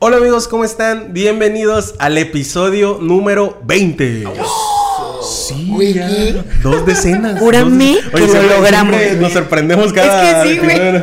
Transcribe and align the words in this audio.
Hola 0.00 0.18
amigos, 0.18 0.46
¿cómo 0.48 0.64
están? 0.64 1.12
Bienvenidos 1.12 1.94
al 1.98 2.18
episodio 2.18 2.98
número 3.00 3.58
20. 3.64 4.24
Sí, 5.28 5.66
Güey, 5.70 5.94
ya. 5.94 6.08
¿qué? 6.08 6.42
Dos 6.62 6.86
decenas. 6.86 7.38
Júrame 7.40 7.96
dos- 8.12 8.20
que 8.30 8.42
lo 8.42 8.42
logramos. 8.56 8.96
Nos 9.20 9.32
sorprendemos 9.32 9.92
cada. 9.92 10.42
Es 10.42 10.46
que 10.46 10.54
sí, 10.54 10.58
güey. 10.60 11.02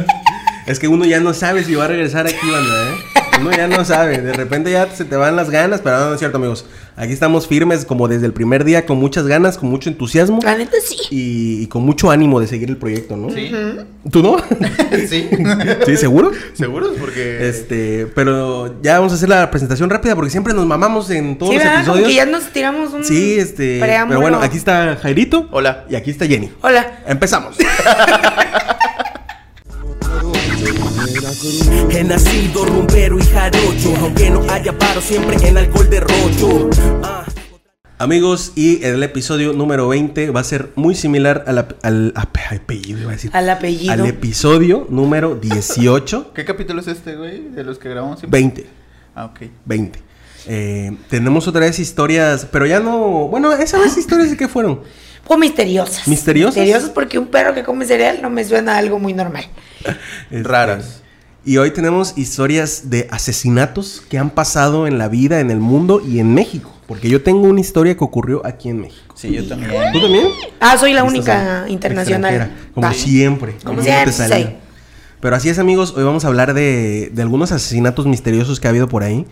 Es 0.68 0.80
que 0.80 0.88
uno 0.88 1.06
ya 1.06 1.20
no 1.20 1.34
sabe 1.34 1.64
si 1.64 1.76
va 1.76 1.86
a 1.86 1.88
regresar 1.88 2.26
aquí, 2.26 2.50
banda, 2.52 2.90
¿eh? 2.92 2.96
Uno 3.40 3.52
ya 3.52 3.68
no 3.68 3.84
sabe. 3.86 4.20
De 4.20 4.32
repente 4.34 4.72
ya 4.72 4.90
se 4.90 5.04
te 5.06 5.16
van 5.16 5.36
las 5.36 5.50
ganas, 5.50 5.82
pero 5.82 6.00
no, 6.00 6.06
no 6.08 6.14
es 6.14 6.20
cierto, 6.20 6.38
amigos. 6.38 6.66
Aquí 6.96 7.12
estamos 7.12 7.48
firmes 7.48 7.84
como 7.86 8.08
desde 8.08 8.26
el 8.26 8.32
primer 8.34 8.64
día, 8.64 8.86
con 8.86 8.98
muchas 8.98 9.28
ganas, 9.28 9.58
con 9.58 9.70
mucho 9.70 9.90
entusiasmo 9.90 10.40
La 10.42 10.56
neta 10.58 10.78
sí. 10.82 10.96
y, 11.12 11.62
y 11.64 11.68
con 11.68 11.84
mucho 11.84 12.10
ánimo 12.10 12.40
de 12.40 12.48
seguir 12.48 12.70
el 12.70 12.78
proyecto, 12.78 13.18
¿no? 13.18 13.30
Sí. 13.30 13.52
¿Tú 14.10 14.24
no? 14.24 14.38
sí. 15.10 15.30
¿Sí, 15.86 15.98
seguro? 15.98 16.32
¿Seguros? 16.54 16.94
Porque. 17.00 17.48
Este, 17.50 18.08
pero 18.16 18.82
ya 18.82 18.98
vamos 19.00 19.12
a 19.12 19.16
hacer 19.16 19.28
la 19.30 19.52
presentación 19.52 19.90
rápida 19.90 20.16
porque 20.16 20.32
siempre 20.32 20.54
nos 20.54 20.66
mamamos 20.66 21.10
en 21.12 21.38
todos 21.38 21.52
Sí, 21.52 21.58
los 21.58 21.64
¿verdad? 21.66 21.86
Como 21.86 21.98
episodios. 21.98 22.08
que 22.08 22.16
ya 22.16 22.26
nos 22.26 22.44
tiramos 22.54 22.94
un 22.94 23.04
Sí, 23.04 23.38
este, 23.38 23.80
preámbulo. 23.82 24.20
pero 24.22 24.32
bueno, 24.32 24.44
aquí 24.44 24.58
está 24.58 24.96
Jairito. 24.96 25.48
Hola. 25.52 25.86
Y 25.90 25.96
aquí 25.96 26.10
está 26.10 26.26
Jenny. 26.26 26.50
Hola. 26.62 27.00
Empezamos. 27.06 27.58
He 31.40 32.02
nacido 32.06 32.64
rumbero 32.64 33.20
y 33.20 33.24
jarocho, 33.24 33.94
aunque 34.00 34.30
no 34.30 34.42
haya 34.50 34.78
paro 34.78 35.02
siempre 35.02 35.36
en 35.46 35.58
alcohol 35.58 35.90
de. 35.90 36.02
Ah. 37.04 37.26
Amigos, 37.98 38.54
y 38.56 38.82
el 38.86 39.04
episodio 39.04 39.52
número 39.52 39.90
20 39.90 40.30
va 40.32 40.40
a 40.40 40.44
ser 40.46 40.70
muy 40.76 40.96
similar 40.96 41.44
al, 41.48 41.58
ap- 41.58 41.74
al 41.84 42.14
ap- 42.16 42.38
apellido, 42.52 43.02
iba 43.02 43.10
a 43.10 43.16
decir. 43.16 43.32
Al 43.34 43.50
apellido. 43.50 43.92
Al 43.92 44.06
episodio 44.06 44.88
número 44.90 45.36
18, 45.36 46.32
¿Qué 46.36 46.46
capítulo 46.46 46.80
es 46.80 46.88
este, 46.88 47.18
güey? 47.18 47.50
De 47.50 47.66
los 47.66 47.80
que 47.80 47.90
grabamos 47.90 48.20
siempre. 48.20 48.40
20. 48.40 48.68
Ah, 49.14 49.26
ok. 49.26 49.42
20. 49.66 50.00
Eh, 50.48 50.96
tenemos 51.10 51.50
otra 51.50 51.62
vez 51.62 51.80
historias, 51.80 52.48
pero 52.50 52.66
ya 52.66 52.80
no. 52.80 53.28
Bueno, 53.28 53.52
esa 53.52 53.78
vez 53.78 53.98
historias 53.98 54.30
de 54.30 54.38
qué 54.38 54.48
fueron. 54.48 54.80
O 55.28 55.38
misteriosas. 55.38 56.08
¿Misteriosas? 56.08 56.56
Misteriosas 56.56 56.90
porque 56.92 57.20
un 57.20 57.28
perro 57.28 57.54
que 57.54 57.64
come 57.64 57.86
cereal 57.86 58.20
no 58.22 58.30
me 58.30 58.46
suena 58.46 58.76
a 58.76 58.78
algo 58.78 59.00
muy 59.00 59.12
normal. 59.14 59.44
Este, 60.32 60.44
Raras. 60.44 61.02
Y 61.46 61.58
hoy 61.58 61.72
tenemos 61.72 62.18
historias 62.18 62.90
de 62.90 63.08
asesinatos 63.12 64.02
que 64.10 64.18
han 64.18 64.32
pasado 64.32 64.88
en 64.88 64.98
la 64.98 65.08
vida, 65.08 65.40
en 65.40 65.52
el 65.52 65.60
mundo 65.60 66.02
y 66.06 66.20
en 66.20 66.34
México. 66.34 66.72
Porque 66.88 67.08
yo 67.10 67.22
tengo 67.22 67.48
una 67.48 67.62
historia 67.62 67.96
que 67.96 68.04
ocurrió 68.04 68.44
aquí 68.46 68.70
en 68.70 68.82
México. 68.82 69.14
Sí, 69.16 69.32
yo 69.32 69.48
también. 69.48 69.72
¿Tú 69.94 70.02
también? 70.02 70.28
Ah, 70.60 70.78
soy 70.78 70.94
la 70.94 71.04
única 71.04 71.64
a- 71.64 71.70
internacional. 71.70 72.52
Como 72.74 72.88
Va. 72.88 72.94
siempre. 72.94 73.56
Como 73.64 73.82
siempre, 73.82 74.12
sí. 74.12 74.48
Pero 75.20 75.36
así 75.36 75.50
es, 75.50 75.58
amigos. 75.60 75.94
Hoy 75.96 76.04
vamos 76.04 76.26
a 76.26 76.28
hablar 76.28 76.54
de, 76.54 77.12
de 77.14 77.22
algunos 77.22 77.52
asesinatos 77.52 78.06
misteriosos 78.08 78.60
que 78.60 78.68
ha 78.68 78.70
habido 78.72 78.88
por 78.88 79.04
ahí. 79.04 79.26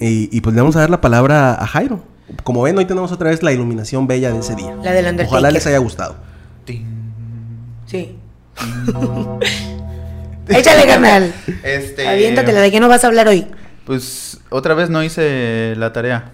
Y, 0.00 0.28
y 0.36 0.40
pues 0.40 0.54
le 0.54 0.60
vamos 0.62 0.76
a 0.76 0.80
dar 0.80 0.90
la 0.90 1.00
palabra 1.00 1.54
a 1.54 1.66
Jairo. 1.66 2.02
Como 2.42 2.62
ven, 2.62 2.76
hoy 2.78 2.84
tenemos 2.86 3.12
otra 3.12 3.30
vez 3.30 3.42
la 3.42 3.52
iluminación 3.52 4.06
bella 4.06 4.32
de 4.32 4.38
ese 4.40 4.54
día. 4.56 4.74
La 4.82 4.92
del 4.92 5.04
Undertaker. 5.06 5.28
Ojalá 5.28 5.50
les 5.50 5.66
haya 5.66 5.78
gustado. 5.78 6.16
Sí. 7.86 8.16
Échale, 10.48 10.86
canal. 10.86 11.32
Este. 11.62 12.06
Aviéntatela, 12.06 12.60
¿de 12.60 12.70
qué 12.70 12.80
no 12.80 12.88
vas 12.88 13.04
a 13.04 13.08
hablar 13.08 13.28
hoy? 13.28 13.46
Pues 13.84 14.40
otra 14.50 14.74
vez 14.74 14.90
no 14.90 15.02
hice 15.02 15.74
la 15.76 15.92
tarea. 15.92 16.32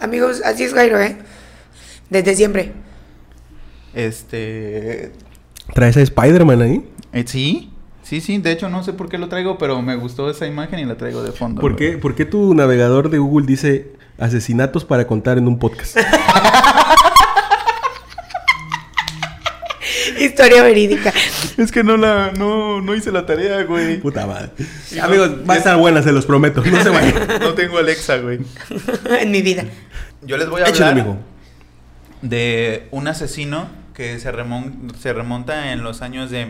Amigos, 0.00 0.42
así 0.44 0.64
es 0.64 0.74
Jairo, 0.74 1.00
¿eh? 1.00 1.16
Desde 2.10 2.34
siempre. 2.34 2.72
Este. 3.94 5.12
¿Traes 5.74 5.96
a 5.96 6.00
Spider-Man 6.02 6.62
ahí? 6.62 6.90
eh, 7.12 7.24
sí. 7.26 7.68
Sí, 8.02 8.20
sí. 8.20 8.38
De 8.38 8.50
hecho, 8.50 8.68
no 8.68 8.82
sé 8.82 8.92
por 8.92 9.08
qué 9.08 9.16
lo 9.16 9.28
traigo, 9.28 9.56
pero 9.58 9.80
me 9.80 9.96
gustó 9.96 10.28
esa 10.28 10.46
imagen 10.46 10.78
y 10.80 10.84
la 10.84 10.96
traigo 10.96 11.22
de 11.22 11.32
fondo. 11.32 11.60
¿Por 11.60 11.76
qué, 11.76 11.92
¿Por 11.98 12.14
qué 12.14 12.24
tu 12.26 12.52
navegador 12.54 13.08
de 13.10 13.18
Google 13.18 13.46
dice 13.46 13.92
asesinatos 14.18 14.84
para 14.84 15.06
contar 15.06 15.38
en 15.38 15.46
un 15.48 15.58
podcast? 15.58 15.96
Historia 20.20 20.62
verídica. 20.62 21.12
Es 21.56 21.72
que 21.72 21.82
no 21.84 21.96
la. 21.96 22.32
No, 22.32 22.80
no 22.80 22.94
hice 22.94 23.12
la 23.12 23.26
tarea, 23.26 23.62
güey. 23.64 23.98
Puta 24.00 24.26
madre. 24.26 24.50
Amigos, 25.00 25.30
va 25.48 25.54
a 25.54 25.58
estar 25.58 25.76
buena, 25.76 26.02
se 26.02 26.12
los 26.12 26.26
prometo. 26.26 26.62
No 26.64 26.82
se 26.82 26.88
vayan. 26.90 27.14
No 27.40 27.54
tengo 27.54 27.78
Alexa, 27.78 28.18
güey. 28.18 28.40
en 29.20 29.30
mi 29.30 29.42
vida. 29.42 29.64
Yo 30.22 30.36
les 30.36 30.48
voy 30.48 30.62
a 30.62 30.66
Échale, 30.66 30.90
hablar 30.90 31.06
amigo. 31.06 31.18
de 32.22 32.86
un 32.90 33.08
asesino 33.08 33.68
que 33.94 34.18
se, 34.18 34.32
remon- 34.32 34.94
se 34.96 35.12
remonta 35.12 35.72
en 35.72 35.82
los 35.82 36.00
años 36.02 36.30
de 36.30 36.46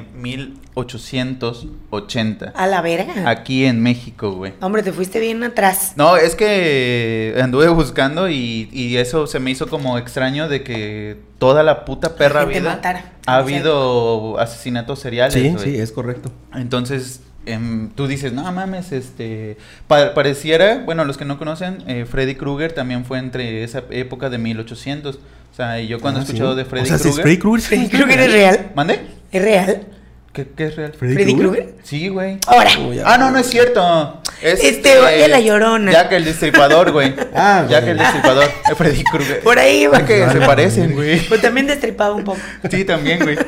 1880. 1.32 2.52
A 2.54 2.66
la 2.66 2.80
verga. 2.82 3.28
Aquí 3.28 3.64
en 3.64 3.80
México, 3.82 4.32
güey. 4.32 4.52
Hombre, 4.60 4.82
te 4.82 4.92
fuiste 4.92 5.20
bien 5.20 5.42
atrás. 5.42 5.92
No, 5.96 6.16
es 6.16 6.34
que 6.36 7.38
anduve 7.42 7.68
buscando 7.68 8.28
y, 8.28 8.68
y 8.72 8.96
eso 8.96 9.26
se 9.26 9.38
me 9.40 9.50
hizo 9.50 9.66
como 9.68 9.98
extraño 9.98 10.48
de 10.48 10.62
que 10.62 11.18
toda 11.38 11.62
la 11.62 11.84
puta 11.84 12.16
perra 12.16 12.40
gente 12.42 12.60
vida 12.60 12.70
matara. 12.74 13.12
ha 13.26 13.36
habido 13.36 14.38
asesinatos 14.38 15.00
seriales. 15.00 15.34
Sí, 15.34 15.54
sí, 15.58 15.76
es 15.78 15.92
correcto. 15.92 16.30
Entonces, 16.54 17.20
em, 17.46 17.90
tú 17.90 18.06
dices, 18.06 18.32
no 18.32 18.50
mames, 18.52 18.92
este. 18.92 19.56
pa- 19.88 20.14
pareciera, 20.14 20.82
bueno, 20.84 21.04
los 21.04 21.16
que 21.18 21.24
no 21.24 21.38
conocen, 21.38 21.78
eh, 21.86 22.06
Freddy 22.08 22.34
Krueger 22.34 22.72
también 22.72 23.04
fue 23.04 23.18
entre 23.18 23.62
esa 23.64 23.82
época 23.90 24.30
de 24.30 24.38
1800. 24.38 25.16
O 25.16 25.54
sea, 25.54 25.80
y 25.80 25.86
yo 25.88 26.00
cuando 26.00 26.20
Ah, 26.20 26.22
he 26.22 26.24
escuchado 26.24 26.52
sí. 26.52 26.58
de 26.58 26.64
Freddy 26.64 26.84
o 26.84 26.86
sea, 26.86 26.98
si 26.98 27.04
Krueger. 27.04 27.22
Freddy 27.22 27.38
Krueger. 27.38 27.66
Freddy 27.68 27.88
Krueger 27.88 28.20
es 28.20 28.32
real. 28.32 28.70
¿Mande? 28.74 29.00
¿Es 29.30 29.42
real? 29.42 29.82
¿Qué, 30.32 30.48
qué 30.56 30.64
es 30.64 30.76
real? 30.76 30.92
¿Freddy 30.94 31.14
¿Freddy 31.14 31.34
Krueger? 31.36 31.74
Sí, 31.82 32.08
güey. 32.08 32.38
Ahora. 32.46 32.70
Oh. 32.80 32.90
Ah, 33.04 33.18
no, 33.18 33.30
no 33.30 33.38
es 33.38 33.50
cierto. 33.50 34.21
Es 34.42 34.62
Este, 34.62 34.98
oye, 34.98 35.28
la 35.28 35.40
llorona. 35.40 35.92
Jack 35.92 36.12
el 36.12 36.24
destripador, 36.24 36.90
güey. 36.92 37.14
Ah, 37.34 37.66
Jack 37.68 37.82
güey. 37.82 37.92
el 37.92 37.98
destripador. 37.98 38.44
Freddy 38.76 39.04
Krueger. 39.04 39.40
Por 39.40 39.58
ahí 39.58 39.86
va. 39.86 40.04
Que 40.04 40.28
se 40.30 40.38
parecen, 40.40 40.92
güey. 40.94 41.20
Pues 41.28 41.40
también 41.40 41.66
destripaba 41.66 42.14
un 42.14 42.24
poco. 42.24 42.38
Sí, 42.70 42.84
también, 42.84 43.20
güey. 43.20 43.38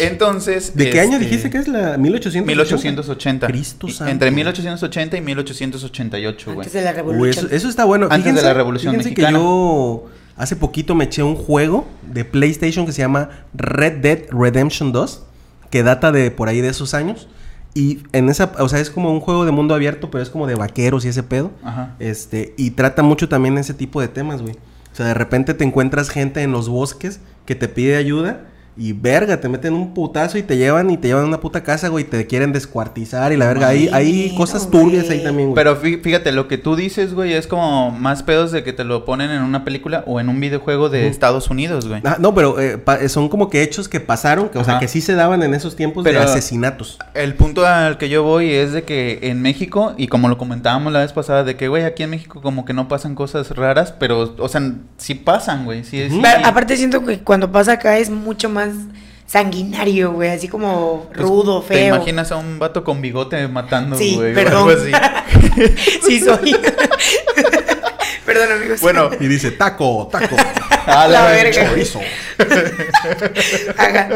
Entonces. 0.00 0.74
¿De 0.76 0.90
qué 0.90 1.00
año 1.00 1.12
este, 1.14 1.24
dijiste 1.24 1.50
que 1.50 1.58
es 1.58 1.68
la 1.68 1.96
1880? 1.98 2.46
1880. 2.46 3.46
Cristo 3.46 3.86
Y- 3.88 3.92
santo. 3.92 4.10
Entre 4.12 4.30
1880 4.30 5.16
y 5.16 5.20
1888, 5.20 6.44
güey. 6.54 6.58
Antes 6.66 6.72
de 6.72 6.82
la 6.82 6.90
Uy, 6.90 6.96
revolución. 6.96 7.46
eso, 7.46 7.54
eso 7.54 7.68
está 7.68 7.84
bueno. 7.84 8.06
Antes 8.10 8.24
de 8.24 8.30
Fíjense- 8.40 8.42
la 8.46 8.54
Revolución 8.54 8.92
fíjense 8.94 9.10
Mexicana. 9.10 9.38
que 9.38 9.44
yo 9.44 10.08
hace 10.36 10.56
poquito 10.56 10.94
me 10.94 11.04
eché 11.04 11.22
un 11.22 11.36
juego 11.36 11.86
de 12.02 12.24
PlayStation 12.24 12.86
que 12.86 12.92
se 12.92 12.98
llama 13.02 13.30
Red 13.54 13.98
Dead 13.98 14.18
Redemption 14.30 14.92
2, 14.92 15.22
que 15.70 15.82
data 15.82 16.12
de 16.12 16.30
por 16.30 16.48
ahí 16.48 16.60
de 16.60 16.68
esos 16.68 16.94
años. 16.94 17.28
Y 17.74 18.00
en 18.12 18.28
esa, 18.28 18.52
o 18.58 18.68
sea, 18.68 18.80
es 18.80 18.90
como 18.90 19.12
un 19.12 19.20
juego 19.20 19.44
de 19.44 19.50
mundo 19.50 19.74
abierto, 19.74 20.10
pero 20.10 20.22
es 20.22 20.30
como 20.30 20.46
de 20.46 20.54
vaqueros 20.54 21.04
y 21.04 21.08
ese 21.08 21.22
pedo. 21.22 21.50
Ajá. 21.62 21.96
Este, 21.98 22.54
y 22.56 22.72
trata 22.72 23.02
mucho 23.02 23.28
también 23.28 23.56
ese 23.58 23.74
tipo 23.74 24.00
de 24.00 24.08
temas, 24.08 24.42
güey. 24.42 24.54
O 24.92 24.94
sea, 24.94 25.06
de 25.06 25.14
repente 25.14 25.54
te 25.54 25.64
encuentras 25.64 26.10
gente 26.10 26.42
en 26.42 26.52
los 26.52 26.68
bosques 26.68 27.20
que 27.46 27.54
te 27.54 27.68
pide 27.68 27.96
ayuda 27.96 28.46
y 28.76 28.92
verga, 28.94 29.38
te 29.40 29.48
meten 29.48 29.74
un 29.74 29.92
putazo 29.92 30.38
y 30.38 30.42
te 30.42 30.56
llevan 30.56 30.90
y 30.90 30.96
te 30.96 31.08
llevan 31.08 31.24
a 31.24 31.26
una 31.28 31.40
puta 31.40 31.62
casa, 31.62 31.88
güey, 31.88 32.04
y 32.04 32.08
te 32.08 32.26
quieren 32.26 32.52
descuartizar 32.52 33.30
y 33.32 33.36
la 33.36 33.46
verga. 33.46 33.68
Hay, 33.68 33.88
hay 33.92 34.30
Ay, 34.30 34.34
cosas 34.36 34.64
no, 34.64 34.70
turbias 34.80 35.10
ahí 35.10 35.22
también, 35.22 35.50
güey. 35.50 35.54
Pero 35.54 35.80
fí- 35.80 36.00
fíjate, 36.02 36.32
lo 36.32 36.48
que 36.48 36.56
tú 36.58 36.74
dices, 36.74 37.12
güey, 37.14 37.34
es 37.34 37.46
como 37.46 37.90
más 37.90 38.22
pedos 38.22 38.50
de 38.50 38.64
que 38.64 38.72
te 38.72 38.84
lo 38.84 39.04
ponen 39.04 39.30
en 39.30 39.42
una 39.42 39.62
película 39.64 40.04
o 40.06 40.20
en 40.20 40.28
un 40.28 40.40
videojuego 40.40 40.88
de. 40.88 41.06
Estados 41.08 41.50
Unidos, 41.50 41.86
güey. 41.86 42.00
Ah, 42.04 42.16
no, 42.18 42.34
pero 42.34 42.58
eh, 42.60 42.80
son 43.08 43.28
como 43.28 43.50
que 43.50 43.62
hechos 43.62 43.88
que 43.88 44.00
pasaron, 44.00 44.48
que, 44.48 44.58
o 44.58 44.64
sea, 44.64 44.78
que 44.78 44.88
sí 44.88 45.00
se 45.02 45.14
daban 45.14 45.42
en 45.42 45.52
esos 45.54 45.76
tiempos 45.76 46.04
de 46.04 46.10
Pero- 46.12 46.22
asesinatos. 46.22 46.98
El 47.14 47.34
punto 47.34 47.66
al 47.66 47.98
que 47.98 48.08
yo 48.08 48.22
voy 48.22 48.50
es 48.52 48.72
de 48.72 48.84
que 48.84 49.18
en 49.22 49.42
México, 49.42 49.92
y 49.98 50.08
como 50.08 50.28
lo 50.28 50.38
comentábamos 50.38 50.92
la 50.92 51.00
vez 51.00 51.12
pasada, 51.12 51.44
de 51.44 51.56
que, 51.56 51.68
güey, 51.68 51.84
aquí 51.84 52.02
en 52.04 52.10
México 52.10 52.40
como 52.40 52.64
que 52.64 52.72
no 52.72 52.88
pasan 52.88 53.14
cosas 53.14 53.50
raras, 53.50 53.92
pero, 53.92 54.34
o 54.38 54.48
sea, 54.48 54.62
sí 54.96 55.14
pasan, 55.14 55.64
güey. 55.66 55.84
Sí, 55.84 56.08
sí, 56.08 56.18
Pero 56.22 56.38
sí. 56.38 56.44
aparte 56.44 56.76
siento 56.76 57.04
que 57.04 57.18
cuando 57.20 57.52
pasa 57.52 57.72
acá 57.72 57.98
es 57.98 58.08
mucho 58.08 58.48
más 58.48 58.61
sanguinario, 59.26 60.12
güey. 60.12 60.30
Así 60.30 60.48
como 60.48 61.06
Pues, 61.14 61.20
rudo, 61.20 61.62
¿Te 61.62 61.74
feo. 61.74 61.94
imaginas 61.96 62.30
a 62.32 62.36
un 62.36 62.58
vato 62.58 62.84
con 62.84 63.00
bigote 63.00 63.46
matando, 63.48 63.96
Sí, 63.96 64.14
güey? 64.16 64.32
o 64.32 64.34
perdón. 64.34 64.68
algo 64.70 64.82
así? 64.82 64.92
sí, 66.06 66.20
soy. 66.20 66.56
Perdón, 68.26 68.52
amigos. 68.52 68.80
Bueno, 68.80 69.10
Y 69.18 69.26
dice, 69.26 69.50
taco, 69.50 70.08
taco, 70.10 70.36
a 70.86 71.08
La 71.08 71.24
la 71.24 71.26
verga. 71.32 71.68
chorizo, 71.68 72.00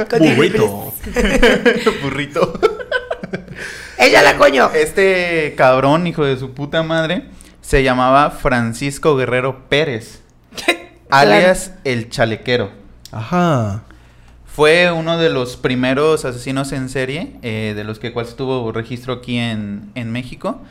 continúe, 0.08 0.34
burrito. 0.37 0.94
burrito. 2.02 2.60
Échala, 3.99 4.37
coño. 4.37 4.70
Este 4.75 5.54
cabrón, 5.56 6.06
hijo 6.06 6.25
de 6.25 6.37
su 6.38 6.52
puta 6.52 6.82
madre, 6.82 7.25
se 7.60 7.82
llamaba 7.82 8.31
Francisco 8.31 9.16
Guerrero 9.16 9.69
Pérez, 9.69 10.20
alias 11.10 11.72
el 11.84 12.08
chalequero. 12.08 12.70
Ajá. 13.12 13.82
Fue 14.56 14.90
uno 14.90 15.18
de 15.18 15.28
los 15.28 15.58
primeros 15.58 16.24
asesinos 16.24 16.72
en 16.72 16.88
serie, 16.88 17.32
eh, 17.42 17.74
de 17.76 17.84
los 17.84 17.98
que 17.98 18.12
cual 18.14 18.26
tuvo 18.34 18.72
registro 18.72 19.12
aquí 19.12 19.36
en, 19.36 19.90
en 19.94 20.10
México. 20.10 20.62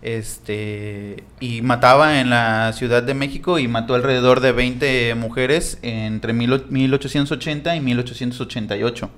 Este, 0.00 1.24
y 1.40 1.60
mataba 1.60 2.20
en 2.20 2.30
la 2.30 2.72
Ciudad 2.72 3.02
de 3.02 3.12
México 3.12 3.58
y 3.58 3.68
mató 3.68 3.94
alrededor 3.94 4.40
de 4.40 4.52
20 4.52 5.14
mujeres 5.14 5.78
entre 5.82 6.32
mil 6.32 6.52
o- 6.54 6.62
1880 6.68 7.76
y 7.76 7.80
1888. 7.80 9.10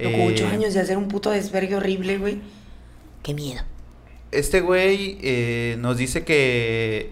Loco, 0.00 0.16
ocho 0.26 0.44
Eh, 0.44 0.50
años 0.52 0.74
de 0.74 0.80
hacer 0.80 0.96
un 0.96 1.08
puto 1.08 1.30
desvergue 1.30 1.74
horrible, 1.74 2.18
güey. 2.18 2.38
Qué 3.24 3.34
miedo. 3.34 3.62
este 4.32 4.60
güey 4.60 5.18
eh, 5.22 5.76
nos 5.80 5.96
dice 5.96 6.24
que 6.24 7.10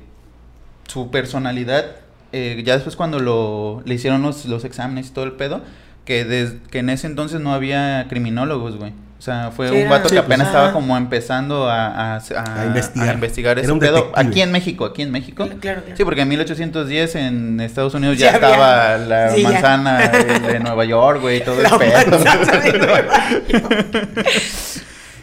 su 0.86 1.10
personalidad, 1.10 1.96
eh, 2.32 2.62
ya 2.64 2.74
después 2.74 2.94
cuando 2.94 3.18
lo, 3.18 3.82
le 3.84 3.94
hicieron 3.96 4.22
los, 4.22 4.44
los 4.46 4.64
exámenes 4.64 5.08
y 5.08 5.10
todo 5.10 5.24
el 5.24 5.32
pedo, 5.32 5.62
que, 6.08 6.24
des- 6.24 6.54
que 6.70 6.78
en 6.78 6.88
ese 6.88 7.06
entonces 7.06 7.38
no 7.40 7.52
había 7.52 8.06
criminólogos, 8.08 8.76
güey. 8.76 8.92
O 9.18 9.20
sea, 9.20 9.50
fue 9.54 9.68
Sí, 9.68 9.74
un 9.74 9.80
era- 9.80 9.90
vato 9.90 10.08
Sí, 10.08 10.14
que 10.14 10.22
pues. 10.22 10.26
apenas 10.26 10.46
estaba 10.46 10.64
Ajá. 10.66 10.72
como 10.72 10.96
empezando 10.96 11.68
a, 11.68 11.88
a- 11.88 12.16
a- 12.16 12.60
A 12.62 12.66
investigar. 12.66 13.08
a 13.08 13.12
investigar 13.12 13.58
ese 13.58 13.74
pedo. 13.74 14.10
Aquí 14.14 14.40
en 14.40 14.50
México, 14.50 14.86
aquí 14.86 15.02
en 15.02 15.10
México. 15.10 15.44
Claro, 15.60 15.82
claro. 15.82 15.96
Sí, 15.96 16.04
porque 16.04 16.22
en 16.22 16.28
1810 16.28 17.14
en 17.16 17.60
Estados 17.60 17.92
Unidos 17.92 18.16
Ya 18.16 18.30
ya, 18.30 18.34
estaba 18.36 18.94
había- 18.94 19.06
la 19.06 19.30
sí, 19.34 19.42
manzana 19.42 19.98
de, 20.08 20.24
de 20.40 20.60
Nueva 20.60 20.84
York, 20.86 21.20
güey, 21.20 21.38
y 21.38 21.40
todo 21.42 21.60
La 21.60 21.68
el 21.68 21.76
pedo. 21.76 22.18
manzana 22.24 22.58
de 22.60 22.72
Nueva 22.78 23.00
York. 23.48 24.26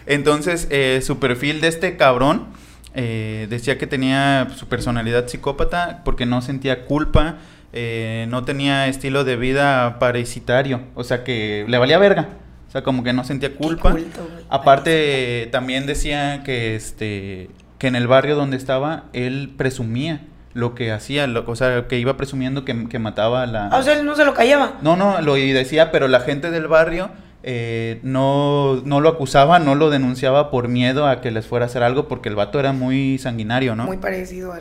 Entonces, 0.06 0.68
eh, 0.70 1.02
su 1.04 1.18
perfil 1.20 1.62
de 1.62 1.68
este 1.70 1.98
cabrón 1.98 2.46
eh, 2.94 3.48
decía 3.50 3.78
que 3.78 3.88
tenía 3.88 4.48
su 4.56 4.68
personalidad 4.68 5.28
psicópata 5.28 6.02
porque 6.06 6.26
no 6.26 6.42
sentía 6.42 6.86
culpa, 6.86 7.36
eh, 7.76 8.26
no 8.30 8.44
tenía 8.44 8.88
estilo 8.88 9.24
de 9.24 9.36
vida 9.36 10.00
parasitario, 10.00 10.82
o 10.96 11.04
sea 11.04 11.24
que 11.24 11.66
le 11.68 11.78
valía 11.78 11.98
verga, 12.00 12.30
o 12.68 12.72
sea 12.72 12.82
como 12.84 13.04
que 13.04 13.14
no 13.14 13.24
sentía 13.24 13.54
culpa. 13.56 13.92
culto. 13.92 14.28
Aparte, 14.50 15.44
eh, 15.44 15.48
también 15.48 15.86
decía 15.86 16.42
que 16.44 16.76
este 16.76 17.50
que 17.78 17.88
en 17.88 17.96
el 17.96 18.08
barrio 18.08 18.36
donde 18.36 18.56
estaba 18.58 19.04
él 19.14 19.54
presumía 19.58 20.22
lo 20.54 20.74
que 20.74 20.94
hacía, 20.94 21.28
lo- 21.28 21.44
o 21.46 21.56
sea, 21.58 21.88
que 21.90 22.00
iba 22.00 22.16
presumiendo 22.16 22.64
que, 22.64 22.88
que 22.88 22.98
mataba 22.98 23.44
a 23.44 23.46
la... 23.46 23.68
Ah, 23.68 23.80
o 23.80 23.84
sea, 23.84 24.00
él 24.00 24.06
no 24.06 24.16
se 24.16 24.24
lo 24.24 24.34
callaba. 24.34 24.78
No, 24.82 24.96
no, 24.96 25.20
lo 25.20 25.34
decía, 25.36 25.92
pero 25.92 26.08
la 26.08 26.22
gente 26.22 26.50
del 26.50 26.68
barrio 26.70 27.10
eh, 27.44 28.00
no, 28.04 28.82
no 28.86 29.02
lo 29.02 29.10
acusaba, 29.10 29.60
no 29.60 29.76
lo 29.76 29.90
denunciaba 29.90 30.50
por 30.50 30.70
miedo 30.70 31.08
a 31.08 31.20
que 31.20 31.30
les 31.32 31.46
fuera 31.46 31.66
a 31.66 31.68
hacer 31.68 31.84
algo, 31.84 32.08
porque 32.08 32.30
el 32.30 32.36
vato 32.36 32.58
era 32.58 32.72
muy 32.72 33.18
sanguinario, 33.18 33.76
¿no? 33.76 33.84
Muy 33.86 33.98
parecido 33.98 34.54
a 34.54 34.60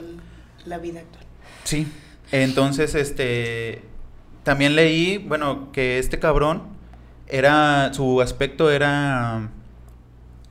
la 0.66 0.78
vida 0.78 0.98
actual. 0.98 1.24
Sí. 1.62 1.86
Entonces, 2.34 2.96
este, 2.96 3.82
también 4.42 4.74
leí, 4.74 5.18
bueno, 5.18 5.70
que 5.70 6.00
este 6.00 6.18
cabrón 6.18 6.64
era, 7.28 7.94
su 7.94 8.20
aspecto 8.20 8.72
era, 8.72 9.50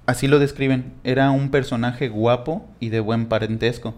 así 0.05 0.29
lo 0.29 0.39
describen, 0.39 0.93
era 1.03 1.31
un 1.31 1.51
personaje 1.51 2.07
guapo 2.07 2.65
y 2.79 2.87
de 2.87 3.01
buen 3.01 3.25
parentesco. 3.25 3.95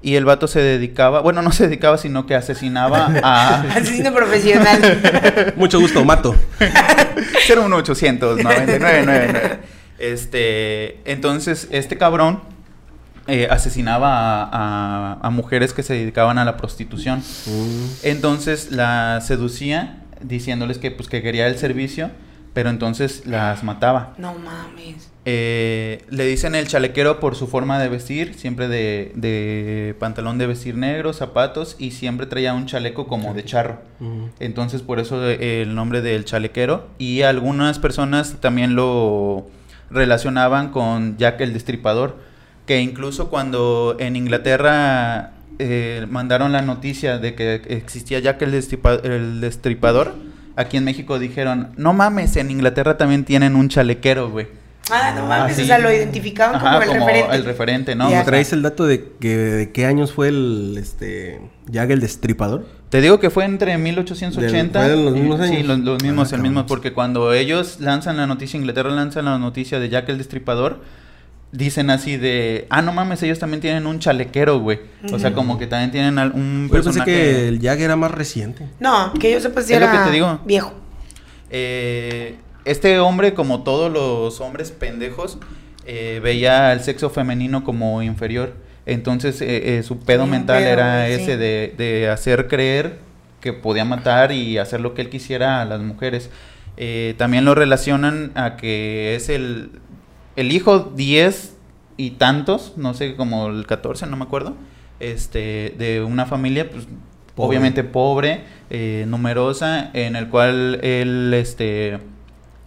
Y 0.00 0.14
el 0.14 0.24
vato 0.24 0.48
se 0.48 0.62
dedicaba, 0.62 1.20
bueno, 1.20 1.42
no 1.42 1.52
se 1.52 1.64
dedicaba, 1.68 1.98
sino 1.98 2.24
que 2.24 2.34
asesinaba 2.34 3.10
a... 3.22 3.60
Asesino 3.76 4.14
profesional. 4.14 5.52
Mucho 5.56 5.78
gusto, 5.78 6.06
mato. 6.06 6.34
01800 7.46 8.42
9999. 8.44 9.58
Este, 9.98 11.00
entonces, 11.04 11.68
este 11.70 11.98
cabrón 11.98 12.55
eh, 13.26 13.48
asesinaba 13.50 14.08
a, 14.44 14.48
a- 14.52 15.18
a 15.20 15.30
mujeres 15.30 15.72
que 15.72 15.82
se 15.82 15.94
dedicaban 15.94 16.38
a 16.38 16.44
la 16.44 16.56
prostitución. 16.56 17.20
Mm. 17.20 17.86
Entonces 18.04 18.70
la 18.72 19.20
seducía 19.20 20.02
diciéndoles 20.22 20.78
que 20.78 20.90
pues 20.90 21.08
que 21.08 21.22
quería 21.22 21.46
el 21.46 21.58
servicio, 21.58 22.10
pero 22.54 22.70
entonces 22.70 23.26
las 23.26 23.62
mataba. 23.64 24.14
no 24.18 24.34
mames. 24.34 25.10
Eh, 25.28 26.04
le 26.08 26.24
dicen 26.24 26.54
el 26.54 26.68
chalequero 26.68 27.18
por 27.18 27.34
su 27.34 27.48
forma 27.48 27.80
de 27.80 27.88
vestir, 27.88 28.34
siempre 28.34 28.68
de, 28.68 29.10
de 29.16 29.96
pantalón 29.98 30.38
de 30.38 30.46
vestir 30.46 30.76
negro, 30.76 31.12
zapatos 31.12 31.74
y 31.80 31.90
siempre 31.90 32.26
traía 32.26 32.54
un 32.54 32.66
chaleco 32.66 33.08
como 33.08 33.34
de 33.34 33.44
charro. 33.44 33.80
Mm. 33.98 34.26
Entonces 34.38 34.82
por 34.82 35.00
eso 35.00 35.28
eh, 35.28 35.62
el 35.62 35.74
nombre 35.74 36.00
del 36.00 36.24
chalequero 36.24 36.86
y 36.98 37.22
algunas 37.22 37.80
personas 37.80 38.36
también 38.40 38.76
lo 38.76 39.48
relacionaban 39.90 40.70
con 40.70 41.16
Jack 41.16 41.40
el 41.40 41.52
Destripador, 41.52 42.16
que 42.66 42.80
incluso 42.80 43.28
cuando 43.30 43.96
en 44.00 44.16
Inglaterra 44.16 45.32
eh, 45.58 46.06
mandaron 46.10 46.52
la 46.52 46.62
noticia 46.62 47.18
de 47.18 47.34
que 47.34 47.62
existía 47.68 48.18
Jack 48.18 48.42
el, 48.42 48.52
Destripa- 48.52 49.00
el 49.04 49.40
Destripador, 49.40 50.14
aquí 50.56 50.76
en 50.76 50.84
México 50.84 51.18
dijeron, 51.18 51.70
no 51.76 51.92
mames, 51.92 52.36
en 52.36 52.50
Inglaterra 52.50 52.96
también 52.96 53.24
tienen 53.24 53.56
un 53.56 53.68
chalequero, 53.68 54.30
güey. 54.30 54.48
Ah, 54.90 55.12
no 55.16 55.26
mames. 55.26 55.54
Así. 55.54 55.62
O 55.62 55.66
sea, 55.66 55.78
lo 55.78 55.90
identificaban 55.92 56.54
Ajá, 56.56 56.78
como 56.78 56.92
el 56.92 57.00
referente. 57.00 57.36
el 57.36 57.44
referente, 57.44 57.94
¿no? 57.96 58.08
Ya. 58.08 58.24
¿Traes 58.24 58.52
el 58.52 58.62
dato 58.62 58.86
de 58.86 59.12
que 59.20 59.36
de 59.36 59.72
qué 59.72 59.84
años 59.84 60.12
fue 60.12 60.28
el 60.28 60.76
este 60.78 61.40
Jack 61.66 61.90
el 61.90 62.00
Destripador? 62.00 62.66
Te 62.88 63.00
digo 63.00 63.18
que 63.18 63.30
fue 63.30 63.44
entre 63.44 63.76
1880. 63.78 64.80
Del- 64.82 64.90
¿fue 64.90 64.98
en 65.00 65.04
los 65.04 65.14
mismos 65.14 65.40
Sí, 65.48 65.54
años? 65.56 65.66
los, 65.66 65.78
los 65.80 66.02
mismos, 66.04 66.32
Ah, 66.32 66.36
el 66.36 66.42
mismo, 66.42 66.66
porque 66.66 66.92
cuando 66.92 67.32
ellos 67.32 67.80
lanzan 67.80 68.16
la 68.16 68.28
noticia, 68.28 68.58
Inglaterra 68.58 68.90
lanza 68.90 69.22
la 69.22 69.38
noticia 69.38 69.80
de 69.80 69.88
Jack 69.88 70.08
el 70.08 70.18
Destripador, 70.18 70.80
dicen 71.56 71.90
así 71.90 72.16
de, 72.16 72.66
ah, 72.70 72.82
no 72.82 72.92
mames, 72.92 73.22
ellos 73.22 73.38
también 73.38 73.60
tienen 73.60 73.86
un 73.86 73.98
chalequero, 73.98 74.58
güey. 74.60 74.78
O 75.12 75.18
sea, 75.18 75.32
como 75.32 75.58
que 75.58 75.66
también 75.66 75.90
tienen 75.90 76.18
al- 76.18 76.32
un 76.32 76.68
Yo 76.68 76.74
pensé 76.74 76.84
personaje... 76.90 77.10
que 77.12 77.48
el 77.48 77.60
Jack 77.60 77.80
era 77.80 77.96
más 77.96 78.10
reciente. 78.10 78.66
No, 78.80 79.12
que 79.14 79.32
yo 79.32 79.40
sepa 79.40 79.62
si 79.62 79.72
Es 79.72 79.80
lo 79.80 79.86
era 79.86 79.92
que 79.98 80.04
te 80.08 80.10
digo. 80.12 80.40
viejo. 80.44 80.72
Eh, 81.50 82.36
este 82.64 82.98
hombre, 82.98 83.34
como 83.34 83.62
todos 83.62 83.92
los 83.92 84.40
hombres 84.40 84.70
pendejos, 84.72 85.38
eh, 85.86 86.20
veía 86.22 86.70
al 86.70 86.80
sexo 86.82 87.10
femenino 87.10 87.64
como 87.64 88.02
inferior. 88.02 88.54
Entonces, 88.86 89.40
eh, 89.40 89.78
eh, 89.78 89.82
su 89.82 89.98
pedo 90.00 90.26
mental 90.26 90.58
pedo, 90.58 90.68
era 90.68 91.06
sí. 91.06 91.12
ese 91.14 91.36
de, 91.36 91.74
de 91.76 92.08
hacer 92.08 92.48
creer 92.48 92.98
que 93.40 93.52
podía 93.52 93.84
matar 93.84 94.32
y 94.32 94.58
hacer 94.58 94.80
lo 94.80 94.94
que 94.94 95.02
él 95.02 95.08
quisiera 95.10 95.60
a 95.62 95.64
las 95.64 95.80
mujeres. 95.80 96.30
Eh, 96.76 97.14
también 97.16 97.44
lo 97.44 97.54
relacionan 97.54 98.32
a 98.34 98.56
que 98.56 99.14
es 99.14 99.28
el, 99.28 99.70
el 100.36 100.52
hijo 100.52 100.92
10 100.94 101.56
y 101.96 102.10
tantos, 102.12 102.74
no 102.76 102.94
sé, 102.94 103.16
como 103.16 103.48
el 103.48 103.66
14, 103.66 104.06
no 104.06 104.16
me 104.16 104.24
acuerdo, 104.24 104.54
este, 105.00 105.74
de 105.78 106.02
una 106.02 106.26
familia, 106.26 106.70
pues, 106.70 106.86
Pobre. 107.34 107.48
obviamente 107.48 107.84
pobre, 107.84 108.44
eh, 108.70 109.04
numerosa, 109.08 109.90
en 109.92 110.16
el 110.16 110.28
cual 110.28 110.80
él, 110.82 111.34
este, 111.34 111.98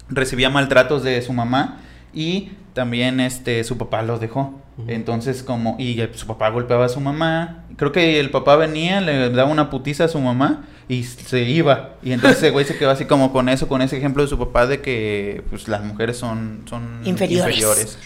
recibía 0.10 0.50
maltratos 0.50 1.04
de 1.04 1.22
su 1.22 1.34
mamá 1.34 1.80
y 2.14 2.52
también, 2.74 3.20
este, 3.20 3.64
su 3.64 3.78
papá 3.78 4.02
los 4.02 4.20
dejó. 4.20 4.60
Entonces, 4.88 5.44
como, 5.44 5.76
y 5.78 6.00
eh, 6.00 6.10
su 6.14 6.26
papá 6.26 6.50
golpeaba 6.50 6.86
a 6.86 6.90
su 6.90 7.02
mamá. 7.02 7.66
Creo 7.80 7.94
que 7.94 8.20
el 8.20 8.30
papá 8.30 8.58
venía, 8.58 9.00
le 9.00 9.30
daba 9.30 9.50
una 9.50 9.70
putiza 9.70 10.04
a 10.04 10.08
su 10.10 10.20
mamá 10.20 10.66
y 10.90 11.06
se 11.06 11.44
iba. 11.44 11.92
Y 12.04 12.12
entonces 12.12 12.40
ese 12.40 12.50
güey 12.50 12.66
se 12.66 12.78
quedó 12.78 12.90
así 12.90 13.06
como 13.06 13.32
con 13.32 13.48
eso, 13.48 13.70
con 13.70 13.82
ese 13.82 13.96
ejemplo 13.98 14.22
de 14.22 14.28
su 14.28 14.38
papá 14.38 14.68
de 14.68 14.82
que 14.82 15.44
pues 15.50 15.70
las 15.70 15.82
mujeres 15.82 16.18
son, 16.18 16.64
son 16.70 17.00
Inferiores. 17.06 17.98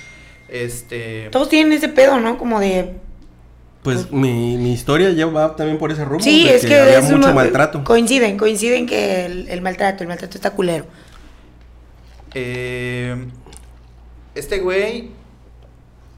Este. 0.47 1.29
Todos 1.31 1.49
tienen 1.49 1.73
ese 1.73 1.89
pedo, 1.89 2.19
¿no? 2.19 2.37
Como 2.37 2.59
de. 2.59 2.93
Pues 3.81 4.11
mi, 4.11 4.57
mi 4.57 4.73
historia 4.73 5.09
ya 5.09 5.25
va 5.25 5.55
también 5.55 5.79
por 5.79 5.91
ese 5.91 6.05
rumbo. 6.05 6.23
Sí, 6.23 6.43
de 6.43 6.55
es 6.55 6.65
que, 6.65 6.79
había 6.79 6.99
es 6.99 7.11
mucho 7.11 7.33
maltrato. 7.33 7.83
Coinciden, 7.83 8.37
coinciden 8.37 8.85
que 8.85 9.25
el, 9.25 9.49
el 9.49 9.61
maltrato, 9.63 10.03
el 10.03 10.07
maltrato 10.07 10.37
está 10.37 10.51
culero. 10.51 10.85
eh, 12.35 13.25
este 14.35 14.59
güey 14.59 15.09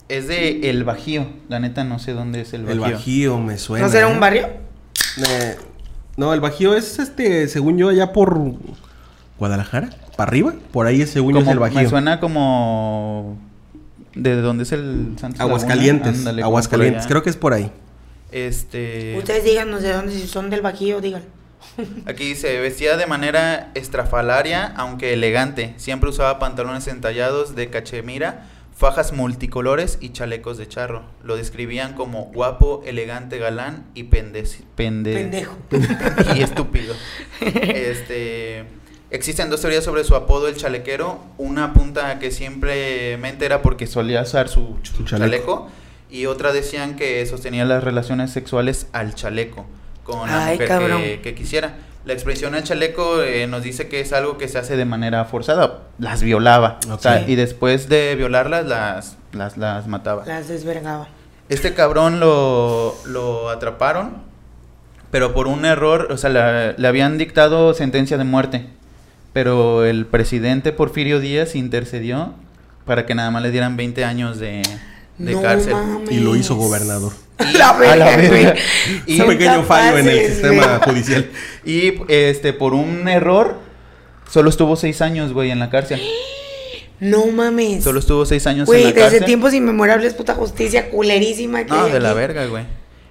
es 0.09 0.27
de 0.27 0.69
El 0.69 0.83
Bajío. 0.83 1.27
La 1.49 1.59
neta 1.59 1.83
no 1.83 1.99
sé 1.99 2.13
dónde 2.13 2.41
es 2.41 2.53
el 2.53 2.67
El 2.67 2.79
Bajío. 2.79 2.95
Bajío 2.95 3.39
me 3.39 3.57
suena. 3.57 3.85
¿No 3.85 3.91
será 3.91 4.09
¿eh? 4.09 4.13
un 4.13 4.19
barrio? 4.19 4.47
Eh, 5.17 5.55
no, 6.17 6.33
el 6.33 6.41
Bajío 6.41 6.75
es 6.75 6.99
este, 6.99 7.47
según 7.47 7.77
yo, 7.77 7.89
allá 7.89 8.13
por 8.13 8.39
Guadalajara, 9.37 9.89
para 10.15 10.29
arriba. 10.29 10.53
Por 10.71 10.87
ahí 10.87 11.01
es 11.01 11.09
según 11.09 11.33
yo 11.33 11.41
es 11.41 11.47
el 11.47 11.59
Bajío. 11.59 11.81
me 11.81 11.89
suena 11.89 12.19
como 12.19 13.37
de 14.13 14.35
dónde 14.37 14.63
es 14.63 14.71
el 14.71 15.15
Santos 15.19 15.41
Aguascalientes. 15.41 16.19
Ándale, 16.19 16.43
Aguascalientes, 16.43 17.07
creo 17.07 17.21
que 17.21 17.29
es 17.29 17.37
por 17.37 17.53
ahí. 17.53 17.71
Este. 18.31 19.17
Ustedes 19.17 19.43
díganos 19.43 19.81
de 19.81 19.93
dónde, 19.93 20.13
si 20.13 20.27
son 20.27 20.49
del 20.49 20.61
Bajío, 20.61 21.01
digan. 21.01 21.23
Aquí 22.05 22.25
dice, 22.25 22.59
vestía 22.59 22.97
de 22.97 23.07
manera 23.07 23.71
estrafalaria, 23.75 24.73
aunque 24.77 25.13
elegante. 25.13 25.73
Siempre 25.77 26.09
usaba 26.09 26.39
pantalones 26.39 26.87
entallados 26.87 27.55
de 27.55 27.69
cachemira, 27.69 28.47
fajas 28.75 29.13
multicolores 29.13 29.97
y 30.01 30.09
chalecos 30.09 30.57
de 30.57 30.67
charro. 30.67 31.03
Lo 31.23 31.37
describían 31.37 31.93
como 31.93 32.25
guapo, 32.33 32.83
elegante, 32.85 33.37
galán 33.39 33.85
y 33.95 34.03
pendeci- 34.03 34.65
pende- 34.75 35.13
Pendejo. 35.13 35.55
y 36.35 36.41
estúpido. 36.41 36.93
Este, 37.41 38.65
existen 39.11 39.49
dos 39.49 39.61
teorías 39.61 39.83
sobre 39.83 40.03
su 40.03 40.15
apodo, 40.15 40.47
el 40.47 40.55
chalequero. 40.55 41.19
Una 41.37 41.65
apunta 41.65 42.19
que 42.19 42.31
simplemente 42.31 43.45
era 43.45 43.61
porque 43.61 43.87
solía 43.87 44.21
usar 44.21 44.49
su, 44.49 44.77
chaleco. 44.83 45.05
chaleco. 45.05 45.69
Y 46.09 46.27
otra 46.27 46.51
decían 46.53 46.95
que 46.95 47.25
sostenía 47.25 47.65
las 47.65 47.83
relaciones 47.83 48.31
sexuales 48.31 48.87
al 48.93 49.15
chaleco 49.15 49.65
con 50.03 50.27
la 50.29 50.45
Ay, 50.47 50.59
mujer 50.59 51.21
que 51.21 51.33
quisiera. 51.33 51.77
La 52.05 52.13
expresión 52.13 52.53
al 52.53 52.63
chaleco 52.63 53.21
eh, 53.23 53.47
nos 53.47 53.63
dice 53.63 53.87
que 53.87 53.99
es 53.99 54.13
algo 54.13 54.37
que 54.37 54.47
se 54.47 54.59
hace 54.59 54.77
de 54.77 54.85
manera 54.85 55.25
forzada. 55.25 55.79
Las 55.97 56.21
violaba. 56.21 56.79
O 56.91 56.99
sea, 56.99 57.27
y 57.27 57.35
después 57.35 57.89
de 57.89 58.15
violarlas, 58.15 58.65
las, 58.65 59.17
las, 59.33 59.57
las 59.57 59.87
mataba. 59.87 60.23
Las 60.25 60.47
desvergaba. 60.47 61.07
Este 61.49 61.73
cabrón 61.73 62.19
lo, 62.19 62.95
lo 63.05 63.49
atraparon, 63.49 64.17
pero 65.11 65.33
por 65.33 65.47
un 65.47 65.65
error, 65.65 66.07
o 66.11 66.17
sea, 66.17 66.29
la- 66.29 66.71
le 66.73 66.87
habían 66.87 67.17
dictado 67.17 67.73
sentencia 67.73 68.17
de 68.19 68.23
muerte. 68.23 68.67
Pero 69.33 69.83
el 69.83 70.05
presidente 70.05 70.71
Porfirio 70.71 71.19
Díaz 71.19 71.55
intercedió 71.55 72.33
para 72.85 73.05
que 73.05 73.15
nada 73.15 73.31
más 73.31 73.41
le 73.41 73.51
dieran 73.51 73.75
20 73.77 74.05
años 74.05 74.37
de, 74.39 74.61
de 75.17 75.33
No 75.33 75.41
cárcel. 75.41 75.73
mames. 75.73 76.11
Y 76.11 76.19
lo 76.19 76.35
hizo 76.35 76.55
gobernador. 76.55 77.13
Y- 77.39 77.53
La 77.57 77.73
la 77.95 78.05
verga, 78.05 78.27
güey. 78.29 78.53
Y- 79.05 79.21
Un 79.21 79.27
pequeño 79.27 79.63
fallo 79.63 79.97
en 79.97 80.07
el 80.07 80.25
sistema 80.27 80.77
güey. 80.77 80.89
judicial. 80.89 81.29
Y 81.65 81.93
este, 82.07 82.53
por 82.53 82.73
un 82.73 83.07
error, 83.07 83.59
solo 84.29 84.49
estuvo 84.49 84.75
seis 84.75 85.01
años, 85.01 85.33
güey, 85.33 85.51
en 85.51 85.59
la 85.59 85.69
cárcel. 85.69 86.01
No 86.97 87.25
mames. 87.27 87.83
Solo 87.83 87.99
estuvo 87.99 88.25
seis 88.25 88.47
años 88.47 88.61
en 88.61 88.65
Güey, 88.67 88.83
la 88.83 88.87
desde 88.91 89.01
cárcel. 89.01 89.25
tiempos 89.25 89.53
inmemorables, 89.53 90.13
puta 90.13 90.33
justicia 90.33 90.89
culerísima 90.89 91.65
que 91.65 91.71
No, 91.71 91.87
de 91.89 91.99
la 91.99 92.13
verga, 92.13 92.45
güey. 92.45 92.63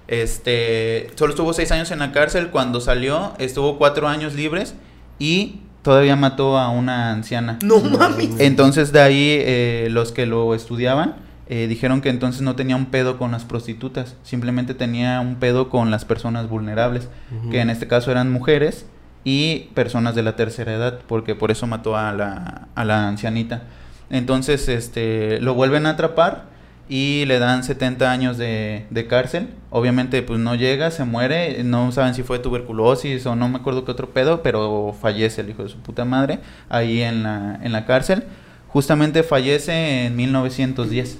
Este, 0.07 1.07
solo 1.15 1.31
estuvo 1.33 1.53
seis 1.53 1.71
años 1.71 1.91
en 1.91 1.99
la 1.99 2.11
cárcel. 2.11 2.47
Cuando 2.49 2.81
salió, 2.81 3.33
estuvo 3.37 3.77
cuatro 3.77 4.07
años 4.07 4.33
libres 4.33 4.73
y 5.19 5.57
todavía 5.83 6.15
mató 6.15 6.57
a 6.57 6.69
una 6.69 7.11
anciana. 7.11 7.59
No 7.63 7.79
mames. 7.79 8.29
Entonces 8.39 8.91
de 8.91 9.01
ahí 9.01 9.37
eh, 9.39 9.87
los 9.91 10.11
que 10.11 10.25
lo 10.25 10.55
estudiaban 10.55 11.17
eh, 11.47 11.67
dijeron 11.67 12.01
que 12.01 12.09
entonces 12.09 12.41
no 12.41 12.55
tenía 12.55 12.75
un 12.75 12.87
pedo 12.87 13.17
con 13.17 13.31
las 13.31 13.45
prostitutas, 13.45 14.15
simplemente 14.23 14.73
tenía 14.73 15.19
un 15.19 15.35
pedo 15.35 15.69
con 15.69 15.91
las 15.91 16.05
personas 16.05 16.49
vulnerables, 16.49 17.09
que 17.51 17.59
en 17.59 17.69
este 17.69 17.87
caso 17.87 18.11
eran 18.11 18.31
mujeres 18.31 18.85
y 19.23 19.69
personas 19.73 20.15
de 20.15 20.23
la 20.23 20.35
tercera 20.35 20.73
edad, 20.73 20.99
porque 21.07 21.35
por 21.35 21.51
eso 21.51 21.67
mató 21.67 21.97
a 21.97 22.13
la, 22.13 22.67
a 22.75 22.85
la 22.85 23.07
ancianita. 23.07 23.63
Entonces 24.09 24.67
este, 24.69 25.39
lo 25.41 25.53
vuelven 25.53 25.85
a 25.85 25.91
atrapar 25.91 26.55
y 26.87 27.25
le 27.25 27.39
dan 27.39 27.63
70 27.63 28.11
años 28.11 28.37
de, 28.37 28.85
de 28.89 29.07
cárcel. 29.07 29.49
Obviamente 29.71 30.21
pues 30.21 30.39
no 30.39 30.55
llega, 30.55 30.91
se 30.91 31.05
muere, 31.05 31.63
no 31.63 31.91
saben 31.91 32.13
si 32.13 32.23
fue 32.23 32.39
tuberculosis 32.39 33.25
o 33.25 33.35
no 33.35 33.49
me 33.49 33.57
acuerdo 33.57 33.85
qué 33.85 33.91
otro 33.91 34.09
pedo, 34.09 34.43
pero 34.43 34.95
fallece 34.99 35.41
el 35.41 35.49
hijo 35.49 35.63
de 35.63 35.69
su 35.69 35.79
puta 35.79 36.05
madre 36.05 36.39
ahí 36.69 37.01
en 37.01 37.23
la, 37.23 37.59
en 37.61 37.71
la 37.71 37.85
cárcel. 37.85 38.23
Justamente 38.67 39.23
fallece 39.23 40.05
en 40.05 40.15
1910, 40.15 41.19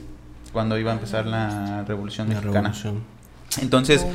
cuando 0.55 0.79
iba 0.79 0.91
a 0.91 0.93
empezar 0.93 1.25
la 1.25 1.83
Revolución 1.85 2.29
La 2.29 2.35
Mexicana. 2.35 2.69
revolución. 2.69 3.03
Entonces, 3.61 4.05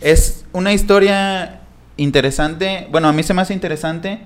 es 0.00 0.44
una 0.52 0.72
historia 0.72 1.62
interesante. 1.96 2.86
Bueno, 2.92 3.08
a 3.08 3.12
mí 3.12 3.24
se 3.24 3.34
me 3.34 3.42
hace 3.42 3.52
interesante 3.52 4.20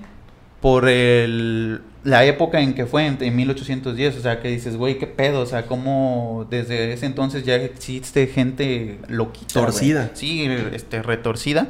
por 0.61 0.87
el, 0.87 1.81
la 2.03 2.25
época 2.25 2.61
en 2.61 2.75
que 2.75 2.85
fue, 2.85 3.07
en, 3.07 3.17
en 3.21 3.35
1810. 3.35 4.17
O 4.17 4.21
sea, 4.21 4.39
que 4.39 4.49
dices, 4.49 4.77
güey, 4.77 4.99
qué 4.99 5.07
pedo. 5.07 5.41
O 5.41 5.45
sea, 5.47 5.65
cómo 5.65 6.45
desde 6.47 6.93
ese 6.93 7.07
entonces 7.07 7.43
ya 7.43 7.55
existe 7.55 8.27
gente 8.27 8.99
loquita. 9.07 9.59
Torcida. 9.59 10.11
Sí, 10.13 10.47
este, 10.73 11.01
retorcida. 11.01 11.69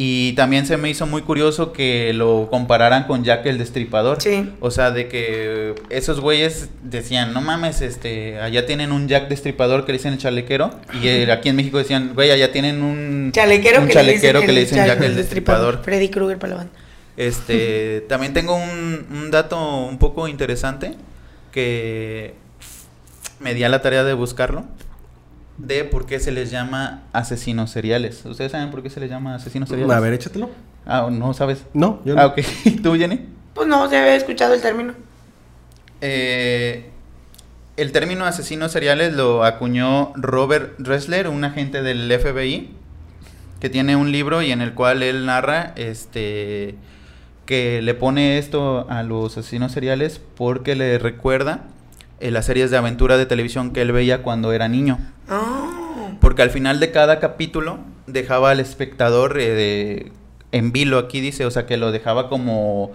Y 0.00 0.34
también 0.34 0.64
se 0.64 0.76
me 0.76 0.88
hizo 0.88 1.08
muy 1.08 1.22
curioso 1.22 1.72
que 1.72 2.12
lo 2.12 2.46
compararan 2.48 3.08
con 3.08 3.24
Jack 3.24 3.44
el 3.46 3.58
Destripador. 3.58 4.22
Sí. 4.22 4.48
O 4.60 4.70
sea, 4.70 4.92
de 4.92 5.08
que 5.08 5.74
esos 5.90 6.20
güeyes 6.20 6.68
decían, 6.84 7.34
no 7.34 7.40
mames, 7.40 7.80
este, 7.80 8.38
allá 8.38 8.64
tienen 8.64 8.92
un 8.92 9.08
Jack 9.08 9.26
Destripador 9.28 9.84
que 9.84 9.90
le 9.90 9.98
dicen 9.98 10.12
el 10.12 10.20
chalequero. 10.20 10.70
Y 11.02 11.08
eh, 11.08 11.32
aquí 11.32 11.48
en 11.48 11.56
México 11.56 11.78
decían, 11.78 12.12
güey, 12.14 12.30
allá 12.30 12.52
tienen 12.52 12.80
un 12.80 13.32
Chalequero, 13.32 13.80
un 13.80 13.88
que, 13.88 13.94
chalequero 13.94 14.38
le 14.38 14.46
que 14.46 14.52
le 14.52 14.60
dicen 14.60 14.86
Jack 14.86 15.00
el 15.00 15.16
Destripador. 15.16 15.82
Freddy 15.82 16.10
Krueger 16.10 16.38
para 16.38 16.50
la 16.50 16.56
banda. 16.58 16.72
Este, 17.16 18.02
también 18.08 18.32
tengo 18.32 18.54
un, 18.54 19.04
un 19.10 19.32
dato 19.32 19.58
un 19.84 19.98
poco 19.98 20.28
interesante 20.28 20.94
que 21.50 22.34
me 23.40 23.52
di 23.52 23.64
a 23.64 23.68
la 23.68 23.82
tarea 23.82 24.04
de 24.04 24.14
buscarlo. 24.14 24.64
De 25.58 25.84
por 25.84 26.06
qué 26.06 26.20
se 26.20 26.32
les 26.32 26.50
llama 26.50 27.02
asesinos 27.12 27.70
seriales. 27.70 28.24
¿Ustedes 28.24 28.52
saben 28.52 28.70
por 28.70 28.82
qué 28.82 28.90
se 28.90 29.00
les 29.00 29.10
llama 29.10 29.34
asesinos 29.34 29.68
seriales? 29.68 29.96
A 29.96 30.00
ver, 30.00 30.14
échatelo. 30.14 30.50
Ah, 30.86 31.08
¿no 31.10 31.34
sabes? 31.34 31.64
No, 31.74 32.00
yo 32.04 32.14
no. 32.14 32.22
Ah, 32.22 32.26
ok. 32.26 32.40
¿Tú, 32.82 32.94
Jenny? 32.96 33.20
Pues 33.54 33.66
no, 33.68 33.88
se 33.90 33.96
había 33.96 34.14
escuchado 34.14 34.54
el 34.54 34.62
término. 34.62 34.94
Eh, 36.00 36.90
el 37.76 37.92
término 37.92 38.24
asesinos 38.24 38.72
seriales 38.72 39.12
lo 39.12 39.44
acuñó 39.44 40.12
Robert 40.14 40.78
Ressler, 40.78 41.28
un 41.28 41.44
agente 41.44 41.82
del 41.82 42.10
FBI, 42.10 42.70
que 43.60 43.68
tiene 43.68 43.96
un 43.96 44.12
libro 44.12 44.42
y 44.42 44.52
en 44.52 44.60
el 44.60 44.74
cual 44.74 45.02
él 45.02 45.26
narra 45.26 45.72
este 45.76 46.76
que 47.46 47.80
le 47.80 47.94
pone 47.94 48.36
esto 48.36 48.86
a 48.90 49.02
los 49.02 49.38
asesinos 49.38 49.72
seriales 49.72 50.20
porque 50.36 50.76
le 50.76 50.98
recuerda 50.98 51.64
eh, 52.20 52.30
las 52.30 52.46
series 52.46 52.70
de 52.70 52.76
aventura 52.76 53.16
de 53.16 53.26
televisión 53.26 53.72
que 53.72 53.82
él 53.82 53.92
veía 53.92 54.22
cuando 54.22 54.52
era 54.52 54.68
niño. 54.68 54.98
Ah. 55.28 56.10
Porque 56.20 56.42
al 56.42 56.50
final 56.50 56.80
de 56.80 56.90
cada 56.90 57.20
capítulo 57.20 57.78
dejaba 58.06 58.50
al 58.50 58.60
espectador 58.60 59.38
eh, 59.40 59.50
de- 59.50 60.12
en 60.52 60.72
vilo, 60.72 60.98
aquí 60.98 61.20
dice, 61.20 61.44
o 61.44 61.50
sea, 61.50 61.66
que 61.66 61.76
lo 61.76 61.92
dejaba 61.92 62.28
como, 62.30 62.90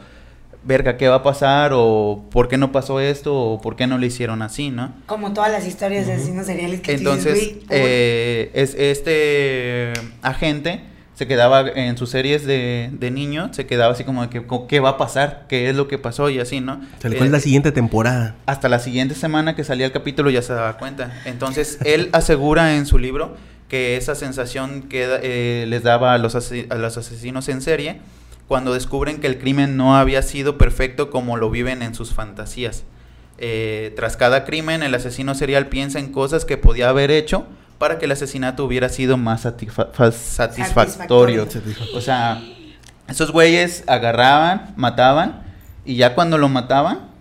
verga, 0.64 0.98
¿qué 0.98 1.08
va 1.08 1.16
a 1.18 1.24
pasar? 1.24 1.72
O 1.74 2.26
¿por 2.32 2.48
qué 2.48 2.58
no 2.58 2.72
pasó 2.72 3.00
esto? 3.00 3.36
O 3.36 3.62
¿por 3.62 3.76
qué 3.76 3.86
no 3.86 3.98
lo 4.00 4.06
hicieron 4.06 4.42
así, 4.42 4.72
no? 4.72 4.92
Como 5.06 5.34
todas 5.34 5.52
las 5.52 5.68
historias 5.68 6.08
de 6.08 6.14
asesinos 6.14 6.46
seriales 6.48 6.82
que 6.82 6.94
Entonces, 6.96 7.36
dices, 7.36 7.58
eh, 7.70 8.50
es, 8.56 8.74
este 8.74 9.94
agente 10.24 10.82
se 11.16 11.28
quedaba 11.28 11.62
en 11.70 11.98
sus 11.98 12.10
series 12.10 12.46
de, 12.46 12.90
de 12.92 13.12
niño, 13.12 13.54
se 13.54 13.66
quedaba 13.66 13.94
así 13.94 14.04
como 14.04 14.24
de 14.24 14.30
que, 14.30 14.44
¿qué 14.68 14.80
va 14.80 14.90
a 14.90 14.98
pasar? 14.98 15.46
¿Qué 15.48 15.70
es 15.70 15.76
lo 15.76 15.88
que 15.88 15.98
pasó? 16.00 16.30
Y 16.30 16.40
así, 16.40 16.60
¿no? 16.60 16.82
Se 17.00 17.10
le 17.10 17.18
Eh, 17.18 17.30
la 17.30 17.40
siguiente 17.40 17.72
temporada. 17.72 18.36
hasta 18.46 18.68
la 18.70 18.80
siguiente 18.80 19.14
semana 19.16 19.56
que 19.56 19.64
salía 19.64 19.86
el 19.86 19.92
capítulo 19.92 20.30
ya 20.30 20.42
se 20.42 20.54
daba 20.54 20.78
cuenta. 20.78 21.22
Entonces, 21.26 21.78
él 21.86 22.10
asegura 22.14 22.76
en 22.76 22.86
su 22.86 22.98
libro 22.98 23.38
que 23.70 23.96
esa 23.98 24.16
sensación 24.16 24.84
que 24.84 25.08
eh, 25.22 25.66
les 25.68 25.84
daba 25.84 26.14
a 26.14 26.18
los, 26.18 26.36
a 26.36 26.76
los 26.76 26.98
asesinos 26.98 27.48
en 27.50 27.62
serie 27.62 28.00
cuando 28.48 28.74
descubren 28.74 29.20
que 29.20 29.28
el 29.28 29.40
crimen 29.40 29.78
no 29.78 29.96
había 29.96 30.22
sido 30.22 30.58
perfecto 30.58 31.10
como 31.10 31.38
lo 31.38 31.50
viven 31.50 31.82
en 31.82 31.96
sus 31.96 32.14
fantasías. 32.14 32.84
Eh, 33.40 33.94
tras 33.96 34.16
cada 34.18 34.46
crimen, 34.46 34.84
el 34.84 34.94
asesino 34.94 35.34
serial 35.34 35.68
piensa 35.68 36.00
en 36.00 36.12
cosas 36.12 36.46
que 36.46 36.58
podía 36.58 36.90
haber 36.90 37.10
hecho 37.10 37.48
para 37.84 38.00
que 38.00 38.06
el 38.06 38.12
asesinato 38.14 38.64
hubiera 38.64 38.88
sido 38.88 39.18
más 39.18 39.44
satisfa- 39.46 39.90
fa- 39.92 40.12
satisfactorio. 40.14 41.46
Satisfactorio. 41.46 41.98
O 41.98 42.00
sea, 42.02 42.42
esos 43.10 43.32
güeyes 43.32 43.84
agarraban, 43.88 44.74
mataban, 44.78 45.44
y 45.84 45.96
ya 45.98 46.16
cuando 46.16 46.38
lo 46.38 46.48
mataban, 46.48 47.12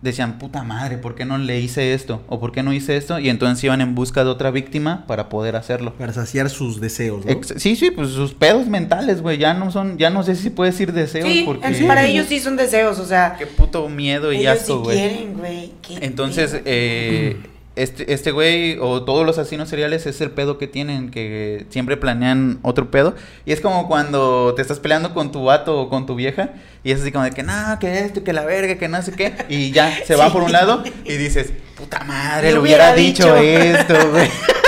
decían, 0.00 0.38
puta 0.38 0.62
madre, 0.62 0.96
¿por 0.98 1.14
qué 1.14 1.24
no 1.24 1.36
le 1.38 1.60
hice 1.60 1.92
esto? 1.94 2.22
¿O 2.28 2.38
por 2.40 2.52
qué 2.52 2.62
no 2.62 2.72
hice 2.72 2.96
esto? 2.96 3.18
Y 3.18 3.28
entonces 3.30 3.62
iban 3.64 3.80
en 3.82 3.94
busca 3.94 4.22
de 4.24 4.30
otra 4.30 4.50
víctima 4.50 5.04
para 5.06 5.28
poder 5.30 5.56
hacerlo. 5.56 5.94
Para 5.94 6.12
saciar 6.12 6.48
sus 6.50 6.80
deseos, 6.80 7.24
¿no? 7.26 7.30
Ex- 7.32 7.54
sí, 7.56 7.74
sí, 7.76 7.90
pues 7.90 8.10
sus 8.10 8.32
pedos 8.34 8.66
mentales, 8.66 9.20
güey, 9.22 9.36
ya 9.38 9.52
no 9.54 9.70
son, 9.70 9.96
ya 9.98 10.08
no 10.10 10.22
sé 10.22 10.34
si 10.36 10.48
puedes 10.50 10.74
decir 10.74 10.92
deseos 10.94 11.28
Sí, 11.28 11.42
porque... 11.46 11.66
en- 11.68 11.86
para 11.86 12.04
ellos 12.06 12.26
sí 12.28 12.38
son 12.40 12.56
deseos, 12.56 12.98
o 12.98 13.06
sea, 13.06 13.36
Qué 13.38 13.46
puto 13.46 13.88
miedo 13.90 14.32
y 14.32 14.38
ellos 14.38 14.60
asco, 14.60 14.76
sí 14.78 14.82
güey. 14.82 14.98
quieren, 14.98 15.34
güey. 15.38 15.72
Entonces, 16.00 16.60
eh, 16.66 17.36
este, 17.76 18.12
este 18.12 18.30
güey 18.30 18.78
o 18.80 19.02
todos 19.02 19.26
los 19.26 19.36
asesinos 19.38 19.68
seriales 19.68 20.06
es 20.06 20.20
el 20.20 20.30
pedo 20.30 20.58
que 20.58 20.66
tienen, 20.68 21.10
que 21.10 21.66
siempre 21.70 21.96
planean 21.96 22.58
otro 22.62 22.90
pedo. 22.90 23.14
Y 23.46 23.52
es 23.52 23.60
como 23.60 23.88
cuando 23.88 24.52
te 24.54 24.62
estás 24.62 24.78
peleando 24.80 25.12
con 25.14 25.32
tu 25.32 25.44
vato 25.44 25.80
o 25.80 25.88
con 25.88 26.06
tu 26.06 26.14
vieja 26.14 26.50
y 26.84 26.92
es 26.92 27.00
así 27.00 27.10
como 27.12 27.24
de 27.24 27.30
que, 27.32 27.42
no, 27.42 27.52
que 27.80 28.00
esto, 28.00 28.22
que 28.22 28.32
la 28.32 28.44
verga, 28.44 28.76
que 28.76 28.88
no 28.88 29.00
sé 29.02 29.12
qué. 29.12 29.34
Y 29.48 29.72
ya 29.72 29.92
se 30.06 30.14
va 30.16 30.26
Sí. 30.26 30.32
por 30.32 30.42
un 30.42 30.52
lado 30.52 30.82
y 31.04 31.12
dices, 31.16 31.52
puta 31.76 32.04
madre, 32.04 32.52
Le 32.52 32.58
hubiera 32.58 32.94
dicho, 32.94 33.24
dicho". 33.34 33.36
esto, 33.36 34.10
güey. 34.10 34.28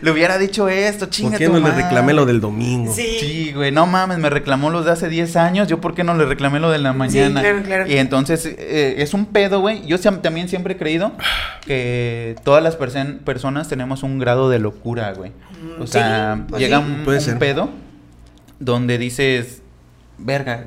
le 0.00 0.10
hubiera 0.10 0.38
dicho 0.38 0.68
esto, 0.68 1.06
chinga 1.06 1.30
¿Por 1.30 1.38
qué 1.38 1.46
tu 1.46 1.52
no 1.52 1.60
le 1.60 1.74
reclamé 1.74 2.12
lo 2.12 2.26
del 2.26 2.40
domingo? 2.40 2.92
Sí. 2.92 3.16
Sí, 3.20 3.52
güey, 3.52 3.72
no 3.72 3.86
mames, 3.86 4.18
me 4.18 4.30
reclamó 4.30 4.70
los 4.70 4.84
de 4.84 4.92
hace 4.92 5.08
10 5.08 5.36
años, 5.36 5.68
yo 5.68 5.80
por 5.80 5.94
qué 5.94 6.04
no 6.04 6.14
le 6.14 6.24
reclamé 6.24 6.60
lo 6.60 6.70
de 6.70 6.78
la 6.78 6.92
mañana. 6.92 7.40
claro, 7.40 7.62
claro. 7.62 7.86
Y 7.86 7.96
entonces 7.98 8.44
eh, 8.46 8.96
es 8.98 9.14
un 9.14 9.26
pedo, 9.26 9.60
güey. 9.60 9.86
Yo 9.86 9.98
también 9.98 10.48
siempre 10.48 10.74
he 10.74 10.76
creído 10.76 11.12
que 11.66 12.36
todas 12.44 12.62
las 12.62 12.76
personas 12.76 13.68
tenemos 13.68 14.02
un 14.02 14.18
grado 14.18 14.50
de 14.50 14.58
locura, 14.58 15.12
güey. 15.14 15.30
Mm, 15.30 15.82
O 15.82 15.86
sea, 15.86 16.36
sí, 16.36 16.42
pues 16.48 16.60
llega 16.62 16.78
sí. 16.78 16.84
un, 16.86 17.04
Puede 17.04 17.18
un 17.18 17.24
ser. 17.24 17.38
pedo 17.38 17.70
donde 18.60 18.98
dices, 18.98 19.62
verga, 20.18 20.66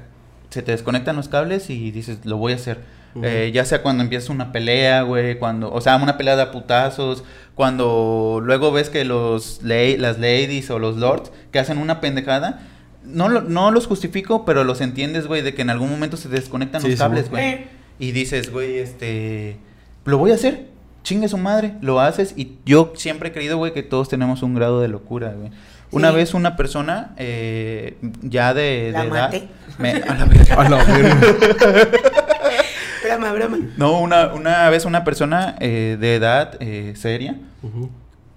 se 0.49 0.61
te 0.61 0.71
desconectan 0.71 1.15
los 1.15 1.27
cables 1.27 1.69
y 1.69 1.91
dices, 1.91 2.19
lo 2.23 2.37
voy 2.37 2.53
a 2.53 2.55
hacer. 2.55 2.79
Eh, 3.21 3.51
ya 3.53 3.65
sea 3.65 3.81
cuando 3.81 4.03
empieza 4.03 4.31
una 4.31 4.51
pelea, 4.51 5.01
güey, 5.01 5.37
cuando, 5.37 5.71
o 5.71 5.81
sea, 5.81 5.97
una 5.97 6.17
pelea 6.17 6.35
de 6.37 6.43
a 6.43 6.51
putazos, 6.51 7.23
cuando 7.55 8.39
luego 8.43 8.71
ves 8.71 8.89
que 8.89 9.03
los 9.05 9.59
la- 9.63 9.97
las 9.97 10.17
ladies 10.19 10.69
o 10.71 10.79
los 10.79 10.95
lords 10.97 11.31
que 11.51 11.59
hacen 11.59 11.77
una 11.77 11.99
pendejada, 11.99 12.61
no, 13.03 13.27
lo- 13.29 13.41
no 13.41 13.71
los 13.71 13.87
justifico, 13.87 14.45
pero 14.45 14.63
los 14.63 14.79
entiendes, 14.79 15.27
güey, 15.27 15.41
de 15.41 15.53
que 15.53 15.61
en 15.61 15.69
algún 15.69 15.89
momento 15.89 16.15
se 16.17 16.29
desconectan 16.29 16.81
Sí, 16.81 16.89
los 16.91 16.99
cables, 16.99 17.29
güey. 17.29 17.43
Eh. 17.45 17.67
Y 17.99 18.11
dices, 18.13 18.51
güey, 18.51 18.77
este, 18.77 19.57
lo 20.05 20.17
voy 20.17 20.31
a 20.31 20.35
hacer, 20.35 20.67
chingue 21.03 21.27
su 21.27 21.37
madre, 21.37 21.73
lo 21.81 21.99
haces. 21.99 22.33
Y 22.37 22.53
yo 22.65 22.93
siempre 22.95 23.29
he 23.29 23.31
creído, 23.33 23.57
güey, 23.57 23.73
que 23.73 23.83
todos 23.83 24.07
tenemos 24.09 24.41
un 24.43 24.55
grado 24.55 24.81
de 24.81 24.87
locura, 24.87 25.33
güey. 25.37 25.51
Una 25.91 26.11
Sí. 26.11 26.15
vez 26.15 26.33
una 26.33 26.55
persona, 26.55 27.13
eh, 27.17 27.97
ya 28.21 28.53
de, 28.53 28.91
La 28.93 29.01
de 29.01 29.07
edad, 29.09 29.33
me- 29.77 29.91
a 29.91 30.13
la 30.15 30.25
verga. 30.25 30.55
A 30.55 30.69
la 30.69 30.83
verga. 30.85 31.19
Broma, 33.17 33.33
broma. 33.33 33.57
No, 33.77 33.99
una, 33.99 34.33
una 34.33 34.69
vez 34.69 34.85
una 34.85 35.03
persona 35.03 35.55
eh, 35.59 35.97
de 35.99 36.15
edad 36.15 36.57
eh, 36.59 36.93
seria, 36.95 37.37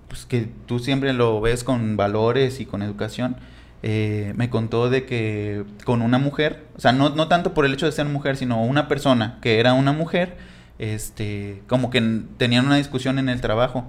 pues 0.09 0.26
que 0.26 0.49
tú 0.66 0.78
siempre 0.78 1.12
lo 1.12 1.40
ves 1.40 1.64
con 1.64 1.97
valores 1.97 2.61
y 2.61 2.66
con 2.66 2.83
educación, 2.83 3.37
eh, 3.83 4.33
me 4.37 4.50
contó 4.50 4.90
de 4.90 5.04
que 5.04 5.64
con 5.85 6.02
una 6.02 6.19
mujer, 6.19 6.64
o 6.76 6.81
sea, 6.81 6.93
no, 6.93 7.11
no 7.11 7.28
tanto 7.28 7.54
por 7.54 7.66
el 7.66 7.75
hecho 7.75 7.87
de 7.87 7.93
ser 7.93 8.07
mujer, 8.07 8.37
sino 8.37 8.62
una 8.62 8.88
persona 8.88 9.38
que 9.43 9.61
era 9.61 9.75
una 9.75 9.93
mujer, 9.93 10.37
este, 10.78 11.62
como 11.69 11.90
que 11.90 12.23
tenían 12.37 12.66
una 12.66 12.76
discusión 12.76 13.19
en 13.19 13.28
el 13.28 13.40
trabajo 13.40 13.87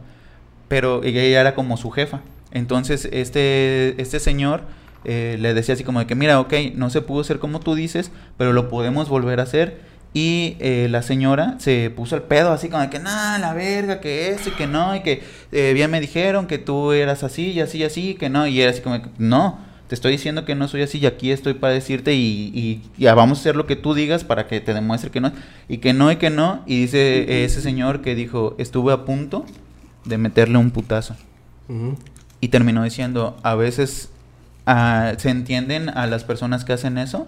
pero 0.68 1.04
ella 1.04 1.42
era 1.42 1.56
como 1.56 1.78
su 1.78 1.92
jefa. 1.92 2.22
Entonces, 2.52 3.08
este, 3.12 4.02
este 4.02 4.20
señor 4.20 4.64
eh, 5.04 5.38
le 5.40 5.54
decía 5.54 5.74
así 5.76 5.84
como 5.84 6.00
de 6.00 6.08
que, 6.08 6.16
mira, 6.16 6.40
ok, 6.40 6.54
no 6.76 6.90
se 6.90 7.02
pudo 7.02 7.22
hacer 7.22 7.40
como 7.40 7.60
tú 7.60 7.76
dices, 7.76 8.12
pero 8.38 8.54
lo 8.54 8.70
podemos 8.70 9.10
volver 9.10 9.40
a 9.40 9.44
hacer. 9.44 9.80
Y 10.16 10.56
eh, 10.62 10.88
la 10.90 11.02
señora 11.02 11.58
se 11.60 11.90
puso 11.90 12.16
el 12.16 12.22
pedo 12.22 12.54
así 12.54 12.70
como 12.70 12.82
de 12.82 12.90
que, 12.90 13.00
nada, 13.00 13.38
la 13.38 13.54
verga, 13.54 14.00
que 14.00 14.30
esto 14.30 14.48
y 14.48 14.54
que 14.54 14.66
no, 14.66 14.96
y 14.96 15.02
que 15.02 15.22
eh, 15.52 15.74
bien 15.74 15.92
me 15.92 16.00
dijeron 16.00 16.48
que 16.48 16.58
tú 16.58 16.94
eras 16.94 17.26
así 17.26 17.52
y 17.52 17.60
así 17.60 17.80
y 17.80 17.84
así, 17.84 18.16
que 18.16 18.30
no, 18.30 18.48
y 18.48 18.62
era 18.62 18.72
así 18.72 18.80
como 18.80 19.02
que, 19.02 19.10
no, 19.18 19.60
te 19.90 19.94
estoy 19.94 20.14
diciendo 20.14 20.46
que 20.46 20.56
no 20.56 20.70
soy 20.70 20.84
así 20.84 21.00
y 21.00 21.06
aquí 21.06 21.32
estoy 21.32 21.56
para 21.56 21.74
decirte 21.74 22.14
y, 22.14 22.50
y 22.56 22.82
ya 22.98 23.14
vamos 23.14 23.40
a 23.40 23.42
hacer 23.42 23.58
lo 23.58 23.68
que 23.68 23.76
tú 23.76 23.94
digas 23.94 24.24
para 24.24 24.48
que 24.48 24.62
te 24.62 24.74
demuestre 24.74 25.12
que 25.12 25.20
no, 25.20 25.34
y 25.68 25.80
que 25.80 25.92
no 25.92 26.10
y 26.10 26.16
que 26.16 26.30
no, 26.30 26.64
y 26.66 26.80
dice 26.80 27.44
ese 27.44 27.60
señor 27.60 28.02
que 28.02 28.16
dijo, 28.16 28.56
estuve 28.58 28.94
a 28.94 29.04
punto 29.04 29.46
de 30.06 30.18
meterle 30.18 30.58
un 30.58 30.72
putazo. 30.72 31.18
Y 32.40 32.48
terminó 32.48 32.84
diciendo, 32.84 33.38
a 33.44 33.56
veces 33.56 34.12
ah, 34.66 35.12
se 35.18 35.30
entienden 35.30 35.90
a 35.90 36.08
las 36.08 36.24
personas 36.24 36.64
que 36.64 36.72
hacen 36.72 36.98
eso. 36.98 37.28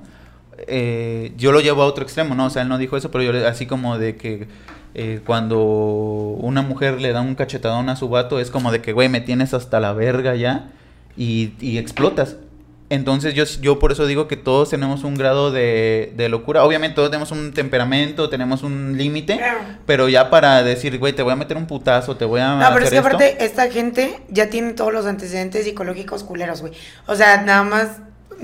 Eh, 0.67 1.33
yo 1.37 1.51
lo 1.51 1.59
llevo 1.61 1.83
a 1.83 1.85
otro 1.85 2.03
extremo, 2.03 2.33
¿no? 2.35 2.45
O 2.45 2.49
sea, 2.49 2.63
él 2.63 2.69
no 2.69 2.77
dijo 2.77 2.97
eso, 2.97 3.11
pero 3.11 3.23
yo 3.23 3.31
le- 3.33 3.45
así 3.45 3.65
como 3.67 3.97
de 3.97 4.15
que 4.15 4.47
eh, 4.95 5.19
cuando 5.25 5.59
una 5.61 6.61
mujer 6.63 6.99
le 6.99 7.11
da 7.13 7.21
un 7.21 7.35
cachetadón 7.35 7.89
a 7.89 7.95
su 7.95 8.09
vato, 8.09 8.39
es 8.39 8.49
como 8.49 8.71
de 8.71 8.81
que, 8.81 8.93
güey, 8.93 9.09
me 9.09 9.21
tienes 9.21 9.53
hasta 9.53 9.79
la 9.79 9.93
verga 9.93 10.35
ya 10.35 10.69
y, 11.15 11.53
y 11.59 11.77
explotas. 11.77 12.37
Entonces 12.89 13.33
yo, 13.33 13.43
yo 13.59 13.79
por 13.79 13.91
eso 13.91 14.05
digo 14.05 14.29
que 14.29 14.37
todos 14.37 14.69
tenemos 14.69 15.03
un 15.03 15.15
grado 15.15 15.51
de, 15.51 16.13
de 16.15 16.29
locura. 16.29 16.63
Obviamente 16.63 16.95
todos 16.95 17.09
tenemos 17.11 17.31
un 17.31 17.51
temperamento, 17.53 18.29
tenemos 18.29 18.63
un 18.63 18.95
límite, 18.97 19.41
pero 19.85 20.07
ya 20.07 20.29
para 20.29 20.63
decir, 20.63 20.97
güey, 20.97 21.11
te 21.11 21.21
voy 21.21 21.33
a 21.33 21.35
meter 21.35 21.57
un 21.57 21.67
putazo, 21.67 22.15
te 22.15 22.23
voy 22.23 22.39
a... 22.39 22.55
No, 22.55 22.69
pero 22.73 22.85
es 22.85 22.85
hacer 22.85 22.89
que 22.91 22.95
esto. 22.95 23.07
aparte, 23.17 23.43
esta 23.45 23.69
gente 23.69 24.17
ya 24.29 24.49
tiene 24.49 24.71
todos 24.71 24.93
los 24.93 25.05
antecedentes 25.05 25.65
psicológicos 25.65 26.23
culeros, 26.23 26.61
güey. 26.61 26.71
O 27.07 27.15
sea, 27.15 27.41
nada 27.43 27.63
más, 27.63 27.99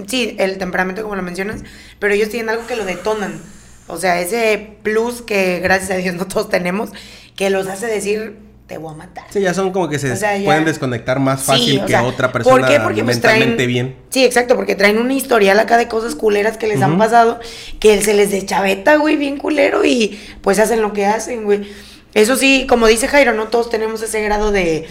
sí, 0.08 0.36
el 0.40 0.58
temperamento 0.58 1.04
como 1.04 1.16
lo 1.16 1.22
mencionas, 1.22 1.62
pero 2.00 2.14
ellos 2.14 2.30
tienen 2.30 2.50
algo 2.50 2.66
que 2.68 2.76
lo 2.76 2.86
detonan. 2.86 3.40
O 3.88 3.98
sea, 3.98 4.22
ese 4.22 4.78
plus 4.84 5.22
que 5.22 5.60
gracias 5.60 5.92
a 5.92 5.96
Dios 5.96 6.16
no 6.16 6.26
todos 6.28 6.50
tenemos, 6.50 6.92
que 7.36 7.50
los 7.50 7.68
hace 7.68 7.88
decir, 7.88 8.38
te 8.68 8.78
voy 8.78 8.94
a 8.94 8.98
matar. 8.98 9.26
Sí, 9.30 9.42
ya 9.42 9.54
son 9.54 9.72
como 9.74 9.90
que 9.90 10.00
se 10.00 10.10
O 10.12 10.16
sea, 10.16 10.38
ya- 10.38 10.46
pueden 10.46 10.64
desconectar 10.64 11.20
más 11.20 11.44
fácil 11.44 11.66
Sí, 11.74 11.80
que 11.82 11.88
sea, 11.88 12.04
otra 12.04 12.32
persona 12.32 12.56
¿por 12.60 12.68
qué? 12.68 12.80
Porque, 12.80 13.04
pues, 13.04 13.18
mentalmente 13.18 13.64
traen- 13.64 13.68
bien. 13.68 13.96
Sí, 14.10 14.24
exacto, 14.24 14.56
porque 14.56 14.76
traen 14.76 14.98
un 15.00 15.12
historial 15.12 15.60
acá 15.60 15.78
de 15.78 15.90
cosas 15.90 16.16
culeras 16.16 16.58
que 16.58 16.68
les 16.68 16.82
han 16.82 16.98
pasado, 16.98 17.40
que 17.82 18.02
se 18.02 18.14
les 18.14 18.32
deschaveta, 18.32 18.96
güey, 18.96 19.18
bien 19.18 19.38
culero 19.38 19.84
y 19.84 20.18
pues 20.42 20.60
hacen 20.60 20.82
lo 20.82 20.94
que 20.94 21.06
hacen, 21.06 21.44
güey. 21.44 21.68
Eso 22.14 22.36
sí, 22.36 22.66
como 22.70 22.86
dice 22.88 23.08
Jairo, 23.08 23.34
no 23.34 23.48
todos 23.48 23.70
tenemos 23.72 24.02
ese 24.04 24.22
grado 24.22 24.52
de... 24.52 24.86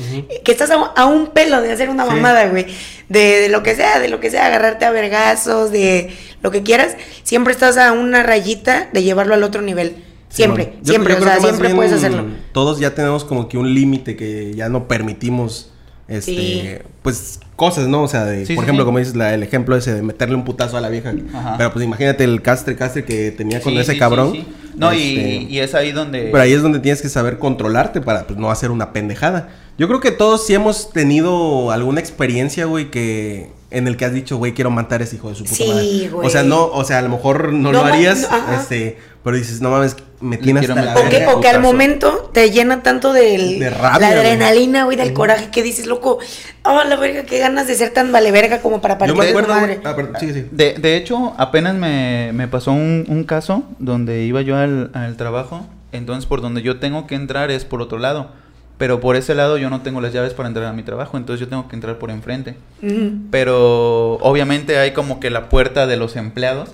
Que 0.45 0.51
estás 0.53 0.71
a, 0.71 0.75
a 0.75 1.07
un 1.07 1.29
pelo 1.29 1.61
de 1.63 1.71
hacer 1.73 1.89
una 1.89 2.05
mamada, 2.05 2.47
güey. 2.49 2.67
De, 3.09 3.41
de 3.43 3.49
lo 3.49 3.63
que 3.63 3.77
sea, 3.77 4.01
de 4.01 4.09
lo 4.09 4.19
que 4.19 4.31
sea, 4.31 4.47
agarrarte 4.47 4.85
a 4.87 4.91
vergazos, 4.91 5.71
de 5.71 6.11
lo 6.43 6.51
que 6.51 6.63
quieras. 6.63 6.97
Siempre 7.23 7.53
estás 7.53 7.77
a 7.79 7.93
una 7.93 8.23
rayita 8.25 8.89
de 8.93 9.03
llevarlo 9.05 9.35
al 9.35 9.43
otro 9.45 9.63
nivel. 9.63 9.97
Siempre. 10.31 10.73
Yo- 10.83 10.95
siempre, 10.95 11.15
yo 11.15 11.21
o 11.21 11.23
sea, 11.25 11.39
siempre 11.41 11.69
bien 11.69 11.77
puedes 11.77 11.93
hacerlo. 11.93 12.25
Todos 12.53 12.81
ya 12.81 12.95
tenemos 12.95 13.25
como 13.25 13.49
que 13.49 13.57
un 13.59 13.73
límite 13.75 14.17
que 14.17 14.55
ya 14.55 14.69
no 14.69 14.89
permitimos, 14.89 15.71
este, 16.09 16.33
Sí. 16.33 16.69
pues 17.03 17.39
cosas, 17.55 17.87
¿no? 17.87 18.03
O 18.03 18.09
sea, 18.09 18.25
de, 18.25 18.47
Sí, 18.47 18.55
por 18.55 18.65
sí, 18.65 18.67
ejemplo, 18.67 18.83
sí. 18.83 18.87
como 18.87 18.99
dices, 18.99 19.15
la- 19.15 19.35
el 19.35 19.43
ejemplo 19.43 19.77
ese 19.77 19.95
de 19.95 20.03
meterle 20.03 20.35
un 20.35 20.45
putazo 20.45 20.77
a 20.77 20.81
la 20.81 20.89
vieja. 20.89 21.13
Ajá. 21.35 21.55
Pero 21.59 21.73
pues 21.73 21.85
imagínate 21.85 22.25
el 22.25 22.43
castre, 22.43 22.75
castre 22.77 23.05
que 23.05 23.31
tenía 23.31 23.61
con 23.61 23.75
Sí, 23.75 23.79
ese 23.79 23.93
sí, 23.93 23.99
cabrón. 23.99 24.45
No, 24.75 24.93
y- 24.95 24.99
Este, 25.19 25.29
y, 25.51 25.59
es 25.59 25.75
ahí 25.75 25.93
donde... 25.93 26.29
Pero 26.33 26.41
ahí 26.43 26.53
es 26.53 26.63
donde 26.63 26.79
tienes 26.79 27.03
que 27.03 27.09
saber 27.09 27.39
controlarte 27.39 28.01
para 28.01 28.27
pues, 28.27 28.39
no 28.39 28.51
hacer 28.51 28.71
una 28.71 28.93
pendejada. 28.93 29.51
Yo 29.79 29.89
creo 29.89 30.01
que 30.01 30.11
todos 30.11 30.47
sí 30.47 30.55
hemos 30.55 30.91
tenido 30.93 31.71
alguna 31.71 32.01
experiencia, 32.01 32.67
güey, 32.67 32.91
que 32.91 33.51
en 33.71 33.89
el 33.89 33.97
que 33.97 34.05
has 34.05 34.13
dicho, 34.13 34.37
güey, 34.37 34.53
quiero 34.53 34.71
matar 34.71 35.01
a 35.01 35.05
ese 35.05 35.17
hijo 35.17 35.31
de 35.31 35.35
su 35.35 35.45
puta 35.45 35.57
Sí, 35.57 35.69
madre. 35.69 36.09
güey. 36.11 36.27
O 36.27 36.31
sea, 36.31 36.43
no, 36.43 36.67
o 36.67 36.85
sea, 36.85 36.99
a 36.99 37.03
lo 37.03 37.09
mejor 37.09 37.53
no, 37.53 37.73
No 37.73 37.73
lo 37.73 37.85
harías, 37.85 38.29
no, 38.31 38.55
este, 38.61 38.99
pero 39.25 39.37
dices, 39.37 39.61
no 39.63 39.71
mames, 39.71 39.97
me 40.23 40.39
tiene 40.39 40.61
hasta 40.61 40.75
la 40.75 40.95
O 40.95 41.09
que, 41.09 41.19
verga". 41.19 41.35
o 41.35 41.41
que 41.41 41.49
al 41.49 41.61
momento 41.61 42.31
te 42.33 42.51
llena 42.51 42.83
tanto 42.83 43.13
del, 43.13 43.59
De 43.59 43.69
rabia, 43.69 44.11
la 44.11 44.21
adrenalina, 44.21 44.85
güey, 44.85 44.97
del 44.97 45.13
coraje 45.13 45.51
que 45.51 45.63
dices, 45.63 45.87
loco, 45.87 46.19
oh, 46.65 46.83
la 46.85 46.97
verga, 46.97 47.25
qué 47.25 47.39
ganas 47.39 47.67
de 47.67 47.75
ser 47.75 47.91
tan 47.91 48.13
vale 48.13 48.31
verga 48.31 48.61
como 48.63 48.81
para 48.81 48.95
Yo 48.95 48.99
partir 48.99 49.17
me 49.17 49.29
acuerdo, 49.29 49.55
madre. 49.55 49.81
Ah, 49.85 49.95
perdón, 49.95 50.15
sí, 50.21 50.33
sí. 50.33 50.47
De, 50.51 50.75
de 50.75 50.97
hecho, 50.97 51.35
apenas 51.37 51.75
me, 51.75 52.31
me 52.33 52.49
pasó 52.49 52.73
un, 52.73 53.05
un 53.09 53.25
caso 53.25 53.65
donde 53.79 54.23
iba 54.23 54.41
yo 54.41 54.57
al, 54.57 54.91
al 54.95 55.17
trabajo, 55.17 55.67
entonces 55.93 56.27
por 56.27 56.41
donde 56.41 56.63
yo 56.63 56.79
tengo 56.79 57.07
que 57.07 57.15
entrar 57.17 57.51
es 57.51 57.65
por 57.65 57.83
otro 57.83 57.99
lado, 57.99 58.31
pero 58.79 59.01
por 59.01 59.17
ese 59.17 59.35
lado 59.35 59.59
yo 59.59 59.71
no 59.71 59.83
tengo 59.83 60.01
las 60.01 60.13
llaves 60.13 60.35
para 60.35 60.49
entrar 60.49 60.67
a 60.67 60.73
mi 60.73 60.83
trabajo, 60.83 61.17
entonces 61.17 61.41
yo 61.41 61.49
tengo 61.49 61.69
que 61.69 61.77
entrar 61.77 61.99
por 61.99 62.11
enfrente. 62.11 62.57
Pero 63.31 64.15
obviamente 64.15 64.79
hay 64.79 64.93
como 64.93 65.21
que 65.21 65.31
la 65.31 65.49
puerta 65.49 65.87
de 65.87 65.97
los 65.97 66.17
empleados. 66.17 66.71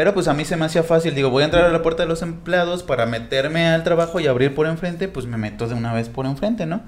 Pero 0.00 0.14
pues 0.14 0.28
a 0.28 0.32
mí 0.32 0.46
se 0.46 0.56
me 0.56 0.64
hacía 0.64 0.82
fácil, 0.82 1.14
digo, 1.14 1.28
voy 1.28 1.42
a 1.42 1.44
entrar 1.44 1.64
a 1.64 1.68
la 1.68 1.82
puerta 1.82 2.04
de 2.04 2.08
los 2.08 2.22
empleados 2.22 2.82
para 2.82 3.04
meterme 3.04 3.66
al 3.66 3.84
trabajo 3.84 4.18
y 4.18 4.26
abrir 4.26 4.54
por 4.54 4.66
enfrente, 4.66 5.08
pues 5.08 5.26
me 5.26 5.36
meto 5.36 5.68
de 5.68 5.74
una 5.74 5.92
vez 5.92 6.08
por 6.08 6.24
enfrente, 6.24 6.64
¿no? 6.64 6.80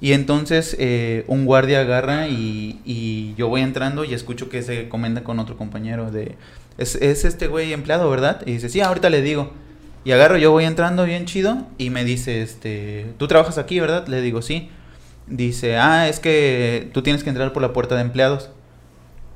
Y 0.00 0.12
entonces 0.12 0.76
eh, 0.78 1.24
un 1.26 1.46
guardia 1.46 1.80
agarra 1.80 2.28
y, 2.28 3.34
yo 3.36 3.48
voy 3.48 3.62
entrando 3.62 4.04
y 4.04 4.14
escucho 4.14 4.50
que 4.50 4.62
se 4.62 4.88
comenta 4.88 5.24
con 5.24 5.40
otro 5.40 5.56
compañero 5.56 6.12
de, 6.12 6.36
es, 6.78 6.94
es 6.94 7.24
este 7.24 7.48
güey 7.48 7.72
empleado, 7.72 8.08
¿verdad? 8.08 8.40
Y 8.46 8.52
dice, 8.52 8.68
sí, 8.68 8.80
ahorita 8.80 9.10
le 9.10 9.20
digo. 9.20 9.50
Y 10.04 10.12
agarro, 10.12 10.36
yo 10.36 10.52
voy 10.52 10.64
entrando 10.64 11.04
bien 11.04 11.24
chido 11.24 11.66
y 11.76 11.90
me 11.90 12.04
dice, 12.04 12.40
este, 12.40 13.14
tú 13.18 13.26
trabajas 13.26 13.58
aquí, 13.58 13.80
¿verdad? 13.80 14.06
Le 14.06 14.20
digo, 14.20 14.42
sí. 14.42 14.70
Dice, 15.26 15.76
ah, 15.76 16.08
es 16.08 16.20
que 16.20 16.88
tú 16.92 17.02
tienes 17.02 17.24
que 17.24 17.30
entrar 17.30 17.52
por 17.52 17.62
la 17.62 17.72
puerta 17.72 17.96
de 17.96 18.02
empleados. 18.02 18.50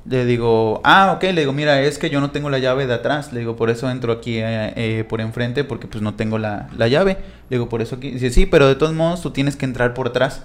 Le 0.09 0.25
digo, 0.25 0.81
ah, 0.85 1.13
ok, 1.17 1.23
le 1.25 1.41
digo, 1.43 1.53
mira, 1.53 1.83
es 1.83 1.99
que 1.99 2.09
yo 2.09 2.21
no 2.21 2.31
tengo 2.31 2.49
la 2.49 2.59
llave 2.59 2.87
de 2.87 2.95
atrás. 2.95 3.33
Le 3.33 3.41
digo, 3.41 3.57
por 3.57 3.69
eso 3.69 3.91
entro 3.91 4.13
aquí 4.13 4.39
eh, 4.39 4.73
eh, 4.77 5.05
por 5.07 5.21
enfrente, 5.21 5.65
porque 5.65 5.87
pues 5.87 6.03
no 6.03 6.15
tengo 6.15 6.39
la, 6.39 6.69
la 6.79 6.89
llave. 6.89 7.19
Le 7.51 7.57
digo, 7.59 7.69
por 7.69 7.83
eso 7.83 7.97
aquí. 7.97 8.13
Dice, 8.13 8.31
sí, 8.31 8.47
pero 8.47 8.67
de 8.69 8.75
todos 8.75 8.95
modos 8.95 9.21
tú 9.21 9.33
tienes 9.33 9.57
que 9.57 9.67
entrar 9.67 9.93
por 9.93 10.09
atrás. 10.09 10.45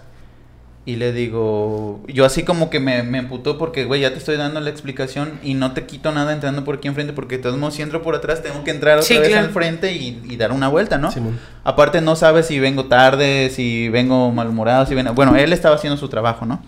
Y 0.86 0.98
le 0.98 1.14
digo, 1.14 2.02
yo 2.10 2.26
así 2.26 2.44
como 2.44 2.70
que 2.70 2.82
me, 2.82 3.04
me 3.04 3.20
emputó 3.20 3.58
porque, 3.58 3.86
güey, 3.86 4.02
ya 4.02 4.12
te 4.12 4.18
estoy 4.18 4.36
dando 4.36 4.60
la 4.60 4.70
explicación 4.70 5.40
y 5.42 5.54
no 5.54 5.72
te 5.72 5.86
quito 5.86 6.12
nada 6.12 6.34
entrando 6.34 6.66
por 6.66 6.76
aquí 6.76 6.90
enfrente 6.90 7.14
porque 7.14 7.38
de 7.38 7.44
todos 7.44 7.58
modos 7.58 7.76
si 7.76 7.82
entro 7.84 8.02
por 8.02 8.16
atrás 8.16 8.44
tengo 8.44 8.66
que 8.66 8.72
entrar 8.72 8.98
otra 8.98 9.08
Sí, 9.08 9.18
vez 9.18 9.30
claro. 9.30 9.48
al 9.48 9.54
frente 9.54 9.94
y, 9.94 10.22
y 10.28 10.36
dar 10.36 10.52
una 10.52 10.68
vuelta, 10.68 10.98
¿no? 10.98 11.10
Simón. 11.10 11.40
Aparte 11.64 12.02
no 12.02 12.18
sabes 12.18 12.48
si 12.48 12.60
vengo 12.60 12.88
tarde, 12.88 13.50
si 13.50 13.88
vengo 13.88 14.30
malhumorado, 14.34 14.86
si 14.86 14.94
vengo... 14.94 15.14
Bueno, 15.14 15.38
él 15.38 15.54
estaba 15.54 15.76
haciendo 15.76 15.96
su 15.96 16.10
trabajo, 16.10 16.46
¿no? 16.46 16.62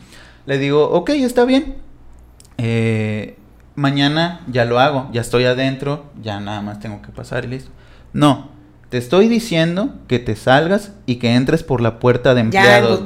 Le 0.45 0.59
digo, 0.59 0.89
ok, 0.91 1.09
está 1.09 1.43
bien. 1.43 1.75
Eh, 2.57 3.37
mañana 3.75 4.41
ya 4.47 4.65
lo 4.65 4.79
hago, 4.79 5.09
ya 5.11 5.21
estoy 5.21 5.45
adentro, 5.45 6.05
ya 6.21 6.39
nada 6.39 6.61
más 6.61 6.79
tengo 6.79 7.01
que 7.01 7.09
pasar 7.09 7.45
y 7.45 7.49
listo. 7.49 7.71
No, 8.13 8.49
te 8.89 8.97
estoy 8.97 9.27
diciendo 9.27 9.89
que 10.07 10.19
te 10.19 10.35
salgas 10.37 10.93
y 11.05 11.15
que 11.15 11.33
entres 11.35 11.63
por 11.63 11.81
la 11.81 11.99
puerta 11.99 12.33
de 12.33 12.41
empleados. 12.41 12.99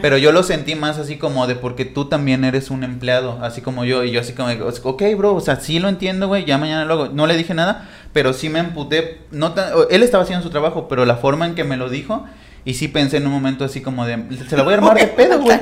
Pero 0.00 0.16
yo 0.16 0.32
lo 0.32 0.42
sentí 0.42 0.74
más 0.74 0.98
así 0.98 1.18
como 1.18 1.46
de 1.46 1.54
porque 1.56 1.84
tú 1.84 2.06
también 2.06 2.44
eres 2.44 2.70
un 2.70 2.84
empleado, 2.84 3.38
así 3.42 3.60
como 3.60 3.84
yo, 3.84 4.04
y 4.04 4.12
yo 4.12 4.20
así 4.20 4.32
como, 4.32 4.48
de, 4.48 4.62
ok, 4.62 5.02
bro, 5.18 5.34
o 5.34 5.40
sea, 5.40 5.56
sí 5.56 5.78
lo 5.80 5.88
entiendo, 5.88 6.28
güey, 6.28 6.46
ya 6.46 6.56
mañana 6.56 6.84
lo 6.86 6.94
hago. 6.94 7.08
No 7.08 7.26
le 7.26 7.36
dije 7.36 7.52
nada, 7.52 7.88
pero 8.14 8.32
sí 8.32 8.48
me 8.48 8.60
emputé. 8.60 9.20
No 9.32 9.52
tan- 9.52 9.72
él 9.90 10.02
estaba 10.02 10.22
haciendo 10.22 10.42
su 10.42 10.50
trabajo, 10.50 10.88
pero 10.88 11.04
la 11.04 11.16
forma 11.16 11.46
en 11.46 11.54
que 11.54 11.64
me 11.64 11.76
lo 11.76 11.90
dijo, 11.90 12.24
y 12.64 12.74
sí 12.74 12.88
pensé 12.88 13.18
en 13.18 13.26
un 13.26 13.32
momento 13.32 13.64
así 13.64 13.80
como 13.80 14.06
de, 14.06 14.18
se 14.48 14.56
la 14.56 14.62
voy 14.62 14.72
a 14.72 14.76
armar 14.76 14.98
de 14.98 15.06
pedo, 15.06 15.40
güey. 15.40 15.58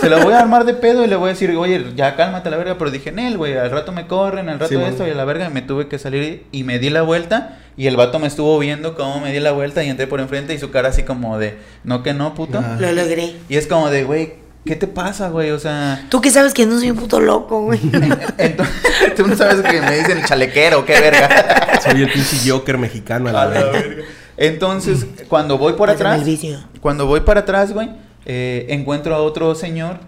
Se 0.00 0.08
la 0.08 0.22
voy 0.22 0.34
a 0.34 0.40
armar 0.40 0.64
de 0.64 0.74
pedo 0.74 1.04
y 1.04 1.08
le 1.08 1.16
voy 1.16 1.30
a 1.30 1.32
decir, 1.32 1.50
oye, 1.56 1.92
ya 1.96 2.14
cálmate 2.16 2.48
a 2.48 2.50
la 2.52 2.56
verga, 2.58 2.76
pero 2.78 2.90
dije, 2.90 3.10
Nel, 3.10 3.36
güey, 3.36 3.56
al 3.56 3.70
rato 3.70 3.90
me 3.92 4.06
corren, 4.06 4.48
al 4.48 4.60
rato 4.60 4.68
Sí, 4.68 4.76
man. 4.76 4.86
esto 4.86 5.06
y 5.06 5.10
a 5.10 5.14
la 5.14 5.24
verga, 5.24 5.48
y 5.48 5.52
me 5.52 5.62
tuve 5.62 5.88
que 5.88 5.98
salir 5.98 6.44
y 6.52 6.62
me 6.64 6.78
di 6.78 6.90
la 6.90 7.02
vuelta. 7.02 7.58
Y 7.76 7.88
el 7.88 7.96
vato 7.96 8.18
me 8.18 8.26
estuvo 8.26 8.58
viendo 8.58 8.94
cómo 8.94 9.20
me 9.20 9.32
di 9.32 9.40
la 9.40 9.52
vuelta 9.52 9.82
y 9.82 9.88
entré 9.90 10.06
por 10.06 10.20
enfrente 10.20 10.54
y 10.54 10.58
su 10.58 10.70
cara 10.70 10.90
así 10.90 11.02
como 11.02 11.38
de, 11.38 11.58
no 11.84 12.02
que 12.02 12.14
no, 12.14 12.34
puto. 12.34 12.58
Ajá. 12.58 12.76
Lo 12.78 12.92
logré. 12.92 13.34
Y 13.48 13.56
es 13.56 13.66
como 13.66 13.90
de, 13.90 14.04
güey, 14.04 14.34
¿qué 14.64 14.76
te 14.76 14.86
pasa, 14.86 15.28
güey? 15.28 15.50
O 15.50 15.58
sea, 15.58 16.04
Tú 16.08 16.20
que 16.20 16.30
sabes 16.30 16.54
que 16.54 16.64
no 16.66 16.78
soy 16.78 16.90
un 16.90 16.96
puto 16.96 17.20
loco, 17.20 17.62
güey. 17.62 17.80
entonces, 18.38 18.74
tú 19.16 19.26
no 19.26 19.36
sabes 19.36 19.60
que 19.62 19.80
me 19.80 19.98
dicen 19.98 20.22
chalequero, 20.24 20.84
qué 20.86 21.00
verga. 21.00 21.80
Soy 21.82 22.02
el 22.02 22.10
pinche 22.10 22.36
Joker 22.48 22.78
mexicano 22.78 23.28
a 23.28 23.32
la 23.32 23.42
A 23.42 23.46
la 23.46 23.52
verga. 23.70 24.04
Entonces, 24.36 25.06
cuando 25.28 25.58
voy 25.58 25.74
por 25.74 25.90
atrás, 25.90 26.22
cuando 26.80 27.06
voy 27.06 27.20
para 27.20 27.40
atrás, 27.40 27.72
güey, 27.72 27.90
eh, 28.24 28.66
encuentro 28.70 29.14
a 29.14 29.18
otro 29.18 29.54
señor 29.54 29.98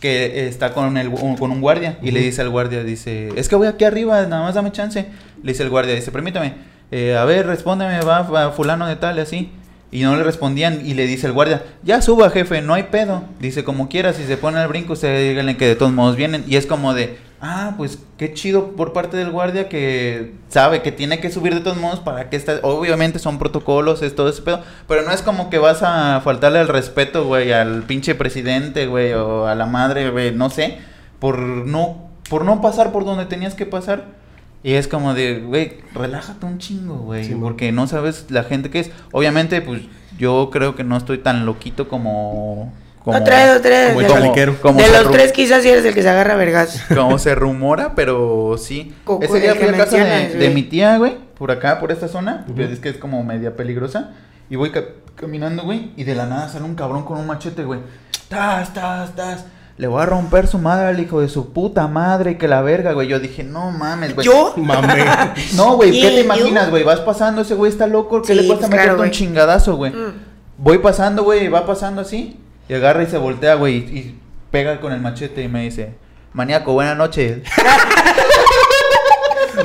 que 0.00 0.48
está 0.48 0.72
con, 0.74 0.96
el, 0.96 1.10
con 1.12 1.50
un 1.52 1.60
guardia 1.60 1.98
y 2.02 2.10
le 2.10 2.20
dice 2.20 2.42
al 2.42 2.50
guardia, 2.50 2.82
dice, 2.82 3.28
es 3.36 3.48
que 3.48 3.54
voy 3.54 3.68
aquí 3.68 3.84
arriba, 3.84 4.26
nada 4.26 4.42
más 4.42 4.54
dame 4.54 4.72
chance. 4.72 5.06
Le 5.42 5.52
dice 5.52 5.62
el 5.62 5.70
guardia, 5.70 5.94
dice, 5.94 6.10
permítame, 6.10 6.54
eh, 6.90 7.16
a 7.16 7.24
ver, 7.24 7.46
respóndeme, 7.46 8.00
va, 8.02 8.22
va 8.22 8.50
fulano 8.50 8.86
de 8.86 8.96
tal 8.96 9.18
y 9.18 9.20
así. 9.20 9.52
Y 9.92 10.02
no 10.02 10.16
le 10.16 10.24
respondían 10.24 10.84
y 10.84 10.94
le 10.94 11.06
dice 11.06 11.26
el 11.26 11.34
guardia, 11.34 11.62
ya 11.82 12.00
suba 12.00 12.30
jefe, 12.30 12.62
no 12.62 12.74
hay 12.74 12.84
pedo. 12.84 13.24
Dice, 13.40 13.62
como 13.62 13.88
quiera, 13.88 14.12
si 14.12 14.24
se 14.24 14.36
pone 14.38 14.58
al 14.58 14.68
brinco, 14.68 14.94
usted 14.94 15.28
díganle 15.28 15.56
que 15.56 15.66
de 15.66 15.76
todos 15.76 15.92
modos 15.92 16.16
vienen. 16.16 16.44
Y 16.48 16.56
es 16.56 16.66
como 16.66 16.94
de, 16.94 17.18
ah, 17.42 17.74
pues 17.76 17.98
qué 18.16 18.32
chido 18.32 18.68
por 18.76 18.92
parte 18.92 19.16
del 19.16 19.32
guardia 19.32 19.68
que 19.68 20.32
sabe 20.48 20.80
que 20.80 20.92
tiene 20.92 21.18
que 21.18 21.28
subir 21.28 21.52
de 21.52 21.60
todos 21.60 21.76
modos 21.76 21.98
para 21.98 22.30
que 22.30 22.36
está, 22.36 22.60
obviamente 22.62 23.18
son 23.18 23.38
protocolos, 23.38 24.00
es 24.00 24.14
todo 24.14 24.28
ese 24.28 24.42
pedo, 24.42 24.62
pero 24.86 25.02
no 25.02 25.10
es 25.10 25.22
como 25.22 25.50
que 25.50 25.58
vas 25.58 25.82
a 25.82 26.20
faltarle 26.22 26.60
el 26.60 26.68
respeto, 26.68 27.26
güey, 27.26 27.52
al 27.52 27.82
pinche 27.82 28.14
presidente, 28.14 28.86
güey, 28.86 29.12
o 29.12 29.48
a 29.48 29.56
la 29.56 29.66
madre, 29.66 30.10
güey, 30.10 30.32
no 30.32 30.50
sé, 30.50 30.78
por 31.18 31.40
no, 31.40 32.08
por 32.30 32.44
no 32.44 32.60
pasar 32.62 32.92
por 32.92 33.04
donde 33.04 33.26
tenías 33.26 33.54
que 33.54 33.66
pasar. 33.66 34.22
Y 34.64 34.74
es 34.74 34.86
como 34.86 35.12
de, 35.12 35.40
güey, 35.40 35.78
relájate 35.92 36.46
un 36.46 36.58
chingo, 36.58 36.98
güey, 36.98 37.24
Sí, 37.24 37.34
porque 37.34 37.72
no 37.72 37.88
sabes 37.88 38.26
la 38.30 38.44
gente 38.44 38.70
que 38.70 38.78
es. 38.78 38.92
Obviamente, 39.10 39.60
pues 39.60 39.82
yo 40.16 40.50
creo 40.52 40.76
que 40.76 40.84
no 40.84 40.96
estoy 40.96 41.18
tan 41.18 41.44
loquito 41.44 41.88
como... 41.88 42.72
como 43.04 43.18
Otra 43.18 43.46
vez, 43.46 43.56
otra 43.58 43.70
vez. 43.70 43.88
Como 43.94 44.00
De- 44.00 44.60
como 44.60 44.80
los 44.80 45.10
tres 45.10 45.32
quizás 45.32 45.62
sí 45.62 45.68
eres 45.68 45.84
el 45.84 45.92
que 45.94 46.02
se 46.02 46.08
agarra 46.08 46.36
vergas. 46.36 46.80
como 46.94 47.18
se 47.18 47.34
rumora, 47.34 47.94
pero 47.94 48.56
sí. 48.58 48.94
Coco, 49.04 49.24
Ese 49.24 49.40
día 49.40 49.54
fui 49.54 49.66
que 49.68 49.74
a 49.74 49.78
casa 49.84 49.96
de, 49.96 50.50
mi 50.54 50.62
tía, 50.62 50.98
güey, 50.98 51.16
por 51.36 51.50
acá, 51.50 51.80
por 51.80 51.90
esta 51.92 52.08
zona. 52.08 52.44
que 52.54 52.64
Es 52.64 52.78
que 52.78 52.90
es 52.90 52.96
como 52.96 53.22
media 53.24 53.56
peligrosa. 53.56 54.10
Y 54.50 54.56
voy 54.56 54.70
ca- 54.70 54.84
caminando, 55.16 55.62
güey, 55.64 55.92
y 55.96 56.04
de 56.04 56.14
la 56.14 56.26
nada 56.26 56.48
sale 56.48 56.64
un 56.64 56.74
cabrón 56.74 57.04
con 57.04 57.18
un 57.18 57.26
machete, 57.26 57.64
güey. 57.64 57.80
Tas, 58.28 58.72
tas, 58.72 59.14
tas. 59.16 59.46
Le 59.78 59.86
voy 59.88 60.02
a 60.02 60.06
romper 60.06 60.46
su 60.46 60.58
madre 60.58 60.86
al 60.88 61.00
hijo 61.00 61.20
de 61.22 61.28
su 61.28 61.52
puta 61.52 61.88
madre, 61.88 62.36
que 62.36 62.46
la 62.46 62.60
verga, 62.60 62.92
güey. 62.92 63.08
Yo 63.08 63.18
dije, 63.18 63.42
no 63.42 63.70
mames, 63.70 64.14
güey. 64.14 64.26
¿Yo? 64.26 64.52
Mame. 64.56 65.04
No, 65.56 65.76
güey, 65.76 65.90
¿qué 65.90 66.00
¿Quién, 66.00 66.14
te 66.14 66.20
imaginas, 66.20 66.70
güey? 66.70 66.84
Vas 66.84 67.00
pasando, 67.00 67.40
ese 67.42 67.54
güey 67.54 67.72
está 67.72 67.86
loco, 67.86 68.20
¿qué 68.22 68.28
Sí, 68.28 68.34
le 68.34 68.46
cuesta 68.46 68.66
pues, 68.66 68.70
meterte 68.70 68.84
claro, 68.84 68.92
un 68.94 68.98
güey. 68.98 69.10
chingadazo, 69.10 69.76
güey? 69.76 69.92
Mm. 69.92 70.12
Voy 70.58 70.78
pasando, 70.78 71.24
güey, 71.24 71.48
va 71.48 71.64
pasando 71.66 72.02
así. 72.02 72.38
Y 72.68 72.74
agarra 72.74 73.02
y 73.02 73.06
se 73.06 73.18
voltea, 73.18 73.54
güey, 73.54 73.76
y, 73.76 73.98
y 73.98 74.18
pega 74.50 74.80
con 74.80 74.92
el 74.92 75.00
machete 75.00 75.42
y 75.42 75.48
me 75.48 75.62
dice, 75.62 75.94
maníaco, 76.32 76.72
buenas 76.72 76.96
noches. 76.96 77.40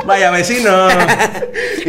Vaya 0.06 0.32
vecino. 0.32 0.88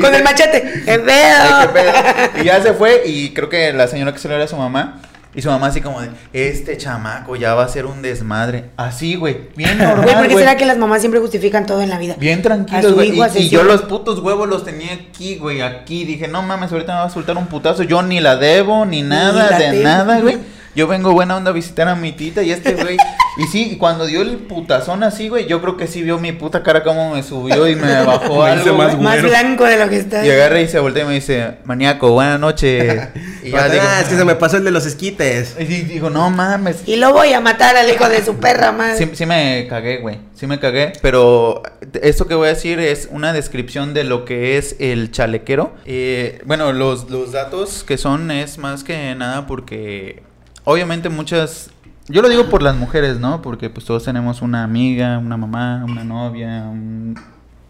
Con 0.01 0.15
el 0.15 0.23
machete. 0.23 0.83
¡Qué 0.85 0.99
pedo! 0.99 2.41
Y 2.41 2.45
ya 2.45 2.63
se 2.63 2.73
fue 2.73 3.03
y 3.07 3.35
creo 3.35 3.49
que 3.49 3.73
la 3.73 3.89
señora 3.89 4.13
que 4.13 4.19
se 4.19 4.29
lo 4.29 4.35
era 4.35 4.47
su 4.47 4.57
mamá. 4.57 5.01
Y 5.35 5.43
su 5.43 5.51
mamá 5.51 5.67
así 5.67 5.81
como 5.81 6.01
de, 6.01 6.09
este 6.33 6.77
chamaco 6.79 7.37
ya 7.37 7.55
va 7.55 7.63
a 7.63 7.69
ser 7.69 7.87
un 7.87 8.03
desmadre. 8.03 8.71
Así, 8.77 9.15
güey. 9.15 9.51
Bien 9.57 9.79
normal, 9.79 10.03
Güey, 10.03 10.15
¿por 10.15 10.27
qué 10.27 10.33
güey. 10.33 10.45
será 10.45 10.57
que 10.57 10.65
las 10.65 10.79
mamás 10.79 11.01
siempre 11.01 11.21
justifican 11.21 11.67
todo 11.67 11.83
en 11.83 11.91
la 11.91 11.99
vida? 11.99 12.17
Bien 12.19 12.41
A 12.41 12.43
tranquilos, 12.43 12.95
güey. 12.95 13.13
Y, 13.37 13.49
yo 13.49 13.63
los 13.63 13.83
putos 13.83 14.21
huevos 14.21 14.49
los 14.49 14.65
tenía 14.65 14.95
aquí, 14.95 15.37
güey. 15.37 15.61
Aquí. 15.61 16.05
Dije, 16.05 16.29
no 16.29 16.43
mames, 16.43 16.73
ahorita 16.73 16.93
me 16.95 16.99
va 17.01 17.05
a 17.05 17.11
soltar 17.11 17.37
un 17.37 17.47
putazo. 17.47 17.83
Yo 17.83 18.03
ni 18.03 18.21
la 18.21 18.37
debo, 18.37 18.85
ni 18.87 19.03
nada, 19.03 19.59
de 19.59 19.71
debo. 19.71 19.85
nada, 19.85 20.21
güey. 20.21 20.39
Yo 20.79 20.87
vengo 20.87 21.13
buena 21.13 21.37
onda 21.37 21.51
a 21.51 21.53
visitar 21.53 21.89
a 21.89 21.97
mi 21.97 22.13
tita 22.13 22.41
y 22.45 22.53
este 22.53 22.75
güey. 22.75 22.97
Y 23.37 23.49
sí, 23.49 23.71
y 23.73 23.77
cuando 23.79 24.07
dio 24.07 24.23
el 24.23 24.37
putazón 24.37 25.03
así, 25.03 25.29
güey, 25.29 25.49
yo 25.49 25.61
creo 25.61 25.77
que 25.77 25.89
sí 25.89 26.05
vio 26.05 26.21
mi 26.21 26.31
puta 26.31 26.63
cara 26.63 26.85
como 26.85 27.15
me 27.17 27.25
subió 27.25 27.67
y 27.67 27.75
me 27.75 28.05
bajó 28.05 28.43
Me 28.45 28.51
algo. 28.51 28.77
más. 28.77 28.97
Más 28.97 29.21
blanco 29.21 29.65
de 29.65 29.77
lo 29.77 29.89
que 29.89 29.97
está. 29.97 30.25
Y 30.25 30.31
agarra 30.31 30.61
y 30.61 30.69
se 30.69 30.79
voltea 30.79 31.03
y 31.03 31.07
me 31.09 31.15
dice, 31.15 31.57
maníaco, 31.65 32.13
buenas 32.13 32.39
noches. 32.39 33.09
Y 33.41 33.47
digo, 33.51 33.59
ah, 33.61 34.01
es 34.03 34.09
que 34.09 34.17
se 34.17 34.25
me 34.25 34.35
pasó 34.35 34.59
el 34.59 34.65
de 34.65 34.71
los 34.71 34.85
esquites. 34.85 35.57
y 35.59 35.65
digo, 35.65 36.11
no 36.11 36.29
mames. 36.29 36.83
Y 36.87 36.97
lo 36.97 37.13
voy 37.13 37.33
a 37.33 37.41
matar 37.41 37.77
al 37.77 37.89
hijo 37.91 38.09
de 38.09 38.23
su 38.23 38.37
perra 38.37 38.73
madre. 38.73 38.99
Sí, 38.99 39.11
sí 39.15 39.27
me 39.27 39.67
cagué, 39.69 39.99
güey. 39.99 40.19
Sí 40.35 40.47
me 40.47 40.61
cagué. 40.61 40.93
Pero 41.01 41.63
esto 42.03 42.27
que 42.27 42.35
voy 42.35 42.47
a 42.47 42.51
decir 42.51 42.79
es 42.79 43.09
una 43.11 43.33
descripción 43.33 43.95
de 43.95 44.05
lo 44.05 44.25
que 44.25 44.59
es 44.59 44.77
el 44.81 45.11
chalequero. 45.13 45.73
Eh, 45.87 46.43
bueno, 46.45 46.73
los, 46.73 47.09
los 47.11 47.33
datos 47.33 47.85
que 47.85 47.97
son 47.97 48.31
es 48.31 48.59
más 48.59 48.85
que 48.85 49.15
nada 49.15 49.47
porque 49.47 50.28
obviamente 50.73 51.09
muchas... 51.09 51.71
Yo 52.09 52.23
lo 52.23 52.29
digo 52.29 52.47
por 52.49 52.63
las 52.63 52.77
mujeres, 52.77 53.19
¿no? 53.19 53.43
Porque 53.43 53.69
pues 53.71 53.85
todos 53.87 54.05
tenemos 54.05 54.41
una 54.43 54.65
amiga, 54.65 55.19
una 55.19 55.37
mamá, 55.37 55.85
una 55.85 56.05
novia, 56.05 56.65
un- 56.71 57.19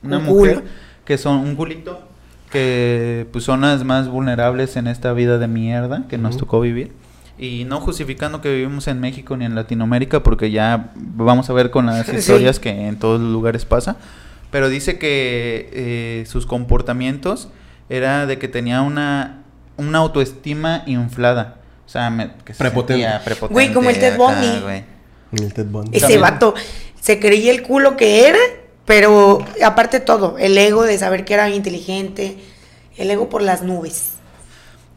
una 0.02 0.18
Un 0.18 0.24
mujer 0.24 0.54
culo. 0.60 0.66
que 1.04 1.18
son 1.18 1.38
un 1.38 1.56
culito 1.56 2.00
que 2.50 3.26
pues 3.32 3.44
son 3.44 3.60
las 3.62 3.84
más 3.84 4.08
vulnerables 4.08 4.76
en 4.76 4.86
esta 4.86 5.12
vida 5.12 5.38
de 5.38 5.48
mierda 5.48 6.04
que 6.08 6.18
nos 6.18 6.36
tocó 6.36 6.60
vivir. 6.60 6.92
Y 7.38 7.64
no 7.66 7.80
justificando 7.80 8.40
que 8.40 8.52
vivimos 8.52 8.88
en 8.88 9.00
México 9.00 9.36
ni 9.36 9.44
en 9.44 9.54
Latinoamérica, 9.54 10.22
porque 10.22 10.50
ya 10.50 10.92
vamos 10.96 11.50
a 11.50 11.52
ver 11.52 11.70
con 11.70 11.86
las 11.86 12.06
Sí. 12.06 12.16
historias 12.16 12.58
que 12.58 12.70
en 12.88 12.98
todos 12.98 13.20
los 13.20 13.30
lugares 13.30 13.64
pasa. 13.64 13.96
Pero 14.50 14.68
dice 14.68 14.98
que 14.98 15.68
eh, 15.72 16.24
sus 16.26 16.46
comportamientos 16.46 17.48
era 17.90 18.26
de 18.26 18.38
que 18.38 18.48
tenía 18.48 18.82
una, 18.82 19.42
una 19.76 19.98
autoestima 19.98 20.82
inflada. 20.86 21.56
O 21.88 21.90
sea, 21.90 22.10
me- 22.10 22.30
que 22.44 22.52
se 22.52 22.58
Prepotente. 22.58 23.02
sentía 23.02 23.24
prepotente. 23.24 23.54
Güey, 23.54 23.72
como 23.72 23.88
el 23.88 23.98
Ted 23.98 24.18
Bundy. 24.18 24.60
güey. 24.60 24.84
El 25.32 25.54
Ted 25.54 25.64
Bundy. 25.66 25.90
Ese 25.96 26.00
También. 26.02 26.20
vato 26.20 26.54
se 27.00 27.18
creía 27.18 27.50
el 27.50 27.62
culo 27.62 27.96
que 27.96 28.28
era, 28.28 28.38
pero 28.84 29.38
aparte 29.64 29.98
todo, 30.00 30.36
el 30.38 30.56
ego 30.58 30.82
de 30.82 30.98
saber 30.98 31.24
que 31.24 31.32
era 31.32 31.48
inteligente, 31.48 32.36
el 32.98 33.10
ego 33.10 33.30
por 33.30 33.40
las 33.40 33.62
nubes. 33.62 34.10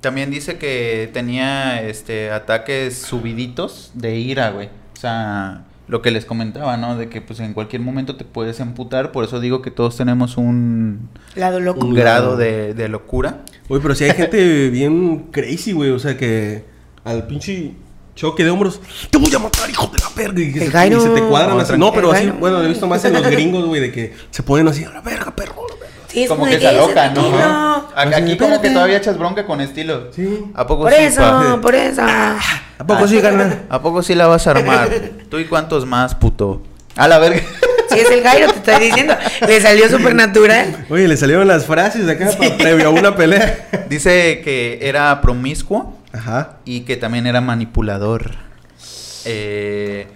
También 0.02 0.32
dice 0.32 0.58
que 0.58 1.10
tenía 1.14 1.82
este 1.82 2.32
ataques 2.32 2.98
subiditos 2.98 3.92
de 3.94 4.16
ira, 4.18 4.50
güey. 4.50 4.68
O 4.98 5.00
sea, 5.00 5.64
lo 5.88 6.02
que 6.02 6.12
les 6.12 6.26
comentaba, 6.26 6.76
¿no? 6.76 6.98
De 6.98 7.08
que 7.08 7.22
pues 7.22 7.40
en 7.40 7.54
cualquier 7.54 7.82
momento 7.82 8.16
te 8.18 8.26
puedes 8.26 8.60
emputar, 8.60 9.12
por 9.14 9.24
eso 9.24 9.40
digo 9.40 9.62
que 9.62 9.72
todos 9.72 9.96
tenemos 9.96 10.36
un, 10.38 11.08
Lado 11.36 11.60
loco. 11.62 11.86
un 11.86 11.94
grado 11.94 12.36
de, 12.36 12.74
de 12.74 12.90
locura. 12.90 13.42
Oye, 13.70 13.82
pero 13.82 13.96
si 13.96 14.04
hay 14.06 14.12
gente 14.12 14.70
bien 14.70 15.28
crazy, 15.32 15.72
güey. 15.72 15.92
O 15.92 16.00
sea, 16.00 16.18
que 16.18 16.66
al 17.04 17.26
pinche 17.28 17.72
choque 18.16 18.44
de 18.44 18.50
hombros, 18.50 18.80
te 19.10 19.18
voy 19.18 19.34
a 19.34 19.40
matar, 19.40 19.70
hijo 19.70 19.88
de 19.88 20.00
la 20.00 20.10
verga. 20.16 20.42
Y, 20.42 20.52
se, 20.54 20.66
y 20.66 21.00
se 21.02 21.10
te 21.10 21.22
cuadran 21.24 21.60
así. 21.60 21.74
No, 21.78 21.92
pero 21.94 22.12
así, 22.12 22.30
bueno, 22.30 22.60
lo 22.60 22.66
he 22.66 22.68
visto 22.68 22.88
más 22.88 23.04
en 23.06 23.14
los 23.14 23.24
gringos, 23.26 23.66
güey, 23.66 23.82
de 23.82 23.92
que 23.92 24.14
se 24.30 24.44
ponen 24.44 24.68
así, 24.68 24.84
a 24.84 24.90
la 24.90 25.02
verga, 25.02 25.36
perro. 25.36 25.54
a 25.66 25.74
la 25.74 25.76
verga". 25.80 25.88
Sí, 26.08 26.28
como 26.28 26.46
de 26.46 26.52
que 26.54 26.60
se 26.60 26.68
aloca, 26.68 27.10
¿no? 27.10 27.88
Aquí 27.96 28.14
aquí 28.14 28.38
como 28.38 28.62
que 28.62 28.70
todavía 28.70 28.98
echas 28.98 29.18
bronca 29.18 29.46
con 29.46 29.62
estilo. 29.62 30.12
Sí. 30.14 30.40
¿A 30.54 30.68
poco 30.68 30.84
Por 30.84 30.92
sí, 30.94 31.04
eso, 31.04 31.22
pa? 31.22 31.60
por 31.62 31.74
eso. 31.74 32.02
¿A 32.04 32.86
poco 32.86 33.08
sí, 33.08 33.20
carnal? 33.22 33.62
¿A 33.70 33.82
poco 33.82 34.04
sí 34.04 34.14
la 34.16 34.28
vas 34.28 34.46
a 34.48 34.52
armar? 34.52 34.90
¿Tú 35.30 35.38
y 35.40 35.46
cuántos 35.46 35.86
más, 35.86 36.14
puto? 36.16 36.62
A 36.98 37.08
la 37.08 37.18
verga. 37.20 37.42
Si 37.90 38.00
es 38.00 38.10
el 38.10 38.24
Jairo, 38.24 38.48
te 38.54 38.58
estoy 38.72 38.86
diciendo. 38.86 39.16
Le 39.48 39.60
salió 39.62 39.90
súper 39.90 40.16
natural. 40.16 40.86
Oye, 40.90 41.08
le 41.08 41.18
salieron 41.18 41.48
las 41.48 41.66
frases 41.66 42.08
acá 42.08 42.30
pa- 42.38 42.58
previo 42.58 42.88
a 42.88 42.90
una 42.90 43.16
pelea. 43.16 43.68
Dice 43.90 44.42
que 44.44 44.80
era 44.82 45.20
promiscuo 45.22 45.98
Ajá. 46.14 46.58
y 46.66 46.82
que 46.82 46.98
también 46.98 47.26
era 47.28 47.42
manipulador. 47.42 48.32
Eh, 49.26 50.08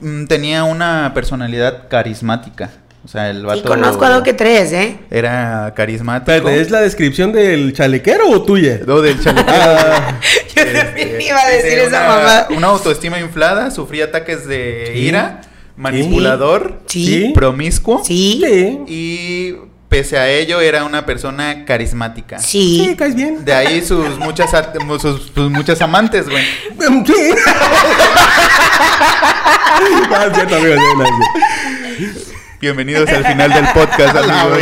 mm, 0.00 0.24
tenía 0.26 0.64
una 0.64 1.12
personalidad 1.14 1.88
carismática. 1.88 2.70
O 3.04 3.08
sea, 3.08 3.30
el 3.30 3.46
vato 3.46 3.60
Y 3.60 3.62
conozco 3.62 4.04
a 4.04 4.10
dos 4.10 4.22
que 4.24 4.32
tres, 4.32 4.72
¿eh? 4.72 4.98
era 5.12 5.72
carismático. 5.76 6.32
Espérate, 6.32 6.60
¿es 6.60 6.70
la 6.72 6.80
descripción 6.80 7.30
del 7.32 7.72
chalequero 7.72 8.28
o 8.28 8.42
tuya? 8.42 8.80
No, 8.84 9.00
del 9.00 9.20
chalequero. 9.20 9.56
Ah, 9.56 10.20
Yo 10.56 10.62
Este, 10.62 10.78
también 10.82 11.20
iba 11.20 11.38
a 11.40 11.48
decir 11.48 11.78
esa 11.78 12.00
una, 12.04 12.08
mamá. 12.08 12.46
Una 12.56 12.66
autoestima 12.68 13.20
inflada, 13.20 13.70
sufría 13.70 14.06
ataques 14.06 14.48
de 14.48 14.90
Sí. 14.92 14.98
ira, 14.98 15.40
manipulador, 15.76 16.80
Sí. 16.86 17.30
promiscuo. 17.32 18.02
Sí. 18.04 18.42
Y 18.88 19.54
pese 19.88 20.18
a 20.18 20.28
ello 20.28 20.60
era 20.60 20.84
una 20.84 21.06
persona 21.06 21.64
carismática. 21.64 22.38
Sí, 22.38 22.84
Sí. 22.88 22.96
caes 22.96 23.14
bien. 23.14 23.44
De 23.44 23.52
ahí 23.54 23.82
sus 23.84 24.18
muchas 24.18 24.50
sus, 25.00 25.30
sus 25.34 25.50
muchas 25.50 25.80
amantes, 25.80 26.28
güey. 26.28 26.44
Sí. 27.06 27.34
No. 30.10 31.06
Bienvenidos 32.60 33.08
al 33.10 33.24
final 33.26 33.52
del 33.52 33.66
podcast, 33.74 34.16
amigos. 34.30 34.58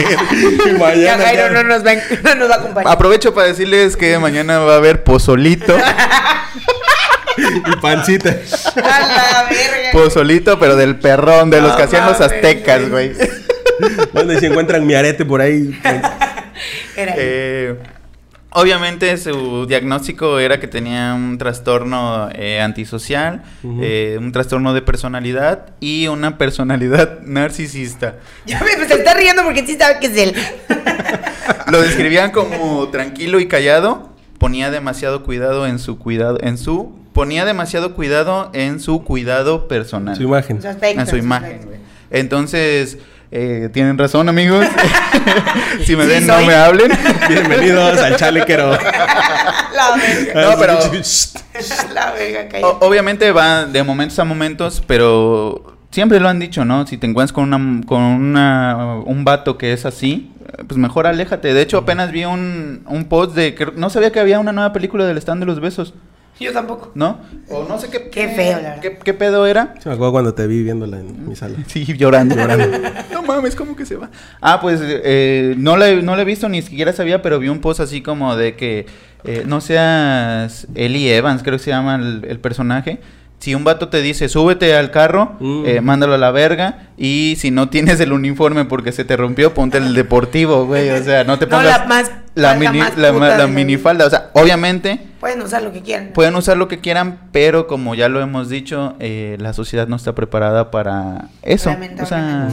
Ya 0.66 0.72
Mañana 0.78 1.24
Jairo 1.24 1.42
ya- 1.44 1.50
no 1.50 1.62
nos 1.62 1.86
va, 1.86 1.92
no 2.22 2.34
nos 2.34 2.50
va 2.50 2.54
a 2.54 2.58
acompañar. 2.58 2.92
Aprovecho 2.92 3.32
para 3.34 3.46
decirles 3.48 3.96
que 3.96 4.18
mañana 4.18 4.58
va 4.60 4.74
a 4.74 4.76
haber 4.76 5.04
pozolito. 5.04 5.76
Y 7.36 7.76
pancita. 7.80 8.30
A 8.76 9.00
la 9.00 9.48
verga. 9.48 9.90
pozolito, 9.92 10.58
pero 10.58 10.76
del 10.76 10.96
perrón, 10.96 11.50
de 11.50 11.60
los 11.60 11.70
No 11.70 11.76
que 11.76 11.82
hacían 11.84 12.06
los 12.06 12.20
aztecas, 12.20 12.88
güey. 12.90 13.12
Donde 14.12 14.38
se 14.40 14.46
encuentran 14.46 14.86
mi 14.86 14.94
arete 14.94 15.24
por 15.24 15.40
ahí. 15.40 15.78
Era- 16.96 17.14
Eh, 17.16 17.76
obviamente 18.50 19.16
su 19.16 19.66
diagnóstico 19.66 20.38
era 20.38 20.60
que 20.60 20.68
tenía 20.68 21.12
un 21.14 21.38
trastorno 21.38 22.28
eh, 22.32 22.60
antisocial, 22.60 23.42
eh, 23.82 24.16
un 24.18 24.30
trastorno 24.30 24.72
de 24.74 24.82
personalidad 24.82 25.70
y 25.80 26.06
una 26.06 26.38
personalidad 26.38 27.20
narcisista. 27.24 28.16
Ya 28.46 28.60
me 28.60 28.86
se 28.86 28.94
está 28.94 29.14
riendo 29.14 29.42
porque 29.42 29.66
sí 29.66 29.76
sabe 29.76 29.98
que 30.00 30.06
es 30.06 30.16
él. 30.16 30.34
Lo 31.70 31.80
describían 31.82 32.30
como 32.30 32.88
tranquilo 32.88 33.40
y 33.40 33.48
callado, 33.48 34.10
ponía 34.38 34.70
demasiado 34.70 35.24
cuidado 35.24 35.66
en 35.66 35.78
su 35.78 35.98
cuidado, 35.98 36.38
en 36.40 36.58
su 36.58 36.92
ponía 37.12 37.44
demasiado 37.44 37.94
cuidado 37.94 38.50
en 38.54 38.80
su 38.80 39.02
cuidado 39.04 39.66
personal. 39.68 40.16
Su 40.16 40.22
imagen. 40.22 40.60
Su 40.62 40.68
aspecto, 40.68 41.00
en 41.00 41.06
su 41.06 41.10
su 41.12 41.16
imagen, 41.16 41.58
aspecto. 41.60 41.76
Entonces, 42.10 42.98
eh, 43.30 43.68
tienen 43.72 43.98
razón, 43.98 44.28
amigos. 44.28 44.64
si 45.84 45.96
me 45.96 46.04
Sí, 46.04 46.08
ven, 46.10 46.26
soy. 46.26 46.40
no 46.42 46.46
me 46.46 46.54
hablen. 46.54 46.92
Bienvenidos 47.28 47.98
al 48.00 48.16
chalequero. 48.16 48.70
La 49.74 49.96
verga. 49.96 50.50
No, 50.50 50.58
pero- 50.58 50.78
La 51.94 52.12
verga, 52.12 52.40
O- 52.42 52.48
cállate. 52.78 52.86
obviamente 52.86 53.32
va 53.32 53.64
de 53.66 53.82
momentos 53.82 54.18
a 54.18 54.24
momentos, 54.24 54.82
pero 54.86 55.76
siempre 55.90 56.20
lo 56.20 56.28
han 56.28 56.38
dicho, 56.38 56.64
¿no? 56.64 56.86
Si 56.86 56.96
te 56.98 57.06
encuentras 57.06 57.32
con 57.32 57.52
una 57.52 57.84
con 57.86 58.00
una 58.02 58.96
un 59.04 59.24
vato 59.24 59.58
que 59.58 59.72
es 59.72 59.84
así, 59.86 60.30
pues 60.68 60.78
mejor 60.78 61.06
aléjate. 61.06 61.52
De 61.54 61.60
hecho, 61.62 61.78
apenas 61.78 62.12
vi 62.12 62.24
un, 62.24 62.82
un 62.86 63.04
post 63.06 63.34
de 63.34 63.54
que 63.54 63.66
no 63.76 63.90
sabía 63.90 64.12
que 64.12 64.20
había 64.20 64.38
una 64.38 64.52
nueva 64.52 64.72
película 64.72 65.04
del 65.06 65.18
stand 65.18 65.40
de 65.40 65.46
los 65.46 65.60
besos, 65.60 65.94
Yo 66.40 66.52
tampoco. 66.52 66.90
¿no? 66.94 67.20
O 67.48 67.64
no 67.68 67.78
sé 67.78 67.88
qué 67.90 68.10
Qué 68.10 68.28
feo, 68.28 68.56
la 68.56 68.70
verdad. 68.70 68.80
¿Qué, 68.80 68.98
qué 69.04 69.14
pedo 69.14 69.46
era? 69.46 69.74
Sí, 69.80 69.88
me 69.88 69.94
acuerdo 69.94 70.12
cuando 70.12 70.34
te 70.34 70.46
vi 70.46 70.62
viéndola 70.62 70.98
en 70.98 71.28
mi 71.28 71.36
sala. 71.36 71.56
Sí, 71.68 71.84
llorando, 71.96 72.34
llorando. 72.34 72.78
no 73.12 73.22
mames, 73.22 73.54
¿cómo 73.54 73.76
que 73.76 73.86
se 73.86 73.96
va? 73.96 74.10
Ah, 74.40 74.60
pues 74.60 74.80
eh, 74.82 75.54
no, 75.56 75.76
la, 75.76 75.88
he- 75.90 76.02
no 76.02 76.16
la 76.16 76.22
he 76.22 76.24
visto, 76.24 76.48
ni 76.48 76.60
siquiera 76.62 76.92
sabía, 76.92 77.22
pero 77.22 77.38
vi 77.38 77.48
un 77.48 77.60
post 77.60 77.80
así 77.80 78.02
como 78.02 78.34
de 78.36 78.56
que 78.56 78.86
eh, 79.24 79.44
no 79.46 79.60
seas 79.60 80.66
Ellie 80.74 81.14
Evans, 81.16 81.42
creo 81.42 81.56
que 81.58 81.62
se 81.64 81.70
llama 81.70 81.94
el, 81.96 82.24
el 82.28 82.38
personaje. 82.40 83.00
Si 83.38 83.54
un 83.54 83.62
vato 83.64 83.88
te 83.88 84.00
dice, 84.00 84.28
súbete 84.28 84.74
al 84.74 84.90
carro, 84.90 85.36
Mm. 85.38 85.64
eh, 85.66 85.80
mándalo 85.82 86.14
a 86.14 86.18
la 86.18 86.30
verga. 86.30 86.88
Y 86.96 87.34
si 87.38 87.50
no 87.50 87.68
tienes 87.68 88.00
el 88.00 88.12
uniforme 88.12 88.64
porque 88.64 88.90
se 88.92 89.04
te 89.04 89.16
rompió, 89.16 89.52
ponte 89.52 89.76
el 89.78 89.92
deportivo, 89.94 90.64
güey. 90.66 90.88
O 90.90 91.02
sea, 91.02 91.24
no 91.24 91.38
te 91.38 91.44
No, 91.46 91.50
pongas 91.58 91.80
la 91.80 91.84
más- 91.86 92.10
la, 92.34 92.54
mini, 92.54 92.80
la, 92.96 93.12
la 93.12 93.46
minifalda. 93.46 94.06
O 94.06 94.10
sea, 94.10 94.30
obviamente 94.32 95.00
Pueden 95.24 95.40
usar 95.40 95.62
lo 95.62 95.72
que 95.72 95.80
quieran. 95.80 96.10
Pueden 96.12 96.36
usar 96.36 96.58
lo 96.58 96.68
que 96.68 96.80
quieran, 96.80 97.18
pero 97.32 97.66
como 97.66 97.94
ya 97.94 98.10
lo 98.10 98.20
hemos 98.20 98.50
dicho, 98.50 98.94
eh, 99.00 99.38
la 99.40 99.54
sociedad 99.54 99.88
no 99.88 99.96
está 99.96 100.14
preparada 100.14 100.70
para 100.70 101.30
eso. 101.40 101.74
O 102.02 102.04
sea, 102.04 102.50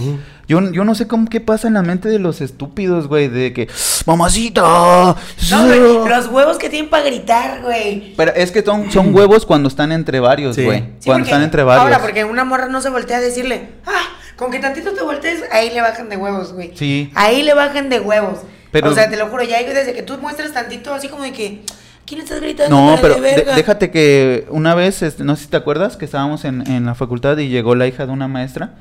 yo, 0.48 0.72
yo 0.72 0.86
no 0.86 0.96
sé 0.96 1.06
cómo 1.06 1.28
qué 1.28 1.41
pasa 1.41 1.67
en 1.67 1.74
la 1.74 1.82
mente 1.82 2.08
de 2.08 2.17
los 2.17 2.39
estúpidos, 2.39 3.10
güey, 3.10 3.28
de 3.28 3.52
que, 3.52 3.67
mamacita. 4.06 4.62
No, 4.62 5.65
güey, 5.65 5.82
los 5.82 6.28
huevos 6.28 6.58
que 6.58 6.70
tienen 6.70 6.89
para 6.89 7.04
gritar, 7.04 7.62
güey. 7.62 8.13
Pero 8.15 8.32
es 8.36 8.52
que 8.54 8.62
son, 8.63 8.89
son 8.89 9.13
huevos 9.13 9.46
cuando 9.46 9.67
están 9.67 9.91
entre 9.91 10.22
varios, 10.22 10.56
Sí. 10.56 10.63
güey. 10.63 10.80
Sí, 11.00 11.08
cuando 11.08 11.26
están 11.26 11.44
entre 11.44 11.63
varios. 11.63 11.84
Ahora, 11.84 12.00
porque 12.00 12.24
una 12.24 12.46
morra 12.46 12.70
no 12.70 12.80
se 12.80 12.89
voltea 12.89 13.17
a 13.17 13.20
decirle, 13.20 13.67
ah, 13.86 14.15
con 14.38 14.50
que 14.50 14.60
tantito 14.60 14.94
te 14.94 15.02
voltees, 15.04 15.44
ahí 15.52 15.72
le 15.72 15.82
bajan 15.82 16.08
de 16.08 16.15
huevos, 16.15 16.54
güey. 16.54 16.72
Sí. 16.76 17.12
Ahí 17.15 17.44
le 17.44 17.54
bajan 17.54 17.89
de 17.89 18.00
huevos. 18.00 18.39
Pero- 18.72 18.90
o 18.92 18.94
sea, 18.94 19.10
te 19.10 19.18
lo 19.18 19.28
juro, 19.28 19.44
ya 19.44 19.62
desde 19.64 19.94
que 19.94 20.04
tú 20.04 20.18
muestras 20.18 20.54
tantito 20.54 20.94
así 20.94 21.08
como 21.10 21.24
de 21.24 21.34
que, 21.34 21.62
¿quién 22.06 22.22
estás 22.22 22.40
gritando? 22.42 22.76
No, 22.76 22.98
pero 23.02 23.16
de 23.16 23.22
de- 23.22 23.36
verga? 23.36 23.56
déjate 23.56 23.92
que 23.92 24.46
una 24.50 24.76
vez, 24.76 25.02
este, 25.02 25.24
no 25.24 25.36
sé 25.36 25.44
si 25.44 25.50
te 25.50 25.58
acuerdas, 25.58 25.98
que 25.98 26.06
estábamos 26.06 26.46
en, 26.46 26.66
en 26.70 26.86
la 26.86 26.96
facultad 26.96 27.38
y 27.38 27.50
llegó 27.50 27.76
la 27.76 27.88
hija 27.88 28.06
de 28.06 28.12
una 28.12 28.28
maestra. 28.28 28.76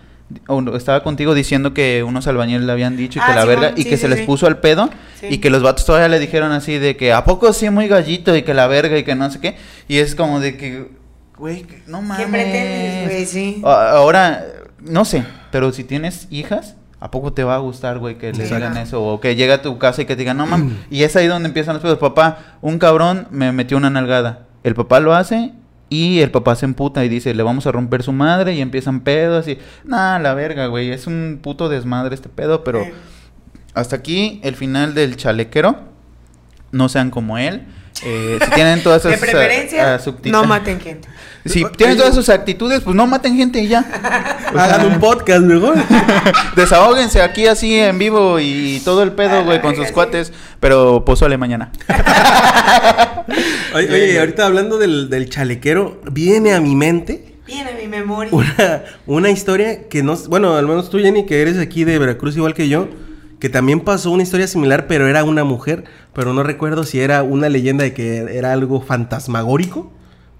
O 0.47 0.61
estaba 0.77 1.03
contigo 1.03 1.35
diciendo 1.35 1.75
que 1.75 2.05
unos 2.05 2.29
albañiles 2.29 2.63
le 2.63 2.71
habían 2.71 2.97
dicho 2.97 3.19
y 3.19 3.23
que 3.23 3.33
Ah, 3.33 3.35
la 3.35 3.45
verga 3.45 3.73
y 3.75 3.83
que 3.83 3.97
sí, 3.97 4.03
se 4.03 4.09
les 4.09 4.21
puso 4.21 4.47
al 4.47 4.59
pedo 4.61 4.89
y 5.29 5.39
que 5.39 5.51
los 5.51 5.61
vatos 5.61 5.85
todavía 5.85 6.07
le 6.07 6.21
dijeron 6.21 6.53
así 6.53 6.79
de 6.79 6.97
que 6.97 7.13
a 7.13 7.25
poco 7.25 7.53
sí 7.53 7.69
muy 7.69 7.89
gallito 7.89 8.37
y 8.37 8.43
que 8.43 8.55
la 8.55 8.69
verga 8.69 8.97
y 8.97 9.03
que 9.03 9.17
no 9.17 9.29
sé 9.29 9.41
qué 9.41 9.57
y 9.89 9.99
es 9.99 10.15
como 10.15 10.39
de 10.39 10.57
que 10.57 10.87
güey 11.37 11.67
no 11.89 12.01
mames 12.01 12.27
¿Qué 12.27 12.31
pretendes, 12.31 13.09
güey? 13.11 13.27
Sí. 13.27 13.61
Ahora 13.65 14.45
no 14.79 15.05
sé 15.05 15.25
pero 15.51 15.73
si 15.73 15.83
tienes 15.83 16.29
hijas 16.31 16.77
¿A 17.01 17.11
poco 17.11 17.33
te 17.33 17.45
va 17.45 17.55
a 17.55 17.59
gustar, 17.59 17.99
güey, 17.99 18.19
que 18.19 18.33
le 18.33 18.45
digan 18.45 18.77
eso? 18.77 19.03
O 19.03 19.21
que 19.21 19.35
llegue 19.35 19.55
a 19.55 19.63
tu 19.63 19.79
casa 19.79 20.03
y 20.03 20.05
que 20.05 20.15
te 20.15 20.21
digan, 20.21 20.37
no 20.37 20.47
mames. 20.47 20.77
Y 20.91 21.03
es 21.03 21.17
ahí 21.17 21.27
donde 21.27 21.49
empiezan 21.49 21.75
los 21.75 21.83
pedos. 21.83 21.97
Papá, 21.97 22.59
un 22.61 22.79
cabrón 22.79 23.27
me 23.31 23.53
metió 23.53 23.79
una 23.79 23.89
nalgada. 23.89 24.47
El 24.65 24.75
papá 24.75 25.01
lo 25.01 25.15
hace 25.15 25.55
y 25.89 26.21
el 26.21 26.31
papá 26.31 26.57
se 26.57 26.67
emputa 26.67 27.03
y 27.03 27.09
dice, 27.09 27.33
le 27.33 27.43
vamos 27.43 27.67
a 27.67 27.73
romper 27.73 28.03
su 28.03 28.13
madre. 28.13 28.55
Y 28.55 28.61
empiezan 28.61 29.01
pedos 29.01 29.49
y, 29.49 29.59
nah, 29.85 30.19
la 30.19 30.35
verga, 30.35 30.67
güey. 30.67 30.91
Es 30.91 31.07
un 31.07 31.41
puto 31.43 31.71
desmadre 31.71 32.15
este 32.15 32.29
pedo, 32.29 32.65
pero 32.65 32.85
hasta 33.73 33.97
aquí 33.97 34.39
el 34.45 34.55
final 34.55 34.95
del 34.95 35.17
chalequero. 35.17 35.79
No 36.71 36.91
sean 36.91 37.11
como 37.11 37.39
él. 37.39 37.67
Eh, 38.03 38.39
si 38.43 38.51
tienen 38.53 38.83
todas 38.83 39.03
De 39.03 39.11
esas 39.11 39.23
ah, 39.23 39.27
preferencia, 39.27 39.95
ah, 39.97 40.01
no 40.25 40.45
maten 40.47 40.81
gente. 40.81 41.09
Si 41.45 41.65
tienen 41.77 41.97
todas 41.97 42.15
sus 42.15 42.29
actitudes, 42.29 42.81
pues 42.81 42.95
no 42.95 43.07
maten 43.07 43.35
gente 43.37 43.61
y 43.61 43.69
ya. 43.69 43.81
Hagan 44.55 44.87
un 44.87 45.01
podcast 45.01 45.41
mejor. 45.43 45.75
Desahóguense 46.57 47.23
aquí 47.23 47.47
así 47.47 47.79
en 47.79 47.99
vivo 47.99 48.39
y 48.41 48.81
todo 48.85 49.03
el 49.03 49.13
pedo, 49.13 49.45
güey, 49.45 49.61
con 49.61 49.75
sus 49.75 49.87
Sí. 49.89 49.93
cuates, 49.93 50.33
pero 50.61 51.05
pozole 51.05 51.39
mañana. 51.39 51.73
Oye, 53.75 53.89
oye, 53.91 54.19
ahorita 54.19 54.45
hablando 54.47 54.79
del, 54.79 55.09
del 55.09 55.31
chalequero, 55.31 56.01
viene 56.11 56.53
a 56.53 56.61
mi 56.61 56.75
mente 56.75 57.37
Viene 57.47 57.73
mi 57.81 57.87
memoria. 57.89 58.31
una, 58.33 58.83
una 59.07 59.31
historia 59.31 59.89
que 59.89 60.03
no... 60.03 60.17
Bueno, 60.29 60.57
al 60.57 60.67
menos 60.67 60.91
tú, 60.91 60.99
Jenny, 60.99 61.27
que 61.27 61.41
eres 61.43 61.59
aquí 61.59 61.85
de 61.85 61.99
Veracruz 61.99 62.37
igual 62.37 62.55
que 62.55 62.69
yo, 62.69 62.89
que 63.41 63.49
también 63.49 63.81
pasó 63.81 64.11
una 64.11 64.23
historia 64.23 64.47
similar, 64.47 64.87
pero 64.87 65.09
era 65.09 65.25
una 65.25 65.43
mujer, 65.45 65.85
pero 66.13 66.33
no 66.35 66.43
recuerdo 66.43 66.85
si 66.85 67.01
era 67.01 67.23
una 67.23 67.49
leyenda 67.49 67.83
de 67.85 67.95
que 67.95 68.19
era 68.37 68.53
algo 68.53 68.81
fantasmagórico 68.81 69.91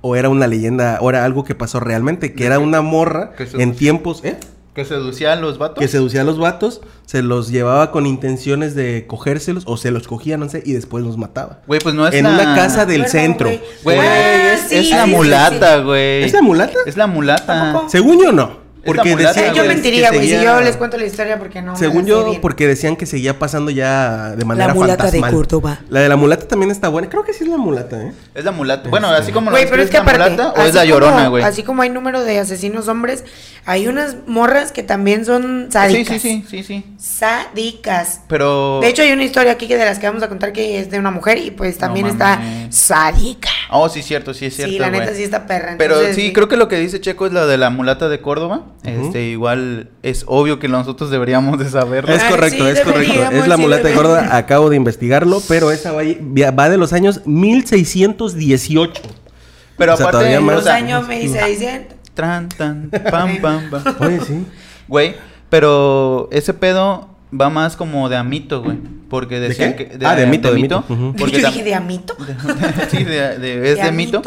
o 0.03 0.17
era 0.17 0.29
una 0.29 0.47
leyenda, 0.47 0.99
o 1.01 1.11
era 1.11 1.25
algo 1.25 1.45
que 1.45 1.55
pasó 1.55 1.81
realmente, 1.81 2.33
que 2.33 2.41
¿De 2.45 2.47
era 2.47 2.59
una 2.59 2.81
morra 2.83 3.33
¿Qué 3.37 3.47
se- 3.47 3.61
en 3.63 3.75
tiempos... 3.75 4.23
¿eh? 4.25 4.37
Que 4.73 4.85
seducían 4.85 5.41
los 5.43 5.59
vatos. 5.59 5.79
que 5.81 5.89
seducía 5.89 6.21
a 6.21 6.25
los 6.25 6.39
vatos, 6.39 6.81
se 7.05 7.23
los 7.23 7.51
llevaba 7.51 7.91
con 7.91 8.07
intenciones 8.07 8.77
de 8.77 9.05
cogérselos, 9.09 9.65
o 9.67 9.77
se 9.77 9.91
los 9.91 10.07
cogía, 10.07 10.37
no 10.39 10.49
sé, 10.49 10.63
y 10.65 10.73
después 10.75 11.03
los 11.05 11.19
mataba. 11.19 11.59
Güey, 11.67 11.81
pues 11.81 11.95
no 11.97 12.07
es 12.07 12.15
en 12.15 12.23
la... 12.23 12.31
una 12.31 12.55
casa 12.55 12.87
del 12.87 13.07
centro. 13.09 13.49
güey. 13.49 13.61
Güey, 13.83 13.99
Ah, 13.99 14.53
es, 14.55 14.61
sí, 14.69 14.77
es 14.77 14.91
la 14.91 15.05
sí, 15.07 15.11
mulata, 15.11 15.79
sí. 15.79 15.85
güey. 15.85 16.23
¿Es 16.23 16.33
la 16.33 16.41
mulata? 16.43 16.79
Es 16.87 16.97
la 16.97 17.07
mulata. 17.09 17.83
Según 17.89 18.23
yo 18.23 18.31
no. 18.31 18.60
Porque 18.85 19.11
la 19.11 19.17
mulata, 19.17 19.41
decían 19.41 19.55
yo 19.55 19.65
mentiría, 19.65 20.11
güey, 20.11 20.29
si 20.29 20.43
yo 20.43 20.61
les 20.61 20.77
cuento 20.77 20.97
la 20.97 21.05
historia 21.07 21.39
porque 21.39 21.61
no. 21.63 21.73
me 21.73 21.79
Según 21.79 21.99
la 21.99 22.03
sé 22.05 22.09
yo, 22.09 22.25
bien. 22.31 22.41
porque 22.41 22.67
decían 22.67 22.97
que 22.97 23.07
seguía 23.07 23.39
pasando 23.39 23.71
ya 23.71 24.31
de 24.37 24.45
manera 24.45 24.73
mulata 24.75 25.05
de 25.05 25.11
fantasmal. 25.11 25.33
Córdoba. 25.35 25.81
La 25.91 26.01
de 26.01 26.09
la 26.09 26.17
mulata 26.17 26.49
también 26.49 26.71
está 26.71 26.89
buena. 26.89 27.09
Creo 27.09 27.25
que 27.25 27.33
sí 27.33 27.45
es 27.45 27.51
la 27.51 27.57
mulata, 27.59 28.01
¿eh? 28.03 28.13
Es 28.35 28.45
la 28.45 28.53
mulata. 28.53 28.89
Bueno, 28.89 29.09
así 29.09 29.33
como 29.33 29.51
la 29.51 29.59
pero 29.59 29.83
es 29.83 29.91
que 29.91 29.99
describes, 29.99 30.05
la 30.19 30.25
aparte, 30.25 30.31
mulata 30.43 30.53
o 30.61 30.63
es 30.63 30.69
así 30.69 30.77
la 30.77 30.85
llorona, 30.87 31.17
como- 31.17 31.31
güey. 31.31 31.45
Así 31.45 31.63
como 31.63 31.83
hay 31.83 31.91
número 31.91 32.23
de 32.23 32.39
asesinos 32.39 32.89
hombres, 32.89 33.25
hay 33.67 33.87
unas 33.87 34.17
morras 34.27 34.73
que 34.73 34.83
también 34.83 35.25
son 35.25 35.69
sádicas. 35.71 36.21
sí, 36.21 36.45
sí, 36.49 36.63
sí, 36.63 36.63
sí. 36.63 36.85
Sádicas. 36.99 38.23
Pero... 38.29 38.81
De 38.81 38.89
hecho, 38.89 39.03
hay 39.03 39.13
una 39.13 39.25
historia 39.25 39.53
aquí 39.53 39.69
que 39.69 39.77
de 39.77 39.85
las 39.85 39.99
que 39.99 40.07
vamos 40.07 40.23
a 40.23 40.29
contar 40.29 40.53
que 40.53 40.81
es 40.81 40.91
de 40.91 40.99
una 40.99 41.11
mujer 41.11 41.39
y 41.39 41.51
pues 41.51 41.79
también 41.79 42.07
No 42.07 42.13
está 42.13 42.41
sádica. 42.71 43.51
Oh, 43.71 43.89
sí, 43.89 44.03
cierto, 44.03 44.35
sí 44.35 44.47
es 44.47 44.57
cierto, 44.57 44.73
sí, 44.73 44.79
la 44.79 44.91
neta 44.91 45.15
sí 45.15 45.23
está 45.23 45.47
perra. 45.47 45.77
Pero 45.79 45.97
sí, 46.13 46.33
creo 46.33 46.49
que 46.49 46.57
lo 46.57 46.69
que 46.69 46.77
dice 46.77 47.01
Checo 47.01 47.27
es 47.27 47.33
la 47.33 47.47
de 47.47 47.57
la 47.59 47.71
mulata 47.71 48.09
de 48.09 48.21
Córdoba. 48.21 48.63
Este, 48.83 49.25
igual 49.25 49.91
es 50.03 50.25
obvio 50.27 50.59
que 50.59 50.67
nosotros 50.69 51.11
deberíamos 51.11 51.59
de 51.59 51.69
saberlo. 51.69 52.15
Es 52.15 52.23
Ay, 52.23 52.31
correcto, 52.31 52.65
sí, 52.65 52.71
es 52.71 52.81
correcto. 52.81 53.13
Es 53.31 53.47
la 53.47 53.57
sí, 53.57 53.61
mulata 53.63 53.83
de 53.83 53.89
deberíamos. 53.91 54.19
Córdoba. 54.19 54.37
Acabo 54.37 54.71
de 54.71 54.77
investigarlo, 54.77 55.43
pero 55.49 55.71
esa 55.71 55.93
va, 55.93 56.03
va 56.59 56.69
de 56.71 56.77
los 56.79 56.93
años 56.95 57.21
1618. 57.27 59.03
Pero 59.77 59.95
O 59.95 59.97
sea, 59.97 60.07
aparte, 60.07 60.19
todavía 60.27 60.41
más- 60.41 60.57
Los 60.57 60.67
años 60.67 61.07
1600. 61.09 61.97
Tran, 62.15 62.49
tan, 62.51 62.91
pam, 63.11 63.39
pam, 63.41 63.71
pam. 63.71 63.83
Oye, 64.01 64.21
sí. 64.27 64.45
Güey, 64.89 65.15
pero 65.49 66.29
ese 66.33 66.53
pedo 66.55 67.09
va 67.39 67.49
más 67.51 67.77
como 67.77 68.09
de 68.09 68.17
amito, 68.17 68.63
güey. 68.63 68.79
Porque 69.09 69.41
decían 69.41 69.75
qué? 69.77 69.89
que. 69.89 70.07
Ah, 70.07 70.15
de 70.17 70.27
mito, 70.27 70.53
de 70.53 70.61
mito. 70.61 70.85
Porque 71.19 71.41
Yo 71.41 71.49
dije 71.49 71.65
de 71.65 71.75
amito. 71.75 72.15
sí, 72.91 73.05
de, 73.05 73.39
de- 73.39 73.71
es 73.73 73.77
De 73.79 73.85
de, 73.85 73.93
mito. 73.93 74.23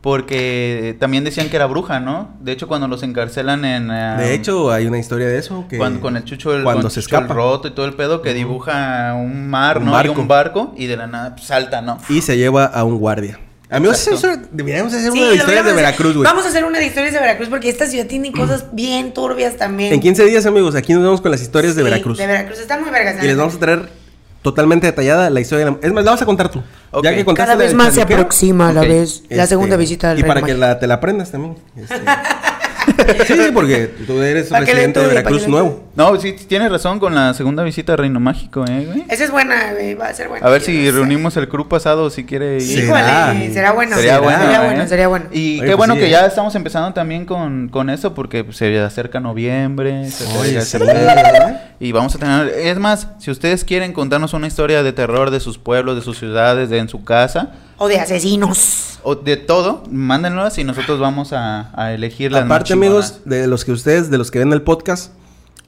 Porque 0.00 0.96
también 1.00 1.24
decían 1.24 1.48
que 1.48 1.56
era 1.56 1.66
bruja, 1.66 1.98
¿no? 2.00 2.30
De 2.40 2.52
hecho, 2.52 2.68
cuando 2.68 2.86
los 2.88 3.02
encarcelan 3.02 3.64
en. 3.64 3.88
De 3.88 4.34
hecho, 4.34 4.70
hay 4.70 4.86
una 4.86 4.98
historia 4.98 5.26
de 5.26 5.38
eso. 5.38 5.66
Que 5.68 5.76
cuando, 5.76 6.00
con 6.00 6.16
el 6.16 6.24
chucho 6.24 6.54
el, 6.54 6.62
cuando 6.62 6.82
con 6.82 6.90
se 6.90 7.00
Chucho 7.02 7.16
el 7.16 7.22
escapa. 7.24 7.34
roto 7.34 7.68
y 7.68 7.70
todo 7.72 7.86
el 7.86 7.94
pedo 7.94 8.22
que 8.22 8.32
dibuja 8.34 9.14
un 9.14 9.48
mar, 9.48 9.78
Un 9.78 9.86
¿no? 9.86 9.92
barco. 9.92 10.14
Y 10.16 10.20
un 10.20 10.28
barco 10.28 10.74
y 10.76 10.86
de 10.86 10.96
la 10.96 11.06
nada 11.06 11.34
pues, 11.34 11.46
salta, 11.46 11.82
¿no? 11.82 11.98
Y 12.08 12.22
se 12.22 12.36
lleva 12.36 12.64
a 12.66 12.84
un 12.84 12.98
guardia. 12.98 13.40
Amigos, 13.70 14.08
deberíamos 14.50 14.94
hacer 14.94 15.12
Sí, 15.12 15.18
una 15.18 15.28
de 15.28 15.36
historias 15.36 15.64
de. 15.66 15.72
Veracruz, 15.74 16.14
güey. 16.14 16.24
Vamos 16.24 16.46
a 16.46 16.48
hacer 16.48 16.64
una 16.64 16.78
de 16.78 16.86
historias 16.86 17.12
de 17.12 17.20
Veracruz 17.20 17.48
porque 17.50 17.68
esta 17.68 17.86
ciudad 17.86 18.06
tiene 18.06 18.32
cosas 18.32 18.66
bien 18.72 19.12
turbias 19.12 19.56
también. 19.56 19.92
En 19.92 20.00
15 20.00 20.24
días, 20.24 20.46
amigos, 20.46 20.74
aquí 20.74 20.94
nos 20.94 21.02
vemos 21.02 21.20
con 21.20 21.30
las 21.30 21.42
historias 21.42 21.74
de 21.76 21.82
Veracruz. 21.82 22.16
De 22.16 22.26
Veracruz. 22.26 22.58
Está 22.60 22.78
muy 22.80 22.88
vergas. 22.90 23.22
Y 23.22 23.26
les 23.26 23.36
vamos 23.36 23.56
a 23.56 23.58
traer 23.58 23.97
totalmente 24.42 24.86
detallada 24.86 25.30
la 25.30 25.40
historia 25.40 25.64
de 25.66 25.70
la... 25.72 25.76
Es 25.82 25.92
más, 25.92 26.04
la 26.04 26.10
vas 26.12 26.22
a 26.22 26.26
contar 26.26 26.50
tú. 26.50 26.62
Ok. 26.90 27.04
Ya 27.04 27.14
que 27.14 27.24
contaste 27.24 27.52
Cada 27.52 27.58
vez 27.58 27.74
más 27.74 27.94
se 27.94 28.02
aproxima 28.02 28.68
a 28.68 28.72
la 28.72 28.80
Ok. 28.82 28.88
vez 28.88 29.22
la 29.28 29.42
este, 29.44 29.48
segunda 29.48 29.76
visita 29.76 30.08
del 30.10 30.18
Y 30.20 30.22
Rey 30.22 30.28
para 30.28 30.42
que 30.42 30.54
la, 30.54 30.78
te 30.78 30.86
la 30.86 30.94
aprendas 30.94 31.30
también. 31.30 31.56
este. 31.76 31.94
sí, 33.26 33.34
sí, 33.34 33.50
porque 33.52 33.90
tú 34.06 34.20
eres 34.22 34.50
residente 34.50 35.00
de 35.00 35.06
Veracruz 35.08 35.46
nuevo. 35.46 35.84
No, 35.94 36.18
sí, 36.18 36.32
tienes 36.32 36.70
razón 36.70 36.98
con 36.98 37.14
la 37.14 37.34
segunda 37.34 37.62
visita 37.62 37.92
a 37.92 37.96
Reino 37.96 38.20
Mágico, 38.20 38.64
¿eh, 38.66 38.86
güey? 38.86 39.04
Esa 39.08 39.24
es 39.24 39.30
buena, 39.30 39.72
güey. 39.72 39.94
Va 39.94 40.06
a 40.08 40.14
ser 40.14 40.28
buena. 40.28 40.46
A 40.46 40.50
ver 40.50 40.62
si 40.62 40.72
no 40.78 40.84
sé. 40.84 40.92
reunimos 40.92 41.36
el 41.36 41.48
crew 41.48 41.68
pasado 41.68 42.08
si 42.10 42.24
quiere 42.24 42.56
ir. 42.56 42.62
Híjole, 42.62 43.00
Será. 43.00 43.34
será 43.52 43.72
bueno. 43.72 43.96
Sería 43.96 44.14
Será. 44.14 44.20
bueno, 44.24 44.38
Sería 44.42 44.56
¿eh? 44.62 44.64
bueno, 44.66 44.88
sería 44.88 45.08
bueno. 45.08 45.26
Y 45.32 45.58
Oye, 45.58 45.60
qué 45.60 45.66
pues 45.66 45.76
bueno 45.76 45.94
sí, 45.94 46.00
que 46.00 46.06
¿eh? 46.06 46.10
ya 46.10 46.26
estamos 46.26 46.54
empezando 46.54 46.92
también 46.94 47.26
con, 47.26 47.68
con 47.68 47.90
eso 47.90 48.14
porque 48.14 48.46
se 48.52 48.78
acerca 48.80 49.20
noviembre. 49.20 50.10
Se 50.10 50.24
acerca 50.58 50.86
Oye, 50.92 51.58
Y 51.80 51.92
vamos 51.92 52.14
a 52.14 52.18
tener... 52.18 52.48
Es 52.48 52.78
más, 52.78 53.08
si 53.20 53.30
ustedes 53.30 53.64
quieren 53.64 53.92
contarnos 53.92 54.32
una 54.32 54.46
historia 54.48 54.82
de 54.82 54.92
terror 54.92 55.30
de 55.30 55.38
sus 55.40 55.58
pueblos, 55.58 55.94
de 55.96 56.02
sus 56.02 56.18
ciudades, 56.18 56.70
de 56.70 56.78
en 56.78 56.88
su 56.88 57.04
casa, 57.04 57.52
O 57.76 57.86
de 57.86 57.98
asesinos. 58.00 58.98
o 59.04 59.14
de 59.14 59.36
todo, 59.36 59.84
mándenlas 59.90 60.58
y 60.58 60.64
nosotros 60.64 60.98
vamos 60.98 61.32
a, 61.32 61.70
a 61.80 61.92
elegir 61.92 62.32
las 62.32 62.44
Aparte, 62.44 62.72
amigos, 62.72 63.20
de 63.24 63.46
los 63.46 63.64
que 63.64 63.70
ustedes, 63.72 64.10
de 64.10 64.18
los 64.18 64.30
que 64.32 64.40
ven 64.40 64.52
el 64.52 64.62
podcast, 64.62 65.12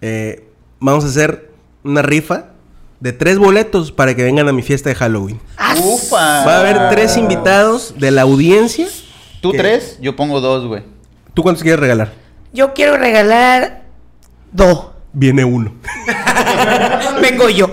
eh, 0.00 0.48
vamos 0.80 1.04
a 1.04 1.08
hacer 1.08 1.50
una 1.84 2.02
rifa 2.02 2.46
de 2.98 3.12
tres 3.12 3.38
boletos 3.38 3.92
para 3.92 4.14
que 4.16 4.24
vengan 4.24 4.48
a 4.48 4.52
mi 4.52 4.62
fiesta 4.62 4.88
de 4.90 4.96
Halloween. 4.96 5.40
¡Ufa! 5.84 6.44
Va 6.44 6.56
a 6.56 6.60
haber 6.60 6.90
tres 6.90 7.16
invitados 7.16 7.94
de 7.98 8.10
la 8.10 8.22
audiencia. 8.22 8.88
Tú 9.40 9.52
que- 9.52 9.58
tres, 9.58 9.96
yo 10.02 10.16
pongo 10.16 10.40
dos, 10.40 10.66
güey. 10.66 10.82
¿Tú 11.34 11.42
cuántos 11.44 11.62
quieres 11.62 11.78
regalar? 11.80 12.12
Yo 12.52 12.74
quiero 12.74 12.96
regalar 12.96 13.84
dos. 14.52 14.86
Viene 15.12 15.44
uno. 15.44 15.72
Vengo 17.20 17.48
yo. 17.48 17.70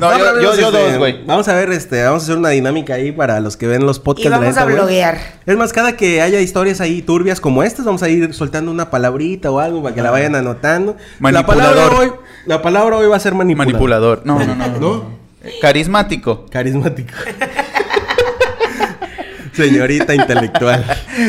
No, 0.00 0.16
yo, 0.16 0.24
pero 0.24 0.40
yo, 0.40 0.54
yo 0.56 0.68
este, 0.68 0.90
dos, 0.90 0.98
güey. 0.98 1.24
Vamos 1.26 1.48
a 1.48 1.54
ver, 1.54 1.70
este, 1.72 2.02
vamos 2.04 2.22
a 2.22 2.24
hacer 2.24 2.36
una 2.36 2.50
dinámica 2.50 2.94
ahí 2.94 3.12
para 3.12 3.40
los 3.40 3.56
que 3.56 3.66
ven 3.66 3.84
los 3.84 3.98
podcasts. 3.98 4.22
Y 4.22 4.24
de 4.24 4.30
la 4.30 4.38
vamos 4.38 4.54
neta, 4.54 4.62
a 4.62 4.66
bloguear. 4.66 5.18
Es 5.44 5.56
más, 5.56 5.72
cada 5.72 5.96
que 5.96 6.22
haya 6.22 6.40
historias 6.40 6.80
ahí 6.80 7.02
turbias 7.02 7.40
como 7.40 7.62
estas, 7.62 7.84
vamos 7.84 8.02
a 8.02 8.08
ir 8.08 8.32
soltando 8.32 8.70
una 8.70 8.90
palabrita 8.90 9.50
o 9.50 9.58
algo 9.58 9.82
para 9.82 9.94
que 9.94 10.02
la 10.02 10.10
vayan 10.10 10.34
anotando. 10.34 10.96
La 11.20 11.44
palabra 11.44 11.82
Manipulador. 11.82 11.94
hoy, 11.94 12.12
la 12.46 12.62
palabra 12.62 12.96
hoy 12.96 13.08
va 13.08 13.16
a 13.16 13.20
ser 13.20 13.34
manipulador. 13.34 14.22
Manipulador. 14.24 14.26
No, 14.26 14.38
no, 14.38 14.54
no. 14.54 14.66
¿No? 14.66 14.78
no. 14.78 15.04
Carismático. 15.60 16.46
Carismático. 16.50 17.14
Señorita 19.64 20.14
intelectual. 20.14 20.84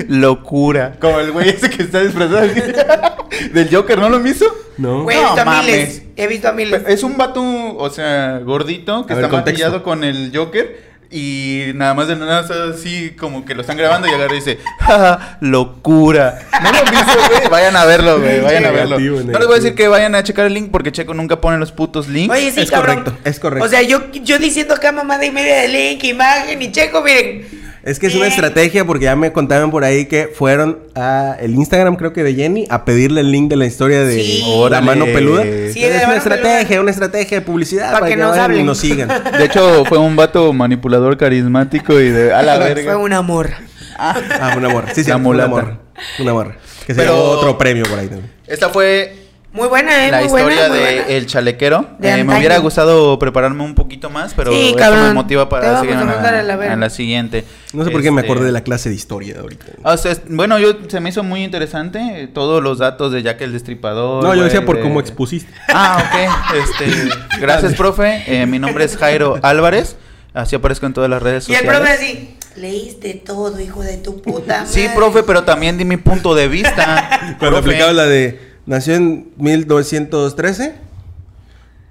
Locura. 0.07 0.93
Como 0.99 1.19
el 1.19 1.31
güey 1.31 1.49
ese 1.49 1.69
que 1.69 1.83
está 1.83 2.01
disfrazado 2.01 2.41
del 3.53 3.69
Joker, 3.73 3.97
¿no 3.97 4.09
lo 4.09 4.25
hizo? 4.27 4.45
¿No? 4.77 5.03
Güey, 5.03 5.17
he 5.17 5.21
No 5.21 5.27
visto 5.27 5.41
a 5.41 5.45
mames. 5.45 5.65
miles. 5.65 6.01
He 6.15 6.27
visto 6.27 6.47
a 6.49 6.51
miles. 6.53 6.81
Es 6.87 7.03
un 7.03 7.17
vato, 7.17 7.41
o 7.77 7.89
sea, 7.89 8.39
gordito, 8.39 9.05
que 9.05 9.13
A 9.13 9.15
ver, 9.17 9.25
está 9.25 9.37
maquillado 9.37 9.83
con 9.83 10.03
el 10.03 10.31
Joker. 10.33 10.89
Y 11.11 11.71
nada 11.73 11.95
más 11.95 12.07
de 12.07 12.15
nada 12.15 12.45
así 12.71 13.15
como 13.19 13.43
que 13.43 13.55
lo 13.55 13.61
están 13.61 13.77
grabando 13.77 14.07
y 14.07 14.11
agarra 14.11 14.31
y 14.31 14.35
dice, 14.35 14.59
¡Ja, 14.79 15.39
locura. 15.41 16.37
No 16.61 16.71
lo 16.71 16.79
visto, 16.83 17.19
güey. 17.35 17.47
Vayan 17.49 17.75
a 17.75 17.85
verlo, 17.85 18.19
güey. 18.19 18.41
Vayan 18.41 18.65
a 18.65 18.69
verlo. 18.69 18.99
Negativo, 18.99 19.31
No 19.31 19.39
les 19.39 19.47
voy 19.47 19.55
a 19.57 19.59
decir 19.59 19.73
que 19.75 19.87
vayan 19.87 20.13
a 20.13 20.21
checar 20.23 20.45
el 20.45 20.53
link 20.53 20.69
porque 20.69 20.91
Checo 20.91 21.15
nunca 21.15 21.41
pone 21.41 21.57
los 21.57 21.71
putos 21.71 22.07
links. 22.07 22.31
Oye, 22.35 22.51
sí, 22.51 22.61
es 22.61 22.69
cabrón. 22.69 22.97
correcto, 23.03 23.19
es 23.27 23.39
correcto. 23.39 23.65
O 23.65 23.69
sea, 23.69 23.81
yo, 23.81 24.11
yo 24.11 24.37
diciendo 24.37 24.75
acá 24.75 24.91
mamada 24.91 25.25
y 25.25 25.31
media 25.31 25.61
de 25.61 25.67
link, 25.69 26.03
imagen 26.03 26.61
y 26.61 26.71
checo, 26.71 27.01
miren. 27.01 27.47
Es 27.89 27.97
que 27.99 28.07
es 28.07 28.15
una 28.15 28.27
estrategia 28.27 28.85
porque 28.85 29.05
ya 29.05 29.15
me 29.15 29.31
contaban 29.31 29.71
por 29.71 29.83
ahí 29.83 30.05
que 30.05 30.27
fueron 30.27 30.79
a 30.95 31.35
el 31.39 31.55
Instagram, 31.55 31.95
creo 31.95 32.13
que 32.13 32.23
de 32.23 32.35
Jenny, 32.35 32.65
a 32.69 32.85
pedirle 32.85 33.21
el 33.21 33.31
link 33.31 33.49
de 33.49 33.55
la 33.55 33.65
historia 33.65 34.03
de 34.03 34.21
Sí. 34.23 34.43
la 34.69 34.81
mano 34.81 35.05
peluda. 35.05 35.43
Sí, 35.43 35.83
es 35.83 36.03
una 36.05 36.15
estrategia, 36.17 36.67
peluda. 36.67 36.81
una 36.81 36.91
estrategia 36.91 37.39
de 37.39 37.45
publicidad 37.45 37.99
Pa' 37.99 38.05
que 38.07 38.15
nos 38.15 38.29
vayan 38.31 38.41
y 38.41 38.45
hablen. 38.45 38.65
nos 38.65 38.77
sigan. 38.77 39.07
De 39.07 39.45
hecho, 39.45 39.85
fue 39.85 39.97
un 39.97 40.15
vato 40.15 40.53
manipulador 40.53 41.17
carismático 41.17 41.99
y 41.99 42.09
de 42.09 42.33
a 42.33 42.41
la 42.43 42.57
Fue 42.57 42.73
verga. 42.73 42.97
un 42.97 43.13
amor. 43.13 43.49
Ah, 43.97 44.53
una 44.57 44.69
morra. 44.69 44.93
Sí, 44.93 45.03
sí, 45.03 45.11
mulata. 45.13 45.49
morra. 45.49 45.79
Una 46.19 46.33
morra. 46.33 46.55
Que 46.85 46.93
se 46.93 47.01
Pero- 47.01 47.13
llevó 47.15 47.29
otro 47.31 47.57
premio 47.57 47.83
por 47.85 47.99
ahí 47.99 48.07
también. 48.07 48.31
Esta 48.47 48.69
fue 48.69 49.13
Muy 49.51 49.67
buena, 49.67 50.05
eh. 50.07 50.11
la 50.11 50.17
muy 50.17 50.25
historia 50.27 50.45
buena, 50.45 50.63
de 50.75 50.79
buena. 50.95 51.07
El 51.07 51.25
Chalequero. 51.25 51.85
De 51.97 52.11
Eh, 52.19 52.23
me 52.23 52.37
hubiera 52.37 52.57
gustado 52.59 53.17
prepararme 53.17 53.63
un 53.63 53.73
poquito 53.73 54.11
más, 54.11 54.33
pero 54.35 54.51
Sí, 54.51 54.67
eso 54.69 54.77
cabrón. 54.77 55.07
me 55.07 55.13
motiva 55.15 55.49
para 55.49 55.79
seguir 55.79 55.95
a 55.95 56.05
mandar 56.05 56.35
a 56.35 56.43
la 56.43 56.55
la, 56.55 56.75
la 56.75 56.89
siguiente. 56.91 57.43
No 57.73 57.83
sé 57.83 57.89
por 57.89 58.03
qué 58.03 58.11
me 58.11 58.21
Este, 58.21 58.31
acordé 58.31 58.45
de 58.45 58.51
la 58.51 58.61
clase 58.61 58.89
de 58.89 58.95
historia 58.95 59.33
de 59.33 59.39
ahorita. 59.39 59.65
o 59.83 59.97
sea, 59.97 60.11
es- 60.11 60.21
bueno, 60.29 60.59
yo 60.59 60.73
se 60.87 60.99
me 60.99 61.09
hizo 61.09 61.23
muy 61.23 61.43
interesante 61.43 61.99
eh, 62.23 62.27
todos 62.27 62.61
los 62.61 62.77
datos 62.77 63.11
de 63.11 63.23
Jack 63.23 63.41
el 63.41 63.53
Destripador. 63.53 64.23
No, 64.23 64.35
yo 64.35 64.43
decía 64.43 64.63
por 64.63 64.77
de- 64.77 64.83
cómo 64.83 64.99
expusiste. 64.99 65.51
Ah, 65.69 65.97
ok. 65.97 66.55
Este, 66.63 67.09
gracias, 67.41 67.73
profe. 67.73 68.23
Eh, 68.27 68.45
mi 68.45 68.59
nombre 68.59 68.85
es 68.85 68.97
Jairo 68.97 69.39
Álvarez. 69.41 69.95
Así 70.31 70.55
aparezco 70.55 70.85
en 70.85 70.93
todas 70.93 71.09
las 71.09 71.23
redes 71.23 71.49
Y 71.49 71.53
el 71.53 71.57
sociales. 71.61 71.79
profe 71.79 71.93
así, 71.93 72.35
leíste 72.55 73.15
todo, 73.15 73.59
hijo 73.59 73.81
de 73.81 73.97
tu 73.97 74.21
puta 74.21 74.67
Sí, 74.67 74.81
madre". 74.81 74.93
profe, 74.95 75.23
pero 75.23 75.43
también 75.43 75.75
di 75.79 75.85
mi 75.85 75.97
punto 75.97 76.35
de 76.35 76.47
vista. 76.47 77.35
Cuando 77.39 77.57
aplicaba 77.57 77.91
la 77.93 78.05
de 78.05 78.48
nació 78.69 78.95
en 78.95 79.31
1913 79.37 80.75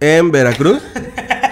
en 0.01 0.31
Veracruz. 0.31 0.81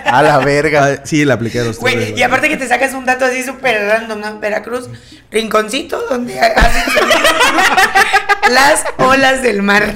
A 0.06 0.22
la 0.22 0.38
verga. 0.38 0.84
Ah, 0.86 1.00
sí, 1.02 1.24
la 1.24 1.34
apliqué 1.34 1.58
a 1.58 1.64
los 1.64 1.80
tres. 1.80 1.94
Güey, 1.96 2.16
y 2.16 2.22
aparte 2.22 2.48
que 2.48 2.56
te 2.56 2.68
sacas 2.68 2.94
un 2.94 3.04
dato 3.04 3.24
así 3.24 3.42
súper 3.42 3.88
random, 3.88 4.20
¿no? 4.20 4.38
Veracruz, 4.38 4.88
rinconcito 5.32 6.00
donde 6.08 6.38
hacen 6.38 6.84
las 8.57 8.85
olas 8.97 9.42
del 9.42 9.62
mar. 9.62 9.95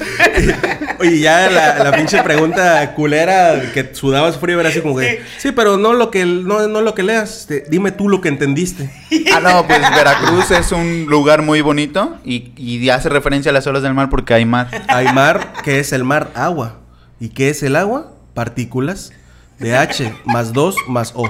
Oye, 0.99 1.19
ya 1.19 1.49
la, 1.49 1.83
la 1.83 1.91
pinche 1.93 2.21
pregunta 2.21 2.93
culera 2.93 3.59
que 3.73 3.89
sudabas 3.93 4.37
frío 4.37 4.59
era 4.59 4.69
así 4.69 4.81
como 4.81 4.97
que, 4.97 5.23
sí, 5.39 5.51
pero 5.51 5.77
no 5.77 5.93
lo 5.93 6.11
que 6.11 6.25
no, 6.25 6.67
no 6.67 6.81
lo 6.81 6.93
que 6.93 7.01
leas, 7.01 7.41
este, 7.41 7.65
dime 7.69 7.91
tú 7.91 8.07
lo 8.07 8.21
que 8.21 8.29
entendiste. 8.29 8.91
Ah, 9.33 9.39
no, 9.39 9.65
pues 9.65 9.79
Veracruz 9.79 10.51
es 10.51 10.71
un 10.71 11.07
lugar 11.07 11.41
muy 11.41 11.61
bonito 11.61 12.19
y, 12.23 12.51
y 12.55 12.87
hace 12.89 13.09
referencia 13.09 13.49
a 13.49 13.53
las 13.53 13.65
olas 13.65 13.81
del 13.81 13.95
mar 13.95 14.09
porque 14.09 14.35
hay 14.35 14.45
mar. 14.45 14.69
Hay 14.87 15.11
mar, 15.11 15.53
¿qué 15.63 15.79
es 15.79 15.91
el 15.91 16.03
mar? 16.03 16.29
Agua. 16.35 16.81
¿Y 17.19 17.29
qué 17.29 17.49
es 17.49 17.63
el 17.63 17.75
agua? 17.75 18.13
Partículas 18.35 19.11
de 19.57 19.75
H 19.75 20.13
más 20.25 20.53
2 20.53 20.75
más 20.87 21.13
O. 21.15 21.27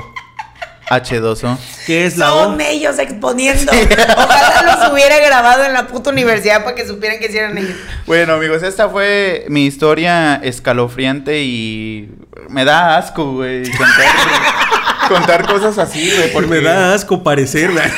H2O. 0.89 1.57
¿Qué 1.85 2.05
es 2.05 2.17
la 2.17 2.33
O? 2.33 2.43
Son 2.45 2.61
ellos 2.61 2.99
exponiendo. 2.99 3.71
Ojalá 4.17 4.77
los 4.81 4.91
hubiera 4.91 5.19
grabado 5.19 5.63
en 5.63 5.73
la 5.73 5.87
puta 5.87 6.09
universidad 6.09 6.63
para 6.63 6.75
que 6.75 6.85
supieran 6.85 7.19
que 7.19 7.27
hicieran 7.27 7.57
ellos. 7.57 7.75
Bueno, 8.05 8.33
amigos, 8.33 8.63
esta 8.63 8.89
fue 8.89 9.45
mi 9.49 9.65
historia 9.65 10.35
escalofriante 10.35 11.41
y 11.43 12.11
me 12.49 12.65
da 12.65 12.97
asco, 12.97 13.33
güey, 13.33 13.63
contar, 13.71 14.05
contar 15.07 15.45
cosas 15.47 15.77
así, 15.77 16.11
güey, 16.15 16.33
Porque 16.33 16.49
me 16.49 16.61
da 16.61 16.93
asco 16.93 17.23
parecer. 17.23 17.71
güey. 17.71 17.83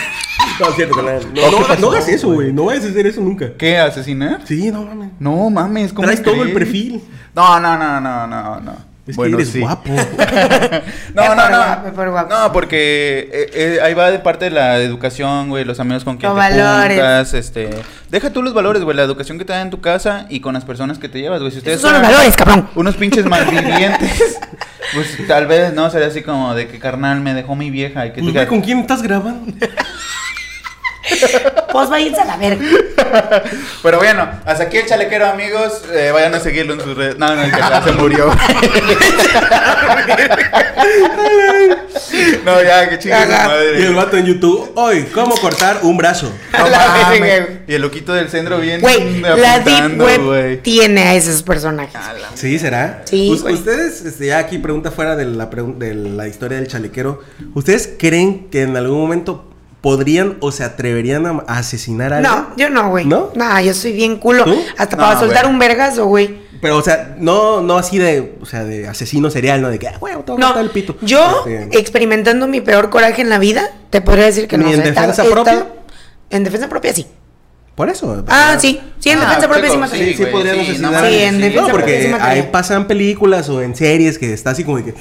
No, 0.60 0.72
cierto, 0.74 1.02
no, 1.02 1.52
no, 1.52 1.76
no 1.78 1.92
hagas 1.92 2.08
eso, 2.10 2.32
güey. 2.32 2.54
No 2.54 2.66
vayas 2.66 2.86
a 2.86 2.90
hacer 2.90 3.08
eso 3.08 3.22
nunca. 3.22 3.54
¿Qué? 3.58 3.80
¿Asesinar? 3.80 4.42
Sí, 4.46 4.72
no 4.72 4.84
mames. 4.84 5.10
No 5.20 5.50
mames, 5.50 5.92
¿cómo 5.94 6.08
Traes 6.08 6.22
todo 6.22 6.44
el 6.44 6.54
perfil. 6.54 7.02
No, 7.34 7.60
no, 7.60 7.76
no, 7.78 8.00
no, 8.00 8.28
no, 8.28 8.60
no. 8.60 8.93
Es 9.06 9.18
Bueno, 9.18 9.36
que 9.38 9.44
eres 9.44 9.54
sí. 9.54 9.60
guapo. 9.60 9.90
No, 11.14 11.36
no, 11.36 11.50
no. 11.50 12.26
No, 12.30 12.52
porque 12.54 13.30
eh, 13.32 13.50
eh, 13.54 13.80
ahí 13.84 13.94
va 13.94 14.10
de 14.12 14.20
parte 14.20 14.46
de 14.46 14.52
la 14.52 14.78
educación, 14.80 15.50
güey, 15.50 15.66
los 15.66 15.80
amigos 15.80 16.04
con 16.04 16.18
quien 16.18 16.34
Los 16.34 16.42
te 16.48 16.58
valores. 16.62 16.98
juntas, 16.98 17.34
este... 17.34 17.70
Deja 18.10 18.30
tú 18.32 18.42
los 18.42 18.54
valores, 18.54 18.84
güey, 18.84 18.96
la 18.96 19.04
educación 19.04 19.38
que 19.38 19.46
te 19.46 19.54
dan 19.54 19.64
en 19.64 19.70
tu 19.72 19.82
casa 19.82 20.26
y 20.30 20.40
con 20.40 20.54
las 20.54 20.64
personas 20.66 21.00
que 21.00 21.10
te 21.10 21.20
llevas, 21.20 21.40
güey. 21.42 21.52
Si 21.52 21.58
ustedes 21.58 21.80
Esos 21.80 21.90
son 21.92 22.02
los 22.02 22.10
valores, 22.10 22.36
cabrón. 22.36 22.70
Unos 22.76 22.96
pinches 22.96 23.26
malvivientes, 23.30 24.40
pues 24.94 25.28
tal 25.28 25.48
vez, 25.48 25.74
¿no? 25.74 25.90
Sería 25.90 26.08
así 26.08 26.22
como 26.22 26.54
de 26.56 26.68
que, 26.68 26.80
carnal, 26.80 27.20
me 27.22 27.34
dejó 27.34 27.56
mi 27.56 27.70
vieja 27.72 28.06
y 28.06 28.10
que 28.12 28.16
tú 28.22 28.22
Pues, 28.22 28.34
digas, 28.34 28.48
güey, 28.48 28.60
¿Con 28.60 28.66
quién 28.66 28.80
estás 28.80 29.02
grabando? 29.02 29.52
Pues 31.72 31.90
váyanse 31.90 32.22
a 32.22 32.26
la 32.26 32.38
verga. 32.38 32.64
Pero 33.82 33.98
bueno, 33.98 34.30
hasta 34.46 34.64
aquí 34.66 34.78
el 34.78 34.86
chalequero, 34.86 35.26
amigos. 35.28 35.82
Eh, 35.92 36.12
vayan 36.14 36.34
a 36.36 36.40
seguirlo 36.40 36.74
en 36.76 36.82
sus 36.82 36.96
redes. 36.96 37.18
No, 37.18 37.36
no, 37.36 37.44
que 37.44 37.52
ya 37.52 37.82
se 37.84 37.92
murió. 37.94 38.32
no, 42.46 42.62
ya, 42.64 42.90
que 42.90 43.00
chingue 43.00 43.24
su 43.24 43.30
madre. 43.32 43.80
Y 43.80 43.84
el 43.84 43.96
vato 43.96 44.18
en 44.18 44.26
YouTube. 44.26 44.72
Hoy, 44.76 45.04
¿cómo 45.14 45.36
cortar 45.38 45.80
un 45.84 45.98
brazo? 45.98 46.32
No 46.58 46.68
mames. 46.70 47.44
Y 47.68 47.74
el 47.74 47.82
loquito 47.82 48.14
del 48.14 48.30
centro 48.30 48.60
bien 48.60 48.82
Güey, 48.82 49.20
la 49.22 49.60
Deep 49.60 50.00
Web 50.00 50.62
tiene 50.62 51.02
a 51.04 51.16
esos 51.16 51.44
personajes. 51.44 52.00
Sí, 52.36 52.60
¿será? 52.60 53.02
Sí. 53.06 53.30
Ustedes, 53.32 54.06
este, 54.06 54.28
ya 54.28 54.40
aquí 54.40 54.58
pregunta 54.58 54.92
fuera 54.92 55.16
de 55.16 55.26
la, 55.26 55.50
pregun- 55.50 55.78
de 55.78 55.94
la 55.96 56.28
historia 56.28 56.58
del 56.58 56.68
chalequero. 56.68 57.22
¿Ustedes 57.56 57.90
creen 57.98 58.50
que 58.50 58.64
en 58.64 58.76
algún 58.78 59.00
momento 59.00 59.50
podrían 59.84 60.38
o 60.40 60.54
se 60.54 60.64
atreverían 60.64 61.26
a 61.26 61.58
asesinar 61.60 62.14
a 62.14 62.18
alguien? 62.20 62.34
No, 62.34 62.56
yo 62.56 62.70
no, 62.70 62.90
güey. 62.90 63.04
¿No? 63.06 63.32
No, 63.36 63.60
yo 63.60 63.74
soy 63.74 63.92
bien 63.92 64.16
culo. 64.18 64.46
¿Tú? 64.46 64.56
Hasta 64.78 64.96
No, 64.96 65.04
para 65.04 65.20
soltar 65.20 65.44
güey. 65.44 65.54
un 65.54 65.60
vergazo, 65.60 66.06
güey. 66.06 66.40
Pero, 66.62 66.78
o 66.78 66.82
sea, 66.82 67.16
no, 67.20 67.60
no 67.62 67.78
así 67.78 67.98
de, 67.98 68.38
o 68.42 68.46
sea, 68.46 68.64
de 68.64 68.88
asesino 68.88 69.30
serial, 69.30 69.62
¿no? 69.62 69.70
De 69.70 69.78
que, 69.80 69.90
ah, 69.90 69.98
güey, 70.00 70.14
a 70.14 70.24
No, 70.38 70.58
el 70.58 70.70
pito. 70.70 70.96
yo 71.02 71.44
Este, 71.46 71.78
experimentando 71.78 72.48
mi 72.48 72.62
peor 72.62 72.90
coraje 72.90 73.22
en 73.22 73.28
la 73.30 73.40
vida, 73.40 73.70
te 73.90 74.00
podría 74.00 74.24
decir 74.26 74.48
que 74.48 74.58
¿Ni 74.58 74.64
no. 74.64 74.72
en 74.72 74.80
o 74.80 74.84
sea, 74.84 74.86
he 74.86 74.96
defensa 74.96 75.24
propia? 75.30 75.68
En 76.30 76.44
defensa 76.46 76.70
propia, 76.70 76.94
sí. 76.94 77.06
por 77.76 77.90
eso. 77.90 78.24
Ah, 78.30 78.56
sí. 78.58 78.80
Sí, 79.00 79.10
en 79.10 79.20
Ah, 79.20 79.26
defensa 79.26 79.50
propia 79.50 79.70
sí 79.70 79.78
me 79.78 79.88
Sí, 79.90 79.98
sí, 80.14 80.16
güey, 80.22 80.32
podrían 80.32 80.56
sí, 80.56 80.62
asesinar 80.62 80.94
no 81.04 81.10
Sí, 81.10 81.16
en 81.18 81.42
defensa 81.42 81.62
No, 81.68 81.74
propia 81.74 82.02
sí 82.02 82.08
porque 82.08 82.22
atreví. 82.24 82.40
ahí 82.40 82.50
pasan 82.50 82.88
películas 82.88 83.50
o 83.50 83.62
en 83.62 83.76
series 83.76 84.18
que 84.18 84.32
está 84.32 84.52
así 84.52 84.64
como 84.64 84.78
de 84.78 84.86
que... 84.86 84.94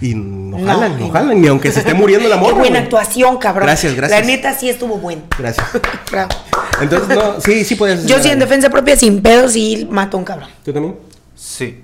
Y 0.00 0.14
no 0.14 0.58
No, 0.58 0.66
jalan, 0.66 0.98
no, 0.98 1.10
jalan, 1.10 1.40
ni 1.40 1.48
aunque 1.48 1.72
se 1.72 1.80
esté 1.80 1.92
muriendo 1.94 2.28
la 2.28 2.36
Qué 2.38 2.40
morra. 2.40 2.54
buena 2.54 2.70
güey. 2.76 2.82
actuación, 2.84 3.36
cabrón. 3.38 3.66
Gracias, 3.66 3.94
gracias. 3.94 4.20
La 4.20 4.26
neta 4.26 4.54
sí 4.54 4.68
estuvo 4.68 4.96
buena. 4.98 5.22
Gracias. 5.38 5.66
Bravo. 6.10 6.28
Entonces, 6.80 7.16
no, 7.16 7.40
sí, 7.40 7.64
sí 7.64 7.74
podías 7.74 8.04
Yo 8.06 8.18
sí 8.22 8.28
a 8.28 8.32
en 8.32 8.38
defensa 8.38 8.70
propia 8.70 8.96
sin 8.96 9.20
pedo 9.22 9.48
sí 9.48 9.86
mato 9.90 10.16
a 10.16 10.20
un 10.20 10.24
cabrón. 10.24 10.48
¿Tú 10.64 10.72
también? 10.72 10.94
Sí. 11.34 11.82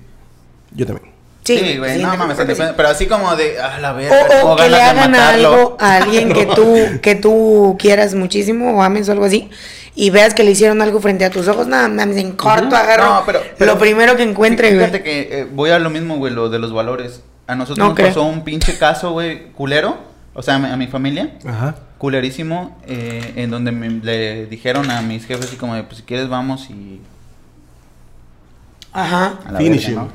Yo 0.73 0.85
también. 0.85 1.13
Sí, 1.43 1.57
Sí, 1.59 1.77
güey, 1.77 1.97
sí, 1.97 2.01
no 2.01 2.17
mames, 2.17 2.37
sí. 2.37 2.63
pero 2.75 2.89
así 2.89 3.05
como 3.05 3.35
de, 3.35 3.59
ah, 3.59 3.77
la 3.79 3.93
verga, 3.93 4.15
O, 4.43 4.53
o 4.53 4.55
que 4.55 4.67
le 4.67 4.81
hagan 4.81 5.13
algo 5.13 5.77
a 5.79 5.97
alguien 5.97 6.33
que 6.33 6.47
tú, 6.47 6.75
que 7.03 7.13
tú 7.13 7.75
quieras 7.77 8.15
muchísimo 8.15 8.75
o 8.77 8.81
ames 8.81 9.07
o 9.09 9.11
algo 9.11 9.25
así 9.25 9.47
y 9.93 10.09
veas 10.09 10.33
que 10.33 10.43
le 10.43 10.49
hicieron 10.51 10.81
algo 10.81 10.99
frente 11.01 11.23
a 11.23 11.29
tus 11.29 11.47
ojos, 11.47 11.67
nada, 11.67 11.87
mames, 11.87 12.17
en 12.17 12.31
corto 12.31 12.75
agarro 12.75 13.05
No, 13.05 13.23
pero- 13.27 13.41
pero- 13.59 13.73
lo 13.73 13.77
primero 13.79 14.15
que 14.15 14.23
encuentre, 14.23 14.69
güey. 14.73 14.79
Fíjate 14.87 15.03
que 15.03 15.39
eh, 15.41 15.47
voy 15.53 15.69
a 15.69 15.77
lo 15.77 15.91
mismo, 15.91 16.17
güey, 16.17 16.33
lo 16.33 16.49
de 16.49 16.57
los 16.57 16.73
valores. 16.73 17.21
A 17.47 17.55
nosotros 17.55 17.77
No 17.77 17.89
nos 17.89 17.95
pasó 18.07 18.23
un 18.23 18.43
pinche 18.43 18.77
caso, 18.77 19.11
güey, 19.11 19.51
culero. 19.51 19.97
O 20.33 20.41
sea, 20.41 20.55
a 20.55 20.59
mi, 20.59 20.67
a 20.69 20.75
mi 20.77 20.87
familia. 20.87 21.31
Ajá. 21.45 21.75
Culerísimo. 21.97 22.77
eh, 22.87 23.33
en 23.37 23.49
donde 23.51 23.71
me- 23.71 23.89
le 23.89 24.45
dijeron 24.47 24.89
a 24.91 25.01
mis 25.01 25.25
jefes 25.25 25.45
así 25.47 25.55
como 25.55 25.75
de, 25.75 25.83
pues 25.83 25.97
si 25.97 26.03
quieres 26.03 26.27
vamos 26.29 26.69
y... 26.69 26.99
Ajá. 28.93 29.35
Finish 29.57 29.87
verga. 29.87 30.07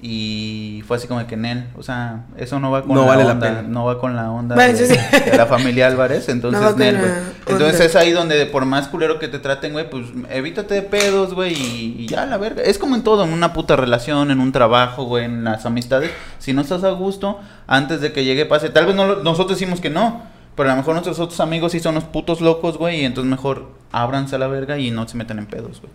Y 0.00 0.84
fue 0.86 0.96
así 0.96 1.08
como 1.08 1.26
que 1.26 1.34
en 1.34 1.44
él, 1.44 1.66
o 1.76 1.82
sea, 1.82 2.26
eso 2.36 2.60
no 2.60 2.70
va 2.70 2.82
con 2.82 2.94
No 2.94 3.00
la 3.02 3.06
vale 3.08 3.24
la 3.24 3.32
onda, 3.32 3.46
pena. 3.48 3.62
no 3.62 3.84
va 3.84 3.98
con 3.98 4.14
la 4.14 4.30
onda 4.30 4.54
Bueno, 4.54 4.78
de, 4.78 4.84
eso 4.84 4.94
sí. 4.94 5.20
de 5.30 5.36
la 5.36 5.46
familia 5.46 5.88
Álvarez, 5.88 6.28
entonces 6.28 6.60
No 6.60 6.76
Nel, 6.76 6.94
la 6.94 7.00
güey. 7.00 7.12
Entonces 7.48 7.80
es 7.80 7.96
ahí 7.96 8.12
donde 8.12 8.46
por 8.46 8.64
más 8.64 8.86
culero 8.86 9.18
que 9.18 9.26
te 9.26 9.40
traten, 9.40 9.72
güey, 9.72 9.90
pues 9.90 10.06
evítate 10.30 10.74
de 10.74 10.82
pedos, 10.82 11.34
güey, 11.34 11.52
y, 11.54 11.96
y 11.98 12.06
ya 12.06 12.26
la 12.26 12.36
verga. 12.36 12.62
Es 12.62 12.78
como 12.78 12.94
en 12.94 13.02
todo, 13.02 13.24
en 13.24 13.32
una 13.32 13.52
puta 13.52 13.74
relación, 13.74 14.30
en 14.30 14.38
un 14.40 14.52
trabajo, 14.52 15.02
güey, 15.04 15.24
en 15.24 15.42
las 15.42 15.66
amistades. 15.66 16.12
Si 16.38 16.52
no 16.52 16.60
estás 16.62 16.84
a 16.84 16.90
gusto, 16.90 17.40
antes 17.66 18.00
de 18.00 18.12
que 18.12 18.24
llegue 18.24 18.46
pase, 18.46 18.68
tal 18.70 18.86
vez 18.86 18.94
no 18.94 19.04
lo- 19.04 19.22
nosotros 19.24 19.58
decimos 19.58 19.80
que 19.80 19.90
no, 19.90 20.22
pero 20.54 20.68
a 20.70 20.72
lo 20.74 20.76
mejor 20.78 20.94
nuestros 20.94 21.18
otros 21.18 21.40
amigos 21.40 21.72
sí 21.72 21.80
son 21.80 21.96
los 21.96 22.04
putos 22.04 22.40
locos, 22.40 22.78
güey, 22.78 23.00
y 23.00 23.04
entonces 23.04 23.28
mejor 23.28 23.70
ábranse 23.90 24.36
a 24.36 24.38
la 24.38 24.46
verga 24.46 24.78
y 24.78 24.92
no 24.92 25.08
se 25.08 25.16
metan 25.16 25.40
en 25.40 25.46
pedos, 25.46 25.80
güey. 25.80 25.92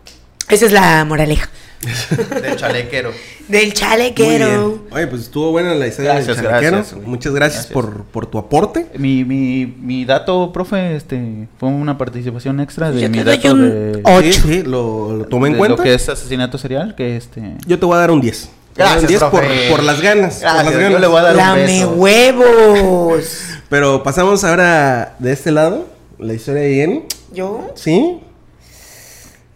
Esa 0.53 0.65
es 0.67 0.71
la 0.71 1.03
moraleja. 1.05 1.49
De 1.81 2.55
chalequero. 2.55 3.11
Del 3.47 3.65
Muy 3.65 3.71
chalequero. 3.73 4.69
bien. 4.69 4.81
Oye, 4.91 5.07
pues 5.07 5.23
estuvo 5.23 5.51
buena 5.51 5.73
la 5.75 5.87
historia 5.87 6.13
Gracias, 6.13 6.37
del 6.37 6.45
chalequero. 6.45 6.77
gracias. 6.77 7.01
Muchas 7.01 7.33
gracias, 7.33 7.57
Gracias. 7.69 7.73
Por, 7.73 8.03
por 8.05 8.25
tu 8.27 8.37
aporte. 8.37 8.85
Mi, 8.97 9.25
mi, 9.25 9.65
mi 9.65 10.05
dato, 10.05 10.51
profe, 10.53 10.95
este, 10.95 11.47
fue 11.59 11.69
una 11.69 11.97
participación 11.97 12.59
extra 12.59 12.91
de 12.91 13.01
Yo 13.01 13.09
mi 13.09 13.17
te 13.17 13.23
doy 13.23 13.35
dato 13.37 13.51
un 13.53 13.61
de, 13.69 14.01
ocho. 14.03 14.31
Sí, 14.31 14.41
sí, 14.41 14.61
lo, 14.63 15.17
lo 15.17 15.25
tomé 15.25 15.47
en 15.47 15.53
de 15.53 15.57
cuenta. 15.59 15.77
lo 15.77 15.83
que 15.83 15.93
es 15.93 16.07
asesinato 16.07 16.57
serial, 16.57 16.93
que 16.95 17.17
este... 17.17 17.55
Yo 17.65 17.79
te 17.79 17.85
voy 17.85 17.95
a 17.95 17.99
dar 17.99 18.11
un 18.11 18.21
10. 18.21 18.41
Te 18.41 18.47
voy 18.47 18.51
a 18.51 18.85
dar 18.85 18.99
un 18.99 19.07
Gracias, 19.07 19.09
10 19.09 19.31
por, 19.31 19.41
profe. 19.41 19.69
por 19.71 19.83
las 19.83 20.01
ganas. 20.01 20.35
por 20.35 20.41
Gracias, 20.43 20.73
yo 20.73 20.79
ganas. 20.79 21.01
le 21.01 21.07
voy 21.07 21.17
a 21.17 21.21
dar 21.23 21.31
un 21.33 21.37
Lame 21.37 21.61
beso. 21.63 21.89
huevos. 21.93 23.39
Pero 23.69 24.03
pasamos 24.03 24.43
ahora 24.43 25.15
de 25.19 25.31
este 25.33 25.51
lado, 25.51 25.87
la 26.19 26.33
historia 26.33 26.61
de 26.61 26.75
Jenny. 26.75 27.03
¿Yo? 27.33 27.71
¿Sí? 27.75 28.19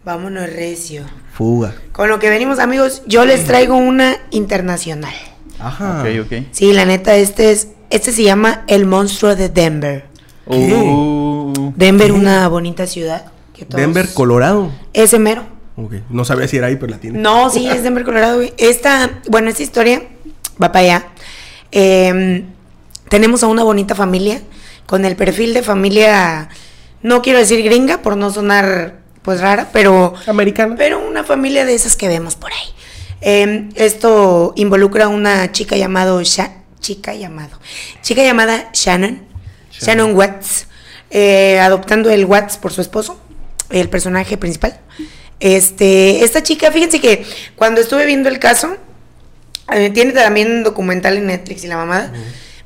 Vámonos 0.04 0.46
recio. 0.52 1.04
Fuga. 1.34 1.74
Con 1.92 2.08
lo 2.08 2.18
que 2.18 2.30
venimos, 2.30 2.58
amigos, 2.58 3.02
yo 3.06 3.24
les 3.26 3.44
traigo 3.44 3.76
una 3.76 4.16
internacional. 4.30 5.12
Ajá. 5.58 6.00
Ok, 6.02 6.26
ok. 6.26 6.46
Sí, 6.52 6.72
la 6.72 6.84
neta, 6.84 7.16
este 7.16 7.50
es. 7.50 7.68
Este 7.90 8.12
se 8.12 8.22
llama 8.22 8.64
El 8.68 8.86
monstruo 8.86 9.34
de 9.34 9.48
Denver. 9.48 10.04
¿Qué? 10.48 10.72
Uh, 10.74 11.72
Denver, 11.76 12.12
una 12.12 12.48
bonita 12.48 12.86
ciudad. 12.86 13.26
que 13.54 13.64
todos- 13.64 13.80
Denver, 13.80 14.08
Colorado. 14.14 14.70
Ese 14.92 15.18
mero. 15.18 15.42
Ok. 15.76 15.94
No 16.10 16.24
sabía 16.24 16.46
si 16.48 16.56
era 16.58 16.68
ahí, 16.68 16.76
pero 16.76 16.90
la 16.92 16.98
tiene. 16.98 17.18
No, 17.18 17.50
sí, 17.50 17.66
es 17.68 17.82
Denver, 17.82 18.04
Colorado, 18.04 18.36
güey. 18.36 18.52
Esta, 18.56 19.20
bueno, 19.28 19.48
esta 19.50 19.62
historia 19.62 20.02
va 20.62 20.70
para 20.72 20.80
allá. 20.84 21.06
Eh, 21.72 22.44
tenemos 23.08 23.42
a 23.42 23.46
una 23.48 23.62
bonita 23.64 23.94
familia 23.94 24.40
con 24.86 25.04
el 25.04 25.16
perfil 25.16 25.54
de 25.54 25.62
familia, 25.62 26.48
no 27.02 27.20
quiero 27.20 27.38
decir 27.40 27.62
gringa 27.64 28.00
por 28.00 28.16
no 28.16 28.30
sonar 28.30 29.00
pues 29.28 29.42
rara, 29.42 29.68
pero, 29.74 30.14
Americana. 30.26 30.74
pero 30.78 31.06
una 31.06 31.22
familia 31.22 31.66
de 31.66 31.74
esas 31.74 31.96
que 31.96 32.08
vemos 32.08 32.34
por 32.34 32.50
ahí. 32.50 32.68
Eh, 33.20 33.68
esto 33.74 34.54
involucra 34.56 35.04
a 35.04 35.08
una 35.08 35.52
chica 35.52 35.76
llamado 35.76 36.22
Sha- 36.22 36.62
chica 36.80 37.12
llamado 37.12 37.58
chica 38.00 38.22
llamada 38.22 38.70
Shannon 38.72 39.20
Shannon, 39.78 40.14
Watts 40.16 40.66
eh, 41.10 41.58
adoptando 41.60 42.08
el 42.10 42.24
Watts 42.24 42.56
por 42.56 42.72
su 42.72 42.80
esposo 42.80 43.20
el 43.68 43.90
personaje 43.90 44.38
principal 44.38 44.80
este 45.40 46.24
esta 46.24 46.42
chica 46.42 46.72
fíjense 46.72 47.00
que 47.02 47.26
cuando 47.54 47.82
estuve 47.82 48.06
viendo 48.06 48.30
el 48.30 48.38
caso 48.38 48.76
eh, 49.74 49.90
tiene 49.90 50.12
también 50.12 50.50
un 50.50 50.62
documental 50.62 51.18
en 51.18 51.26
Netflix 51.26 51.64
y 51.64 51.66
la 51.66 51.76
mamada 51.76 52.12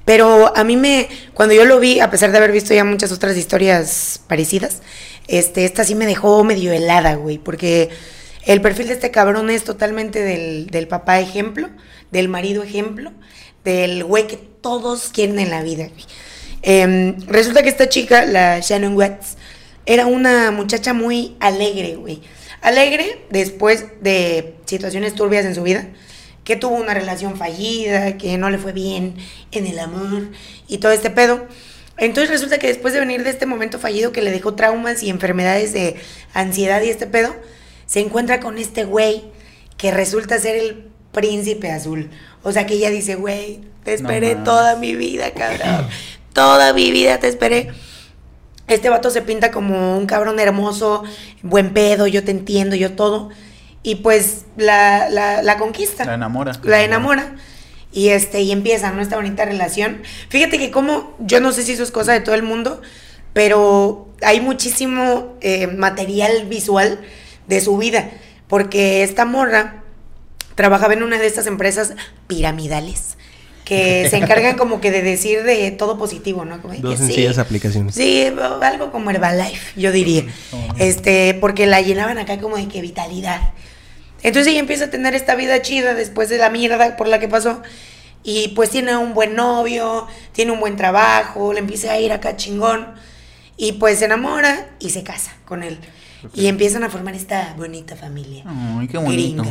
pero 0.04 0.56
a 0.56 0.62
mí 0.64 0.76
me 0.76 1.08
cuando 1.34 1.54
yo 1.54 1.64
lo 1.64 1.80
vi 1.80 1.98
a 1.98 2.10
pesar 2.10 2.30
de 2.30 2.36
haber 2.38 2.52
visto 2.52 2.72
ya 2.74 2.84
muchas 2.84 3.10
otras 3.10 3.36
historias 3.36 4.20
parecidas 4.28 4.82
este 5.28 5.64
esta 5.64 5.84
sí 5.84 5.94
me 5.94 6.06
dejó 6.06 6.44
medio 6.44 6.72
helada 6.72 7.14
güey 7.14 7.38
porque 7.38 7.90
el 8.44 8.60
perfil 8.60 8.88
de 8.88 8.94
este 8.94 9.10
cabrón 9.10 9.50
es 9.50 9.64
totalmente 9.64 10.20
del, 10.20 10.66
del 10.66 10.88
papá 10.88 11.20
ejemplo, 11.20 11.70
del 12.10 12.28
marido 12.28 12.62
ejemplo, 12.62 13.12
del 13.64 14.02
güey 14.02 14.26
que 14.26 14.36
todos 14.36 15.10
quieren 15.10 15.38
en 15.38 15.50
la 15.50 15.62
vida. 15.62 15.88
güey. 15.88 16.04
Em, 16.62 17.16
resulta 17.26 17.62
que 17.62 17.68
esta 17.68 17.88
chica, 17.88 18.24
la 18.24 18.60
Shannon 18.60 18.96
Watts, 18.96 19.36
era 19.86 20.06
una 20.06 20.50
muchacha 20.50 20.92
muy 20.92 21.36
alegre, 21.40 21.96
güey. 21.96 22.22
Alegre 22.60 23.24
después 23.30 23.86
de 24.00 24.56
situaciones 24.66 25.14
turbias 25.14 25.44
en 25.44 25.54
su 25.54 25.62
vida, 25.62 25.88
que 26.44 26.56
tuvo 26.56 26.76
una 26.76 26.94
relación 26.94 27.36
fallida, 27.36 28.16
que 28.16 28.38
no 28.38 28.50
le 28.50 28.58
fue 28.58 28.72
bien 28.72 29.16
en 29.52 29.66
el 29.66 29.78
amor 29.78 30.30
y 30.68 30.78
todo 30.78 30.92
este 30.92 31.10
pedo. 31.10 31.46
Entonces 32.03 32.30
resulta 32.30 32.59
que 32.59 32.66
después 32.66 32.92
de 32.92 32.98
venir 32.98 33.22
de 33.22 33.30
este 33.30 33.46
momento 33.46 33.78
fallido 33.78 34.11
que 34.11 34.22
le 34.22 34.32
dejó 34.32 34.55
traumas 34.55 35.05
y 35.05 35.09
enfermedades 35.09 35.72
de 35.72 35.94
ansiedad 36.34 36.82
y 36.82 36.88
este 36.88 37.07
pedo, 37.07 37.32
se 37.86 38.00
encuentra 38.00 38.40
con 38.40 38.59
este 38.59 38.82
güey 38.82 39.22
que 39.76 39.92
resulta 39.92 40.36
ser 40.40 40.57
el 40.57 40.88
príncipe 41.12 41.70
azul. 41.70 42.11
O 42.42 42.50
sea 42.50 42.66
que 42.66 42.74
ella 42.74 42.90
dice, 42.90 43.14
güey, 43.14 43.61
te 43.84 43.94
esperé 43.94 44.34
toda 44.34 44.74
mi 44.74 44.96
vida, 44.96 45.30
cabrón. 45.30 45.86
toda 46.32 46.72
mi 46.72 46.90
vida 46.90 47.20
te 47.20 47.28
esperé. 47.28 47.70
Este 48.66 48.88
vato 48.88 49.11
se 49.11 49.22
pinta 49.22 49.53
como 49.53 49.96
un 49.96 50.07
cabrón 50.07 50.40
hermoso, 50.40 51.05
buen 51.42 51.72
pedo, 51.72 52.09
yo 52.09 52.24
te 52.24 52.32
entiendo, 52.32 52.74
yo 52.74 52.96
todo. 52.96 53.30
Y 53.84 53.96
pues 53.96 54.46
la, 54.57 55.09
la, 55.09 55.40
la 55.42 55.57
conquista. 55.57 56.05
La 56.05 56.14
enamora. 56.14 56.50
La 56.64 56.82
enamora. 56.82 57.36
Y 57.93 58.09
este, 58.09 58.40
y 58.40 58.53
empieza, 58.53 58.90
¿no? 58.90 59.03
Esta 59.03 59.16
bonita 59.16 59.45
relación. 59.45 60.03
Fíjate 60.28 60.59
que 60.59 60.70
como, 60.70 61.14
yo 61.20 61.40
no 61.40 61.53
sé 61.53 61.62
si 61.62 61.72
eso 61.72 61.82
es 61.82 61.90
cosa 61.90 62.12
de 62.12 62.20
todo 62.20 62.34
el 62.34 62.43
mundo, 62.43 62.80
pero 63.32 64.09
hay 64.22 64.40
muchísimo 64.40 65.34
eh, 65.40 65.66
material 65.66 66.47
visual 66.47 67.01
de 67.47 67.61
su 67.61 67.76
vida. 67.76 68.11
Porque 68.49 69.03
esta 69.03 69.24
morra 69.24 69.82
trabajaba 70.55 70.95
en 70.95 71.03
una 71.03 71.18
de 71.18 71.26
estas 71.26 71.47
empresas 71.47 71.95
piramidales 72.26 73.16
que 73.64 74.07
se 74.11 74.16
encargan 74.16 74.57
como 74.57 74.80
que 74.80 74.90
de 74.90 75.03
decir 75.03 75.43
de 75.43 75.70
todo 75.70 75.99
positivo, 75.99 76.45
¿no? 76.45 76.61
Como 76.61 76.74
Dos 76.74 76.93
que 76.93 76.97
sí. 76.97 77.07
sencillas 77.07 77.38
aplicaciones. 77.38 77.95
Sí, 77.95 78.26
algo 78.62 78.90
como 78.90 79.11
Herbalife, 79.11 79.80
yo 79.80 79.93
diría. 79.93 80.24
Este, 80.78 81.34
porque 81.40 81.66
la 81.66 81.80
llenaban 81.80 82.18
acá 82.18 82.38
como 82.38 82.57
de 82.57 82.68
que 82.68 82.80
vitalidad. 82.80 83.53
Entonces 84.22 84.52
ella 84.52 84.60
empieza 84.60 84.86
a 84.86 84.90
tener 84.90 85.14
esta 85.14 85.34
vida 85.34 85.60
chida 85.62 85.94
después 85.94 86.28
de 86.28 86.38
la 86.38 86.50
mierda 86.50 86.96
por 86.96 87.08
la 87.08 87.18
que 87.18 87.28
pasó. 87.28 87.62
Y 88.24 88.48
pues 88.48 88.70
tiene 88.70 88.96
un 88.96 89.14
buen 89.14 89.34
novio, 89.34 90.06
tiene 90.32 90.52
un 90.52 90.60
buen 90.60 90.76
trabajo, 90.76 91.52
le 91.52 91.58
empieza 91.58 91.92
a 91.92 91.98
ir 91.98 92.12
acá 92.12 92.36
chingón. 92.36 92.86
Y 93.56 93.72
pues 93.72 93.98
se 93.98 94.06
enamora 94.06 94.68
y 94.78 94.90
se 94.90 95.02
casa 95.02 95.32
con 95.44 95.62
él. 95.62 95.78
Y 96.34 96.46
empiezan 96.46 96.84
a 96.84 96.88
formar 96.88 97.14
esta 97.16 97.54
bonita 97.56 97.96
familia. 97.96 98.44
Ay, 98.46 98.86
qué 98.86 98.96
bonito. 98.96 99.42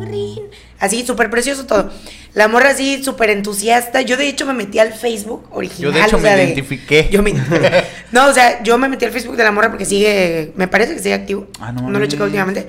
Gringa. 0.00 0.42
Así, 0.80 1.04
súper 1.06 1.28
precioso 1.30 1.66
todo. 1.66 1.90
La 2.32 2.48
morra 2.48 2.70
así, 2.70 3.04
súper 3.04 3.30
entusiasta. 3.30 4.00
Yo 4.00 4.16
de 4.16 4.28
hecho 4.28 4.46
me 4.46 4.54
metí 4.54 4.78
al 4.78 4.94
Facebook 4.94 5.48
original. 5.52 5.92
Yo 5.92 5.98
de 5.98 6.06
hecho 6.06 6.16
o 6.16 6.20
sea, 6.20 6.36
me 6.36 6.44
identifiqué. 6.44 7.08
Yo 7.10 7.22
me. 7.22 7.34
No, 8.12 8.28
o 8.28 8.32
sea, 8.32 8.62
yo 8.62 8.78
me 8.78 8.88
metí 8.88 9.04
al 9.04 9.10
Facebook 9.10 9.36
de 9.36 9.44
la 9.44 9.52
morra 9.52 9.68
porque 9.68 9.84
sigue, 9.84 10.52
me 10.56 10.68
parece 10.68 10.94
que 10.94 11.00
sigue 11.00 11.14
activo. 11.14 11.48
Ah, 11.60 11.72
no 11.72 11.90
no 11.90 11.98
lo 11.98 12.04
he 12.04 12.08
checado 12.08 12.26
últimamente. 12.26 12.66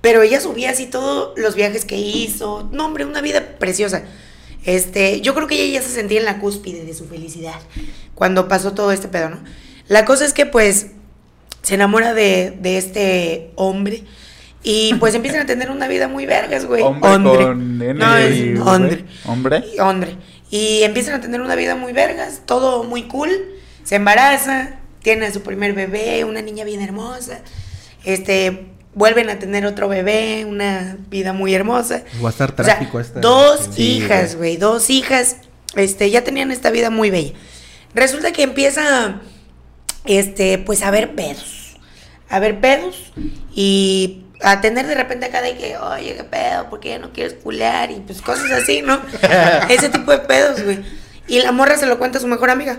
Pero 0.00 0.22
ella 0.22 0.40
subía 0.40 0.70
así 0.70 0.86
todos 0.86 1.38
los 1.38 1.54
viajes 1.54 1.84
que 1.84 1.96
hizo. 1.96 2.68
No, 2.72 2.86
hombre, 2.86 3.04
una 3.04 3.20
vida 3.20 3.58
preciosa. 3.58 4.02
Este, 4.64 5.20
yo 5.20 5.34
creo 5.34 5.46
que 5.46 5.60
ella 5.60 5.80
ya 5.80 5.82
se 5.86 5.94
sentía 5.94 6.20
en 6.20 6.26
la 6.26 6.38
cúspide 6.38 6.84
de 6.84 6.94
su 6.94 7.06
felicidad 7.06 7.58
cuando 8.14 8.46
pasó 8.48 8.72
todo 8.72 8.92
este 8.92 9.08
pedo, 9.08 9.30
¿no? 9.30 9.38
La 9.88 10.04
cosa 10.04 10.24
es 10.24 10.34
que 10.34 10.44
pues 10.44 10.88
se 11.62 11.74
enamora 11.74 12.14
de, 12.14 12.56
de 12.60 12.78
este 12.78 13.52
hombre 13.56 14.04
y 14.62 14.94
pues 14.94 15.14
empiezan 15.14 15.40
a 15.40 15.46
tener 15.46 15.70
una 15.70 15.88
vida 15.88 16.08
muy 16.08 16.26
vergas, 16.26 16.66
güey. 16.66 16.82
Hombre 16.82 17.10
con 17.10 17.82
N 17.82 17.94
No, 17.94 18.16
es 18.16 18.60
hombre. 18.60 19.04
¿Hombre? 19.24 19.64
Hombre. 19.78 20.16
Y 20.50 20.82
empiezan 20.82 21.14
a 21.14 21.20
tener 21.20 21.40
una 21.40 21.54
vida 21.54 21.76
muy 21.76 21.92
vergas, 21.92 22.42
todo 22.44 22.84
muy 22.84 23.04
cool. 23.04 23.30
Se 23.84 23.96
embaraza, 23.96 24.78
tiene 25.02 25.26
a 25.26 25.32
su 25.32 25.42
primer 25.42 25.72
bebé, 25.72 26.24
una 26.24 26.42
niña 26.42 26.64
bien 26.64 26.82
hermosa. 26.82 27.40
Este, 28.04 28.66
vuelven 28.94 29.30
a 29.30 29.38
tener 29.38 29.66
otro 29.66 29.88
bebé, 29.88 30.44
una 30.44 30.96
vida 31.08 31.32
muy 31.32 31.54
hermosa. 31.54 32.02
Va 32.22 32.28
a 32.28 32.32
estar 32.32 32.52
O 32.52 32.56
sea, 32.56 32.64
trágico 32.76 33.00
esta. 33.00 33.20
Dos 33.20 33.68
Sí, 33.74 33.98
hijas, 33.98 34.36
güey, 34.36 34.56
dos 34.56 34.90
hijas. 34.90 35.36
Este, 35.76 36.10
ya 36.10 36.24
tenían 36.24 36.50
esta 36.50 36.70
vida 36.70 36.90
muy 36.90 37.10
bella. 37.10 37.32
Resulta 37.94 38.32
que 38.32 38.42
empieza, 38.42 39.20
este, 40.04 40.58
pues 40.58 40.82
a 40.82 40.90
ver 40.90 41.14
pedos. 41.14 41.76
A 42.28 42.38
ver 42.38 42.60
pedos 42.60 43.12
y 43.54 44.24
a 44.42 44.60
tener 44.60 44.86
de 44.86 44.94
repente 44.94 45.26
acá 45.26 45.42
de 45.42 45.56
que, 45.56 45.76
oye, 45.76 46.14
qué 46.16 46.24
pedo, 46.24 46.70
¿por 46.70 46.80
qué 46.80 46.90
ya 46.90 46.98
no 46.98 47.12
quieres 47.12 47.34
culear? 47.34 47.90
Y 47.90 47.96
pues 48.00 48.22
cosas 48.22 48.50
así, 48.52 48.82
¿no? 48.82 49.00
Ese 49.68 49.88
tipo 49.88 50.10
de 50.12 50.18
pedos, 50.18 50.62
güey. 50.62 50.80
Y 51.26 51.40
la 51.40 51.52
morra 51.52 51.76
se 51.76 51.86
lo 51.86 51.98
cuenta 51.98 52.18
a 52.18 52.20
su 52.20 52.26
mejor 52.26 52.50
amiga. 52.50 52.78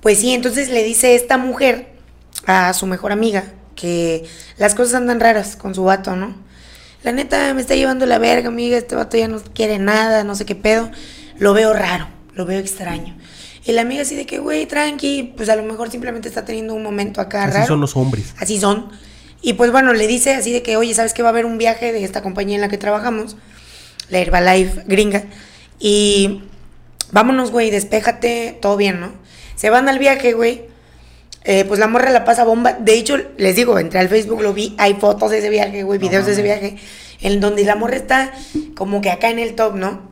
Pues 0.00 0.18
sí, 0.18 0.32
entonces 0.32 0.70
le 0.70 0.82
dice 0.82 1.14
esta 1.14 1.36
mujer 1.36 1.88
a 2.46 2.72
su 2.72 2.86
mejor 2.86 3.12
amiga 3.12 3.44
que 3.74 4.24
las 4.58 4.74
cosas 4.74 4.94
andan 4.94 5.20
raras 5.20 5.56
con 5.56 5.74
su 5.74 5.84
vato, 5.84 6.16
¿no? 6.16 6.34
La 7.02 7.12
neta 7.12 7.54
me 7.54 7.60
está 7.60 7.74
llevando 7.74 8.04
la 8.06 8.18
verga, 8.18 8.48
amiga, 8.48 8.76
este 8.76 8.94
vato 8.94 9.16
ya 9.16 9.28
no 9.28 9.40
quiere 9.54 9.78
nada, 9.78 10.22
no 10.24 10.34
sé 10.34 10.44
qué 10.44 10.54
pedo. 10.54 10.90
Lo 11.38 11.54
veo 11.54 11.72
raro, 11.72 12.08
lo 12.34 12.44
veo 12.44 12.58
extraño. 12.60 13.16
Y 13.64 13.72
la 13.72 13.82
amiga 13.82 14.02
así 14.02 14.14
de 14.16 14.26
que, 14.26 14.38
güey, 14.38 14.66
tranqui, 14.66 15.34
pues 15.36 15.48
a 15.48 15.56
lo 15.56 15.62
mejor 15.62 15.90
simplemente 15.90 16.28
está 16.28 16.44
teniendo 16.44 16.74
un 16.74 16.82
momento 16.82 17.20
acá 17.20 17.44
Así 17.44 17.54
raro. 17.54 17.66
son 17.66 17.80
los 17.80 17.96
hombres. 17.96 18.34
Así 18.38 18.60
son. 18.60 18.90
Y 19.42 19.54
pues 19.54 19.72
bueno, 19.72 19.92
le 19.94 20.06
dice 20.06 20.34
así 20.34 20.52
de 20.52 20.62
que, 20.62 20.76
oye, 20.76 20.92
¿sabes 20.94 21.14
que 21.14 21.22
va 21.22 21.28
a 21.28 21.32
haber 21.32 21.46
un 21.46 21.56
viaje 21.56 21.92
de 21.92 22.04
esta 22.04 22.22
compañía 22.22 22.56
en 22.56 22.60
la 22.60 22.68
que 22.68 22.78
trabajamos? 22.78 23.36
la 24.10 24.18
Herbalife 24.18 24.82
gringa. 24.86 25.24
Y 25.78 26.42
vámonos, 27.12 27.50
güey, 27.50 27.70
despéjate, 27.70 28.58
todo 28.60 28.76
bien, 28.76 29.00
¿no? 29.00 29.12
Se 29.56 29.70
van 29.70 29.88
al 29.88 29.98
viaje, 29.98 30.32
güey. 30.32 30.62
Eh, 31.44 31.64
pues 31.64 31.80
la 31.80 31.86
morra 31.86 32.10
la 32.10 32.24
pasa 32.24 32.44
bomba. 32.44 32.74
De 32.74 32.94
hecho, 32.94 33.16
les 33.36 33.56
digo, 33.56 33.78
entré 33.78 33.98
al 33.98 34.08
Facebook, 34.08 34.42
lo 34.42 34.52
vi, 34.52 34.74
hay 34.78 34.94
fotos 34.94 35.30
de 35.30 35.38
ese 35.38 35.48
viaje, 35.48 35.82
güey, 35.82 35.98
videos 35.98 36.26
de 36.26 36.32
ese 36.32 36.42
viaje, 36.42 36.76
en 37.20 37.40
donde 37.40 37.64
la 37.64 37.76
morra 37.76 37.96
está 37.96 38.32
como 38.76 39.00
que 39.00 39.10
acá 39.10 39.30
en 39.30 39.38
el 39.38 39.54
top, 39.54 39.74
¿no? 39.74 40.10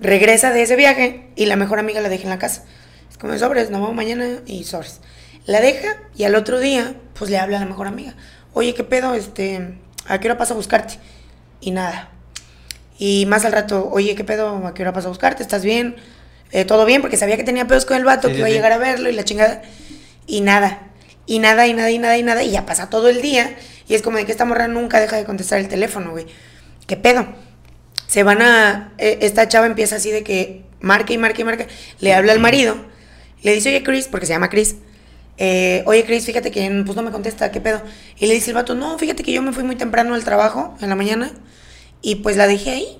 Regresa 0.00 0.52
de 0.52 0.62
ese 0.62 0.76
viaje 0.76 1.30
y 1.36 1.46
la 1.46 1.56
mejor 1.56 1.78
amiga 1.78 2.00
la 2.00 2.08
deja 2.08 2.24
en 2.24 2.30
la 2.30 2.38
casa. 2.38 2.64
Es 3.10 3.16
como 3.16 3.36
sobres, 3.38 3.70
nos 3.70 3.80
vamos 3.80 3.96
mañana 3.96 4.40
y 4.44 4.64
sobres. 4.64 5.00
La 5.46 5.60
deja 5.60 5.96
y 6.16 6.24
al 6.24 6.34
otro 6.34 6.58
día, 6.58 6.96
pues 7.14 7.30
le 7.30 7.38
habla 7.38 7.58
a 7.58 7.60
la 7.60 7.66
mejor 7.66 7.86
amiga. 7.86 8.14
Oye, 8.52 8.74
¿qué 8.74 8.82
pedo? 8.82 9.14
Este, 9.14 9.78
¿a 10.06 10.18
qué 10.18 10.28
hora 10.28 10.36
pasa 10.36 10.54
a 10.54 10.56
buscarte? 10.56 10.98
Y 11.60 11.70
nada. 11.70 12.10
Y 12.98 13.26
más 13.26 13.44
al 13.44 13.52
rato, 13.52 13.88
oye, 13.90 14.14
¿qué 14.16 14.24
pedo? 14.24 14.66
¿A 14.66 14.74
qué 14.74 14.82
hora 14.82 14.92
pasa 14.92 15.06
a 15.06 15.10
buscarte? 15.10 15.42
¿Estás 15.42 15.62
bien? 15.62 15.96
Eh, 16.52 16.64
¿Todo 16.64 16.84
bien? 16.86 17.02
Porque 17.02 17.16
sabía 17.16 17.36
que 17.36 17.44
tenía 17.44 17.66
pedos 17.66 17.84
con 17.86 17.96
el 17.96 18.04
vato, 18.04 18.28
Sí, 18.28 18.34
que 18.34 18.34
sí, 18.34 18.38
iba 18.40 18.48
a 18.48 18.50
llegar 18.50 18.72
a 18.72 18.78
verlo 18.78 19.08
y 19.08 19.12
la 19.12 19.24
chingada. 19.24 19.62
Y 20.26 20.40
nada. 20.40 20.88
Y 21.26 21.38
nada, 21.40 21.66
y 21.66 21.74
nada, 21.74 21.90
y 21.90 21.98
nada, 21.98 22.16
y 22.18 22.22
nada. 22.22 22.42
Y 22.42 22.50
ya 22.50 22.66
pasa 22.66 22.88
todo 22.90 23.08
el 23.08 23.20
día. 23.22 23.56
Y 23.88 23.94
es 23.94 24.02
como 24.02 24.16
de 24.18 24.26
que 24.26 24.32
esta 24.32 24.44
morra 24.44 24.68
nunca 24.68 25.00
deja 25.00 25.16
de 25.16 25.24
contestar 25.24 25.58
el 25.58 25.68
teléfono, 25.68 26.10
güey. 26.12 26.26
¿Qué 26.86 26.96
pedo? 26.96 27.26
Se 28.06 28.22
van 28.22 28.42
a. 28.42 28.92
eh, 28.98 29.18
esta 29.22 29.48
chava 29.48 29.66
empieza 29.66 29.96
así 29.96 30.10
de 30.10 30.22
que 30.22 30.64
marca 30.80 31.12
y 31.12 31.18
marca 31.18 31.40
y 31.40 31.44
marca. 31.44 31.66
Le 32.00 32.14
habla 32.14 32.32
al 32.32 32.40
marido. 32.40 32.76
Le 33.42 33.52
dice, 33.54 33.68
oye, 33.70 33.82
Chris, 33.82 34.08
porque 34.08 34.26
se 34.26 34.32
llama 34.32 34.48
Chris. 34.48 34.76
eh, 35.38 35.82
oye, 35.86 36.04
Chris, 36.04 36.24
fíjate 36.24 36.50
que 36.50 36.68
pues 36.84 36.96
no 36.96 37.02
me 37.02 37.10
contesta, 37.10 37.50
¿qué 37.52 37.60
pedo? 37.60 37.82
Y 38.18 38.26
le 38.26 38.34
dice 38.34 38.50
el 38.50 38.54
vato, 38.54 38.74
no, 38.74 38.98
fíjate 38.98 39.22
que 39.22 39.32
yo 39.32 39.42
me 39.42 39.52
fui 39.52 39.64
muy 39.64 39.76
temprano 39.76 40.14
al 40.14 40.24
trabajo 40.24 40.74
en 40.80 40.88
la 40.88 40.94
mañana 40.96 41.30
y 42.02 42.16
pues 42.16 42.36
la 42.36 42.46
dejé 42.46 42.70
ahí. 42.70 42.98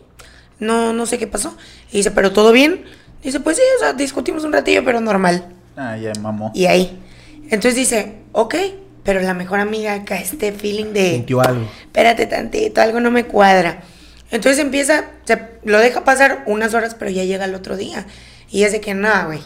No, 0.59 0.93
no 0.93 1.07
sé 1.07 1.19
qué 1.19 1.27
pasó. 1.27 1.57
Y 1.93 1.99
dice, 1.99 2.11
¿pero 2.11 2.33
todo 2.33 2.53
bien? 2.53 2.85
Dice, 3.23 3.41
pues 3.41 3.57
sí, 3.57 3.63
o 3.77 3.81
sea, 3.81 3.93
discutimos 3.93 4.45
un 4.45 4.53
ratillo, 4.53 4.85
pero 4.85 5.01
normal. 5.01 5.47
Ah, 5.77 5.97
ya 5.97 6.13
mamó. 6.21 6.53
Y 6.55 6.67
ahí. 6.67 6.99
Entonces 7.45 7.75
dice, 7.75 8.19
ok, 8.33 8.55
pero 9.03 9.21
la 9.21 9.35
mejor 9.35 9.61
amiga 9.61 9.95
acá, 9.95 10.17
este 10.17 10.53
feeling 10.53 10.93
de 10.93 11.13
Sintió 11.13 11.41
algo. 11.41 11.69
espérate 11.81 12.27
tantito, 12.27 12.81
algo 12.81 13.01
no 13.01 13.11
me 13.11 13.25
cuadra. 13.27 13.83
Entonces 14.31 14.59
empieza, 14.59 15.11
se, 15.25 15.41
lo 15.63 15.79
deja 15.79 16.03
pasar 16.05 16.43
unas 16.47 16.75
horas, 16.75 16.97
pero 16.99 17.11
ya 17.11 17.25
llega 17.25 17.45
el 17.45 17.55
otro 17.55 17.77
día. 17.77 18.07
Y 18.51 18.65
es 18.65 18.73
de 18.73 18.81
que, 18.81 18.95
nada, 18.95 19.27
güey, 19.27 19.41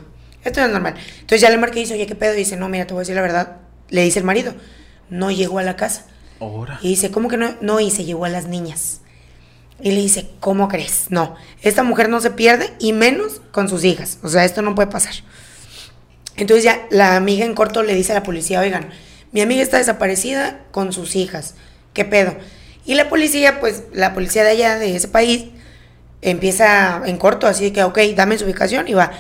esto 0.45 0.61
no 0.61 0.67
es 0.67 0.73
normal. 0.73 0.95
Entonces 1.21 1.41
ya 1.43 1.51
le 1.51 1.59
marqué 1.59 1.81
y 1.81 1.83
dice, 1.83 1.95
oye, 1.95 2.07
¿qué 2.07 2.15
pedo? 2.15 2.35
Y 2.35 2.39
dice, 2.39 2.57
no, 2.57 2.69
mira, 2.69 2.87
te 2.87 2.95
voy 2.95 3.01
a 3.01 3.03
decir 3.03 3.15
la 3.15 3.23
verdad. 3.23 3.59
Le 3.91 4.03
dice 4.03 4.19
el 4.19 4.25
marido, 4.25 4.55
no 5.11 5.31
llegó 5.31 5.59
a 5.59 5.63
la 5.63 5.77
casa. 5.77 6.07
Ahora. 6.41 6.79
Y 6.81 6.89
dice, 6.89 7.11
¿cómo 7.11 7.29
que 7.29 7.37
no? 7.37 7.55
No, 7.61 7.81
y 7.81 7.91
se 7.91 8.05
llevó 8.05 8.25
a 8.25 8.31
las 8.31 8.47
niñas. 8.47 9.03
Y 9.83 9.93
le 9.93 10.01
dice, 10.01 10.29
¿cómo 10.41 10.69
crees? 10.69 11.07
No, 11.11 11.37
esta 11.63 11.83
mujer 11.83 12.09
no 12.09 12.21
se 12.21 12.31
pierde 12.31 12.73
y 12.79 12.93
menos 12.93 13.41
con 13.51 13.69
sus 13.69 13.85
hijas. 13.85 14.19
O 14.23 14.29
sea, 14.29 14.45
esto 14.45 14.63
no 14.63 14.75
puede 14.75 14.89
pasar. 14.89 15.15
Entonces 16.37 16.65
ya 16.65 16.87
la 16.91 17.17
amiga 17.17 17.45
en 17.45 17.55
corto 17.55 17.83
le 17.83 17.95
dice 17.95 18.13
a 18.13 18.17
la 18.17 18.23
policía, 18.23 18.61
oigan, 18.61 18.91
mi 19.33 19.41
amiga 19.41 19.63
está 19.63 19.79
desaparecida 19.79 20.61
con 20.71 20.93
sus 20.93 21.17
hijas. 21.17 21.55
¿Qué 21.93 22.05
pedo? 22.05 22.37
Y 22.85 22.95
la 22.95 23.09
policía, 23.09 23.61
pues 23.61 23.85
la 23.93 24.15
policía 24.15 24.43
de 24.43 24.51
allá, 24.51 24.79
de 24.79 24.97
ese 24.97 25.09
país, 25.09 25.45
empieza 26.23 27.03
en 27.05 27.17
corto, 27.19 27.47
así 27.47 27.71
que, 27.71 27.85
ok, 27.85 27.99
dame 28.17 28.39
su 28.39 28.45
ubicación 28.45 28.89
y 28.89 28.95
va. 28.95 29.13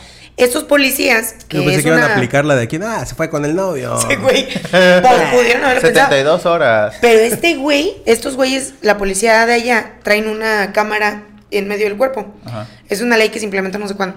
Estos 0.42 0.64
policías, 0.64 1.34
que 1.48 1.58
Yo 1.58 1.62
pensé 1.64 1.76
es 1.78 1.82
que 1.82 1.88
iban 1.88 2.00
una- 2.02 2.08
a 2.12 2.14
aplicar 2.16 2.44
la 2.44 2.56
de 2.56 2.62
aquí. 2.64 2.78
Ah, 2.82 3.04
se 3.06 3.14
fue 3.14 3.28
con 3.30 3.44
el 3.44 3.54
novio. 3.54 3.96
Sí, 4.08 4.14
güey. 4.16 4.46
Pues, 4.70 5.30
pudieron 5.32 5.64
haberlo 5.64 5.82
pensado. 5.82 6.08
72 6.10 6.46
horas. 6.46 6.94
Pero 7.00 7.20
este 7.20 7.56
güey, 7.56 7.96
estos 8.06 8.36
güeyes, 8.36 8.74
la 8.82 8.96
policía 8.98 9.44
de 9.46 9.52
allá, 9.54 9.94
traen 10.02 10.28
una 10.28 10.72
cámara 10.72 11.24
en 11.50 11.68
medio 11.68 11.84
del 11.86 11.96
cuerpo. 11.96 12.34
Ajá. 12.44 12.66
Es 12.88 13.00
una 13.02 13.16
ley 13.16 13.28
que 13.30 13.38
se 13.38 13.44
implementa 13.44 13.78
no 13.78 13.86
sé 13.88 13.94
cuándo. 13.94 14.16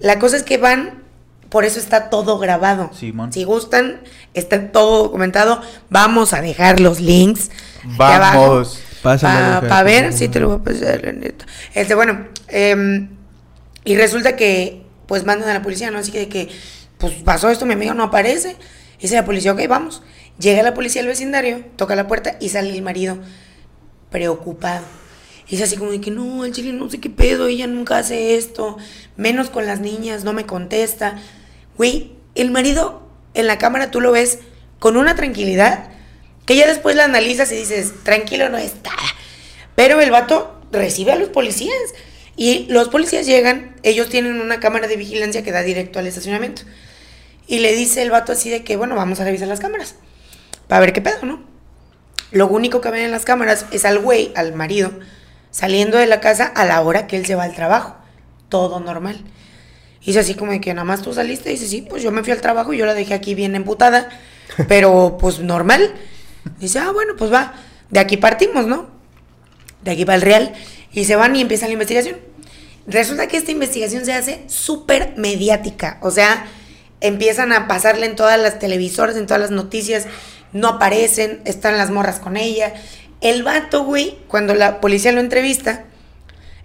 La 0.00 0.18
cosa 0.18 0.36
es 0.36 0.42
que 0.42 0.58
van, 0.58 1.02
por 1.48 1.64
eso 1.64 1.78
está 1.78 2.08
todo 2.10 2.38
grabado. 2.38 2.90
Simón. 2.98 3.32
Si 3.32 3.44
gustan, 3.44 4.00
está 4.34 4.72
todo 4.72 5.02
documentado. 5.04 5.60
Vamos 5.90 6.32
a 6.32 6.40
dejar 6.40 6.80
los 6.80 6.98
links. 7.00 7.50
Vamos. 7.96 8.80
Pásame, 9.02 9.34
Para 9.68 9.82
mujer. 9.82 9.84
ver, 9.84 10.12
sí 10.12 10.28
te 10.28 10.38
lo 10.40 10.48
voy 10.48 10.56
a 10.60 10.62
pasar, 10.62 11.00
la 11.04 11.12
neta. 11.12 11.44
Este, 11.74 11.94
bueno, 11.94 12.26
em, 12.48 13.08
y 13.84 13.96
resulta 13.96 14.36
que, 14.36 14.82
pues 15.06 15.24
mandan 15.24 15.48
a 15.48 15.54
la 15.54 15.62
policía, 15.62 15.90
¿no? 15.90 15.98
Así 15.98 16.12
que 16.12 16.28
que, 16.28 16.48
pues 16.98 17.14
pasó 17.24 17.50
esto, 17.50 17.66
mi 17.66 17.74
amiga 17.74 17.94
no 17.94 18.04
aparece. 18.04 18.56
Dice 19.00 19.14
la 19.14 19.24
policía, 19.24 19.52
ok, 19.52 19.60
vamos. 19.68 20.02
Llega 20.38 20.62
la 20.62 20.74
policía 20.74 21.02
al 21.02 21.08
vecindario, 21.08 21.64
toca 21.76 21.94
la 21.96 22.06
puerta 22.06 22.36
y 22.40 22.48
sale 22.48 22.70
el 22.70 22.82
marido 22.82 23.18
preocupado. 24.10 24.84
Y 25.48 25.56
es 25.56 25.62
así 25.62 25.76
como 25.76 25.90
de 25.90 26.00
que 26.00 26.10
no, 26.10 26.44
el 26.44 26.52
chile 26.52 26.72
no 26.72 26.88
sé 26.88 27.00
qué 27.00 27.10
pedo, 27.10 27.46
ella 27.46 27.66
nunca 27.66 27.98
hace 27.98 28.36
esto, 28.36 28.78
menos 29.16 29.50
con 29.50 29.66
las 29.66 29.80
niñas, 29.80 30.24
no 30.24 30.32
me 30.32 30.46
contesta. 30.46 31.16
Güey, 31.76 32.12
el 32.34 32.50
marido 32.50 33.02
en 33.34 33.46
la 33.46 33.58
cámara 33.58 33.90
tú 33.90 34.00
lo 34.00 34.12
ves 34.12 34.38
con 34.78 34.96
una 34.96 35.14
tranquilidad 35.14 35.90
que 36.46 36.56
ya 36.56 36.66
después 36.66 36.96
la 36.96 37.04
analizas 37.04 37.52
y 37.52 37.56
dices, 37.56 37.92
tranquilo 38.02 38.48
no 38.48 38.58
está. 38.58 38.92
Pero 39.74 40.00
el 40.00 40.10
vato 40.10 40.60
recibe 40.70 41.12
a 41.12 41.16
los 41.16 41.28
policías 41.28 41.76
y 42.36 42.66
los 42.70 42.88
policías 42.88 43.26
llegan, 43.26 43.76
ellos 43.82 44.08
tienen 44.08 44.40
una 44.40 44.60
cámara 44.60 44.88
de 44.88 44.96
vigilancia 44.96 45.42
que 45.42 45.52
da 45.52 45.62
directo 45.62 45.98
al 45.98 46.06
estacionamiento. 46.06 46.62
Y 47.46 47.58
le 47.58 47.74
dice 47.74 48.02
el 48.02 48.10
vato 48.10 48.32
así 48.32 48.48
de 48.50 48.64
que, 48.64 48.76
bueno, 48.76 48.94
vamos 48.94 49.20
a 49.20 49.24
revisar 49.24 49.48
las 49.48 49.60
cámaras 49.60 49.96
para 50.68 50.80
ver 50.80 50.92
qué 50.92 51.02
pedo, 51.02 51.24
¿no? 51.24 51.42
Lo 52.30 52.46
único 52.46 52.80
que 52.80 52.90
ven 52.90 53.04
en 53.04 53.10
las 53.10 53.24
cámaras 53.24 53.66
es 53.72 53.84
al 53.84 53.98
güey, 53.98 54.32
al 54.34 54.54
marido, 54.54 54.90
saliendo 55.50 55.98
de 55.98 56.06
la 56.06 56.20
casa 56.20 56.46
a 56.46 56.64
la 56.64 56.80
hora 56.80 57.06
que 57.06 57.16
él 57.16 57.26
se 57.26 57.34
va 57.34 57.44
al 57.44 57.54
trabajo. 57.54 57.96
Todo 58.48 58.80
normal. 58.80 59.20
Y 60.00 60.12
es 60.12 60.16
así 60.16 60.34
como 60.34 60.52
de 60.52 60.60
que 60.60 60.72
nada 60.72 60.84
más 60.84 61.02
tú 61.02 61.12
saliste 61.12 61.50
y 61.50 61.52
dice, 61.54 61.68
sí, 61.68 61.82
pues 61.82 62.02
yo 62.02 62.10
me 62.10 62.22
fui 62.24 62.32
al 62.32 62.40
trabajo 62.40 62.72
y 62.72 62.78
yo 62.78 62.86
la 62.86 62.94
dejé 62.94 63.12
aquí 63.12 63.34
bien 63.34 63.54
emputada, 63.54 64.08
pero 64.68 65.18
pues 65.20 65.40
normal. 65.40 65.92
Dice, 66.58 66.78
ah, 66.78 66.90
bueno, 66.90 67.14
pues 67.16 67.30
va, 67.30 67.54
de 67.90 68.00
aquí 68.00 68.16
partimos, 68.16 68.66
¿no? 68.66 69.01
De 69.82 69.90
aquí 69.90 70.04
para 70.04 70.16
el 70.16 70.22
Real. 70.22 70.52
Y 70.92 71.04
se 71.04 71.16
van 71.16 71.34
y 71.36 71.40
empieza 71.40 71.66
la 71.66 71.72
investigación. 71.72 72.16
Resulta 72.86 73.28
que 73.28 73.36
esta 73.36 73.52
investigación 73.52 74.04
se 74.04 74.12
hace 74.12 74.42
súper 74.48 75.14
mediática. 75.16 75.98
O 76.02 76.10
sea, 76.10 76.46
empiezan 77.00 77.52
a 77.52 77.68
pasarle 77.68 78.06
en 78.06 78.16
todas 78.16 78.40
las 78.40 78.58
televisoras, 78.58 79.16
en 79.16 79.26
todas 79.26 79.40
las 79.40 79.50
noticias. 79.50 80.06
No 80.52 80.68
aparecen, 80.68 81.40
están 81.44 81.78
las 81.78 81.90
morras 81.90 82.18
con 82.18 82.36
ella. 82.36 82.74
El 83.20 83.42
vato, 83.44 83.84
güey, 83.84 84.18
cuando 84.26 84.54
la 84.54 84.80
policía 84.80 85.12
lo 85.12 85.20
entrevista, 85.20 85.84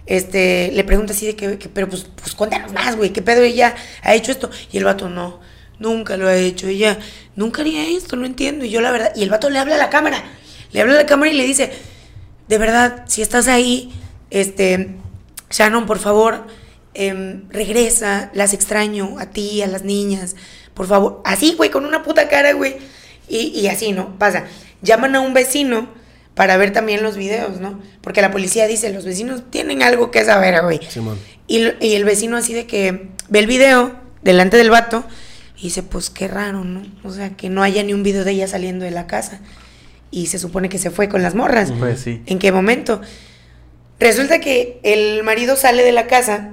este, 0.06 0.72
le 0.72 0.84
pregunta 0.84 1.12
así 1.12 1.26
de 1.26 1.36
que, 1.36 1.50
pero 1.68 1.88
pues, 1.88 2.06
pues 2.20 2.34
cuéntanos 2.34 2.72
más, 2.72 2.96
güey, 2.96 3.10
¿qué 3.10 3.22
pedo 3.22 3.42
ella 3.42 3.74
ha 4.02 4.14
hecho 4.14 4.32
esto? 4.32 4.50
Y 4.72 4.78
el 4.78 4.84
vato, 4.84 5.08
no, 5.08 5.38
nunca 5.78 6.16
lo 6.16 6.26
ha 6.26 6.34
hecho, 6.34 6.66
ella 6.66 6.98
nunca 7.36 7.60
haría 7.60 7.86
esto, 7.96 8.16
no 8.16 8.26
entiendo. 8.26 8.64
Y 8.64 8.70
yo 8.70 8.80
la 8.80 8.90
verdad, 8.90 9.12
y 9.14 9.22
el 9.22 9.30
vato 9.30 9.50
le 9.50 9.58
habla 9.58 9.76
a 9.76 9.78
la 9.78 9.90
cámara, 9.90 10.24
le 10.72 10.80
habla 10.80 10.94
a 10.94 10.96
la 10.96 11.06
cámara 11.06 11.30
y 11.30 11.34
le 11.34 11.44
dice, 11.44 11.70
de 12.48 12.58
verdad, 12.58 13.04
si 13.06 13.22
estás 13.22 13.48
ahí, 13.48 13.92
este, 14.30 14.96
Shannon, 15.50 15.86
por 15.86 15.98
favor, 15.98 16.46
em, 16.94 17.48
regresa, 17.50 18.30
las 18.34 18.54
extraño 18.54 19.18
a 19.18 19.26
ti, 19.26 19.62
a 19.62 19.66
las 19.66 19.84
niñas, 19.84 20.34
por 20.74 20.86
favor. 20.86 21.20
Así, 21.24 21.54
güey, 21.54 21.70
con 21.70 21.84
una 21.84 22.02
puta 22.02 22.28
cara, 22.28 22.52
güey. 22.52 22.76
Y, 23.28 23.48
y 23.48 23.68
así, 23.68 23.92
¿no? 23.92 24.18
Pasa. 24.18 24.44
Llaman 24.82 25.16
a 25.16 25.20
un 25.20 25.34
vecino 25.34 25.88
para 26.34 26.56
ver 26.56 26.72
también 26.72 27.02
los 27.02 27.16
videos, 27.16 27.60
¿no? 27.60 27.80
Porque 28.00 28.22
la 28.22 28.30
policía 28.30 28.66
dice, 28.66 28.92
los 28.92 29.04
vecinos 29.04 29.42
tienen 29.50 29.82
algo 29.82 30.10
que 30.10 30.24
saber, 30.24 30.62
güey. 30.62 30.80
Simón. 30.88 31.18
Y, 31.46 31.64
y 31.84 31.94
el 31.94 32.04
vecino 32.04 32.36
así 32.36 32.54
de 32.54 32.66
que 32.66 33.08
ve 33.28 33.38
el 33.40 33.46
video 33.46 33.96
delante 34.22 34.56
del 34.56 34.70
vato 34.70 35.04
y 35.56 35.64
dice, 35.64 35.82
pues 35.82 36.10
qué 36.10 36.28
raro, 36.28 36.62
¿no? 36.64 36.82
O 37.02 37.10
sea, 37.10 37.30
que 37.30 37.48
no 37.50 37.62
haya 37.62 37.82
ni 37.82 37.92
un 37.92 38.02
video 38.02 38.24
de 38.24 38.32
ella 38.32 38.46
saliendo 38.46 38.84
de 38.84 38.92
la 38.92 39.06
casa. 39.06 39.40
Y 40.10 40.26
se 40.26 40.38
supone 40.38 40.68
que 40.68 40.78
se 40.78 40.90
fue 40.90 41.08
con 41.08 41.22
las 41.22 41.34
morras. 41.34 41.72
Pues 41.78 42.00
sí. 42.00 42.22
¿En 42.26 42.38
qué 42.38 42.52
momento? 42.52 43.00
Resulta 44.00 44.40
que 44.40 44.80
el 44.82 45.22
marido 45.22 45.56
sale 45.56 45.82
de 45.82 45.92
la 45.92 46.06
casa 46.06 46.50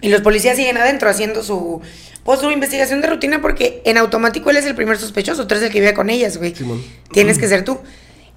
y 0.00 0.08
los 0.08 0.20
policías 0.20 0.56
siguen 0.56 0.78
adentro 0.78 1.10
haciendo 1.10 1.42
su, 1.42 1.80
pues, 2.24 2.40
su 2.40 2.50
investigación 2.50 3.00
de 3.00 3.08
rutina 3.08 3.42
porque 3.42 3.82
en 3.84 3.98
automático 3.98 4.50
él 4.50 4.56
es 4.56 4.66
el 4.66 4.74
primer 4.74 4.96
sospechoso, 4.96 5.46
tú 5.46 5.54
eres 5.54 5.66
el 5.66 5.72
que 5.72 5.80
vive 5.80 5.94
con 5.94 6.10
ellas, 6.10 6.36
güey. 6.38 6.54
Simón. 6.54 6.82
Tienes 7.12 7.38
que 7.38 7.48
ser 7.48 7.64
tú. 7.64 7.78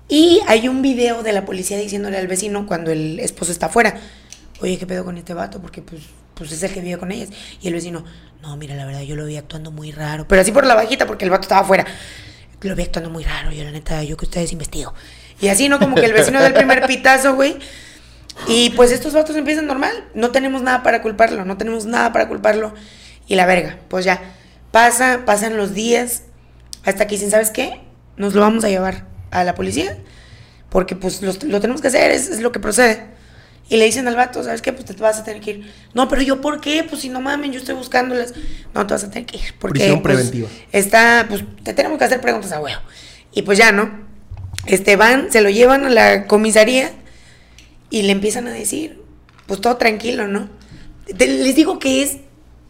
Y 0.09 0.41
hay 0.47 0.67
un 0.67 0.81
video 0.81 1.23
de 1.23 1.31
la 1.31 1.45
policía 1.45 1.77
diciéndole 1.77 2.17
al 2.17 2.27
vecino 2.27 2.65
cuando 2.65 2.91
el 2.91 3.19
esposo 3.19 3.51
está 3.51 3.67
afuera, 3.67 3.97
oye, 4.61 4.77
¿qué 4.77 4.85
pedo 4.85 5.05
con 5.05 5.17
este 5.17 5.33
vato? 5.33 5.61
Porque 5.61 5.81
pues, 5.81 6.01
pues 6.33 6.51
es 6.51 6.63
el 6.63 6.73
que 6.73 6.81
vive 6.81 6.97
con 6.97 7.11
ellas. 7.11 7.29
Y 7.61 7.67
el 7.67 7.73
vecino, 7.73 8.03
no, 8.41 8.57
mira, 8.57 8.75
la 8.75 8.85
verdad, 8.85 9.01
yo 9.01 9.15
lo 9.15 9.25
vi 9.25 9.37
actuando 9.37 9.71
muy 9.71 9.91
raro. 9.91 10.27
Pero 10.27 10.41
así 10.41 10.51
por 10.51 10.65
la 10.65 10.75
bajita 10.75 11.05
porque 11.07 11.25
el 11.25 11.31
vato 11.31 11.43
estaba 11.43 11.61
afuera. 11.61 11.85
Lo 12.63 12.75
vi 12.75 12.83
actuando 12.83 13.09
muy 13.09 13.23
raro, 13.23 13.51
yo 13.51 13.63
la 13.63 13.71
neta, 13.71 14.03
yo 14.03 14.17
que 14.17 14.25
ustedes 14.25 14.51
investigo. 14.51 14.93
Y 15.41 15.49
así, 15.49 15.69
¿no? 15.69 15.79
Como 15.79 15.95
que 15.95 16.05
el 16.05 16.13
vecino 16.13 16.41
del 16.41 16.53
primer 16.53 16.85
pitazo, 16.87 17.35
güey. 17.35 17.57
Y 18.47 18.71
pues 18.71 18.91
estos 18.91 19.13
vatos 19.13 19.35
empiezan 19.35 19.67
normal. 19.67 20.05
No 20.13 20.31
tenemos 20.31 20.61
nada 20.61 20.83
para 20.83 21.01
culparlo, 21.01 21.45
no 21.45 21.57
tenemos 21.57 21.85
nada 21.85 22.13
para 22.13 22.27
culparlo. 22.27 22.73
Y 23.27 23.35
la 23.35 23.45
verga, 23.45 23.79
pues 23.89 24.05
ya. 24.05 24.21
Pasa, 24.71 25.21
pasan 25.25 25.57
los 25.57 25.73
días. 25.73 26.23
Hasta 26.85 27.07
que 27.07 27.15
dicen, 27.15 27.31
¿sabes 27.31 27.51
qué? 27.51 27.81
Nos 28.17 28.33
lo 28.33 28.41
vamos 28.41 28.63
a 28.63 28.69
llevar 28.69 29.05
a 29.31 29.43
la 29.43 29.55
policía. 29.55 29.97
Porque 30.69 30.95
pues 30.95 31.21
lo, 31.21 31.33
tenemos 31.33 31.81
que 31.81 31.89
hacer, 31.89 32.11
es 32.11 32.39
lo 32.39 32.51
que 32.51 32.59
procede. 32.59 33.13
Y 33.69 33.77
le 33.77 33.85
dicen 33.85 34.07
al 34.07 34.15
vato, 34.15 34.43
¿sabes 34.43 34.61
qué? 34.61 34.73
Pues 34.73 34.85
te 34.85 34.93
vas 34.93 35.19
a 35.19 35.23
tener 35.23 35.41
que 35.41 35.51
ir. 35.51 35.73
No, 35.93 36.07
pero 36.09 36.21
yo, 36.21 36.41
¿por 36.41 36.59
qué? 36.59 36.83
Pues 36.87 37.01
si 37.01 37.09
no 37.09 37.21
mamen, 37.21 37.51
yo 37.53 37.59
estoy 37.59 37.75
buscándolas. 37.75 38.33
No, 38.73 38.85
te 38.85 38.93
vas 38.93 39.03
a 39.05 39.09
tener 39.09 39.25
que 39.25 39.37
ir. 39.37 39.53
Porque, 39.57 39.79
Prisión 39.79 40.01
pues, 40.01 40.15
preventiva. 40.15 40.49
Está, 40.71 41.25
pues, 41.29 41.43
te 41.63 41.73
tenemos 41.73 41.97
que 41.97 42.03
hacer 42.03 42.19
preguntas 42.21 42.51
a 42.51 42.59
huevo. 42.59 42.81
Y 43.31 43.41
pues 43.43 43.57
ya, 43.57 43.71
¿no? 43.71 43.89
Este, 44.65 44.95
van, 44.95 45.31
se 45.31 45.41
lo 45.41 45.49
llevan 45.49 45.85
a 45.85 45.89
la 45.89 46.27
comisaría 46.27 46.91
y 47.89 48.03
le 48.03 48.11
empiezan 48.11 48.47
a 48.47 48.51
decir, 48.51 49.01
pues 49.47 49.59
todo 49.61 49.77
tranquilo, 49.77 50.27
¿no? 50.27 50.49
Te- 51.17 51.27
les 51.27 51.55
digo 51.55 51.79
que 51.79 52.03
es 52.03 52.17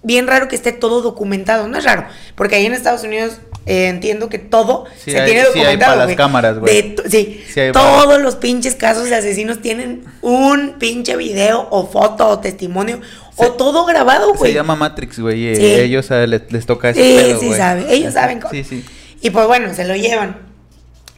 bien 0.03 0.27
raro 0.27 0.47
que 0.47 0.55
esté 0.55 0.71
todo 0.71 1.01
documentado. 1.01 1.67
No 1.67 1.77
es 1.77 1.83
raro, 1.83 2.05
porque 2.35 2.55
ahí 2.55 2.65
en 2.65 2.73
Estados 2.73 3.03
Unidos 3.03 3.39
eh, 3.65 3.87
entiendo 3.87 4.29
que 4.29 4.39
todo 4.39 4.85
Sí 5.03 5.11
se 5.11 5.19
hay- 5.21 5.25
tiene 5.31 5.41
sí 5.41 5.47
hay 5.59 5.63
documentado. 5.77 5.93
para 5.93 6.05
las 6.05 6.15
cámaras, 6.15 6.59
güey. 6.59 6.95
Sí, 7.09 7.41
todos 7.71 8.05
para- 8.05 8.17
los 8.19 8.35
pinches 8.35 8.75
casos 8.75 9.09
de 9.09 9.15
asesinos 9.15 9.61
tienen 9.61 10.03
un 10.21 10.73
pinche 10.79 11.15
video 11.15 11.67
o 11.71 11.87
foto 11.87 12.27
o 12.27 12.39
testimonio 12.39 12.99
o 13.35 13.51
todo 13.53 13.85
grabado, 13.85 14.33
güey. 14.35 14.51
Se 14.51 14.55
llama 14.55 14.75
Matrix, 14.75 15.19
güey. 15.19 15.55
Sí. 15.55 15.65
Ellos 15.65 16.09
les, 16.09 16.51
les 16.51 16.65
toca 16.65 16.89
ese 16.89 17.01
Sí, 17.03 17.15
pedo, 17.17 17.39
sí 17.39 17.53
saben. 17.53 17.85
Ellos 17.89 18.13
saben 18.13 18.39
cómo. 18.39 18.51
Sí, 18.53 18.63
sí. 18.63 18.83
Y 19.21 19.29
pues 19.29 19.47
bueno, 19.47 19.73
se 19.73 19.85
lo 19.85 19.95
llevan. 19.95 20.37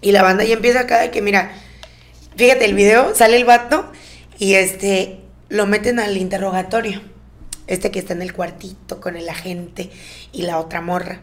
Y 0.01 0.11
la 0.11 0.21
banda 0.21 0.43
ya 0.43 0.53
empieza 0.53 0.81
acá 0.81 0.99
de 0.99 1.09
que, 1.11 1.21
mira, 1.23 1.51
fíjate, 2.35 2.65
el 2.65 2.75
video 2.75 3.15
sale 3.15 3.37
el 3.37 3.45
vato 3.45 3.91
y 4.37 4.53
este 4.53 5.19
lo 5.49 5.65
meten 5.65 5.99
al 5.99 6.15
interrogatorio. 6.15 7.01
Este 7.67 7.89
que 7.89 7.97
está 7.97 8.13
en 8.13 8.21
el 8.21 8.31
cuartito 8.33 9.01
con 9.01 9.17
el 9.17 9.27
agente 9.27 9.89
y 10.31 10.43
la 10.43 10.59
otra 10.59 10.81
morra. 10.81 11.21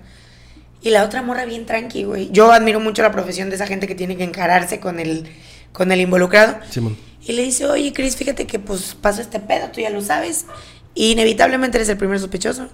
Y 0.82 0.90
la 0.90 1.04
otra 1.04 1.22
morra 1.22 1.44
bien 1.44 1.64
tranqui, 1.64 2.04
güey. 2.04 2.30
Yo 2.32 2.52
admiro 2.52 2.80
mucho 2.80 3.02
la 3.02 3.12
profesión 3.12 3.48
de 3.48 3.54
esa 3.54 3.66
gente 3.66 3.86
que 3.86 3.94
tiene 3.94 4.16
que 4.16 4.24
encararse 4.24 4.80
con 4.80 4.98
el, 4.98 5.28
con 5.72 5.92
el 5.92 6.00
involucrado. 6.00 6.58
Simón. 6.70 6.96
Y 7.24 7.32
le 7.32 7.42
dice, 7.42 7.66
oye, 7.66 7.92
Chris, 7.92 8.16
fíjate 8.16 8.46
que 8.46 8.58
pues 8.58 8.96
pasó 9.00 9.20
este 9.20 9.38
pedo, 9.38 9.68
tú 9.68 9.80
ya 9.80 9.90
lo 9.90 10.02
sabes. 10.02 10.46
Y 10.94 11.12
inevitablemente 11.12 11.78
eres 11.78 11.88
el 11.88 11.96
primer 11.96 12.18
sospechoso. 12.18 12.68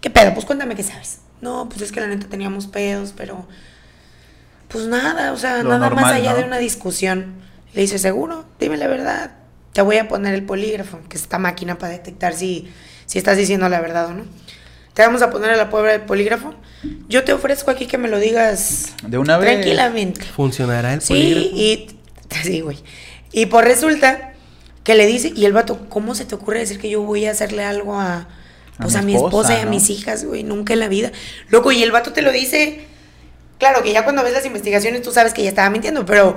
¿Qué 0.00 0.10
pedo? 0.10 0.34
Pues 0.34 0.44
cuéntame 0.44 0.74
qué 0.74 0.82
sabes. 0.82 1.20
No, 1.40 1.68
pues 1.68 1.82
es 1.82 1.92
que 1.92 2.00
la 2.00 2.08
neta 2.08 2.26
teníamos 2.28 2.66
pedos, 2.66 3.14
pero... 3.16 3.46
Pues 4.68 4.86
nada, 4.86 5.32
o 5.32 5.36
sea, 5.36 5.62
Lo 5.62 5.70
nada 5.70 5.90
más 5.90 6.12
allá 6.12 6.32
¿no? 6.32 6.38
de 6.38 6.44
una 6.44 6.58
discusión. 6.58 7.34
Le 7.72 7.82
dice, 7.82 8.00
¿seguro? 8.00 8.44
Dime 8.58 8.76
la 8.76 8.88
verdad. 8.88 9.36
Te 9.72 9.82
voy 9.82 9.98
a 9.98 10.08
poner 10.08 10.34
el 10.34 10.42
polígrafo, 10.42 10.98
que 11.08 11.16
es 11.16 11.22
esta 11.22 11.38
máquina 11.38 11.78
para 11.78 11.92
detectar 11.92 12.34
si, 12.34 12.72
si 13.06 13.18
estás 13.18 13.36
diciendo 13.36 13.68
la 13.68 13.80
verdad 13.80 14.06
o 14.06 14.14
no. 14.14 14.24
Te 14.96 15.02
vamos 15.02 15.20
a 15.22 15.28
poner 15.30 15.50
a 15.50 15.56
la 15.56 15.68
prueba 15.70 15.92
del 15.92 16.00
polígrafo. 16.00 16.54
Yo 17.08 17.22
te 17.22 17.32
ofrezco 17.34 17.70
aquí 17.70 17.86
que 17.86 17.98
me 17.98 18.08
lo 18.08 18.18
digas 18.18 18.94
De 19.02 19.18
una 19.18 19.36
vez. 19.36 19.50
tranquilamente. 19.52 20.22
¿Funcionará 20.24 20.94
el 20.94 21.02
Sí, 21.02 21.08
polígrafo? 21.12 21.46
y 21.56 21.88
sí, 22.42 22.60
güey. 22.62 22.78
Y 23.30 23.46
pues 23.46 23.64
resulta 23.66 24.32
que 24.84 24.94
le 24.94 25.06
dice, 25.06 25.32
y 25.36 25.44
el 25.44 25.52
vato, 25.52 25.86
¿cómo 25.90 26.14
se 26.14 26.24
te 26.24 26.34
ocurre 26.34 26.60
decir 26.60 26.78
que 26.80 26.88
yo 26.88 27.02
voy 27.02 27.26
a 27.26 27.32
hacerle 27.32 27.62
algo 27.64 28.00
a, 28.00 28.26
pues 28.80 28.94
A 28.96 29.00
a, 29.00 29.02
mi 29.02 29.12
mi 29.12 29.14
esposa, 29.16 29.54
y 29.58 29.60
a 29.60 29.64
¿no? 29.66 29.70
mis 29.70 29.90
hijas, 29.90 30.24
güey? 30.24 30.42
Nunca 30.44 30.72
en 30.72 30.80
la 30.80 30.88
vida. 30.88 31.12
Loco, 31.50 31.72
y 31.72 31.82
el 31.82 31.92
vato 31.92 32.12
te 32.14 32.22
lo 32.22 32.32
dice. 32.32 32.80
Claro 33.58 33.82
que 33.82 33.92
ya 33.92 34.02
cuando 34.04 34.22
ves 34.22 34.32
las 34.32 34.46
investigaciones 34.46 35.02
tú 35.02 35.12
sabes 35.12 35.32
que 35.34 35.42
ya 35.42 35.48
estaba 35.50 35.68
mintiendo, 35.70 36.06
pero 36.06 36.36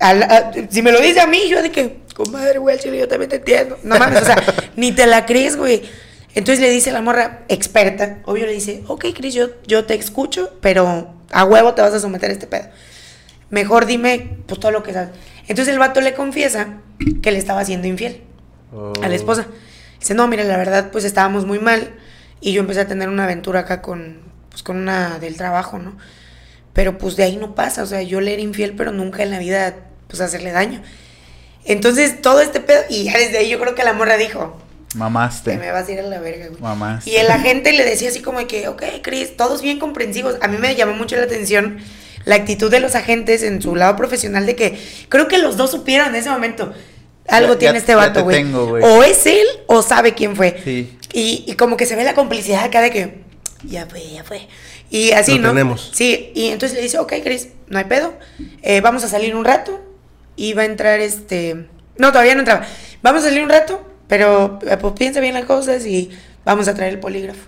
al- 0.00 0.22
a- 0.22 0.52
si 0.70 0.80
me 0.82 0.92
lo 0.92 1.00
dice 1.00 1.20
a 1.20 1.26
mí, 1.26 1.42
yo 1.48 1.60
de 1.62 1.70
que, 1.72 1.98
comadre, 2.14 2.58
güey, 2.58 2.76
al 2.76 2.82
chile, 2.82 2.98
yo 2.98 3.08
también 3.08 3.28
te 3.30 3.36
entiendo. 3.36 3.78
No 3.82 3.98
mames, 3.98 4.22
o 4.22 4.24
sea, 4.24 4.36
ni 4.76 4.92
te 4.92 5.06
la 5.06 5.26
crees, 5.26 5.56
güey. 5.56 5.82
Entonces 6.34 6.60
le 6.60 6.70
dice 6.70 6.92
la 6.92 7.00
morra 7.02 7.44
experta, 7.48 8.18
obvio 8.24 8.46
le 8.46 8.52
dice, 8.52 8.84
ok, 8.86 9.06
Cris, 9.14 9.34
yo, 9.34 9.48
yo 9.66 9.84
te 9.86 9.94
escucho, 9.94 10.52
pero 10.60 11.14
a 11.30 11.44
huevo 11.44 11.74
te 11.74 11.82
vas 11.82 11.94
a 11.94 12.00
someter 12.00 12.30
a 12.30 12.32
este 12.32 12.46
pedo. 12.46 12.68
Mejor 13.50 13.86
dime 13.86 14.38
pues 14.46 14.60
todo 14.60 14.70
lo 14.70 14.82
que 14.82 14.92
sabes. 14.92 15.10
Entonces 15.48 15.72
el 15.72 15.78
vato 15.78 16.00
le 16.00 16.14
confiesa 16.14 16.80
que 17.22 17.32
le 17.32 17.38
estaba 17.38 17.60
haciendo 17.60 17.86
infiel 17.88 18.22
Oh. 18.70 18.92
a 19.02 19.08
la 19.08 19.14
esposa. 19.14 19.46
Dice, 19.98 20.12
no, 20.12 20.28
mira, 20.28 20.44
la 20.44 20.58
verdad, 20.58 20.90
pues 20.92 21.04
estábamos 21.04 21.46
muy 21.46 21.58
mal 21.58 21.94
y 22.42 22.52
yo 22.52 22.60
empecé 22.60 22.80
a 22.80 22.86
tener 22.86 23.08
una 23.08 23.24
aventura 23.24 23.60
acá 23.60 23.80
con, 23.80 24.18
pues, 24.50 24.62
con 24.62 24.76
una 24.76 25.18
del 25.18 25.36
trabajo, 25.36 25.78
¿no? 25.78 25.96
Pero 26.74 26.98
pues 26.98 27.16
de 27.16 27.22
ahí 27.24 27.38
no 27.38 27.54
pasa, 27.54 27.82
o 27.82 27.86
sea, 27.86 28.02
yo 28.02 28.20
le 28.20 28.34
era 28.34 28.42
infiel, 28.42 28.74
pero 28.76 28.92
nunca 28.92 29.22
en 29.22 29.30
la 29.30 29.38
vida, 29.38 29.74
pues 30.06 30.20
hacerle 30.20 30.52
daño. 30.52 30.82
Entonces 31.64 32.20
todo 32.20 32.40
este 32.42 32.60
pedo, 32.60 32.82
y 32.88 33.04
ya 33.04 33.16
desde 33.16 33.38
ahí 33.38 33.48
yo 33.48 33.58
creo 33.58 33.74
que 33.74 33.82
la 33.84 33.94
morra 33.94 34.16
dijo, 34.18 34.56
Mamaste. 34.94 35.52
que 35.52 35.58
me 35.58 35.70
vas 35.70 35.86
a 35.88 35.92
ir 35.92 36.00
a 36.00 36.02
la 36.02 36.18
verga, 36.20 36.48
güey. 36.48 36.60
Mamaste. 36.60 37.10
Y 37.10 37.16
el 37.16 37.30
agente 37.30 37.72
le 37.72 37.84
decía 37.84 38.08
así 38.08 38.20
como 38.20 38.38
de 38.38 38.46
que, 38.46 38.68
ok, 38.68 38.82
Chris, 39.02 39.36
todos 39.36 39.60
bien 39.62 39.78
comprensivos. 39.78 40.36
A 40.40 40.48
mí 40.48 40.56
me 40.58 40.74
llamó 40.74 40.94
mucho 40.94 41.16
la 41.16 41.22
atención 41.24 41.78
la 42.24 42.34
actitud 42.36 42.70
de 42.70 42.80
los 42.80 42.94
agentes 42.94 43.42
en 43.42 43.62
su 43.62 43.74
lado 43.76 43.96
profesional 43.96 44.44
de 44.46 44.56
que 44.56 44.78
creo 45.08 45.28
que 45.28 45.38
los 45.38 45.56
dos 45.56 45.70
supieron 45.70 46.08
en 46.08 46.14
ese 46.16 46.30
momento. 46.30 46.72
Algo 47.28 47.54
Ya- 47.54 47.58
tiene 47.58 47.74
ya- 47.74 47.78
este 47.80 47.94
vato, 47.94 48.14
te 48.14 48.22
güey. 48.22 48.36
tengo, 48.36 48.66
güey. 48.66 48.82
O 48.82 49.02
es 49.02 49.26
él 49.26 49.46
o 49.66 49.82
sabe 49.82 50.14
quién 50.14 50.34
fue. 50.36 50.60
Sí. 50.64 50.96
Y, 51.12 51.44
y 51.46 51.54
como 51.54 51.76
que 51.76 51.86
se 51.86 51.94
ve 51.96 52.04
la 52.04 52.14
complicidad 52.14 52.64
acá 52.64 52.80
de 52.80 52.90
que 52.90 53.20
ya 53.64 53.86
fue, 53.86 54.02
ya 54.10 54.24
fue. 54.24 54.48
Y 54.90 55.12
así, 55.12 55.36
Lo 55.36 55.42
¿no? 55.42 55.48
tenemos. 55.50 55.90
Sí, 55.94 56.32
y 56.34 56.48
entonces 56.48 56.76
le 56.76 56.82
dice, 56.82 56.98
ok, 56.98 57.12
Chris, 57.22 57.48
no 57.68 57.78
hay 57.78 57.84
pedo. 57.84 58.14
eh, 58.62 58.80
vamos 58.80 59.04
a 59.04 59.08
salir 59.08 59.34
un 59.36 59.44
rato. 59.44 59.84
Y 60.36 60.52
va 60.54 60.62
a 60.62 60.66
entrar 60.66 61.00
este. 61.00 61.66
No, 61.96 62.12
todavía 62.12 62.34
no 62.34 62.40
entraba. 62.40 62.64
Vamos 63.02 63.22
a 63.24 63.28
salir 63.28 63.42
un 63.42 63.48
rato, 63.48 63.84
pero 64.08 64.58
eh, 64.66 64.76
pues 64.78 64.94
piensa 64.94 65.20
bien 65.20 65.34
las 65.34 65.44
cosas 65.44 65.86
y 65.86 66.10
vamos 66.44 66.66
a 66.68 66.74
traer 66.74 66.94
el 66.94 67.00
polígrafo. 67.00 67.40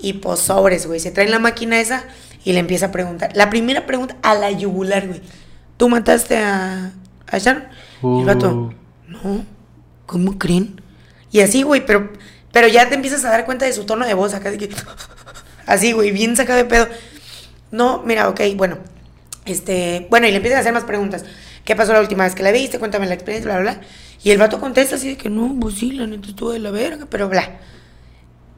Y 0.00 0.14
pues 0.14 0.40
sobres, 0.40 0.86
güey. 0.86 1.00
Se 1.00 1.10
traen 1.10 1.30
la 1.30 1.38
máquina 1.38 1.80
esa 1.80 2.04
y 2.44 2.52
le 2.52 2.60
empieza 2.60 2.86
a 2.86 2.92
preguntar. 2.92 3.30
La 3.34 3.50
primera 3.50 3.86
pregunta 3.86 4.16
a 4.22 4.34
la 4.34 4.50
yugular, 4.50 5.06
güey. 5.06 5.20
¿Tú 5.76 5.88
mataste 5.88 6.38
a, 6.38 6.92
a 7.26 7.38
Sharon? 7.38 7.64
Y 8.02 8.20
el 8.20 8.24
vato, 8.24 8.50
Uh. 8.50 8.72
no, 9.08 9.46
¿cómo 10.06 10.38
creen? 10.38 10.80
Y 11.30 11.40
así, 11.40 11.62
güey, 11.62 11.84
pero, 11.86 12.10
pero 12.52 12.68
ya 12.68 12.88
te 12.88 12.94
empiezas 12.94 13.24
a 13.24 13.30
dar 13.30 13.44
cuenta 13.44 13.64
de 13.64 13.72
su 13.72 13.84
tono 13.84 14.06
de 14.06 14.14
voz 14.14 14.34
acá 14.34 14.50
de 14.50 14.58
que. 14.58 14.70
Así, 15.66 15.92
güey, 15.92 16.10
bien 16.10 16.36
sacado 16.36 16.58
de 16.58 16.64
pedo. 16.64 16.88
No, 17.70 18.02
mira, 18.04 18.28
ok, 18.28 18.40
bueno. 18.56 18.78
Este, 19.44 20.06
bueno, 20.10 20.26
y 20.26 20.30
le 20.30 20.36
empiezan 20.36 20.58
a 20.58 20.60
hacer 20.60 20.72
más 20.72 20.84
preguntas. 20.84 21.24
¿Qué 21.64 21.76
pasó 21.76 21.92
la 21.92 22.00
última 22.00 22.24
vez 22.24 22.34
que 22.34 22.42
la 22.42 22.50
viste? 22.50 22.78
Cuéntame 22.78 23.06
la 23.06 23.14
experiencia, 23.14 23.52
bla, 23.52 23.60
bla, 23.60 23.72
bla. 23.74 23.86
Y 24.24 24.30
el 24.30 24.38
vato 24.38 24.60
contesta 24.60 24.96
así 24.96 25.08
de 25.08 25.16
que 25.16 25.30
no, 25.30 25.56
pues 25.60 25.76
sí, 25.76 25.92
la 25.92 26.06
neta 26.06 26.28
estuvo 26.28 26.52
de 26.52 26.58
la 26.58 26.70
verga, 26.70 27.06
pero 27.08 27.28
bla. 27.28 27.58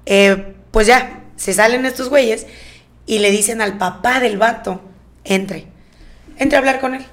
Eh, 0.07 0.55
pues 0.70 0.86
ya, 0.86 1.24
se 1.36 1.52
salen 1.52 1.86
estos 1.86 2.09
güeyes 2.09 2.46
y 3.07 3.18
le 3.18 3.30
dicen 3.30 3.61
al 3.61 3.78
papá 3.78 4.20
del 4.20 4.38
vato, 4.38 4.82
entre, 5.24 5.66
entre 6.38 6.57
a 6.57 6.59
hablar 6.59 6.80
con 6.80 6.94
él 6.94 7.05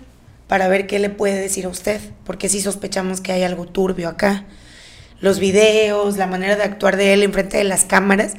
para 0.47 0.67
ver 0.67 0.85
qué 0.85 0.99
le 0.99 1.09
puede 1.09 1.39
decir 1.39 1.65
a 1.65 1.69
usted, 1.69 2.01
porque 2.25 2.49
sí 2.49 2.59
sospechamos 2.59 3.21
que 3.21 3.31
hay 3.31 3.43
algo 3.43 3.67
turbio 3.67 4.09
acá. 4.09 4.43
Los 5.21 5.39
videos, 5.39 6.17
la 6.17 6.27
manera 6.27 6.57
de 6.57 6.63
actuar 6.63 6.97
de 6.97 7.13
él 7.13 7.23
enfrente 7.23 7.57
de 7.57 7.63
las 7.63 7.85
cámaras, 7.85 8.33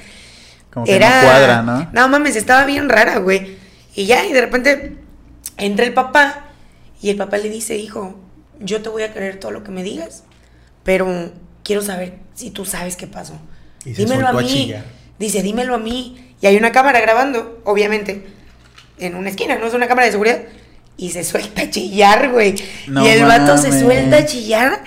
Como 0.71 0.85
que 0.85 0.95
era... 0.95 1.23
no 1.23 1.29
cuadra, 1.29 1.63
¿no? 1.63 1.89
No 1.91 2.09
mames, 2.11 2.37
estaba 2.37 2.67
bien 2.67 2.91
rara, 2.91 3.17
güey. 3.19 3.57
Y 3.95 4.05
ya, 4.05 4.27
y 4.27 4.33
de 4.35 4.43
repente 4.43 4.99
entra 5.57 5.87
el 5.87 5.95
papá 5.95 6.52
y 7.03 7.11
el 7.11 7.17
papá 7.17 7.39
le 7.39 7.51
dice, 7.51 7.77
hijo, 7.77 8.15
yo 8.61 8.81
te 8.81 8.89
voy 8.89 9.03
a 9.03 9.13
creer 9.13 9.41
todo 9.41 9.51
lo 9.51 9.65
que 9.65 9.73
me 9.73 9.83
digas, 9.83 10.23
pero 10.85 11.33
quiero 11.65 11.83
saber 11.83 12.15
si 12.35 12.51
tú 12.51 12.65
sabes 12.65 12.97
qué 12.97 13.09
pasó. 13.09 13.35
Y 13.85 13.95
se 13.95 14.05
dímelo 14.05 14.29
a 14.29 14.33
mí. 14.33 14.73
Dice, 15.19 15.43
dímelo 15.43 15.75
a 15.75 15.79
mí. 15.79 16.35
Y 16.41 16.47
hay 16.47 16.57
una 16.57 16.73
cámara 16.73 17.01
grabando, 17.01 17.61
obviamente, 17.65 18.25
en 18.99 19.17
una 19.17 19.31
esquina, 19.31 19.59
no 19.59 19.67
es 19.67 19.75
una 19.75 19.89
cámara 19.89 20.07
de 20.07 20.13
seguridad. 20.13 20.43
Y 20.97 21.11
se 21.11 21.25
suelta 21.25 21.63
a 21.63 21.71
chillar, 21.71 22.31
güey. 22.31 22.55
No 22.87 23.05
y 23.05 23.09
el 23.09 23.25
vato 23.25 23.59
se 23.59 23.69
mames. 23.69 23.83
suelta 23.83 24.17
a 24.19 24.27
chillar 24.27 24.85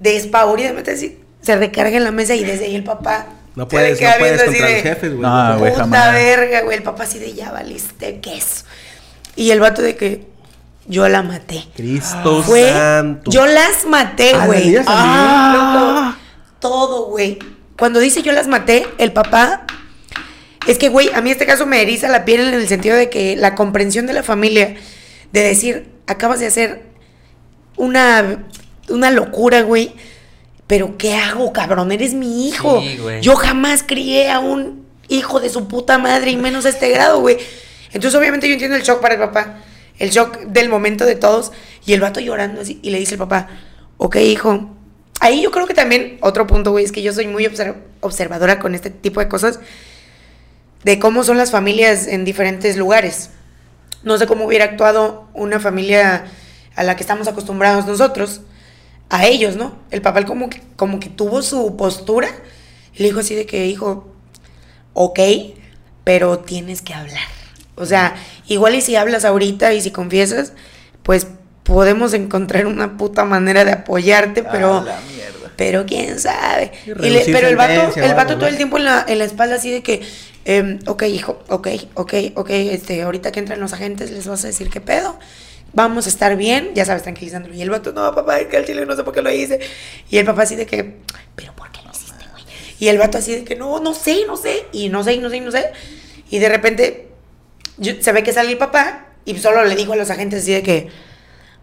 despavoridamente 0.00 0.90
así. 0.90 1.18
Se 1.42 1.56
recarga 1.56 1.96
en 1.96 2.04
la 2.04 2.10
mesa 2.10 2.34
y 2.34 2.42
desde 2.42 2.64
ahí 2.64 2.74
el 2.74 2.84
papá. 2.84 3.26
No 3.54 3.64
se 3.64 3.70
puedes, 3.70 3.98
queda 3.98 4.12
no 4.12 4.18
puedes 4.18 4.42
contra 4.42 4.66
de, 4.66 4.72
los 4.72 4.82
jefes, 4.82 5.10
güey. 5.10 5.22
No, 5.22 5.48
No 5.52 5.58
güey, 5.58 5.72
Puta 5.72 5.84
jamás. 5.84 6.12
verga, 6.12 6.62
güey. 6.62 6.76
El 6.78 6.82
papá 6.82 7.04
así 7.04 7.18
de 7.18 7.32
ya 7.34 7.52
valiste 7.52 8.20
queso. 8.20 8.64
Y 9.36 9.50
el 9.50 9.60
vato 9.60 9.82
de 9.82 9.96
que 9.96 10.26
yo 10.88 11.08
la 11.08 11.22
maté. 11.22 11.64
Cristo 11.76 12.42
Fue. 12.42 12.70
santo. 12.70 13.30
Yo 13.30 13.46
las 13.46 13.84
maté, 13.86 14.32
Ah, 14.34 14.46
güey. 14.46 14.76
Ah, 14.86 16.14
loco. 16.14 16.16
Todo, 16.60 17.06
güey. 17.06 17.38
Cuando 17.78 18.00
dice 18.00 18.22
yo 18.22 18.32
las 18.32 18.48
maté, 18.48 18.86
el 18.98 19.12
papá. 19.12 19.66
Es 20.66 20.78
que, 20.78 20.88
güey, 20.88 21.10
a 21.14 21.20
mí 21.20 21.30
este 21.30 21.46
caso 21.46 21.66
me 21.66 21.80
eriza 21.82 22.08
la 22.08 22.24
piel 22.24 22.40
en 22.40 22.54
el 22.54 22.66
sentido 22.68 22.96
de 22.96 23.08
que 23.10 23.36
la 23.36 23.54
comprensión 23.54 24.06
de 24.06 24.12
la 24.14 24.22
familia, 24.22 24.74
de 25.32 25.40
decir, 25.42 25.88
acabas 26.06 26.40
de 26.40 26.46
hacer 26.46 26.82
una, 27.76 28.44
una 28.88 29.10
locura, 29.10 29.62
güey. 29.62 29.94
Pero 30.66 30.96
¿qué 30.98 31.14
hago, 31.14 31.52
cabrón? 31.52 31.92
Eres 31.92 32.14
mi 32.14 32.48
hijo. 32.48 32.80
Sí, 32.82 32.96
güey. 32.96 33.20
Yo 33.20 33.36
jamás 33.36 33.84
crié 33.86 34.30
a 34.30 34.40
un 34.40 34.84
hijo 35.08 35.38
de 35.38 35.48
su 35.50 35.68
puta 35.68 35.98
madre 35.98 36.32
y 36.32 36.36
menos 36.36 36.66
a 36.66 36.70
este 36.70 36.88
grado, 36.90 37.20
güey. 37.20 37.38
Entonces, 37.92 38.18
obviamente, 38.18 38.48
yo 38.48 38.54
entiendo 38.54 38.76
el 38.76 38.82
shock 38.82 39.00
para 39.00 39.14
el 39.14 39.20
papá. 39.20 39.58
El 39.98 40.10
shock 40.10 40.38
del 40.46 40.68
momento 40.68 41.04
de 41.04 41.14
todos. 41.16 41.52
Y 41.84 41.92
el 41.92 42.00
vato 42.00 42.20
llorando 42.20 42.60
así. 42.60 42.78
Y 42.82 42.90
le 42.90 42.98
dice 42.98 43.14
el 43.14 43.18
papá, 43.18 43.48
ok, 43.98 44.16
hijo. 44.16 44.70
Ahí 45.20 45.42
yo 45.42 45.50
creo 45.50 45.66
que 45.66 45.74
también, 45.74 46.18
otro 46.20 46.46
punto, 46.46 46.70
güey, 46.72 46.84
es 46.84 46.92
que 46.92 47.02
yo 47.02 47.12
soy 47.12 47.26
muy 47.26 47.44
obser- 47.46 47.76
observadora 48.00 48.58
con 48.58 48.74
este 48.74 48.90
tipo 48.90 49.20
de 49.20 49.28
cosas. 49.28 49.60
De 50.84 50.98
cómo 50.98 51.24
son 51.24 51.36
las 51.38 51.50
familias 51.50 52.06
en 52.06 52.24
diferentes 52.24 52.76
lugares. 52.76 53.30
No 54.02 54.18
sé 54.18 54.26
cómo 54.26 54.44
hubiera 54.44 54.66
actuado 54.66 55.28
una 55.34 55.58
familia 55.58 56.26
a 56.76 56.82
la 56.84 56.94
que 56.96 57.02
estamos 57.02 57.26
acostumbrados 57.28 57.86
nosotros. 57.86 58.42
a 59.08 59.24
ellos, 59.26 59.54
¿no? 59.54 59.76
El 59.92 60.02
papá 60.02 60.24
como 60.24 60.50
que, 60.50 60.60
como 60.74 60.98
que 60.98 61.08
tuvo 61.08 61.40
su 61.40 61.76
postura 61.76 62.28
le 62.96 63.04
dijo 63.06 63.20
así 63.20 63.36
de 63.36 63.46
que, 63.46 63.66
hijo, 63.66 64.12
ok, 64.94 65.20
pero 66.02 66.40
tienes 66.40 66.82
que 66.82 66.92
hablar. 66.92 67.22
O 67.76 67.86
sea, 67.86 68.16
igual 68.48 68.74
y 68.74 68.80
si 68.80 68.96
hablas 68.96 69.24
ahorita 69.24 69.72
y 69.74 69.80
si 69.80 69.90
confiesas, 69.90 70.52
pues 71.02 71.26
podemos 71.62 72.12
encontrar 72.14 72.66
una 72.66 72.96
puta 72.96 73.24
manera 73.24 73.64
de 73.64 73.72
apoyarte, 73.72 74.42
pero... 74.42 74.78
Ah, 74.78 74.84
la 74.84 75.00
mierda. 75.00 75.52
Pero 75.56 75.86
quién 75.86 76.18
sabe. 76.20 76.72
Y 77.06 77.10
le- 77.10 77.20
pero 77.32 77.48
el 77.48 77.56
vato, 77.56 77.72
el 78.04 78.14
vato 78.14 78.34
todo 78.36 78.46
el 78.48 78.56
tiempo 78.56 78.76
en 78.78 78.84
la, 78.84 79.04
en 79.08 79.18
la 79.18 79.24
espalda 79.24 79.56
así 79.56 79.70
de 79.70 79.82
que, 79.82 80.02
em, 80.44 80.78
ok, 80.86 81.02
hijo, 81.04 81.42
ok, 81.48 81.68
ok, 81.94 82.14
ok, 82.34 82.50
este, 82.50 83.02
ahorita 83.02 83.32
que 83.32 83.40
entran 83.40 83.58
los 83.60 83.72
agentes 83.72 84.10
les 84.10 84.26
vas 84.28 84.44
a 84.44 84.48
decir 84.48 84.68
qué 84.70 84.80
pedo. 84.82 85.18
Vamos 85.72 86.06
a 86.06 86.08
estar 86.10 86.36
bien, 86.36 86.70
ya 86.74 86.84
sabes, 86.84 87.02
tranquilizándolo. 87.02 87.54
Y 87.54 87.62
el 87.62 87.70
vato, 87.70 87.92
no, 87.92 88.14
papá, 88.14 88.38
es 88.38 88.48
que 88.48 88.56
al 88.58 88.64
chile 88.66 88.84
no 88.86 88.94
sé 88.96 89.02
por 89.02 89.14
qué 89.14 89.22
lo 89.22 89.30
hice. 89.32 89.58
Y 90.10 90.18
el 90.18 90.24
papá 90.26 90.42
así 90.42 90.56
de 90.56 90.66
que, 90.66 90.98
pero 91.34 91.54
¿por 91.54 91.70
qué 91.72 91.80
lo 91.84 91.90
hiciste, 91.90 92.24
güey? 92.32 92.44
Y 92.78 92.88
el 92.88 92.98
vato 92.98 93.16
así 93.18 93.34
de 93.34 93.44
que, 93.44 93.56
no, 93.56 93.80
no 93.80 93.92
sé, 93.94 94.20
no 94.26 94.36
sé. 94.36 94.66
Y 94.72 94.88
no 94.90 95.02
sé, 95.04 95.14
y 95.14 95.18
no 95.18 95.30
sé, 95.30 95.36
y 95.38 95.40
no 95.40 95.50
sé. 95.50 95.72
Y 96.30 96.38
de 96.38 96.48
repente, 96.50 97.08
yo- 97.78 97.94
se 98.00 98.12
ve 98.12 98.22
que 98.22 98.32
sale 98.32 98.50
el 98.50 98.58
papá 98.58 99.06
y 99.24 99.36
solo 99.38 99.64
le 99.64 99.74
dijo 99.76 99.92
a 99.92 99.96
los 99.96 100.10
agentes 100.10 100.42
así 100.42 100.52
de 100.52 100.62
que, 100.62 100.88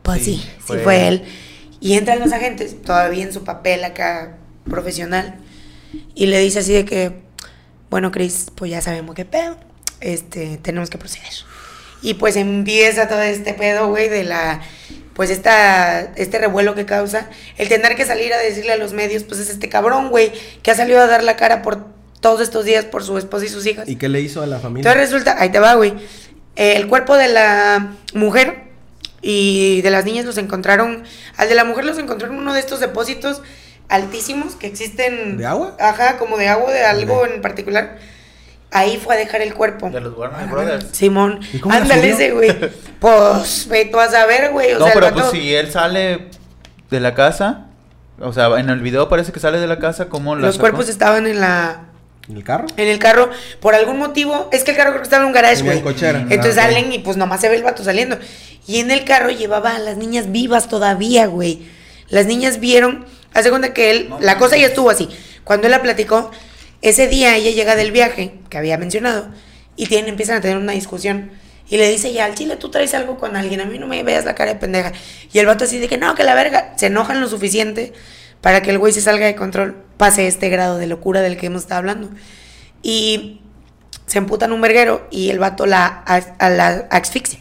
pues 0.02 0.24
sí, 0.24 0.36
Sí, 0.36 0.42
sí, 0.42 0.52
fue 0.60 0.80
fue, 0.80 1.08
él. 1.08 1.14
él. 1.14 1.24
Y 1.80 1.94
entran 1.98 2.20
los 2.20 2.32
agentes, 2.32 2.82
todavía 2.82 3.24
en 3.24 3.34
su 3.34 3.44
papel 3.44 3.84
acá 3.84 4.38
profesional, 4.70 5.36
y 6.16 6.28
le 6.28 6.40
dice 6.40 6.60
así 6.60 6.74
de 6.74 6.86
que, 6.86 7.12
bueno, 7.90 8.12
Chris, 8.12 8.48
pues 8.56 8.72
ya 8.72 8.82
sabemos 8.82 9.16
qué 9.16 9.26
pedo, 9.26 9.58
este, 10.00 10.58
tenemos 10.58 10.90
que 10.90 10.98
proceder. 10.98 11.32
Y 12.02 12.16
pues 12.16 12.36
empieza 12.36 13.08
todo 13.08 13.22
este 13.22 13.54
pedo, 13.54 13.88
güey, 13.90 14.10
de 14.10 14.24
la, 14.24 14.62
pues 15.14 15.30
esta, 15.30 16.02
este 16.16 16.38
revuelo 16.40 16.74
que 16.76 16.86
causa, 16.86 17.30
el 17.58 17.70
tener 17.70 17.96
que 17.96 18.06
salir 18.06 18.34
a 18.34 18.38
decirle 18.40 18.74
a 18.74 18.78
los 18.78 18.94
medios, 18.94 19.24
pues 19.24 19.40
es 19.40 19.50
este 19.50 19.70
cabrón, 19.70 20.10
güey, 20.10 20.32
que 20.64 20.72
ha 20.72 20.76
salido 20.76 21.00
a 21.02 21.08
dar 21.08 21.24
la 21.24 21.36
cara 21.38 21.62
por 21.62 21.93
todos 22.24 22.42
estos 22.42 22.66
días 22.66 22.86
por 22.86 23.04
su 23.04 23.16
esposa 23.20 23.46
y 23.46 23.50
sus 23.50 23.66
hijas. 23.68 23.88
¿Y 23.88 23.98
qué 23.98 24.10
le 24.10 24.20
hizo 24.22 24.42
a 24.42 24.48
la 24.48 24.58
familia? 24.58 24.90
Entonces 24.90 25.12
resulta, 25.12 25.36
ahí 25.40 25.52
te 25.52 25.60
va, 25.60 25.76
güey. 25.76 25.94
eh, 26.56 26.74
el 26.78 26.88
cuerpo 26.88 27.16
de 27.16 27.28
la 27.28 27.92
mujer 28.16 28.64
y 29.22 29.82
de 29.84 29.92
las 29.92 30.06
niñas 30.06 30.26
los 30.26 30.38
encontraron. 30.40 31.04
Al 31.38 31.50
de 31.50 31.56
la 31.56 31.64
mujer 31.66 31.86
los 31.86 31.98
encontraron 32.00 32.38
en 32.38 32.42
uno 32.42 32.54
de 32.54 32.60
estos 32.60 32.80
depósitos 32.80 33.42
altísimos 33.90 34.56
que 34.56 34.68
existen. 34.68 35.38
¿De 35.38 35.46
agua? 35.46 35.76
Ajá, 35.80 36.18
como 36.18 36.38
de 36.38 36.48
agua, 36.48 36.72
de 36.72 36.84
algo 36.84 37.26
en 37.28 37.42
particular. 37.42 37.98
Ahí 38.72 38.98
fue 38.98 39.14
a 39.14 39.18
dejar 39.20 39.42
el 39.42 39.54
cuerpo. 39.54 39.90
De 39.92 40.02
los 40.02 40.18
Warner 40.18 40.48
Brothers. 40.48 40.88
Simón. 40.94 41.42
¿Y 41.54 41.60
cómo 41.60 41.76
la 41.76 41.82
Ándale 41.82 42.10
ese, 42.10 42.32
güey. 42.32 42.50
Pues, 43.00 43.68
ve 43.70 43.86
tú 43.86 43.98
vas 43.98 44.14
a 44.16 44.26
ver, 44.26 44.52
güey. 44.52 44.74
O 44.74 44.80
no, 44.80 44.86
sea, 44.86 44.94
pero 44.96 45.14
pues 45.14 45.26
si 45.32 45.54
él 45.54 45.72
sale 45.72 46.30
de 46.90 47.00
la 47.00 47.14
casa, 47.14 47.68
o 48.20 48.34
sea, 48.34 48.48
en 48.60 48.70
el 48.70 48.80
video 48.80 49.10
parece 49.10 49.32
que 49.32 49.40
sale 49.40 49.60
de 49.60 49.68
la 49.68 49.78
casa, 49.78 50.08
¿cómo 50.10 50.36
la 50.36 50.42
Los 50.42 50.56
sacó? 50.56 50.62
cuerpos 50.62 50.90
estaban 50.90 51.28
en 51.28 51.40
la. 51.40 51.90
¿En 52.30 52.38
el 52.38 52.44
carro? 52.44 52.68
En 52.78 52.88
el 52.88 53.00
carro, 53.00 53.30
por 53.60 53.76
algún 53.76 53.98
motivo, 53.98 54.48
es 54.52 54.64
que 54.64 54.72
el 54.72 54.78
carro 54.78 54.92
creo 54.92 55.02
que 55.02 55.08
estaba 55.08 55.24
en 55.24 55.28
un 55.28 55.34
garage, 55.34 55.60
En 55.60 55.66
güey. 55.66 55.82
cochera. 55.82 56.20
Entonces 56.30 56.58
Ah, 56.58 56.64
salen 56.64 56.92
y 56.94 57.00
pues 57.00 57.18
nomás 57.18 57.42
se 57.42 57.50
ve 57.50 57.56
el 57.56 57.64
vato 57.64 57.84
saliendo. 57.84 58.18
Y 58.66 58.80
en 58.80 58.92
el 58.92 59.04
carro 59.04 59.30
llevaba 59.30 59.76
a 59.76 59.80
las 59.80 59.98
niñas 59.98 60.32
vivas 60.32 60.70
todavía, 60.70 61.26
güey. 61.28 61.64
Las 62.10 62.26
niñas 62.26 62.60
vieron, 62.60 63.06
hace 63.34 63.50
cuenta 63.50 63.74
que 63.74 63.92
él, 63.92 64.10
No 64.10 64.20
la 64.22 64.38
cosa 64.38 64.56
ya 64.56 64.68
estuvo 64.68 64.90
así. 64.90 65.10
Cuando 65.44 65.68
él 65.68 65.72
la 65.72 65.82
platicó, 65.82 66.32
ese 66.82 67.08
día 67.10 67.36
ella 67.36 67.52
llega 67.52 67.76
del 67.76 67.92
viaje, 67.92 68.36
que 68.50 68.58
había 68.58 68.78
mencionado, 68.78 69.28
y 69.76 69.88
tienen, 69.88 70.10
empiezan 70.10 70.38
a 70.38 70.42
tener 70.42 70.58
una 70.58 70.72
discusión. 70.72 71.32
Y 71.70 71.78
le 71.78 71.90
dice 71.90 72.14
ya, 72.14 72.26
al 72.26 72.36
chile 72.36 72.56
tú 72.56 72.70
traes 72.70 72.94
algo 72.94 73.18
con 73.18 73.36
alguien, 73.36 73.60
a 73.60 73.66
mí 73.66 73.80
no 73.80 73.88
me 73.88 74.02
veas 74.04 74.24
la 74.26 74.36
cara 74.36 74.54
de 74.54 74.60
pendeja. 74.60 74.92
Y 75.34 75.40
el 75.40 75.46
vato 75.46 75.64
así 75.66 75.80
de 75.80 75.88
que 75.90 75.98
no, 75.98 76.14
que 76.16 76.24
la 76.24 76.36
verga, 76.36 76.74
se 76.78 76.86
enojan 76.88 77.20
lo 77.20 77.28
suficiente 77.28 77.94
para 78.44 78.62
que 78.62 78.70
el 78.70 78.78
güey 78.78 78.94
se 78.94 79.02
salga 79.02 79.26
de 79.26 79.34
control, 79.36 79.76
pase 79.98 80.28
este 80.28 80.50
grado 80.50 80.78
de 80.78 80.86
locura 80.86 81.22
del 81.22 81.38
que 81.38 81.48
hemos 81.48 81.64
estado 81.64 81.80
hablando. 81.80 82.10
Y 82.84 83.40
se 84.06 84.18
emputan 84.20 84.52
un 84.52 84.60
verguero 84.62 85.08
y 85.10 85.30
el 85.32 85.40
vato 85.40 85.66
la, 85.66 85.88
a 85.88 86.50
la 86.50 86.86
asfixia. 86.92 87.40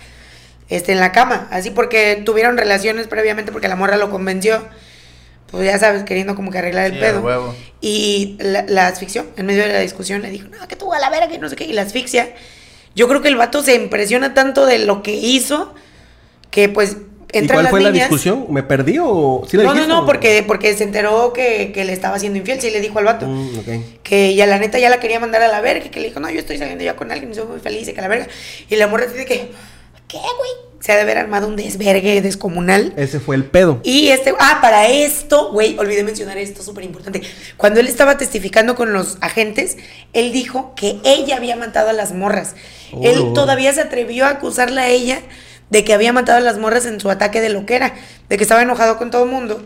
Este, 0.69 0.93
en 0.93 1.01
la 1.01 1.13
cama, 1.13 1.49
así 1.51 1.71
porque 1.71 2.23
tuvieron 2.25 2.57
relaciones 2.57 3.07
previamente 3.09 3.53
porque 3.53 3.69
la 3.69 3.77
morra 3.77 3.97
lo 3.97 4.11
convenció. 4.11 4.65
Pues 5.51 5.67
ya 5.67 5.79
sabes, 5.79 6.05
queriendo 6.05 6.35
como 6.35 6.51
que 6.51 6.59
arreglar 6.59 6.87
el 6.87 6.93
Sí, 6.95 6.99
pedo. 7.01 7.21
huevo. 7.21 7.55
Y 7.83 8.39
la, 8.41 8.65
la 8.69 8.87
asfixió. 8.87 9.27
En 9.37 9.45
medio 9.45 9.65
de 9.65 9.73
la 9.73 9.81
discusión 9.81 10.23
le 10.23 10.31
dijo, 10.31 10.49
no, 10.49 10.67
que 10.69 10.77
tú 10.77 10.95
a 10.95 10.99
la 10.99 11.11
verga, 11.11 11.29
que 11.29 11.39
no 11.39 11.49
sé 11.51 11.57
qué. 11.57 11.65
Y 11.65 11.73
la 11.75 11.83
asfixia. 11.83 12.33
Yo 12.95 13.07
creo 13.09 13.21
que 13.21 13.29
el 13.29 13.37
vato 13.37 13.63
se 13.63 13.75
impresiona 13.75 14.33
tanto 14.33 14.65
de 14.65 14.79
lo 14.79 15.03
que 15.03 15.13
hizo 15.15 15.75
que 16.51 16.69
pues 16.69 16.97
¿Y 17.33 17.39
entran 17.39 17.61
cuál 17.61 17.71
fue 17.71 17.81
la 17.81 17.91
discusión? 17.91 18.47
¿Me 18.51 18.63
perdí 18.63 18.99
o 19.01 19.43
sí 19.49 19.57
le 19.57 19.63
no, 19.65 19.71
no, 19.71 19.75
dijiste 19.75 19.93
no, 19.95 20.03
o- 20.03 20.07
porque, 20.07 20.45
porque 20.47 20.75
se 20.77 20.85
enteró 20.85 21.33
que, 21.33 21.73
que 21.73 21.85
le 21.85 21.93
estaba 21.93 22.17
haciendo 22.17 22.39
infiel, 22.39 22.61
sí 22.61 22.71
le 22.71 22.81
dijo 22.81 22.99
al 22.99 23.07
vato. 23.07 23.27
Mm, 23.27 23.59
ok. 23.59 23.69
Que 24.03 24.35
ya 24.35 24.47
la 24.47 24.59
neta 24.59 24.79
ya 24.79 24.91
la 24.91 25.01
quería 25.01 25.19
mandar 25.19 25.43
a 25.43 25.49
la 25.49 25.61
verga, 25.61 25.91
que 25.91 26.01
le 26.01 26.09
dijo, 26.09 26.21
no, 26.21 26.31
yo 26.31 26.39
estoy 26.41 26.59
saliendo 26.59 26.85
ya 26.85 26.95
con 26.97 27.11
alguien, 27.11 27.33
y 27.33 27.35
soy 27.35 27.47
muy 27.47 27.61
feliz, 27.61 27.89
y 27.89 27.93
que 27.95 28.01
la 28.01 28.09
verga. 28.09 28.29
Y 28.69 28.77
la 28.77 28.87
morra 28.87 29.07
dice 29.07 29.25
que, 29.25 29.51
¿qué, 30.09 30.19
güey? 30.19 30.51
Se 30.81 30.91
ha 30.91 30.97
de 30.97 31.03
haber 31.03 31.17
armado 31.17 31.47
un 31.47 31.55
desvergue 31.55 32.21
descomunal. 32.23 32.93
Ese 32.97 33.21
fue 33.21 33.37
el 33.37 33.45
pedo. 33.45 33.79
Y 33.85 34.09
este, 34.09 34.35
ah, 34.41 34.59
para 34.61 34.89
esto, 34.89 35.53
güey, 35.53 35.79
olvidé 35.79 36.03
mencionar 36.03 36.39
esto, 36.39 36.61
súper 36.63 36.83
importante. 36.83 37.23
Cuando 37.57 37.79
él 37.79 37.87
estaba 37.87 38.19
testificando 38.19 38.75
con 38.75 38.93
los 38.93 39.17
agentes, 39.21 39.77
él 40.13 40.33
dijo 40.33 40.75
que 40.75 40.97
ella 41.05 41.37
había 41.37 41.55
matado 41.55 41.89
a 41.89 41.93
las 41.93 42.13
morras. 42.13 42.57
Oh, 42.93 43.01
él 43.05 43.33
todavía 43.33 43.73
se 43.73 43.81
atrevió 43.81 44.25
a 44.27 44.31
acusarla 44.31 44.83
a 44.83 44.89
ella 44.89 45.21
de 45.73 45.85
que 45.85 45.95
había 45.95 46.13
matado 46.13 46.37
a 46.37 46.43
las 46.43 46.59
morras 46.59 46.85
en 46.85 47.01
su 47.01 47.11
ataque 47.11 47.41
de 47.41 47.49
loquera, 47.49 47.95
de 48.29 48.37
que 48.37 48.43
estaba 48.43 48.61
enojado 48.61 48.99
con 48.99 49.11
todo 49.11 49.25
el 49.25 49.31
mundo. 49.31 49.65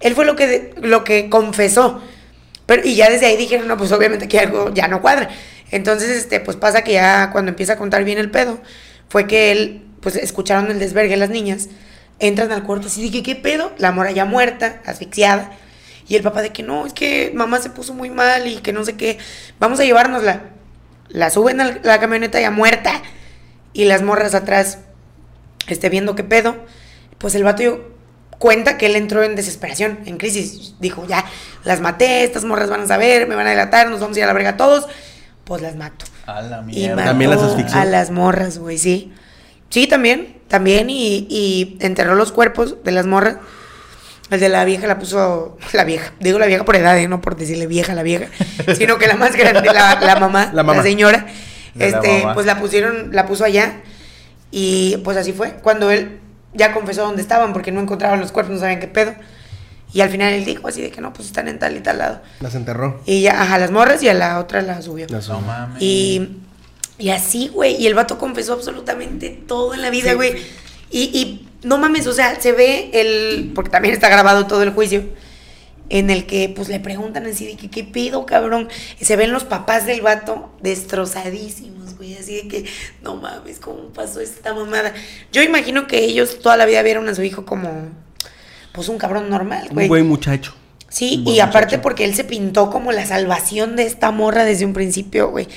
Él 0.00 0.14
fue 0.14 0.26
lo 0.26 0.36
que, 0.36 0.74
lo 0.82 1.02
que 1.02 1.30
confesó. 1.30 2.02
Pero, 2.66 2.86
y 2.86 2.94
ya 2.94 3.08
desde 3.08 3.24
ahí 3.24 3.38
dijeron, 3.38 3.66
no, 3.66 3.78
pues 3.78 3.90
obviamente 3.90 4.28
que 4.28 4.38
algo 4.38 4.74
ya 4.74 4.86
no 4.86 5.00
cuadra. 5.00 5.30
Entonces, 5.70 6.10
este, 6.10 6.40
pues 6.40 6.58
pasa 6.58 6.84
que 6.84 6.92
ya 6.92 7.30
cuando 7.32 7.48
empieza 7.48 7.72
a 7.72 7.76
contar 7.78 8.04
bien 8.04 8.18
el 8.18 8.30
pedo, 8.30 8.60
fue 9.08 9.26
que 9.26 9.50
él, 9.50 9.86
pues 10.02 10.16
escucharon 10.16 10.70
el 10.70 10.78
desvergue 10.78 11.16
las 11.16 11.30
niñas, 11.30 11.70
entran 12.18 12.52
al 12.52 12.62
cuarto 12.62 12.88
así, 12.88 13.00
dije, 13.00 13.22
¿qué 13.22 13.34
pedo? 13.34 13.72
La 13.78 13.92
mora 13.92 14.10
ya 14.10 14.26
muerta, 14.26 14.82
asfixiada. 14.84 15.52
Y 16.06 16.16
el 16.16 16.22
papá 16.22 16.42
de 16.42 16.50
que 16.50 16.62
no, 16.62 16.84
es 16.84 16.92
que 16.92 17.32
mamá 17.34 17.60
se 17.60 17.70
puso 17.70 17.94
muy 17.94 18.10
mal 18.10 18.46
y 18.46 18.56
que 18.56 18.74
no 18.74 18.84
sé 18.84 18.94
qué, 18.98 19.16
vamos 19.58 19.80
a 19.80 19.84
llevárnosla. 19.84 20.50
La 21.08 21.30
suben 21.30 21.62
a 21.62 21.78
la 21.82 21.98
camioneta 21.98 22.38
ya 22.42 22.50
muerta 22.50 23.00
y 23.72 23.86
las 23.86 24.02
morras 24.02 24.34
atrás, 24.34 24.80
este, 25.68 25.88
viendo 25.88 26.14
qué 26.14 26.24
pedo. 26.24 26.56
Pues 27.18 27.34
el 27.34 27.44
vato 27.44 27.62
yo- 27.62 27.80
cuenta 28.38 28.76
que 28.76 28.86
él 28.86 28.96
entró 28.96 29.22
en 29.22 29.34
desesperación, 29.36 30.00
en 30.06 30.18
crisis. 30.18 30.74
Dijo, 30.80 31.06
ya, 31.06 31.24
las 31.64 31.80
maté, 31.80 32.22
estas 32.24 32.44
morras 32.44 32.68
van 32.68 32.82
a 32.82 32.86
saber, 32.86 33.26
me 33.26 33.34
van 33.34 33.46
a 33.46 33.50
delatar, 33.50 33.88
nos 33.90 34.00
vamos 34.00 34.16
a 34.16 34.20
ir 34.20 34.24
a 34.24 34.28
la 34.28 34.32
verga 34.34 34.56
todos. 34.56 34.86
Pues 35.44 35.62
las 35.62 35.76
mato. 35.76 36.04
A 36.26 36.42
la 36.42 36.60
Y 36.62 36.64
mierda. 36.64 36.96
mató 36.96 37.08
También 37.08 37.30
las 37.30 37.42
asfixió. 37.42 37.78
a 37.80 37.84
las 37.84 38.10
morras, 38.10 38.58
güey, 38.58 38.78
sí. 38.78 39.12
Sí, 39.70 39.86
también, 39.86 40.38
también, 40.48 40.90
y, 40.90 41.26
y 41.30 41.76
enterró 41.80 42.14
los 42.14 42.32
cuerpos 42.32 42.76
de 42.84 42.92
las 42.92 43.06
morras. 43.06 43.36
El 44.28 44.40
de 44.40 44.48
la 44.48 44.64
vieja 44.64 44.86
la 44.88 44.98
puso, 44.98 45.56
la 45.72 45.84
vieja, 45.84 46.12
digo 46.20 46.38
la 46.40 46.46
vieja 46.46 46.64
por 46.64 46.74
edad, 46.76 46.98
¿eh? 46.98 47.06
no 47.08 47.20
por 47.20 47.36
decirle 47.36 47.66
vieja 47.68 47.92
a 47.92 47.94
la 47.94 48.02
vieja, 48.02 48.26
sino 48.76 48.98
que 48.98 49.06
la 49.06 49.14
más 49.16 49.34
grande, 49.36 49.62
la, 49.72 49.98
la 50.00 50.16
mamá, 50.18 50.46
La 50.46 50.52
la, 50.52 50.62
mamá. 50.64 50.82
señora, 50.82 51.26
De 51.74 51.90
la 51.90 51.96
este, 51.98 52.18
mamá. 52.22 52.34
pues 52.34 52.44
la 52.44 52.58
pusieron, 52.58 53.10
la 53.12 53.24
puso 53.26 53.44
allá, 53.44 53.82
y 54.58 54.96
pues 55.04 55.18
así 55.18 55.32
fue. 55.34 55.52
Cuando 55.62 55.90
él 55.90 56.18
ya 56.54 56.72
confesó 56.72 57.02
dónde 57.02 57.20
estaban, 57.20 57.52
porque 57.52 57.72
no 57.72 57.80
encontraban 57.82 58.20
los 58.20 58.32
cuerpos, 58.32 58.54
no 58.54 58.60
sabían 58.60 58.80
qué 58.80 58.88
pedo. 58.88 59.14
Y 59.92 60.00
al 60.00 60.08
final 60.08 60.32
él 60.32 60.44
dijo 60.46 60.66
así 60.66 60.80
de 60.80 60.90
que 60.90 61.02
no, 61.02 61.12
pues 61.12 61.28
están 61.28 61.46
en 61.48 61.58
tal 61.58 61.76
y 61.76 61.80
tal 61.80 61.98
lado. 61.98 62.22
Las 62.40 62.54
enterró. 62.54 63.00
Y 63.04 63.20
ya, 63.20 63.42
ajá, 63.42 63.58
las 63.58 63.70
morras 63.70 64.02
y 64.02 64.08
a 64.08 64.14
la 64.14 64.38
otra 64.40 64.62
la 64.62 64.80
subió. 64.80 65.06
Las 65.10 65.28
No 65.28 65.40
mames. 65.42 65.82
Y, 65.82 66.38
y 66.98 67.10
así, 67.10 67.48
güey. 67.48 67.76
Y 67.76 67.86
el 67.86 67.94
vato 67.94 68.16
confesó 68.18 68.54
absolutamente 68.54 69.28
todo 69.46 69.74
en 69.74 69.82
la 69.82 69.90
vida, 69.90 70.10
Sí. 70.10 70.16
güey. 70.16 70.34
Y, 70.90 71.02
y 71.18 71.48
no 71.62 71.76
mames, 71.78 72.06
o 72.06 72.12
sea, 72.14 72.40
se 72.40 72.52
ve 72.52 72.90
el. 72.94 73.52
Porque 73.54 73.70
también 73.70 73.92
está 73.92 74.08
grabado 74.08 74.46
todo 74.46 74.62
el 74.62 74.70
juicio. 74.70 75.04
En 75.88 76.10
el 76.10 76.26
que, 76.26 76.48
pues, 76.54 76.68
le 76.68 76.80
preguntan 76.80 77.26
así 77.26 77.46
de 77.46 77.56
que, 77.56 77.70
¿qué 77.70 77.84
pido, 77.84 78.26
cabrón? 78.26 78.68
Y 79.00 79.04
se 79.04 79.14
ven 79.16 79.30
los 79.32 79.44
papás 79.44 79.86
del 79.86 80.00
vato 80.00 80.50
destrozadísimos, 80.62 81.85
güey. 81.96 82.14
Así 82.16 82.36
de 82.36 82.48
que, 82.48 82.64
no 83.02 83.16
mames, 83.16 83.58
¿cómo 83.58 83.88
pasó 83.88 84.20
esta 84.20 84.54
mamada? 84.54 84.92
Yo 85.32 85.42
imagino 85.42 85.86
que 85.86 86.04
ellos 86.04 86.38
toda 86.40 86.56
la 86.56 86.66
vida 86.66 86.82
vieron 86.82 87.08
a 87.08 87.14
su 87.14 87.22
hijo 87.22 87.44
como, 87.44 87.88
pues, 88.72 88.88
un 88.88 88.98
cabrón 88.98 89.28
normal, 89.30 89.66
Un 89.70 89.74
güey. 89.74 89.88
buen 89.88 90.06
muchacho. 90.06 90.54
Sí, 90.88 91.16
Un 91.18 91.24
buen 91.24 91.36
y 91.36 91.40
aparte 91.40 91.66
muchacho. 91.76 91.82
porque 91.82 92.04
él 92.04 92.14
se 92.14 92.24
pintó 92.24 92.70
como 92.70 92.92
la 92.92 93.04
salvación 93.06 93.76
de 93.76 93.84
esta 93.84 94.10
morra 94.10 94.44
desde 94.44 94.64
un 94.64 94.72
principio, 94.72 95.30
güey. 95.30 95.48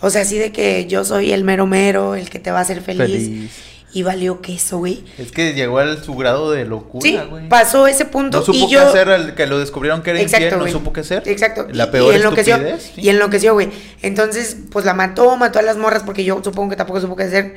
O 0.00 0.10
sea, 0.10 0.22
así 0.22 0.36
de 0.38 0.52
que 0.52 0.86
yo 0.86 1.04
soy 1.04 1.32
el 1.32 1.42
mero 1.42 1.66
mero, 1.66 2.14
el 2.14 2.28
que 2.30 2.38
te 2.38 2.50
va 2.50 2.58
a 2.58 2.62
hacer 2.62 2.82
feliz. 2.82 3.06
Feliz. 3.24 3.50
Y 3.96 4.02
valió 4.02 4.42
queso, 4.42 4.76
güey. 4.76 5.02
Es 5.16 5.32
que 5.32 5.54
llegó 5.54 5.78
a 5.78 5.96
su 6.02 6.14
grado 6.16 6.50
de 6.50 6.64
Sí, 6.64 6.68
locura, 6.68 7.24
güey. 7.24 7.48
pasó 7.48 7.86
ese 7.86 8.04
punto 8.04 8.40
No 8.40 8.44
supo 8.44 8.58
y 8.58 8.66
qué 8.66 8.74
yo... 8.74 8.86
hacer 8.86 9.08
al 9.08 9.34
que 9.34 9.46
lo 9.46 9.58
descubrieron 9.58 10.02
que 10.02 10.10
era 10.10 10.20
infiel, 10.20 10.42
Exacto, 10.42 10.56
no 10.58 10.62
güey. 10.64 10.72
supo 10.74 10.92
qué 10.92 11.00
hacer. 11.00 11.22
Exacto. 11.24 11.66
La 11.72 11.90
peor 11.90 12.12
y 12.12 12.16
enloqueció, 12.16 12.56
estupidez. 12.56 12.92
sí. 12.94 13.00
Y 13.00 13.08
enloqueció, 13.08 13.54
güey. 13.54 13.70
Entonces, 14.02 14.54
pues 14.70 14.84
la 14.84 14.92
mató, 14.92 15.34
mató 15.38 15.60
a 15.60 15.62
las 15.62 15.78
morras 15.78 16.02
porque 16.02 16.24
yo 16.24 16.38
supongo 16.44 16.68
que 16.68 16.76
tampoco 16.76 17.00
supo 17.00 17.16
qué 17.16 17.22
hacer. 17.22 17.54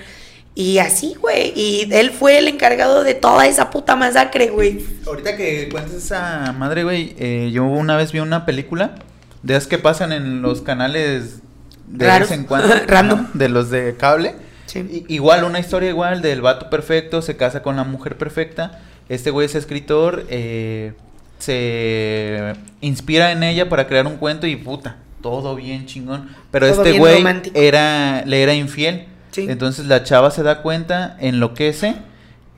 Y 0.56 0.78
así, 0.78 1.16
güey. 1.20 1.52
Y 1.58 1.90
él 1.92 2.12
fue 2.12 2.38
el 2.38 2.48
encargado 2.48 3.04
de 3.04 3.16
toda 3.16 3.46
esa 3.46 3.70
puta 3.70 3.98
masacre, 3.98 4.48
güey. 4.48 4.82
Ahorita 5.06 5.36
que 5.36 5.68
cuentas 5.70 5.94
esa 5.96 6.54
madre, 6.58 6.86
güey, 6.86 7.16
eh, 7.20 7.50
yo 7.52 7.66
una 7.66 7.98
vez 7.98 8.14
vi 8.14 8.20
una 8.20 8.46
película 8.46 8.96
de 9.44 9.56
esas 9.58 9.68
que 9.68 9.78
pasan 9.78 10.14
en 10.14 10.42
los 10.42 10.62
canales 10.62 11.40
de 11.88 12.08
Raros. 12.08 12.30
vez 12.30 12.40
en 12.40 12.46
cuando. 12.46 12.74
Random. 12.88 13.28
De 13.34 13.50
los 13.50 13.70
de 13.70 13.98
cable. 13.98 14.36
Sí. 14.70 15.06
Igual, 15.08 15.44
una 15.44 15.60
historia 15.60 15.90
igual 15.90 16.22
del 16.22 16.42
vato 16.42 16.70
perfecto, 16.70 17.24
se 17.24 17.36
casa 17.36 17.64
con 17.64 17.76
la 17.76 17.84
mujer 17.84 18.18
perfecta. 18.18 18.80
Este 19.10 19.32
güey 19.32 19.48
es 19.48 19.56
escritor, 19.56 20.28
eh, 20.30 20.94
se 21.40 22.54
inspira 22.80 23.32
en 23.32 23.42
ella 23.42 23.68
para 23.68 23.88
crear 23.88 24.06
un 24.06 24.18
cuento 24.18 24.46
y 24.46 24.56
puta, 24.56 24.98
todo 25.22 25.56
bien 25.56 25.88
chingón. 25.88 26.30
Pero 26.52 26.70
Todo 26.70 26.84
este 26.84 27.00
güey 27.00 27.24
era, 27.56 28.24
le 28.26 28.44
era 28.44 28.54
infiel. 28.54 29.08
Sí. 29.32 29.48
Entonces 29.50 29.88
la 29.88 30.04
chava 30.04 30.30
se 30.30 30.44
da 30.44 30.62
cuenta, 30.62 31.18
enloquece 31.20 31.96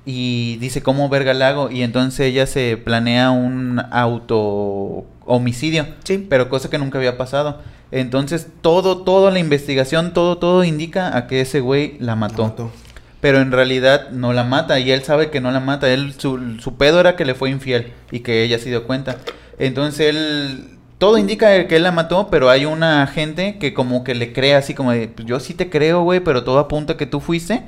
y 0.05 0.57
dice 0.57 0.84
cómo 0.84 1.07
verga 1.07 1.34
la 1.34 1.47
hago. 1.47 1.72
Y 1.72 1.82
entonces 1.82 2.20
ella 2.20 2.45
se 2.45 2.76
planea 2.76 3.32
un 3.32 3.82
auto 3.91 5.05
homicidio. 5.26 5.88
Sí. 6.03 6.26
Pero 6.30 6.49
cosa 6.49 6.70
que 6.70 6.78
nunca 6.78 6.97
había 6.97 7.18
pasado. 7.18 7.62
Entonces 7.92 8.48
todo, 8.62 9.00
toda 9.00 9.32
la 9.32 9.39
investigación, 9.39 10.14
todo, 10.14 10.38
todo 10.38 10.64
indica 10.64 11.16
a 11.18 11.28
que 11.28 11.42
ese 11.42 11.60
güey 11.60 11.98
la 12.00 12.16
mató. 12.16 12.44
Mató. 12.44 12.72
Pero 13.20 13.39
en 13.39 13.52
realidad 13.52 14.10
no 14.10 14.34
la 14.34 14.44
mata 14.44 14.80
y 14.80 14.92
él 14.92 15.04
sabe 15.04 15.30
que 15.30 15.42
no 15.42 15.52
la 15.52 15.60
mata. 15.60 15.89
Él, 15.89 16.14
su, 16.18 16.58
su 16.60 16.76
pedo 16.76 17.00
era 17.00 17.16
que 17.16 17.26
le 17.26 17.36
fue 17.36 17.50
infiel 17.50 17.94
y 18.12 18.22
que 18.22 18.44
ella 18.44 18.58
se 18.58 18.70
dio 18.70 18.88
cuenta. 18.88 19.18
Entonces 19.60 20.08
él, 20.08 20.78
todo 20.98 21.18
indica 21.18 21.68
que 21.68 21.76
él 21.76 21.84
la 21.84 21.92
mató, 21.92 22.30
pero 22.32 22.50
hay 22.50 22.66
una 22.66 23.06
gente 23.08 23.60
que 23.60 23.74
como 23.74 24.04
que 24.04 24.16
le 24.16 24.34
cree 24.34 24.56
así 24.56 24.74
como 24.74 24.92
de, 24.92 25.08
"Pues 25.08 25.28
yo 25.28 25.39
sí 25.39 25.54
te 25.54 25.70
creo, 25.70 26.02
güey, 26.04 26.20
pero 26.22 26.44
todo 26.44 26.58
apunta 26.60 26.98
que 26.98 27.06
tú 27.06 27.20
fuiste. 27.20 27.62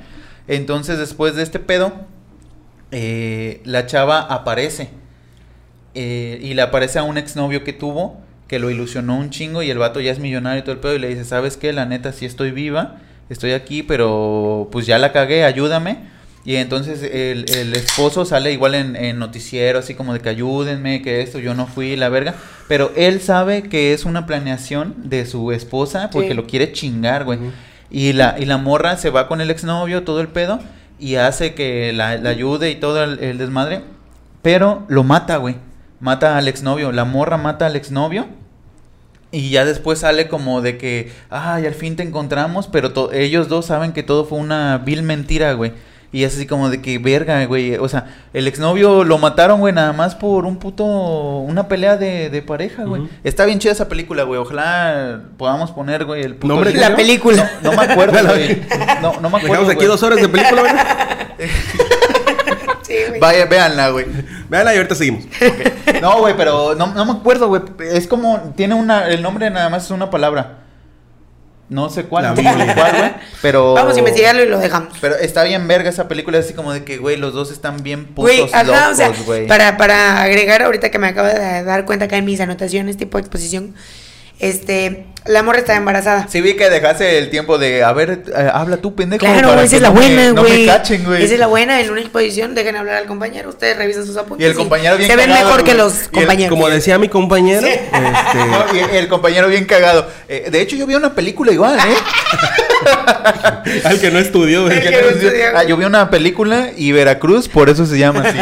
Entonces 0.48 0.98
después 0.98 1.36
de 1.36 1.42
este 1.44 1.60
pedo, 1.60 1.92
eh, 2.90 3.60
la 3.64 3.86
chava 3.86 4.20
aparece. 4.20 4.88
Eh, 5.94 6.40
y 6.42 6.54
le 6.54 6.62
aparece 6.62 6.98
a 6.98 7.04
un 7.04 7.16
exnovio 7.18 7.62
que 7.62 7.72
tuvo, 7.72 8.20
que 8.48 8.58
lo 8.58 8.70
ilusionó 8.70 9.16
un 9.18 9.30
chingo 9.30 9.62
y 9.62 9.70
el 9.70 9.78
vato 9.78 10.00
ya 10.00 10.12
es 10.12 10.18
millonario 10.18 10.60
y 10.60 10.62
todo 10.62 10.72
el 10.74 10.80
pedo 10.80 10.94
y 10.94 10.98
le 10.98 11.08
dice, 11.08 11.24
¿sabes 11.24 11.56
qué? 11.56 11.72
La 11.72 11.86
neta 11.86 12.12
sí 12.12 12.26
estoy 12.26 12.50
viva, 12.50 12.96
estoy 13.30 13.52
aquí, 13.52 13.82
pero 13.82 14.68
pues 14.70 14.86
ya 14.86 14.98
la 14.98 15.12
cagué, 15.12 15.44
ayúdame. 15.44 16.12
Y 16.46 16.56
entonces 16.56 17.02
el, 17.02 17.46
el 17.54 17.74
esposo 17.74 18.26
sale 18.26 18.52
igual 18.52 18.74
en, 18.74 18.96
en 18.96 19.18
noticiero, 19.18 19.78
así 19.78 19.94
como 19.94 20.12
de 20.12 20.20
que 20.20 20.28
ayúdenme, 20.28 21.00
que 21.00 21.22
esto, 21.22 21.38
yo 21.38 21.54
no 21.54 21.66
fui, 21.66 21.96
la 21.96 22.10
verga. 22.10 22.34
Pero 22.68 22.92
él 22.96 23.22
sabe 23.22 23.62
que 23.62 23.94
es 23.94 24.04
una 24.04 24.26
planeación 24.26 24.94
de 25.08 25.24
su 25.24 25.52
esposa 25.52 26.10
porque 26.10 26.28
Sí. 26.28 26.34
lo 26.34 26.46
quiere 26.46 26.70
chingar, 26.72 27.24
güey. 27.24 27.38
Y 27.90 28.12
la, 28.12 28.36
y 28.38 28.44
la 28.44 28.58
morra 28.58 28.98
se 28.98 29.08
va 29.08 29.26
con 29.26 29.40
el 29.40 29.50
exnovio, 29.50 30.02
todo 30.02 30.20
el 30.20 30.28
pedo, 30.28 30.58
y 31.00 31.14
hace 31.14 31.54
que 31.54 31.94
la, 31.94 32.18
la 32.18 32.28
ayude 32.30 32.70
y 32.70 32.74
todo 32.74 33.02
el, 33.04 33.20
el 33.20 33.38
desmadre. 33.38 33.80
Pero 34.42 34.84
lo 34.88 35.02
mata, 35.02 35.38
güey. 35.38 35.56
Mata 36.00 36.36
al 36.36 36.48
exnovio. 36.48 36.92
La 36.92 37.04
morra 37.04 37.36
mata 37.36 37.66
al 37.66 37.76
exnovio. 37.76 38.26
Y 39.30 39.50
ya 39.50 39.64
después 39.64 39.98
sale 39.98 40.28
como 40.28 40.62
de 40.62 40.78
que, 40.78 41.10
ay, 41.28 41.66
al 41.66 41.74
fin 41.74 41.96
te 41.96 42.04
encontramos, 42.04 42.68
pero 42.68 43.12
ellos 43.12 43.48
dos 43.48 43.66
saben 43.66 43.92
que 43.92 44.04
todo 44.04 44.24
fue 44.24 44.38
una 44.38 44.78
vil 44.78 45.02
mentira, 45.02 45.54
güey. 45.54 45.72
Y 46.12 46.22
es 46.22 46.36
así 46.36 46.46
como 46.46 46.70
de 46.70 46.80
que, 46.80 46.98
verga, 46.98 47.44
güey. 47.46 47.74
O 47.74 47.88
sea, 47.88 48.14
el 48.32 48.46
exnovio 48.46 49.02
lo 49.02 49.18
mataron, 49.18 49.58
güey, 49.58 49.74
nada 49.74 49.92
más 49.92 50.14
por 50.14 50.44
un 50.44 50.58
puto, 50.58 50.84
una 50.84 51.66
pelea 51.66 51.96
de, 51.96 52.30
de 52.30 52.40
pareja, 52.40 52.84
güey. 52.84 53.08
Está 53.24 53.44
bien 53.44 53.58
chida 53.58 53.72
esa 53.72 53.88
película, 53.88 54.22
güey. 54.22 54.38
Ojalá 54.38 55.22
podamos 55.36 55.72
poner, 55.72 56.04
güey, 56.04 56.22
el 56.22 56.36
puto 56.36 56.54
¿Nombre 56.54 56.70
de 56.70 56.78
La 56.78 56.94
película. 56.94 57.50
No, 57.60 57.72
no 57.72 57.76
me 57.76 57.92
acuerdo, 57.92 58.28
güey. 58.28 58.62
No, 59.02 59.20
no 59.20 59.28
me 59.28 59.38
acuerdo. 59.38 59.48
Dejamos 59.48 59.68
aquí 59.70 59.76
güey. 59.78 59.88
dos 59.88 60.02
horas 60.04 60.20
de 60.20 60.28
película, 60.28 60.60
güey. 60.60 60.72
Sí, 62.82 62.94
güey. 63.08 63.18
Vaya, 63.18 63.46
véanla, 63.46 63.88
güey. 63.88 64.04
Véanla 64.54 64.74
y 64.74 64.76
ahorita 64.78 64.94
seguimos. 64.94 65.24
No, 66.00 66.18
güey, 66.20 66.36
pero 66.36 66.74
no, 66.74 66.88
no 66.88 67.04
me 67.06 67.12
acuerdo, 67.12 67.48
güey. 67.48 67.62
Es 67.92 68.06
como, 68.06 68.52
tiene 68.56 68.74
una, 68.74 69.08
el 69.08 69.22
nombre 69.22 69.48
nada 69.50 69.68
más 69.70 69.84
es 69.84 69.90
una 69.90 70.10
palabra. 70.10 70.58
No 71.70 71.88
sé 71.88 72.04
cuál, 72.04 72.24
La 72.24 72.30
no 72.30 72.36
sé 72.36 72.42
Biblia. 72.42 72.74
cuál, 72.74 72.96
güey. 72.96 73.10
Pero. 73.42 73.72
Vamos 73.74 73.96
a 73.96 73.98
investigarlo 73.98 74.42
y 74.42 74.48
lo 74.48 74.58
dejamos. 74.58 74.92
Pero 75.00 75.14
está 75.16 75.44
bien 75.44 75.66
verga 75.66 75.88
esa 75.88 76.06
película, 76.08 76.38
así 76.38 76.52
como 76.52 76.72
de 76.74 76.84
que, 76.84 76.98
güey, 76.98 77.16
los 77.16 77.32
dos 77.32 77.50
están 77.50 77.82
bien 77.82 78.08
Güey, 78.14 78.40
putos 78.40 78.54
ajá, 78.54 78.64
locos, 78.64 78.92
o 78.92 78.94
sea, 78.96 79.12
güey. 79.24 79.46
para, 79.46 79.76
para 79.78 80.20
agregar 80.22 80.62
ahorita 80.62 80.90
que 80.90 80.98
me 80.98 81.06
acabo 81.08 81.28
de 81.28 81.62
dar 81.64 81.84
cuenta 81.86 82.04
acá 82.04 82.16
en 82.18 82.26
mis 82.26 82.40
anotaciones 82.40 82.96
tipo 82.98 83.18
exposición, 83.18 83.74
este, 84.40 85.06
la 85.26 85.42
morra 85.42 85.58
estaba 85.58 85.78
embarazada. 85.78 86.26
Sí 86.28 86.40
vi 86.42 86.54
que 86.54 86.68
dejaste 86.68 87.18
el 87.18 87.30
tiempo 87.30 87.56
de, 87.56 87.82
a 87.82 87.92
ver, 87.92 88.24
eh, 88.36 88.50
habla 88.52 88.76
tú, 88.78 88.94
pendejo. 88.94 89.20
Claro, 89.24 89.48
para 89.48 89.62
esa 89.62 89.70
que 89.70 89.76
es 89.76 89.82
la 89.82 89.88
no 89.88 89.94
buena, 89.94 90.32
No 90.32 90.42
me 90.42 90.48
güey. 90.48 90.66
cachen, 90.66 91.04
güey. 91.04 91.24
Esa 91.24 91.34
es 91.34 91.40
la 91.40 91.46
buena, 91.46 91.80
en 91.80 91.90
una 91.90 92.00
exposición 92.00 92.54
dejen 92.54 92.76
hablar 92.76 92.96
al 92.96 93.06
compañero, 93.06 93.48
ustedes 93.48 93.76
revisan 93.78 94.04
sus 94.04 94.16
apuntes. 94.16 94.44
Y 94.46 94.50
el 94.50 94.54
compañero 94.56 94.96
bien 94.98 95.08
Se 95.10 95.16
ven 95.16 95.28
cagado, 95.30 95.46
mejor 95.46 95.64
que 95.64 95.72
güey. 95.74 95.84
los 95.84 96.02
el- 96.02 96.10
compañeros. 96.10 96.50
Como 96.50 96.68
decía 96.68 96.98
mi 96.98 97.08
compañero, 97.08 97.62
No, 97.92 98.64
este, 98.74 98.94
y 98.94 98.96
el 98.98 99.08
compañero 99.08 99.48
bien 99.48 99.64
cagado. 99.64 100.06
Eh, 100.28 100.48
de 100.50 100.60
hecho, 100.60 100.76
yo 100.76 100.86
vi 100.86 100.94
una 100.94 101.14
película 101.14 101.52
igual, 101.52 101.78
¿eh? 101.78 101.94
al 103.84 103.98
que 104.00 104.10
no 104.10 104.18
estudió, 104.18 104.64
güey. 104.64 104.76
El 104.76 104.82
que 104.82 104.90
no 104.90 105.08
estudió. 105.08 105.44
Ah, 105.54 105.64
yo 105.64 105.76
vi 105.78 105.84
una 105.86 106.10
película 106.10 106.68
y 106.76 106.92
Veracruz, 106.92 107.48
por 107.48 107.70
eso 107.70 107.86
se 107.86 107.96
llama 107.98 108.22
así. 108.26 108.36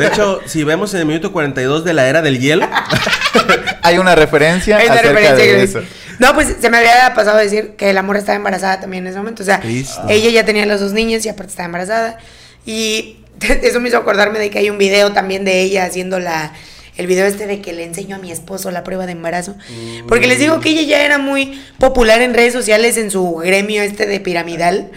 De 0.00 0.06
hecho, 0.06 0.40
si 0.46 0.64
vemos 0.64 0.94
en 0.94 1.00
el 1.00 1.06
minuto 1.06 1.32
42 1.32 1.84
de 1.84 1.92
la 1.92 2.08
era 2.08 2.22
del 2.22 2.38
hielo, 2.40 2.66
Hay 3.84 3.98
una 3.98 4.14
referencia 4.14 4.78
Hay 4.78 4.86
una 4.86 5.02
referencia 5.02 5.36
que- 5.36 5.62
eso. 5.62 5.80
No, 6.18 6.32
pues 6.34 6.54
se 6.60 6.70
me 6.70 6.78
había 6.78 7.12
pasado 7.14 7.38
a 7.38 7.40
decir 7.40 7.72
que 7.76 7.92
la 7.92 8.02
morra 8.02 8.18
estaba 8.20 8.36
embarazada 8.36 8.80
también 8.80 9.04
en 9.04 9.10
ese 9.10 9.18
momento. 9.18 9.42
O 9.42 9.46
sea, 9.46 9.60
Cristo. 9.60 10.04
ella 10.08 10.30
ya 10.30 10.44
tenía 10.44 10.64
los 10.66 10.80
dos 10.80 10.92
niños 10.92 11.24
y 11.26 11.28
aparte 11.28 11.50
estaba 11.50 11.66
embarazada. 11.66 12.18
Y 12.64 13.18
eso 13.62 13.80
me 13.80 13.88
hizo 13.88 13.98
acordarme 13.98 14.38
de 14.38 14.50
que 14.50 14.58
hay 14.58 14.70
un 14.70 14.78
video 14.78 15.12
también 15.12 15.44
de 15.44 15.60
ella 15.62 15.84
haciendo 15.84 16.18
la. 16.18 16.52
El 16.96 17.06
video 17.08 17.26
este 17.26 17.46
de 17.48 17.60
que 17.60 17.72
le 17.72 17.84
enseño 17.84 18.14
a 18.16 18.18
mi 18.20 18.30
esposo 18.30 18.70
la 18.70 18.84
prueba 18.84 19.04
de 19.06 19.12
embarazo. 19.12 19.56
Porque 20.08 20.26
les 20.28 20.38
digo 20.38 20.60
que 20.60 20.70
ella 20.70 20.82
ya 20.82 21.04
era 21.04 21.18
muy 21.18 21.60
popular 21.78 22.22
en 22.22 22.34
redes 22.34 22.52
sociales 22.52 22.96
en 22.96 23.10
su 23.10 23.34
gremio 23.36 23.82
este 23.82 24.06
de 24.06 24.20
piramidal. 24.20 24.90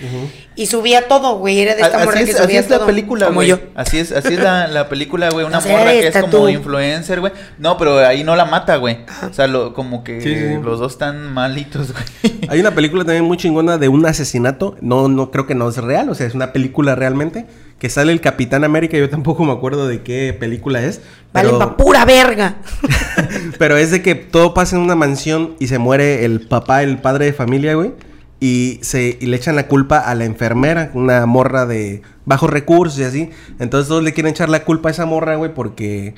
Y 0.56 0.66
subía 0.68 1.08
todo, 1.08 1.38
güey. 1.38 1.60
Era 1.60 1.76
de 1.76 1.82
esta 1.84 2.02
A- 2.02 2.06
morra 2.06 2.18
Así 2.18 2.26
que 2.26 2.32
es, 2.32 2.36
así 2.38 2.46
subía 2.48 2.60
es 2.62 2.70
la 2.70 2.78
todo. 2.78 2.88
película, 2.88 3.26
Como 3.28 3.36
güey. 3.38 3.48
yo. 3.50 3.60
Así 3.76 4.00
es, 4.00 4.12
así 4.12 4.34
es 4.34 4.40
la, 4.40 4.68
la 4.68 4.90
película, 4.90 5.30
güey. 5.30 5.46
Una 5.48 5.60
O 5.60 5.62
sea, 5.62 5.78
morra 5.78 5.92
que 5.92 6.08
es 6.08 6.18
como 6.18 6.28
tú. 6.32 6.50
influencer, 6.50 7.20
güey. 7.20 7.32
No, 7.60 7.78
pero 7.78 8.00
ahí 8.00 8.24
no 8.24 8.36
la 8.36 8.46
mata, 8.46 8.76
güey. 8.78 9.00
O 9.30 9.34
sea, 9.34 9.46
lo, 9.48 9.74
como 9.76 10.04
que 10.04 10.20
Sí, 10.22 10.36
sí. 10.36 10.58
los 10.64 10.80
dos 10.80 10.94
están 10.94 11.32
malitos, 11.34 11.94
güey. 11.94 12.36
hay 12.50 12.60
una 12.60 12.74
película 12.74 13.04
también 13.06 13.24
muy 13.26 13.38
chingona 13.38 13.78
de 13.78 13.88
un 13.88 14.04
asesinato. 14.06 14.76
No, 14.82 15.08
no 15.10 15.30
creo 15.30 15.46
que 15.46 15.54
no 15.56 15.70
es 15.70 15.78
real, 15.78 16.10
o 16.10 16.16
sea, 16.16 16.26
es 16.26 16.34
una 16.34 16.54
película 16.54 16.96
realmente. 16.96 17.46
Que 17.80 17.90
sale 17.90 18.12
el 18.12 18.22
Capitán 18.22 18.64
América, 18.64 18.98
yo 18.98 19.10
tampoco 19.10 19.46
me 19.46 19.52
acuerdo 19.52 19.88
de 19.88 20.02
qué 20.02 20.36
película 20.38 20.82
es. 20.82 21.02
Pero, 21.32 21.60
pa' 21.60 21.78
pura 21.78 22.06
verga. 22.06 22.56
pero 23.60 23.78
es 23.78 23.92
de 23.92 24.02
que 24.02 24.16
todo 24.16 24.54
pasa 24.54 24.76
en 24.76 24.82
una 24.82 24.96
mansión 24.96 25.56
y 25.60 25.68
se 25.68 25.78
muere 25.78 26.26
el 26.26 26.42
papá, 26.48 26.82
el 26.82 26.98
padre 26.98 27.26
de 27.26 27.34
familia, 27.34 27.76
güey. 27.76 27.92
Y, 28.40 28.80
se, 28.82 29.18
y 29.20 29.26
le 29.28 29.36
echan 29.38 29.56
la 29.56 29.68
culpa 29.68 30.00
a 30.00 30.14
la 30.16 30.26
enfermera, 30.26 30.92
una 30.94 31.26
morra 31.26 31.66
de 31.66 32.02
bajos 32.26 32.50
recursos 32.50 33.00
y 33.00 33.04
así. 33.04 33.30
Entonces 33.60 33.88
todos 33.90 34.04
le 34.04 34.14
quieren 34.14 34.32
echar 34.32 34.50
la 34.50 34.64
culpa 34.64 34.90
a 34.90 34.92
esa 34.92 35.06
morra, 35.06 35.36
güey, 35.36 35.54
porque 35.54 36.14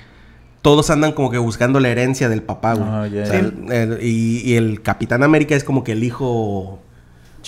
todos 0.62 0.90
andan 0.90 1.14
como 1.14 1.30
que 1.30 1.38
buscando 1.38 1.80
la 1.80 1.90
herencia 1.90 2.28
del 2.30 2.42
papá, 2.42 2.74
güey. 2.74 2.90
Ah, 2.90 3.08
ya, 3.08 3.24
O 3.24 3.26
sea, 3.26 3.42
ya. 3.42 3.48
el- 3.48 3.72
el- 3.72 4.00
y, 4.06 4.42
y 4.46 4.56
el 4.56 4.82
Capitán 4.82 5.24
América 5.24 5.56
es 5.56 5.64
como 5.64 5.84
que 5.84 5.94
el 5.94 6.04
hijo 6.04 6.80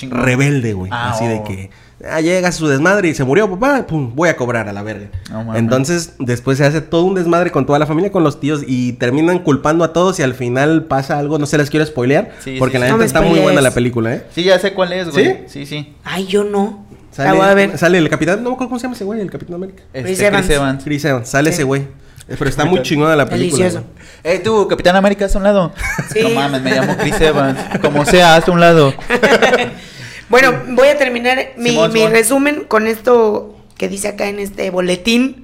rebelde, 0.09 0.74
güey. 0.74 0.89
Ah, 0.93 1.12
así 1.12 1.26
de 1.26 1.36
oh. 1.36 1.43
que 1.43 1.70
ah, 2.10 2.22
llega 2.22 2.52
su 2.52 2.68
desmadre 2.68 3.10
y 3.10 3.14
se 3.16 3.24
murió 3.24 3.49
papá, 3.49 3.86
pum, 3.88 4.12
voy 4.16 4.30
a 4.30 4.36
cobrar 4.36 4.68
a 4.70 4.74
la 4.74 4.84
verga. 4.84 5.08
Entonces, 5.56 6.14
después 6.20 6.58
se 6.58 6.66
hace 6.66 6.82
todo 6.82 7.04
un 7.04 7.16
desmadre 7.16 7.52
con 7.52 7.66
toda 7.66 7.80
la 7.80 7.86
familia, 7.86 8.12
con 8.12 8.24
los 8.24 8.39
tíos, 8.39 8.62
y 8.68 8.93
terminan 8.93 9.39
culpando 9.39 9.84
a 9.84 9.93
todos 9.93 10.20
y 10.20 10.24
al 10.24 10.34
final 10.34 10.86
pasa 10.86 11.18
algo, 11.20 11.39
no 11.39 11.45
se 11.45 11.58
les 11.58 11.70
quiero 11.70 11.86
spoilear, 11.86 12.32
Sí, 12.39 12.56
porque 12.60 12.78
sí, 12.78 12.80
la 12.82 12.86
sí. 12.88 12.91
neta 12.91 12.97
No 12.97 13.04
está 13.04 13.22
muy 13.22 13.39
buena 13.39 13.62
la 13.62 13.72
película, 13.72 14.14
¿eh? 14.14 14.26
Sí, 14.34 14.43
ya 14.43 14.58
sé 14.60 14.74
cuál 14.74 14.93
es, 14.93 15.10
güey. 15.12 15.26
¿Sí? 15.26 15.36
Sí, 15.47 15.66
sí. 15.66 15.93
Ay, 16.04 16.26
yo 16.28 16.43
no. 16.43 16.86
Sale, 17.12 17.30
la 17.30 17.36
voy 17.36 17.45
a 17.45 17.54
ver. 17.54 17.78
sale 17.78 17.97
el 17.97 18.10
capitán, 18.10 18.41
no 18.43 18.49
me 18.52 18.54
acuerdo 18.56 18.70
cómo 18.70 18.80
se 18.80 18.84
llama 18.84 18.95
ese 18.95 19.04
güey, 19.04 19.20
el 19.20 19.30
Capitán 19.30 19.56
América. 19.56 19.84
Este, 19.93 20.16
Chris 20.16 20.30
Chris 20.30 20.49
Evans. 20.49 20.84
Chris 20.84 21.06
Evans, 21.06 21.28
sale 21.30 21.49
Sí. 21.52 21.56
ese 21.56 21.64
güey. 21.64 21.88
Pero 22.28 22.49
está 22.49 22.64
muy 22.64 22.82
chingona 22.82 23.14
la 23.18 23.26
película. 23.28 23.66
Delicioso. 23.66 23.86
Eh, 24.24 24.39
tú, 24.39 24.66
Capitán 24.70 24.95
América, 24.95 25.26
haz 25.26 25.36
un 25.36 25.43
lado. 25.43 25.74
Sí. 26.14 26.20
No 26.24 26.30
mames, 26.30 26.62
me 26.62 26.72
llamo 26.72 26.95
Chris 26.95 27.20
Evans. 27.20 27.60
Como 27.82 28.06
sea, 28.06 28.36
haz 28.38 28.47
un 28.47 28.62
lado. 28.62 28.93
Bueno, 30.32 30.63
voy 30.69 30.88
a 30.88 30.97
terminar 30.97 31.51
mi, 31.57 31.71
Simón, 31.71 31.91
mi 31.91 31.99
Simón. 31.99 32.11
resumen 32.13 32.63
con 32.67 32.88
esto 32.88 33.57
que 33.77 33.89
dice 33.89 34.07
acá 34.07 34.29
en 34.29 34.39
este 34.39 34.69
boletín. 34.69 35.43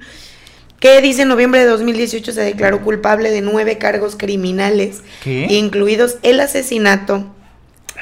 Que 0.80 1.02
dice 1.02 1.22
en 1.22 1.28
noviembre 1.28 1.60
de 1.60 1.66
2018 1.66 2.32
se 2.32 2.40
declaró 2.40 2.82
culpable 2.82 3.30
de 3.30 3.42
nueve 3.42 3.78
cargos 3.78 4.16
criminales, 4.16 5.02
¿Qué? 5.22 5.46
incluidos 5.50 6.18
el 6.22 6.38
asesinato, 6.40 7.26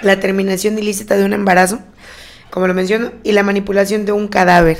la 0.03 0.21
terminación 0.21 0.79
ilícita 0.79 1.17
de 1.17 1.25
un 1.25 1.33
embarazo, 1.33 1.81
como 2.51 2.67
lo 2.67 2.75
menciono, 2.75 3.13
y 3.25 3.33
la 3.33 3.43
manipulación 3.43 4.05
de 4.05 4.13
un 4.13 4.29
cadáver. 4.29 4.79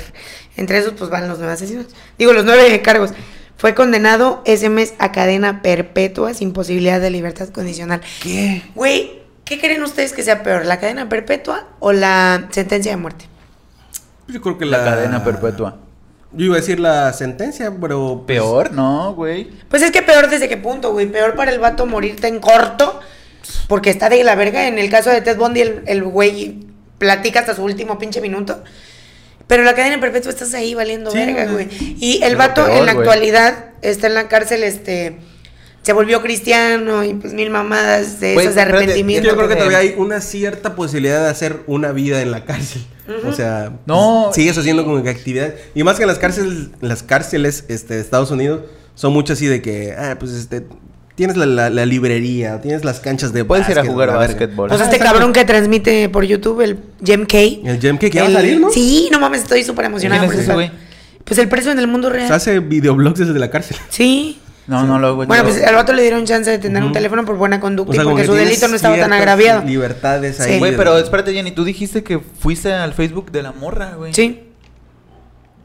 Entre 0.57 0.77
esos, 0.77 0.93
pues 0.93 1.09
van 1.09 1.27
los 1.27 1.39
nueve 1.39 1.53
asesinos. 1.53 1.87
Digo, 2.17 2.33
los 2.33 2.45
nueve 2.45 2.81
cargos. 2.81 3.11
Fue 3.57 3.73
condenado 3.73 4.43
ese 4.45 4.69
mes 4.69 4.93
a 4.99 5.11
cadena 5.11 5.63
perpetua 5.63 6.35
sin 6.35 6.53
posibilidad 6.53 7.01
de 7.01 7.09
libertad 7.09 7.49
condicional. 7.49 8.01
¿Qué? 8.21 8.61
Güey, 8.75 9.16
¿qué 9.47 9.59
creen 9.59 9.83
ustedes 9.83 10.13
que 10.13 10.23
sea 10.23 10.43
peor, 10.43 10.65
la 10.65 10.79
cadena 10.79 11.09
perpetua 11.09 11.67
o 11.79 11.91
la 11.93 12.47
sentencia 12.51 12.91
de 12.91 12.97
muerte? 12.97 13.25
Yo 14.27 14.41
creo 14.41 14.57
que 14.57 14.65
La 14.65 14.79
la, 14.79 14.83
cadena 14.85 15.23
perpetua. 15.23 15.77
Yo 16.33 16.45
iba 16.45 16.55
a 16.55 16.59
decir 16.59 16.79
la 16.79 17.13
sentencia, 17.13 17.71
pero. 17.79 18.23
pues, 18.25 18.37
Peor, 18.39 18.71
¿no, 18.73 19.13
güey? 19.15 19.49
Pues 19.69 19.81
es 19.81 19.91
que 19.91 20.01
peor 20.01 20.29
desde 20.29 20.49
qué 20.49 20.57
punto, 20.57 20.91
güey. 20.91 21.05
Peor 21.07 21.35
para 21.35 21.51
el 21.51 21.59
vato 21.59 21.85
morirte 21.85 22.27
en 22.27 22.39
corto. 22.39 22.99
Porque 23.69 23.89
está 23.89 24.09
de 24.09 24.23
la 24.23 24.35
verga. 24.35 24.67
En 24.67 24.77
el 24.77 24.89
caso 24.89 25.09
de 25.09 25.21
Ted 25.21 25.37
Bundy, 25.37 25.61
el, 25.61 25.83
el 25.87 26.03
güey 26.03 26.65
platica 26.97 27.39
hasta 27.39 27.55
su 27.55 27.63
último 27.63 27.97
pinche 27.97 28.19
minuto. 28.19 28.61
Pero 29.47 29.63
la 29.63 29.73
cadena 29.73 30.01
perpetua 30.01 30.29
estás 30.29 30.53
ahí 30.53 30.73
valiendo 30.73 31.09
Sí, 31.11 31.17
verga, 31.17 31.45
güey. 31.45 31.69
Y 31.97 32.21
el 32.23 32.35
vato 32.35 32.65
peor, 32.65 32.77
en 32.77 32.85
la 32.85 32.93
güey. 32.93 33.07
actualidad 33.07 33.65
está 33.81 34.07
en 34.07 34.13
la 34.15 34.27
cárcel, 34.27 34.63
este. 34.63 35.17
Se 35.87 35.93
volvió 35.93 36.21
cristiano 36.21 37.01
y 37.05 37.13
pues 37.13 37.31
mil 37.33 37.49
mamadas 37.49 38.19
de 38.19 38.35
esas 38.35 38.55
de 38.55 38.61
arrepentimiento. 38.61 39.25
Yo 39.25 39.37
creo 39.37 39.47
que 39.47 39.55
todavía 39.55 39.77
hay 39.77 39.95
una 39.97 40.19
cierta 40.19 40.75
posibilidad 40.75 41.23
de 41.23 41.29
hacer 41.29 41.61
una 41.65 41.93
vida 41.93 42.21
en 42.21 42.29
la 42.31 42.43
cárcel. 42.43 42.81
O 43.25 43.31
sea, 43.31 43.71
No. 43.85 44.23
pues, 44.25 44.35
sigues 44.35 44.57
haciendo 44.57 44.83
como 44.83 45.01
que 45.01 45.09
actividad. 45.09 45.53
Y 45.75 45.83
más 45.83 45.95
que 45.95 46.03
en 46.03 46.09
las 46.09 46.19
cárceles, 46.19 46.67
las 46.81 47.03
cárceles 47.03 47.63
este, 47.69 47.93
de 47.93 48.01
Estados 48.01 48.31
Unidos 48.31 48.63
son 48.95 49.13
mucho 49.13 49.31
así 49.31 49.45
de 49.45 49.61
que, 49.61 49.93
ah, 49.97 50.17
pues 50.19 50.33
este, 50.33 50.65
tienes 51.15 51.37
la, 51.37 51.45
la- 51.45 51.69
la 51.69 51.85
librería, 51.85 52.59
tienes 52.59 52.83
las 52.83 52.99
canchas 52.99 53.31
de 53.31 53.45
Puedes 53.45 53.69
ir 53.69 53.79
a 53.79 53.85
jugar 53.85 54.09
verga. 54.09 54.27
básquetbol. 54.27 54.67
Pues 54.67 54.81
Ajá, 54.81 54.91
este 54.91 55.01
cabrón 55.01 55.31
que 55.31 55.45
transmite 55.45 56.09
por 56.09 56.25
YouTube, 56.25 56.59
el 56.59 56.79
Jem 57.01 57.25
K. 57.25 57.37
El 57.63 57.79
Gem 57.79 57.97
que 57.97 58.09
ya 58.09 58.23
va 58.23 58.27
a 58.27 58.33
salir, 58.33 58.59
¿no? 58.59 58.69
Sí, 58.71 59.07
no 59.09 59.21
mames, 59.21 59.43
estoy 59.43 59.63
súper 59.63 59.85
emocionada. 59.85 60.19
¿Quién 60.27 60.33
es 60.33 60.39
ese 60.43 60.53
güey? 60.53 60.69
Pues 61.23 61.39
el 61.39 61.47
preso 61.47 61.71
en 61.71 61.79
el 61.79 61.87
mundo 61.87 62.09
Se 62.09 62.13
real. 62.15 62.33
hace 62.33 62.59
videoblogs 62.59 63.19
desde 63.19 63.39
la 63.39 63.49
cárcel. 63.49 63.77
Sí. 63.87 64.39
No, 64.67 64.85
no 64.85 64.99
lo. 64.99 65.15
Bueno, 65.15 65.35
no. 65.35 65.43
pues 65.43 65.63
al 65.63 65.75
vato 65.75 65.93
le 65.93 66.01
dieron 66.01 66.25
chance 66.25 66.51
de 66.51 66.59
tener 66.59 66.83
un 66.83 66.91
teléfono 66.91 67.25
por 67.25 67.37
buena 67.37 67.59
conducta 67.59 67.91
O 67.91 67.95
sea, 67.95 68.03
porque 68.03 68.21
que 68.21 68.27
su 68.27 68.33
delito 68.33 68.67
no 68.67 68.75
estaba 68.75 68.97
tan 68.97 69.13
agraviado. 69.13 69.63
Libertades 69.63 70.41
ahí. 70.41 70.53
Sí. 70.53 70.59
Güey, 70.59 70.75
pero 70.75 70.97
espérate, 70.97 71.33
Jenny, 71.33 71.51
tú 71.51 71.63
dijiste 71.63 72.03
que 72.03 72.19
fuiste 72.19 72.73
al 72.73 72.93
Facebook 72.93 73.31
de 73.31 73.43
la 73.43 73.53
morra, 73.53 73.93
güey. 73.95 74.13
Sí. 74.13 74.43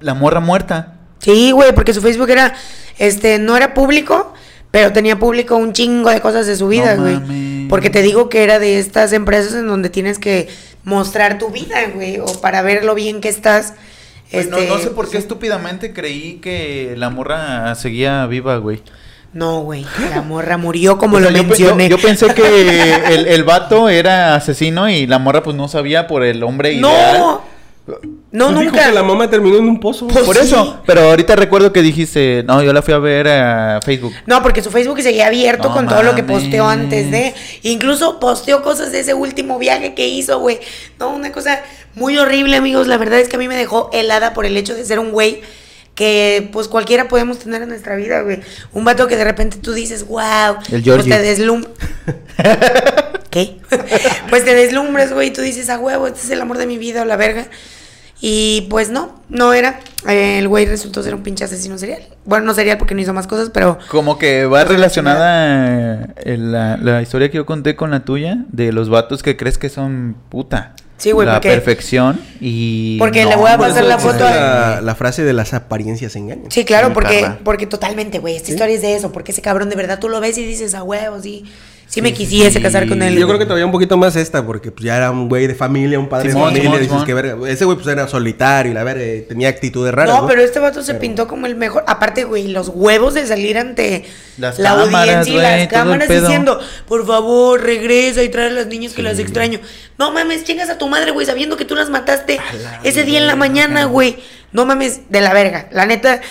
La 0.00 0.14
morra 0.14 0.40
muerta. 0.40 0.94
Sí, 1.18 1.50
güey, 1.52 1.72
porque 1.74 1.94
su 1.94 2.00
Facebook 2.00 2.30
era, 2.30 2.54
este, 2.98 3.38
no 3.38 3.56
era 3.56 3.74
público, 3.74 4.34
pero 4.70 4.92
tenía 4.92 5.18
público 5.18 5.56
un 5.56 5.72
chingo 5.72 6.10
de 6.10 6.20
cosas 6.20 6.46
de 6.46 6.56
su 6.56 6.66
vida, 6.68 6.96
No 6.96 7.02
güey. 7.02 7.68
porque 7.68 7.90
te 7.90 8.02
digo 8.02 8.28
que 8.28 8.42
era 8.42 8.58
de 8.58 8.78
estas 8.78 9.12
empresas 9.12 9.54
en 9.54 9.68
donde 9.68 9.88
tienes 9.88 10.18
que 10.18 10.48
mostrar 10.84 11.38
tu 11.38 11.50
vida, 11.50 11.76
güey, 11.94 12.18
o 12.18 12.40
para 12.40 12.62
ver 12.62 12.84
lo 12.84 12.94
bien 12.94 13.20
que 13.20 13.28
estás. 13.28 13.74
Pues 14.32 14.48
no, 14.48 14.56
este, 14.58 14.68
no 14.70 14.78
sé 14.78 14.90
por 14.90 15.06
qué 15.06 15.12
sí. 15.12 15.18
estúpidamente 15.18 15.92
creí 15.92 16.34
que 16.42 16.94
la 16.96 17.10
morra 17.10 17.74
seguía 17.74 18.26
viva, 18.26 18.56
güey. 18.56 18.80
No, 19.32 19.60
güey, 19.60 19.86
la 20.10 20.20
morra 20.22 20.56
murió 20.58 20.98
como 20.98 21.18
lo 21.20 21.30
yo, 21.30 21.42
mencioné. 21.44 21.88
yo- 21.88 21.96
yo 21.96 22.02
pensé 22.02 22.34
que 22.34 22.92
el, 23.14 23.26
el 23.28 23.44
vato 23.44 23.88
era 23.88 24.34
asesino 24.34 24.88
y 24.90 25.06
la 25.06 25.18
morra 25.18 25.42
pues 25.42 25.56
no 25.56 25.68
sabía 25.68 26.06
por 26.06 26.22
el 26.24 26.42
hombre 26.42 26.72
ideal. 26.74 27.18
no, 27.18 27.40
no, 28.30 28.46
Pues 28.46 28.48
dijo 28.60 28.62
nunca. 28.70 28.86
que 28.86 28.92
la 28.92 29.02
mamá 29.02 29.28
terminó 29.28 29.56
en 29.58 29.64
un 29.64 29.80
pozo. 29.80 30.06
Pues 30.06 30.24
Por 30.24 30.36
sí. 30.36 30.42
eso, 30.44 30.80
pero 30.86 31.00
ahorita 31.02 31.34
recuerdo 31.34 31.72
que 31.72 31.82
dijiste, 31.82 32.44
no, 32.46 32.62
yo 32.62 32.72
la 32.72 32.80
fui 32.82 32.94
a 32.94 32.98
ver 32.98 33.26
a 33.28 33.80
Facebook. 33.84 34.12
No, 34.26 34.40
porque 34.42 34.62
su 34.62 34.70
Facebook 34.70 35.00
seguía 35.02 35.26
abierto 35.26 35.68
No 35.68 35.74
con 35.74 35.88
todo 35.88 36.02
lo 36.02 36.14
que 36.14 36.22
posteó 36.22 36.68
antes 36.68 37.10
de. 37.10 37.34
Incluso 37.62 38.20
posteó 38.20 38.62
cosas 38.62 38.92
de 38.92 39.00
ese 39.00 39.14
último 39.14 39.58
viaje 39.58 39.94
que 39.94 40.06
hizo, 40.06 40.38
güey. 40.38 40.60
No, 41.00 41.10
una 41.10 41.32
cosa 41.32 41.60
muy 41.94 42.18
horrible, 42.18 42.56
amigos. 42.56 42.86
La 42.86 42.98
verdad 42.98 43.20
es 43.20 43.28
que 43.28 43.36
a 43.36 43.38
mí 43.38 43.48
me 43.48 43.56
dejó 43.56 43.90
helada 43.92 44.34
por 44.34 44.46
el 44.46 44.56
hecho 44.56 44.74
de 44.74 44.84
ser 44.84 44.98
un 44.98 45.12
güey 45.12 45.42
que, 45.94 46.48
pues, 46.52 46.68
cualquiera 46.68 47.08
podemos 47.08 47.38
tener 47.38 47.62
en 47.62 47.68
nuestra 47.68 47.96
vida, 47.96 48.22
güey. 48.22 48.40
Un 48.72 48.84
vato 48.84 49.08
que 49.08 49.16
de 49.16 49.24
repente 49.24 49.58
tú 49.58 49.72
dices, 49.72 50.06
wow. 50.06 50.56
El 50.70 50.82
Pues 50.82 51.04
te 51.04 51.18
deslum... 51.18 51.64
¿Qué? 53.30 53.56
pues 54.28 54.44
te 54.44 54.54
deslumbras, 54.54 55.12
güey, 55.12 55.28
y 55.28 55.30
tú 55.30 55.40
dices, 55.40 55.70
ah, 55.70 55.78
huevo, 55.78 56.06
este 56.06 56.20
es 56.20 56.30
el 56.30 56.40
amor 56.42 56.58
de 56.58 56.66
mi 56.66 56.76
vida 56.76 57.00
o 57.00 57.04
la 57.06 57.16
verga. 57.16 57.46
Y 58.20 58.68
pues 58.70 58.90
no, 58.90 59.20
no 59.30 59.52
era. 59.52 59.80
El 60.06 60.46
güey 60.48 60.66
resultó 60.66 61.02
ser 61.02 61.14
un 61.14 61.22
pinche 61.22 61.44
asesino 61.44 61.76
serial. 61.78 62.02
Bueno, 62.24 62.44
no 62.46 62.54
serial 62.54 62.78
porque 62.78 62.94
no 62.94 63.00
hizo 63.00 63.12
más 63.12 63.26
cosas, 63.26 63.50
pero 63.52 63.78
Como 63.88 64.16
que 64.16 64.44
va 64.46 64.64
relacionada 64.64 66.10
eh, 66.16 66.36
la, 66.38 66.76
la 66.76 67.02
historia 67.02 67.30
que 67.30 67.38
yo 67.38 67.46
conté 67.46 67.74
con 67.74 67.90
la 67.90 68.04
tuya 68.04 68.38
de 68.52 68.70
los 68.70 68.90
vatos 68.90 69.22
que 69.24 69.36
crees 69.36 69.58
que 69.58 69.70
son 69.70 70.14
puta. 70.28 70.74
Sí, 71.02 71.10
güey, 71.10 71.26
La 71.26 71.34
porque- 71.34 71.48
perfección 71.48 72.20
y... 72.40 72.96
Porque 73.00 73.24
le 73.24 73.34
voy 73.34 73.50
a 73.50 73.58
pasar 73.58 73.82
la 73.84 73.98
foto 73.98 74.24
a- 74.24 74.30
La, 74.30 74.80
la 74.82 74.94
frase 74.94 75.24
de 75.24 75.32
las 75.32 75.52
apariencias 75.52 76.14
engañan. 76.14 76.48
Sí, 76.48 76.64
claro, 76.64 76.92
porque, 76.92 77.22
Carla. 77.22 77.38
porque 77.42 77.66
totalmente, 77.66 78.20
güey. 78.20 78.36
Esta 78.36 78.46
¿Sí? 78.46 78.52
historia 78.52 78.76
es 78.76 78.82
de 78.82 78.94
eso. 78.94 79.10
Porque 79.10 79.32
ese 79.32 79.42
cabrón 79.42 79.68
de 79.68 79.74
verdad 79.74 79.98
tú 79.98 80.08
lo 80.08 80.20
ves 80.20 80.38
y 80.38 80.44
dices, 80.46 80.74
a 80.74 80.84
huevo, 80.84 81.20
sí. 81.20 81.44
Sí, 81.92 82.00
me 82.00 82.14
quisiese 82.14 82.52
sí. 82.52 82.62
casar 82.62 82.88
con 82.88 83.02
él. 83.02 83.18
Yo 83.18 83.26
creo 83.26 83.38
que 83.38 83.44
todavía 83.44 83.66
un 83.66 83.72
poquito 83.72 83.98
más 83.98 84.16
esta, 84.16 84.46
porque 84.46 84.72
pues, 84.72 84.82
ya 84.82 84.96
era 84.96 85.10
un 85.10 85.28
güey 85.28 85.46
de 85.46 85.54
familia, 85.54 85.98
un 85.98 86.08
padre 86.08 86.30
Simón, 86.30 86.54
de 86.54 86.60
familia. 86.60 86.62
Simón, 86.62 86.78
dices 86.80 86.92
Simón. 86.92 87.06
que 87.06 87.12
verga. 87.12 87.50
Ese 87.50 87.66
güey 87.66 87.76
pues 87.76 87.86
era 87.86 88.08
solitario 88.08 88.72
y 88.72 88.74
la 88.74 88.82
verga, 88.82 89.02
eh, 89.02 89.26
tenía 89.28 89.50
actitudes 89.50 89.92
raras. 89.92 90.18
No, 90.18 90.26
pero 90.26 90.40
este 90.40 90.58
vato 90.58 90.82
se 90.82 90.94
pintó 90.94 91.28
como 91.28 91.44
el 91.44 91.54
mejor. 91.54 91.84
Aparte, 91.86 92.24
güey, 92.24 92.48
los 92.48 92.68
huevos 92.68 93.12
de 93.12 93.26
salir 93.26 93.58
ante 93.58 94.06
Las 94.38 94.58
la 94.58 94.70
cámaras, 94.70 94.94
audiencia 94.94 95.32
y 95.32 95.36
güey, 95.36 95.58
las 95.58 95.68
cámaras 95.68 96.08
diciendo, 96.08 96.60
por 96.88 97.06
favor, 97.06 97.62
regresa 97.62 98.22
y 98.22 98.30
trae 98.30 98.46
a 98.46 98.50
las 98.50 98.68
niñas 98.68 98.94
que 98.94 99.02
las 99.02 99.18
extraño. 99.18 99.60
No 99.98 100.12
mames, 100.12 100.44
chingas 100.44 100.70
a 100.70 100.78
tu 100.78 100.88
madre, 100.88 101.10
güey, 101.10 101.26
sabiendo 101.26 101.58
que 101.58 101.66
tú 101.66 101.74
las 101.74 101.90
mataste 101.90 102.40
ese 102.84 103.04
día 103.04 103.18
en 103.18 103.26
la 103.26 103.36
mañana, 103.36 103.84
güey. 103.84 104.16
No 104.52 104.64
mames, 104.64 105.10
de 105.10 105.20
la 105.20 105.34
verga. 105.34 105.68
La 105.72 105.84
neta, 105.84 106.22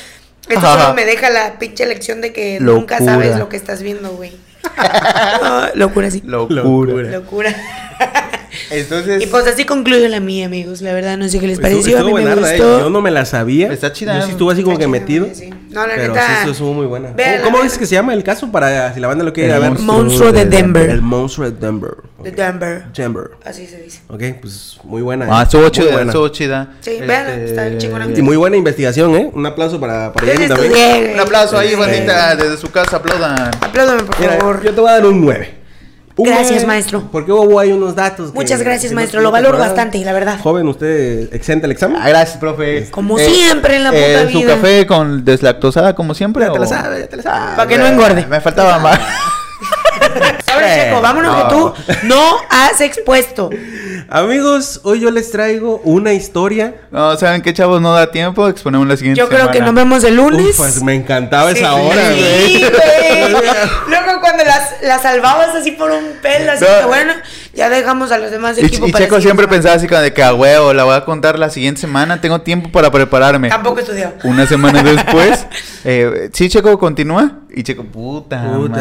esto 0.50 0.66
Ajá. 0.66 0.82
solo 0.82 0.96
me 0.96 1.06
deja 1.06 1.30
la 1.30 1.60
pinche 1.60 1.86
lección 1.86 2.20
de 2.20 2.34
que 2.34 2.58
nunca 2.60 2.98
sabes 2.98 3.38
lo 3.38 3.48
que 3.48 3.58
estás 3.58 3.84
viendo, 3.84 4.10
güey. 4.14 4.32
Locura, 5.76 6.12
sí. 6.12 6.22
Locura. 6.26 6.64
Locura. 6.64 7.56
Entonces... 8.72 9.22
Y 9.24 9.28
pues 9.28 9.46
así 9.48 9.66
concluye 9.66 10.08
la 10.10 10.20
mía, 10.20 10.46
amigos. 10.46 10.82
La 10.82 10.94
verdad, 10.94 11.18
no 11.18 11.28
sé 11.28 11.40
qué 11.40 11.48
les 11.48 11.58
Estuvo- 11.60 11.70
pareció. 11.72 11.98
estuvo 11.98 12.18
a 12.18 12.22
mí 12.22 12.26
me 12.42 12.56
eh. 12.56 12.58
Yo 12.58 12.90
no 12.90 13.02
me 13.02 13.12
la 13.12 13.26
sabía. 13.26 13.72
Está 13.72 13.92
chida. 13.92 14.20
Yo 14.20 14.26
sí 14.26 14.32
estuve 14.32 14.54
así 14.54 14.64
como 14.64 14.78
que 14.78 14.88
metido. 14.88 15.28
sí. 15.34 15.50
No, 15.72 15.88
la 15.88 15.96
pero 15.96 16.14
neta. 16.14 16.28
sí, 16.28 16.34
esto 16.40 16.52
estuvo 16.52 16.74
muy 16.74 16.86
buena. 16.86 17.12
Véanla, 17.12 17.44
¿Cómo, 17.44 17.62
dices 17.64 17.78
que 17.78 17.86
se 17.86 17.96
llama 17.96 18.14
el 18.14 18.24
caso 18.24 18.52
para 18.52 18.94
si 18.94 19.00
la 19.00 19.08
banda 19.08 19.24
lo 19.24 19.32
quiere 19.32 19.58
ver? 19.58 19.80
monstruo 19.80 20.32
de 20.34 20.46
Denver. 20.46 20.90
El 20.90 21.02
monstruo 21.02 21.50
de 21.50 21.58
Denver. 21.58 21.96
De. 22.22 22.32
Denver. 22.32 22.84
Denver. 22.94 23.32
Así 23.46 23.66
se 23.68 23.78
dice. 23.82 24.02
Ok, 24.10 24.22
pues 24.42 24.78
muy 24.84 25.02
buena. 25.02 25.28
Ah, 25.30 25.42
eh. 25.42 25.44
estuvo 25.44 25.70
chida, 25.70 26.02
estuvo 26.02 26.28
chida. 26.28 26.74
Sí, 26.82 27.00
véanla, 27.00 27.36
está 27.36 27.78
chingona. 27.78 28.08
Y 28.14 28.22
muy 28.22 28.36
buena 28.36 28.58
investigación, 28.58 29.16
¿eh? 29.16 29.32
Un 29.34 29.46
aplauso 29.46 29.80
para, 29.80 30.12
para 30.12 30.28
Jenny 30.28 30.48
también. 30.48 31.12
Un 31.14 31.20
aplauso 31.20 31.58
ahí, 31.58 31.74
bandita, 31.74 32.36
desde 32.36 32.58
su 32.58 32.70
casa, 32.70 32.98
aplaudan. 32.98 33.52
Apláudame, 33.62 34.04
por 34.04 34.16
favor. 34.16 34.64
yo 34.64 34.74
te 34.74 34.82
voy 34.82 34.90
a 34.90 34.94
dar 34.94 35.06
un 35.06 35.22
9. 35.22 35.61
Gracias, 36.18 36.66
maestro. 36.66 37.04
Porque 37.12 37.32
hubo 37.32 37.60
ahí 37.60 37.72
unos 37.72 37.96
datos. 37.96 38.32
que- 38.32 38.36
Muchas 38.38 38.62
gracias, 38.62 38.92
que 38.92 38.96
maestro. 38.96 39.20
no 39.20 39.26
Lo 39.26 39.32
valoro 39.32 39.58
bastante, 39.58 39.98
la 40.04 40.14
verdad. 40.14 40.40
Joven, 40.42 40.68
¿usted 40.68 41.34
exenta 41.34 41.66
el 41.66 41.72
examen? 41.72 42.02
Ah, 42.02 42.10
gracias, 42.10 42.38
profe. 42.38 42.90
Como 42.92 43.18
siempre 43.18 43.76
en 43.78 43.84
la 43.84 43.92
puta 43.92 44.32
¿Su 44.32 44.38
vida. 44.40 44.56
café 44.56 44.86
con 44.86 45.24
deslactosada 45.26 45.96
como 45.96 46.14
siempre? 46.14 46.46
Ya 46.46 46.52
te 46.54 46.60
la 46.60 46.68
sabes, 46.68 47.00
ya 47.02 47.08
te 47.08 47.18
la 47.18 47.24
sabes. 47.24 47.56
Pa' 47.56 47.68
que 47.68 47.78
no 47.78 47.86
engorde. 47.88 48.26
Me 48.28 48.42
faltaba 48.42 48.80
más. 48.80 49.00
Ahora, 50.64 50.76
Checo, 50.84 51.02
vámonos 51.02 51.38
no. 51.38 51.44
que 51.44 51.54
tú 51.54 51.74
no 52.08 52.38
has 52.50 52.82
expuesto. 52.82 53.50
Amigos, 54.10 54.82
hoy 54.84 55.00
yo 55.00 55.10
les 55.12 55.32
traigo 55.32 55.80
una 55.86 56.14
historia. 56.14 56.76
No, 56.92 57.16
¿saben 57.18 57.42
qué, 57.42 57.54
chavos? 57.54 57.82
No 57.82 57.94
da 57.94 58.12
tiempo. 58.12 58.48
Exponemos 58.50 58.88
la 58.88 58.98
siguiente 58.98 59.20
Yo 59.20 59.30
creo 59.30 59.52
que 59.52 59.60
nos 59.60 59.70
semana. 59.70 59.82
vemos 59.84 60.04
el 60.04 60.16
lunes. 60.16 60.48
Uf, 60.50 60.58
pues 60.58 60.84
me 60.84 60.96
encantaba 60.96 61.52
Sí, 61.54 61.60
esa 61.60 61.76
hora, 61.76 62.12
sí, 62.12 62.20
güey. 62.20 62.60
güey. 62.62 63.42
Luego 63.88 64.20
cuando 64.22 64.44
las, 64.44 64.82
las 64.82 65.02
salvabas 65.02 65.56
así 65.56 65.72
por 65.72 65.92
un 65.92 66.04
pelo, 66.22 66.52
así 66.52 66.64
No. 66.66 66.80
que 66.82 66.86
bueno, 66.88 67.14
ya 67.54 67.70
dejamos 67.70 68.12
a 68.12 68.18
los 68.18 68.32
demás 68.32 68.58
Y, 68.58 68.66
equipos 68.66 68.90
y 68.90 68.92
para 68.92 69.06
Checo 69.06 69.22
siempre 69.22 69.46
siguiente 69.46 69.56
pensaba 69.56 69.76
así 69.76 69.88
como 69.88 70.02
de 70.02 70.14
que 70.14 70.24
a 70.24 70.34
huevo, 70.34 70.74
la 70.74 70.84
voy 70.84 70.96
a 70.96 71.06
contar 71.06 71.40
la 71.40 71.50
siguiente 71.50 71.80
semana, 71.82 72.20
tengo 72.22 72.42
tiempo 72.42 72.70
para 72.72 72.92
prepararme. 72.92 73.48
semana. 73.48 73.64
Tampoco 73.64 73.80
estudió. 73.80 74.14
Una 74.24 74.46
semana 74.46 74.84
después, 74.84 75.46
eh, 75.86 76.30
sí, 76.34 76.50
Checo 76.50 76.78
continúa. 76.78 77.40
Y 77.54 77.64
Checo, 77.64 77.84
puta, 77.84 78.54
Puta. 78.56 78.78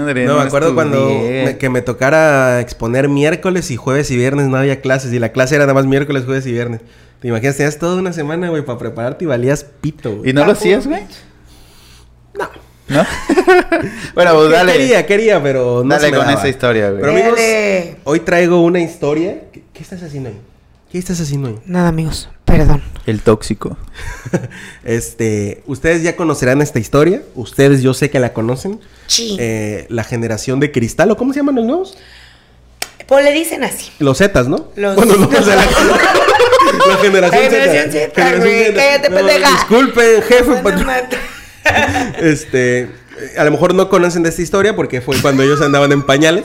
madre. 0.00 0.24
no, 0.24 0.36
me 0.36 0.42
acuerdo 0.42 0.74
cuando 0.74 1.08
me- 1.10 1.58
que 1.58 1.68
me 1.68 1.82
tocara 1.82 2.60
exponer 2.60 3.08
miércoles 3.08 3.70
y 3.70 3.76
jueves 3.76 4.10
y 4.10 4.16
viernes 4.16 4.48
no 4.48 4.56
había 4.56 4.80
clases. 4.80 5.12
Y 5.12 5.18
la 5.18 5.32
clase 5.32 5.56
era 5.56 5.64
nada 5.64 5.74
más 5.74 5.86
miércoles, 5.86 6.24
jueves 6.24 6.46
y 6.46 6.52
viernes. 6.52 6.80
¿Te 7.20 7.28
imaginas? 7.28 7.56
Tenías 7.56 7.78
toda 7.78 7.96
una 7.96 8.12
semana, 8.14 8.48
güey, 8.48 8.64
para 8.64 8.78
prepararte 8.78 9.24
y 9.24 9.28
valías 9.28 9.64
pito, 9.64 10.16
güey. 10.16 10.30
¿Y 10.30 10.32
no 10.32 10.46
lo 10.46 10.52
hacías, 10.52 10.86
güey? 10.86 11.02
No. 12.38 12.48
¿No? 12.88 13.04
bueno, 14.14 14.34
pues 14.34 14.50
dale. 14.50 14.72
Quería, 14.72 15.06
quería, 15.06 15.42
pero 15.42 15.82
no 15.84 15.88
Dale 15.90 16.06
se 16.06 16.10
me 16.12 16.16
con 16.16 16.26
daba. 16.26 16.38
esa 16.38 16.48
historia, 16.48 16.88
güey. 16.90 17.00
Pero 17.02 17.12
amigos, 17.12 17.38
hoy 18.04 18.20
traigo 18.20 18.62
una 18.62 18.80
historia. 18.80 19.42
¿Qué, 19.52 19.62
qué 19.72 19.82
estás 19.82 20.02
haciendo 20.02 20.30
ahí? 20.30 20.40
¿Qué 20.90 20.98
estás 20.98 21.20
haciendo 21.20 21.48
ahí? 21.48 21.58
Nada, 21.66 21.88
amigos, 21.88 22.28
perdón. 22.44 22.82
El 23.10 23.22
tóxico. 23.22 23.76
este, 24.84 25.62
ustedes 25.66 26.04
ya 26.04 26.14
conocerán 26.14 26.62
esta 26.62 26.78
historia. 26.78 27.22
Ustedes 27.34 27.82
yo 27.82 27.92
sé 27.92 28.08
que 28.08 28.20
la 28.20 28.32
conocen. 28.32 28.80
Sí. 29.08 29.36
Eh, 29.40 29.86
la 29.88 30.04
generación 30.04 30.60
de 30.60 30.70
cristal, 30.70 31.10
¿o 31.10 31.16
cómo 31.16 31.32
se 31.32 31.40
llaman 31.40 31.56
los 31.56 31.64
nuevos? 31.64 31.98
Pues 33.08 33.24
le 33.24 33.32
dicen 33.32 33.64
así. 33.64 33.90
Los 33.98 34.18
Zetas, 34.18 34.46
¿no? 34.46 34.68
Los- 34.76 34.94
Bueno, 34.94 35.16
no, 35.16 35.26
o 35.26 35.42
sea, 35.42 35.56
la, 35.56 35.64
la 36.88 36.96
generación 36.98 37.42
La 37.42 37.50
generación 37.50 37.90
Z. 37.90 38.12
Z, 38.14 38.36
güey, 38.38 38.74
cállate, 38.74 39.10
pendeja. 39.10 39.50
Disculpen, 39.50 40.22
jefe. 40.22 40.62
Mata. 40.62 41.16
este, 42.20 42.90
a 43.36 43.42
lo 43.42 43.50
mejor 43.50 43.74
no 43.74 43.88
conocen 43.88 44.22
de 44.22 44.28
esta 44.28 44.42
historia 44.42 44.76
porque 44.76 45.00
fue 45.00 45.20
cuando 45.20 45.42
ellos 45.42 45.60
andaban 45.60 45.90
en 45.90 46.02
pañales. 46.04 46.44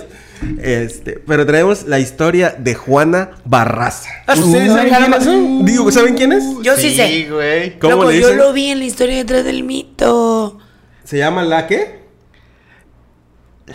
Este, 0.62 1.20
pero 1.26 1.46
traemos 1.46 1.88
la 1.88 2.00
historia 2.00 2.56
de 2.58 2.76
Juana 2.76 3.32
Barraza. 3.46 4.10
Ah, 4.28 4.34
¿Ustedes 4.34 4.72
saben 4.72 5.24
son? 5.24 5.66
Digo, 5.66 5.92
¿saben 5.92 6.16
quién 6.16 6.34
es? 6.34 6.44
Yo 6.62 6.76
sí, 6.76 6.96
sé. 6.96 7.28
güey. 7.30 7.80
¿Cómo 7.80 7.96
Loco, 7.96 8.12
le 8.12 8.22
yo 8.22 8.34
lo 8.34 8.54
vi 8.54 8.68
en 8.68 8.80
la 8.80 8.86
historia 8.86 9.18
detrás 9.18 9.44
del 9.44 9.64
mito. 9.64 10.60
¿Se 11.04 11.18
llama 11.18 11.44
la 11.44 11.68
qué? 11.68 12.06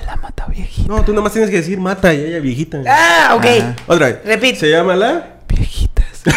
La 0.07 0.17
mata 0.17 0.47
viejita. 0.47 0.89
No, 0.89 1.05
tú 1.05 1.13
nomás 1.13 1.33
tienes 1.33 1.51
que 1.51 1.57
decir 1.57 1.79
mata 1.79 2.15
y 2.15 2.25
ella 2.25 2.41
viejita. 2.41 2.83
Ah, 2.87 3.35
ok. 3.37 3.45
Ajá. 3.45 3.77
Otra 3.87 4.07
vez. 4.07 4.19
Repite. 4.25 4.61
¿Se 4.61 4.71
llama 4.71 4.95
la? 4.95 5.41
Viejitas. 5.49 6.23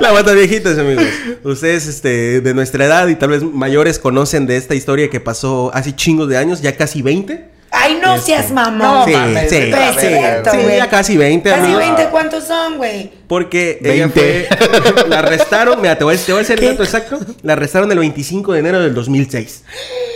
La 0.00 0.12
mata 0.12 0.32
viejitas, 0.32 0.78
amigos. 0.78 1.04
Ustedes, 1.44 1.86
este, 1.86 2.40
de 2.40 2.54
nuestra 2.54 2.84
edad 2.84 3.08
y 3.08 3.16
tal 3.16 3.30
vez 3.30 3.42
mayores 3.42 3.98
conocen 3.98 4.46
de 4.46 4.56
esta 4.56 4.74
historia 4.74 5.10
que 5.10 5.20
pasó 5.20 5.70
hace 5.74 5.94
chingos 5.94 6.28
de 6.28 6.36
años, 6.36 6.62
ya 6.62 6.76
casi 6.76 7.02
20. 7.02 7.57
Ay, 7.80 7.98
no 8.02 8.18
seas 8.18 8.50
mamón. 8.50 9.04
sí, 9.06 9.12
mames, 9.12 9.50
sí, 9.50 9.56
sí, 9.56 9.70
verga, 9.70 10.50
sí, 10.52 10.58
ya 10.76 10.88
casi 10.88 11.16
20, 11.16 11.48
Casi 11.48 11.60
amigos. 11.62 11.80
20, 11.80 12.04
¿cuántos 12.10 12.44
son, 12.44 12.76
güey? 12.76 13.10
Porque 13.28 13.78
ella 13.82 14.08
20. 14.08 14.48
fue, 14.48 15.06
la 15.08 15.18
arrestaron, 15.20 15.80
mira, 15.80 15.96
te 15.96 16.04
voy, 16.04 16.14
a- 16.14 16.18
te 16.18 16.32
voy 16.32 16.40
a 16.40 16.42
decir 16.42 16.58
el 16.62 16.70
dato 16.70 16.82
exacto, 16.82 17.18
la 17.42 17.52
arrestaron 17.54 17.90
el 17.92 17.98
25 17.98 18.52
de 18.52 18.58
enero 18.60 18.80
del 18.80 18.94
2006. 18.94 19.64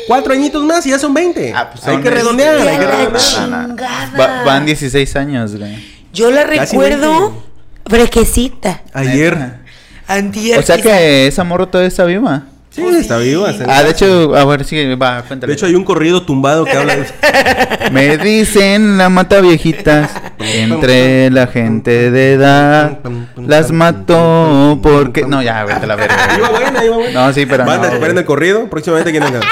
Cuatro 0.08 0.32
añitos 0.32 0.64
más 0.64 0.84
y 0.86 0.90
ya 0.90 0.98
son 0.98 1.14
20. 1.14 1.52
Ah, 1.54 1.70
pues 1.70 1.86
hay 1.86 1.96
que 1.98 2.08
este- 2.08 2.10
redondear, 2.20 2.56
hay 2.56 2.78
que 2.78 2.80
¡Qué 2.80 2.84
la 2.84 2.90
redondear. 2.96 3.48
No, 3.48 3.68
no. 3.68 3.76
Va- 4.18 4.42
van 4.44 4.66
16 4.66 5.16
años, 5.16 5.56
güey. 5.56 5.76
Yo 6.12 6.30
la 6.30 6.44
Casi 6.44 6.76
recuerdo 6.76 7.42
fresquecita. 7.86 8.82
Ayer. 8.92 9.60
Antier. 10.08 10.58
O 10.58 10.62
sea 10.62 10.76
quizá. 10.76 10.88
que 10.88 11.26
esa 11.26 11.44
morra 11.44 11.66
todavía 11.66 11.88
está 11.88 12.04
viva. 12.04 12.42
Sí, 12.74 12.82
está 12.98 13.18
viva. 13.18 13.50
está 13.50 13.64
en 13.64 13.70
Ah, 13.70 13.82
de 13.82 13.90
hecho, 13.90 14.34
a 14.34 14.44
ver, 14.46 14.64
sí, 14.64 14.94
va, 14.94 15.22
cuéntale. 15.22 15.50
De 15.50 15.54
hecho, 15.56 15.66
hay 15.66 15.74
un 15.74 15.84
corrido 15.84 16.22
tumbado 16.22 16.64
que 16.64 16.72
habla 16.72 16.96
de 16.96 17.06
Me 17.92 18.16
dicen 18.16 18.96
la 18.96 19.08
mata 19.10 19.40
viejitas 19.42 20.10
entre 20.38 21.30
la 21.30 21.46
gente 21.48 22.10
de 22.10 22.32
edad. 22.32 22.98
Las 23.36 23.72
mató 23.72 24.80
porque. 24.82 25.26
No, 25.26 25.42
ya, 25.42 25.64
vete 25.64 25.84
a 25.84 25.86
la 25.86 25.94
Iba 25.94 26.06
verga. 26.06 26.50
buena, 26.50 26.84
iba 26.84 26.96
buena. 26.96 27.26
No, 27.26 27.32
sí, 27.34 27.44
pero 27.46 27.64
Banda, 27.66 27.88
no. 27.88 27.94
esperen 27.94 28.16
el 28.18 28.24
corrido. 28.24 28.68
Próximamente 28.70 29.10
quieren 29.10 29.32
ganar. 29.32 29.48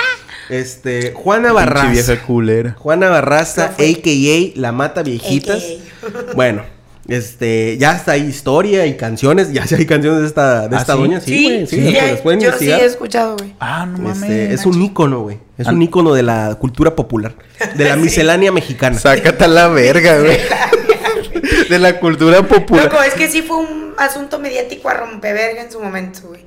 Este, 0.49 1.13
Juana 1.15 1.53
Barraza. 1.53 1.91
vieja 1.91 2.23
culera. 2.23 2.75
Juana 2.79 3.09
Barraza, 3.11 3.67
a.k.a. 3.67 4.59
La 4.59 4.73
Mata 4.73 5.03
Viejitas. 5.03 5.63
AKA. 6.03 6.33
Bueno, 6.35 6.63
este, 7.11 7.77
ya 7.79 7.93
está 7.97 8.13
hay 8.13 8.23
historia 8.23 8.87
y 8.87 8.97
canciones. 8.97 9.53
Ya 9.53 9.67
sí 9.67 9.75
hay 9.75 9.87
canciones 9.87 10.21
de 10.23 10.27
esta, 10.27 10.69
de 10.69 10.77
¿Ah, 10.77 10.81
esta 10.81 10.95
sí? 10.95 10.99
doña. 10.99 11.21
Sí, 11.21 11.45
güey. 11.45 11.67
Sí, 11.67 11.77
sí, 11.91 11.97
pueden 12.23 12.41
yo 12.41 12.53
sí 12.59 12.71
he 12.71 12.85
escuchado, 12.85 13.37
güey. 13.37 13.55
Ah, 13.61 13.85
no 13.87 14.11
Este, 14.11 14.21
mames. 14.27 14.61
es 14.61 14.67
un 14.67 14.81
ícono, 14.83 15.21
güey. 15.21 15.39
Es 15.59 15.67
Ah. 15.67 15.73
un 15.73 15.83
ícono 15.83 16.15
de 16.15 16.23
la 16.23 16.55
cultura 16.55 16.95
popular. 16.97 17.35
De 17.77 17.85
la 17.85 17.97
miscelánea 17.97 18.53
mexicana. 18.53 18.99
Sácate 18.99 19.45
a 19.45 19.49
la 19.49 19.69
verga, 19.69 20.19
güey. 20.21 20.39
De 21.69 21.79
la 21.79 22.01
cultura 22.01 22.43
popular. 22.47 22.85
Loco, 22.87 23.03
es 23.03 23.15
que 23.15 23.29
sí 23.29 23.43
fue 23.43 23.59
un 23.59 23.95
asunto 23.99 24.39
mediático 24.39 24.89
a 24.89 24.95
rompeverga 24.95 25.63
en 25.63 25.71
su 25.71 25.81
momento, 25.81 26.21
güey. 26.29 26.45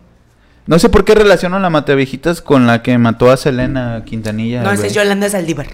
No 0.66 0.80
sé 0.80 0.90
por 0.90 1.04
qué 1.06 1.14
relaciono 1.16 1.58
a 1.58 1.60
la 1.60 1.70
mata 1.70 1.94
viejitas 1.96 2.42
con 2.42 2.68
la 2.68 2.82
que 2.82 2.98
mató 2.98 3.32
a 3.32 3.38
Selena 3.38 4.04
Quintanilla. 4.06 4.64
No, 4.64 4.72
esa 4.72 4.88
es 4.88 4.94
Yolanda 4.94 5.30
Saldívar. 5.30 5.68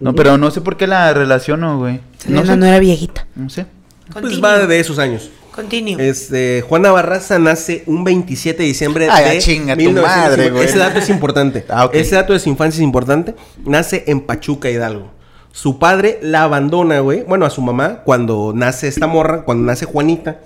No, 0.00 0.14
pero 0.14 0.38
no 0.38 0.50
sé 0.52 0.60
por 0.60 0.76
qué 0.76 0.86
la 0.86 1.12
relaciono, 1.12 1.78
güey. 1.78 2.00
Selena 2.18 2.42
No 2.44 2.56
no, 2.56 2.66
era 2.66 2.78
viejita. 2.78 3.26
No 3.34 3.50
sé. 3.50 3.66
Pues 4.12 4.42
va 4.42 4.66
de 4.66 4.80
esos 4.80 4.98
años. 4.98 5.30
Continúo. 5.54 5.98
Este, 5.98 6.62
Juana 6.62 6.92
Barraza 6.92 7.38
nace 7.38 7.82
un 7.86 8.04
27 8.04 8.62
de 8.62 8.68
diciembre 8.68 9.08
Ay, 9.10 9.24
de 9.24 9.30
ah, 9.30 9.40
chinga 9.40 9.74
tu 9.74 9.80
1950. 9.80 10.28
madre, 10.28 10.50
güey. 10.50 10.64
Ese 10.64 10.78
dato 10.78 10.98
es 10.98 11.10
importante. 11.10 11.64
Ah. 11.68 11.90
Ese 11.92 12.14
dato 12.14 12.32
de 12.32 12.38
su 12.38 12.48
infancia 12.48 12.78
es 12.78 12.84
importante. 12.84 13.34
Nace 13.64 14.04
en 14.06 14.20
Pachuca, 14.20 14.70
Hidalgo. 14.70 15.10
Su 15.50 15.80
padre 15.80 16.20
la 16.22 16.44
abandona, 16.44 17.00
güey. 17.00 17.24
Bueno, 17.24 17.44
a 17.44 17.50
su 17.50 17.60
mamá 17.60 18.02
cuando 18.04 18.52
nace 18.54 18.86
esta 18.86 19.08
morra, 19.08 19.44
cuando 19.44 19.64
nace 19.64 19.84
Juanita, 19.84 20.40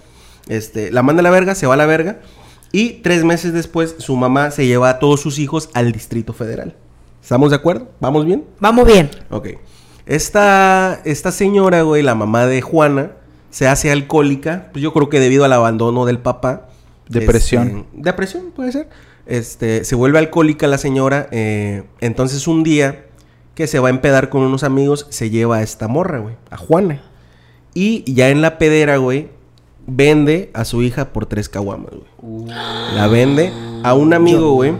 este, 0.48 0.90
la 0.90 1.02
manda 1.02 1.20
a 1.20 1.24
la 1.24 1.30
verga, 1.30 1.54
se 1.54 1.66
va 1.66 1.74
a 1.74 1.76
la 1.76 1.86
verga. 1.86 2.20
Y 2.72 3.02
tres 3.02 3.22
meses 3.22 3.52
después, 3.52 3.96
su 3.98 4.16
mamá 4.16 4.50
se 4.50 4.66
lleva 4.66 4.88
a 4.88 4.98
todos 4.98 5.20
sus 5.20 5.38
hijos 5.38 5.68
al 5.74 5.92
Distrito 5.92 6.32
Federal. 6.32 6.74
¿Estamos 7.22 7.50
de 7.50 7.56
acuerdo? 7.56 7.88
¿Vamos 8.00 8.24
bien? 8.24 8.44
Vamos 8.58 8.86
bien. 8.86 9.10
Ok. 9.30 9.48
Esta, 10.06 11.00
esta 11.04 11.30
señora, 11.30 11.82
güey, 11.82 12.02
la 12.02 12.14
mamá 12.14 12.46
de 12.46 12.62
Juana, 12.62 13.12
se 13.52 13.68
hace 13.68 13.92
alcohólica, 13.92 14.70
pues 14.72 14.82
yo 14.82 14.94
creo 14.94 15.10
que 15.10 15.20
debido 15.20 15.44
al 15.44 15.52
abandono 15.52 16.06
del 16.06 16.18
papá. 16.18 16.68
Depresión. 17.08 17.66
Este, 17.68 17.88
depresión, 17.92 18.50
puede 18.56 18.72
ser. 18.72 18.88
Este, 19.26 19.84
se 19.84 19.94
vuelve 19.94 20.18
alcohólica 20.18 20.66
la 20.66 20.78
señora. 20.78 21.28
eh, 21.30 21.84
entonces 22.00 22.48
un 22.48 22.64
día 22.64 23.04
que 23.54 23.66
se 23.66 23.78
va 23.78 23.88
a 23.88 23.90
empedar 23.90 24.30
con 24.30 24.40
unos 24.40 24.64
amigos, 24.64 25.06
se 25.10 25.28
lleva 25.28 25.58
a 25.58 25.62
esta 25.62 25.86
morra, 25.86 26.18
güey, 26.18 26.34
a 26.50 26.56
Juana. 26.56 27.02
Y 27.74 28.10
ya 28.10 28.30
en 28.30 28.40
la 28.40 28.56
pedera, 28.56 28.96
güey, 28.96 29.28
vende 29.86 30.50
a 30.54 30.64
su 30.64 30.82
hija 30.82 31.12
por 31.12 31.26
tres 31.26 31.50
caguamas, 31.50 31.92
güey. 31.92 32.46
La 32.94 33.06
vende 33.08 33.52
a 33.84 33.92
un 33.92 34.14
amigo, 34.14 34.52
güey. 34.54 34.72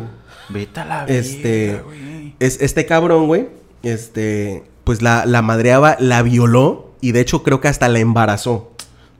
Vete 0.48 0.80
a 0.80 0.84
la 0.86 1.04
Este, 1.04 1.82
güey. 1.84 2.34
es, 2.40 2.58
este 2.62 2.86
cabrón, 2.86 3.26
güey, 3.26 3.48
este, 3.82 4.64
pues 4.84 5.02
la, 5.02 5.26
la 5.26 5.42
madreaba, 5.42 5.96
la 6.00 6.22
violó 6.22 6.91
y 7.03 7.12
de 7.12 7.20
hecho 7.20 7.42
creo 7.42 7.61
que 7.61 7.68
hasta 7.68 7.88
la 7.90 7.98
embarazó. 7.98 8.70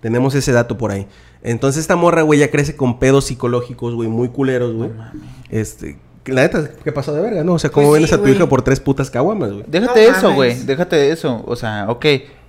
Tenemos 0.01 0.35
ese 0.35 0.53
dato 0.53 0.79
por 0.79 0.91
ahí. 0.91 1.07
Entonces 1.43 1.81
esta 1.83 1.97
morra, 1.97 2.23
güey, 2.23 2.41
ya 2.41 2.51
crece 2.51 2.75
con 2.77 2.99
pedos 2.99 3.27
psicológicos, 3.27 3.95
güey, 3.95 4.09
muy 4.09 4.29
culeros, 4.31 4.75
güey. 4.75 4.91
este, 5.51 5.99
la 6.27 6.43
neta, 6.43 6.71
¿qué 6.85 6.93
pasó 6.93 7.13
de 7.13 7.21
verga, 7.21 7.45
no? 7.45 7.55
O 7.55 7.59
sea, 7.59 7.71
¿cómo 7.71 7.89
Pues 7.89 7.95
vendes 7.95 8.11
sí, 8.11 8.15
a 8.15 8.19
tu 8.19 8.23
güey. 8.25 8.35
hija 8.37 8.49
por 8.49 8.63
tres 8.63 8.81
putas 8.81 9.11
caguamas, 9.11 9.51
güey? 9.53 9.65
Déjate 9.67 10.05
No 10.09 10.11
eso, 10.17 10.23
mames. 10.31 10.37
güey. 10.37 10.57
Déjate 10.65 10.97
de 10.97 11.11
eso. 11.11 11.43
O 11.47 11.57
sea, 11.57 11.87
ok, 11.89 12.05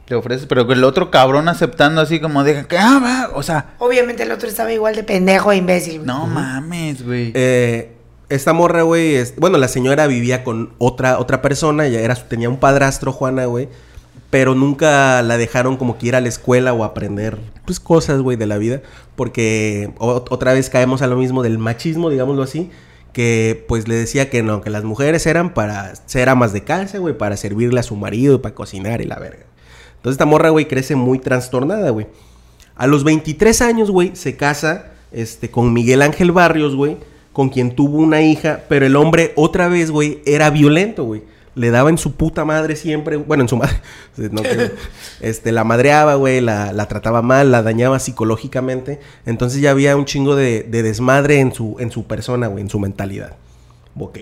le 0.08 0.16
ofreces, 0.16 0.46
pero 0.48 0.62
el 0.72 0.84
otro 0.84 1.10
cabrón 1.10 1.48
aceptando 1.50 2.02
así 2.02 2.20
como 2.20 2.44
deja 2.44 2.68
que, 2.68 2.78
ah, 2.78 3.00
va", 3.04 3.36
o 3.36 3.42
sea, 3.42 3.74
Obviamente 3.80 4.24
el 4.24 4.32
otro 4.32 4.48
estaba 4.48 4.72
igual 4.72 4.96
de 4.96 5.04
pendejo 5.04 5.52
e 5.52 5.58
imbécil, 5.58 5.96
güey. 5.96 6.06
no 6.08 6.28
mames, 6.28 7.04
güey. 7.06 7.32
Eh, 7.34 7.94
esta 8.30 8.54
morra, 8.54 8.82
güey, 8.84 9.16
es- 9.16 9.36
bueno, 9.38 9.58
la 9.58 9.68
señora 9.68 10.06
vivía 10.08 10.44
con 10.44 10.74
otra, 10.78 11.18
otra 11.20 11.42
persona, 11.42 11.88
ya 11.88 12.00
era, 12.00 12.14
tenía 12.16 12.50
un 12.50 12.58
padrastro, 12.58 13.12
Juana, 13.12 13.46
güey, 13.46 13.70
pero 14.34 14.56
nunca 14.56 15.22
la 15.22 15.38
dejaron 15.38 15.78
como 15.78 16.00
que 16.00 16.08
ir 16.08 16.16
a 16.16 16.20
la 16.20 16.28
escuela 16.28 16.74
o 16.74 16.84
aprender, 16.84 17.38
pues, 17.66 17.80
cosas, 17.80 18.20
güey, 18.20 18.36
de 18.36 18.48
la 18.48 18.58
vida, 18.58 18.82
porque 19.16 19.94
otra 20.00 20.54
vez 20.54 20.72
caemos 20.72 21.04
a 21.04 21.08
lo 21.08 21.18
mismo 21.18 21.44
del 21.44 21.60
machismo, 21.60 22.10
digámoslo 22.10 22.42
así, 22.42 22.72
que 23.12 23.64
pues 23.68 23.88
le 23.88 23.94
decía 23.94 24.32
que 24.32 24.42
no, 24.42 24.62
que 24.62 24.72
las 24.72 24.86
mujeres 24.86 25.28
eran 25.28 25.54
para 25.54 25.94
ser 26.08 26.30
amas 26.30 26.52
de 26.52 26.64
casa, 26.64 26.98
güey, 26.98 27.16
para 27.16 27.38
servirle 27.38 27.80
a 27.80 27.84
su 27.84 27.96
marido, 27.96 28.42
para 28.42 28.56
cocinar 28.56 29.02
y 29.02 29.06
la 29.06 29.20
verga. 29.20 29.46
Entonces 29.98 30.14
esta 30.16 30.26
morra, 30.26 30.50
güey, 30.50 30.68
crece 30.68 30.96
muy 30.96 31.20
trastornada, 31.20 31.92
güey. 31.92 32.08
A 32.76 32.88
los 32.88 33.04
23 33.04 33.62
años, 33.62 33.92
güey, 33.92 34.16
se 34.16 34.36
casa 34.36 34.94
este, 35.12 35.52
con 35.52 35.74
Miguel 35.74 36.02
Ángel 36.02 36.32
Barrios, 36.32 36.76
güey, 36.76 36.98
con 37.34 37.50
quien 37.50 37.76
tuvo 37.76 38.00
una 38.00 38.24
hija, 38.24 38.64
pero 38.68 38.88
el 38.88 38.96
hombre 38.96 39.32
otra 39.36 39.68
vez, 39.68 39.92
güey, 39.92 40.24
era 40.26 40.50
violento, 40.50 41.04
güey. 41.04 41.22
Le 41.56 41.70
daba 41.70 41.90
en 41.90 41.98
su 42.00 42.14
puta 42.16 42.46
madre 42.46 42.76
siempre, 42.76 43.18
bueno, 43.18 43.44
en 43.44 43.50
su 43.50 43.58
madre, 43.58 43.76
no, 44.32 44.42
que- 44.42 44.72
este, 45.22 45.52
la 45.52 45.64
madreaba, 45.64 46.16
güey, 46.16 46.42
la, 46.42 46.74
la 46.74 46.88
trataba 46.88 47.22
mal, 47.22 47.52
la 47.52 47.62
dañaba 47.62 48.00
psicológicamente. 48.00 49.00
Entonces 49.26 49.62
ya 49.62 49.72
había 49.72 49.96
un 49.96 50.06
chingo 50.06 50.36
de, 50.36 50.64
de 50.64 50.82
desmadre 50.84 51.40
en 51.40 51.54
su, 51.54 51.76
en 51.80 51.92
su 51.92 52.06
persona, 52.06 52.48
güey, 52.48 52.64
en 52.64 52.70
su 52.70 52.80
mentalidad. 52.80 53.36
Ok. 54.00 54.20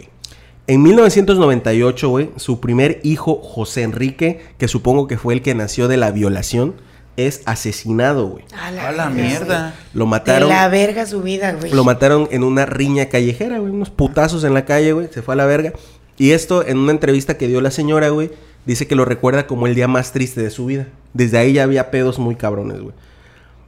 En 0.68 0.82
1998, 0.84 2.10
güey, 2.10 2.30
su 2.36 2.60
primer 2.60 3.00
hijo, 3.04 3.36
José 3.42 3.84
Enrique, 3.84 4.42
que 4.58 4.68
supongo 4.68 5.08
que 5.08 5.18
fue 5.18 5.34
el 5.34 5.42
que 5.42 5.56
nació 5.56 5.88
de 5.88 5.98
la 5.98 6.12
violación, 6.12 6.76
es 7.18 7.42
asesinado, 7.46 8.28
güey. 8.28 8.46
A 8.56 8.68
A 8.68 8.92
la 8.92 9.10
mierda. 9.10 9.74
Lo 9.94 10.06
mataron. 10.06 10.48
De 10.50 10.56
la 10.56 10.68
verga 10.70 11.06
su 11.06 11.22
vida, 11.22 11.54
güey. 11.54 11.72
Lo 11.74 11.84
mataron 11.84 12.28
en 12.32 12.44
una 12.44 12.66
riña 12.66 13.08
callejera, 13.08 13.60
güey. 13.60 13.72
Unos 13.72 13.90
putazos 13.90 14.44
en 14.44 14.54
la 14.54 14.64
calle, 14.66 14.94
güey. 14.94 15.10
Se 15.12 15.22
fue 15.22 15.34
a 15.34 15.38
la 15.38 15.46
verga. 15.46 15.74
Y 16.22 16.34
esto, 16.34 16.64
en 16.68 16.78
una 16.78 16.92
entrevista 16.92 17.36
que 17.36 17.48
dio 17.48 17.62
la 17.62 17.72
señora, 17.72 18.10
güey, 18.10 18.30
dice 18.68 18.86
que 18.86 18.94
lo 18.94 19.06
recuerda 19.06 19.48
como 19.48 19.66
el 19.66 19.74
día 19.74 19.88
más 19.88 20.12
triste 20.14 20.40
de 20.40 20.52
su 20.52 20.68
vida. 20.68 20.88
Desde 21.16 21.40
ahí 21.40 21.54
ya 21.54 21.64
había 21.64 21.90
pedos 21.90 22.20
muy 22.20 22.36
cabrones, 22.36 22.80
güey. 22.80 22.94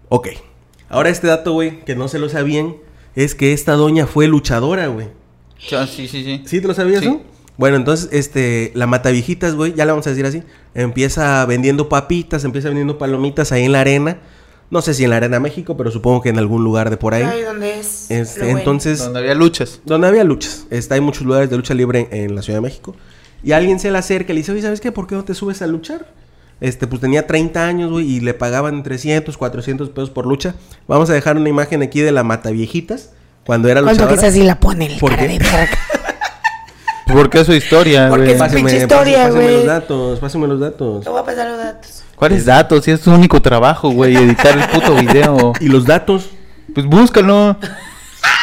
Ok. 0.10 0.28
Ahora 0.88 1.10
este 1.10 1.26
dato, 1.26 1.54
güey, 1.54 1.80
que 1.84 1.96
no 1.96 2.08
se 2.08 2.20
lo 2.20 2.30
sabían, 2.30 2.76
es 3.16 3.34
que 3.34 3.54
esta 3.54 3.72
doña 3.72 4.06
fue 4.06 4.28
luchadora, 4.28 4.86
güey. 4.86 5.08
Ah, 5.72 5.88
Sí, 5.88 6.08
sí, 6.08 6.24
sí. 6.24 6.44
¿Sí 6.46 6.62
te 6.62 6.68
lo 6.68 6.76
sabías, 6.76 7.02
Sí. 7.02 7.08
no? 7.10 7.22
Bueno, 7.58 7.76
entonces, 7.76 8.10
este, 8.12 8.72
la 8.76 8.86
Mataviejitas, 8.86 9.56
güey, 9.56 9.74
ya 9.74 9.86
le 9.86 9.92
vamos 9.92 10.06
a 10.06 10.12
decir 10.12 10.28
así, 10.28 10.44
empieza 10.76 11.44
vendiendo 11.48 11.90
papitas, 11.90 12.44
empieza 12.44 12.68
vendiendo 12.68 13.00
palomitas 13.00 13.52
ahí 13.52 13.64
en 13.64 13.72
la 13.72 13.82
arena. 13.82 14.20
No 14.74 14.82
sé 14.82 14.94
si 14.94 15.04
en 15.04 15.12
la 15.12 15.18
arena 15.18 15.40
México, 15.40 15.78
pero 15.78 15.92
supongo 15.92 16.22
que 16.22 16.30
en 16.30 16.38
algún 16.40 16.64
lugar 16.64 16.90
de 16.90 16.98
por 16.98 17.14
ahí. 17.14 17.24
Ay, 17.24 17.44
¿dónde 17.44 17.80
es? 17.80 18.10
Este, 18.10 18.42
bueno. 18.42 18.58
entonces, 18.60 19.00
Donde 19.00 19.20
había 19.20 19.36
luchas. 19.36 19.80
donde 19.86 20.08
había 20.08 20.24
luchas. 20.24 20.66
Está, 20.72 20.96
hay 20.96 21.02
muchos 21.02 21.22
lugares 21.24 21.50
de 21.50 21.56
lucha 21.58 21.74
libre 21.74 22.08
en, 22.12 22.32
en 22.32 22.36
la 22.36 22.42
Ciudad 22.42 22.58
de 22.58 22.62
México. 22.64 22.96
Y 23.44 23.52
alguien 23.52 23.80
se 23.80 23.92
le 23.92 23.98
acerca 23.98 24.32
y 24.32 24.36
le 24.36 24.40
dice, 24.42 24.52
oye, 24.52 24.62
¿sabes 24.62 24.82
qué? 24.82 24.92
¿Por 24.92 25.06
qué 25.08 25.16
no 25.16 25.24
te 25.24 25.34
subes 25.36 25.62
a 25.62 25.68
luchar? 25.68 26.08
Este, 26.62 26.88
pues 26.88 27.02
tenía 27.02 27.28
30 27.28 27.66
años, 27.68 27.92
güey, 27.92 28.10
y 28.10 28.20
le 28.22 28.34
pagaban 28.34 28.84
300, 28.84 29.38
400 29.38 29.90
pesos 29.90 30.10
por 30.10 30.26
lucha. 30.26 30.56
Vamos 30.88 31.10
a 31.10 31.14
dejar 31.14 31.38
una 31.38 31.50
imagen 31.50 31.82
aquí 31.84 32.00
de 32.02 32.12
la 32.12 32.24
Mataviejitas, 32.24 33.12
cuando 33.46 33.68
era 33.70 33.82
¿Cuánto 33.82 34.04
que 34.08 34.12
luchadora. 34.12 34.28
esa 34.30 34.38
sí 34.40 34.44
la 34.44 34.60
pone 34.60 34.86
el 34.88 35.00
¿Por 35.00 35.12
cara 35.12 35.24
qué? 35.24 35.28
de 35.34 35.38
verga? 35.40 35.68
¿Por 37.14 37.30
qué 37.30 37.44
su 37.46 37.54
historia, 37.54 38.08
Porque 38.10 38.24
güey? 38.26 38.34
es 38.36 38.40
Páseme, 38.40 38.62
pinche 38.62 38.78
historia, 38.84 39.24
páseme 39.26 39.44
güey. 39.44 39.56
los 39.58 39.66
datos, 39.66 40.20
páseme 40.20 40.48
los 40.48 40.60
datos. 40.60 41.04
Te 41.04 41.10
voy 41.10 41.20
a 41.20 41.24
pasar 41.26 41.48
los 41.50 41.58
datos. 41.60 42.03
¿Cuáles 42.24 42.46
datos? 42.46 42.86
Si 42.86 42.92
es 42.92 43.02
tu 43.02 43.12
único 43.12 43.42
trabajo, 43.42 43.90
güey, 43.90 44.16
editar 44.16 44.58
el 44.58 44.70
puto 44.70 44.96
video. 44.96 45.52
¿Y 45.60 45.68
los 45.68 45.84
datos? 45.84 46.30
Pues 46.74 46.86
búscalo. 46.86 47.58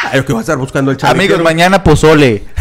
Ay, 0.03 0.19
lo 0.19 0.23
que 0.23 0.33
va 0.33 0.37
a 0.37 0.41
estar 0.41 0.55
buscando 0.59 0.91
el 0.91 0.97
chaval. 0.97 1.15
Amigos, 1.15 1.41
mañana 1.41 1.83
pozole. 1.83 2.43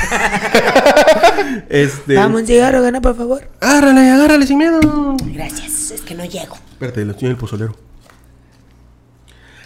Este. 1.69 2.15
Dame 2.15 2.37
un 2.37 2.47
cigarro, 2.47 2.81
gana, 2.81 3.03
por 3.03 3.15
favor. 3.15 3.47
Agárrale, 3.61 4.11
agárrale 4.11 4.47
sin 4.47 4.57
miedo. 4.57 4.81
Gracias, 5.27 5.91
es 5.91 6.01
que 6.01 6.15
no 6.15 6.25
llego. 6.25 6.57
Espérate, 6.73 7.05
lo 7.05 7.13
estoy 7.13 7.27
en 7.27 7.33
el 7.33 7.37
pozolero. 7.37 7.77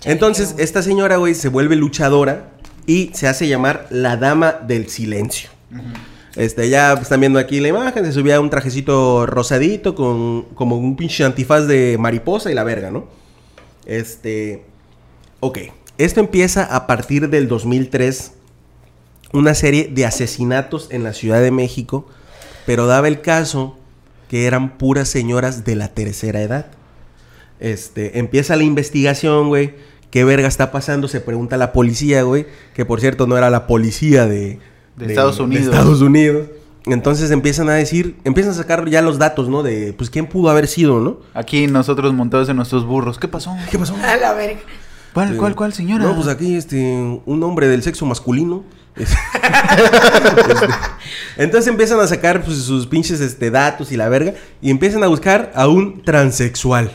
Entonces, 0.02 0.56
esta 0.58 0.82
señora, 0.82 1.18
güey, 1.18 1.36
se 1.36 1.48
vuelve 1.48 1.76
luchadora 1.76 2.50
y 2.84 3.12
se 3.14 3.28
hace 3.28 3.46
llamar 3.46 3.86
la 3.90 4.16
dama 4.16 4.56
del 4.66 4.88
silencio. 4.88 5.50
Este, 6.36 6.68
ya 6.68 6.94
están 6.94 7.20
viendo 7.20 7.38
aquí 7.38 7.60
la 7.60 7.68
imagen, 7.68 8.04
se 8.04 8.12
subía 8.12 8.40
un 8.40 8.50
trajecito 8.50 9.24
rosadito 9.24 9.94
con 9.94 10.42
como 10.54 10.76
un 10.76 10.96
pinche 10.96 11.22
antifaz 11.22 11.68
de 11.68 11.96
mariposa 11.98 12.50
y 12.50 12.54
la 12.54 12.64
verga, 12.64 12.90
¿no? 12.90 13.06
Este, 13.86 14.64
ok, 15.40 15.58
esto 15.96 16.18
empieza 16.18 16.64
a 16.64 16.88
partir 16.88 17.28
del 17.28 17.46
2003, 17.46 18.32
una 19.32 19.54
serie 19.54 19.90
de 19.92 20.06
asesinatos 20.06 20.88
en 20.90 21.04
la 21.04 21.12
Ciudad 21.12 21.40
de 21.40 21.52
México, 21.52 22.06
pero 22.66 22.86
daba 22.86 23.06
el 23.06 23.20
caso 23.20 23.76
que 24.28 24.46
eran 24.46 24.76
puras 24.76 25.08
señoras 25.08 25.64
de 25.64 25.76
la 25.76 25.88
tercera 25.94 26.42
edad. 26.42 26.66
Este, 27.60 28.18
empieza 28.18 28.56
la 28.56 28.64
investigación, 28.64 29.48
güey. 29.48 29.74
¿Qué 30.10 30.24
verga 30.24 30.48
está 30.48 30.72
pasando? 30.72 31.06
Se 31.06 31.20
pregunta 31.20 31.56
la 31.56 31.72
policía, 31.72 32.22
güey. 32.22 32.46
Que 32.74 32.84
por 32.84 33.00
cierto 33.00 33.26
no 33.26 33.36
era 33.36 33.50
la 33.50 33.66
policía 33.66 34.26
de, 34.26 34.58
De 34.96 35.06
Estados 35.06 35.38
Unidos. 35.40 35.66
Estados 35.66 36.00
Unidos. 36.00 36.46
Entonces 36.86 37.30
empiezan 37.30 37.68
a 37.70 37.74
decir, 37.74 38.16
empiezan 38.24 38.52
a 38.52 38.56
sacar 38.56 38.86
ya 38.90 39.00
los 39.00 39.18
datos, 39.18 39.48
¿no? 39.48 39.62
De, 39.62 39.94
pues, 39.94 40.10
¿quién 40.10 40.26
pudo 40.26 40.50
haber 40.50 40.68
sido, 40.68 41.00
no? 41.00 41.18
Aquí 41.32 41.66
nosotros 41.66 42.12
montados 42.12 42.48
en 42.50 42.56
nuestros 42.56 42.84
burros. 42.86 43.18
¿Qué 43.18 43.26
pasó? 43.26 43.56
¿Qué 43.70 43.78
pasó? 43.78 43.96
A 43.96 44.16
la 44.16 44.34
verga. 44.34 44.60
¿Cuál, 45.14 45.30
Sí. 45.30 45.36
cuál, 45.36 45.54
cuál, 45.54 45.72
señora? 45.72 46.04
No, 46.04 46.14
pues 46.14 46.28
aquí, 46.28 46.56
este, 46.56 47.20
un 47.24 47.42
hombre 47.42 47.68
del 47.68 47.82
sexo 47.82 48.04
masculino. 48.04 48.64
Es- 48.96 49.10
Este, 50.46 51.42
Entonces 51.42 51.68
empiezan 51.68 52.00
a 52.00 52.06
sacar 52.06 52.42
pues, 52.44 52.58
sus 52.58 52.86
pinches 52.86 53.20
este, 53.20 53.50
datos 53.50 53.90
y 53.92 53.96
la 53.96 54.08
verga. 54.08 54.34
Y 54.60 54.70
empiezan 54.70 55.02
a 55.02 55.06
buscar 55.06 55.52
a 55.54 55.68
un 55.68 56.02
transexual. 56.02 56.90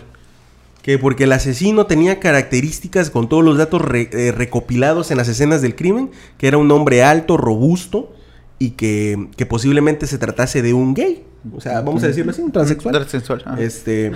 Que 0.81 0.97
porque 0.97 1.26
el 1.26 1.31
asesino 1.34 1.85
tenía 1.85 2.19
características 2.19 3.10
con 3.10 3.27
todos 3.30 3.43
los 3.43 3.57
datos 3.57 3.81
re- 3.81 4.10
eh, 4.14 4.31
recopilados 4.31 5.11
en 5.11 5.18
las 5.18 5.27
escenas 5.27 5.61
del 5.61 5.76
crimen. 5.76 6.10
Que 6.38 6.47
era 6.47 6.57
un 6.57 6.72
hombre 6.72 7.03
alto, 7.03 7.35
robusto. 7.38 8.14
Y 8.60 8.72
que, 8.72 9.30
que 9.38 9.45
posiblemente 9.45 10.07
se 10.07 10.18
tratase 10.18 10.61
de 10.61 10.73
un 10.73 10.93
gay. 10.93 11.23
O 11.56 11.61
sea, 11.61 11.81
vamos 11.81 12.03
a 12.03 12.07
decirlo 12.07 12.31
así, 12.31 12.41
un 12.41 12.51
transexual. 12.51 12.93
Transexual. 12.95 13.43
ah. 13.45 13.56
Este 13.60 14.11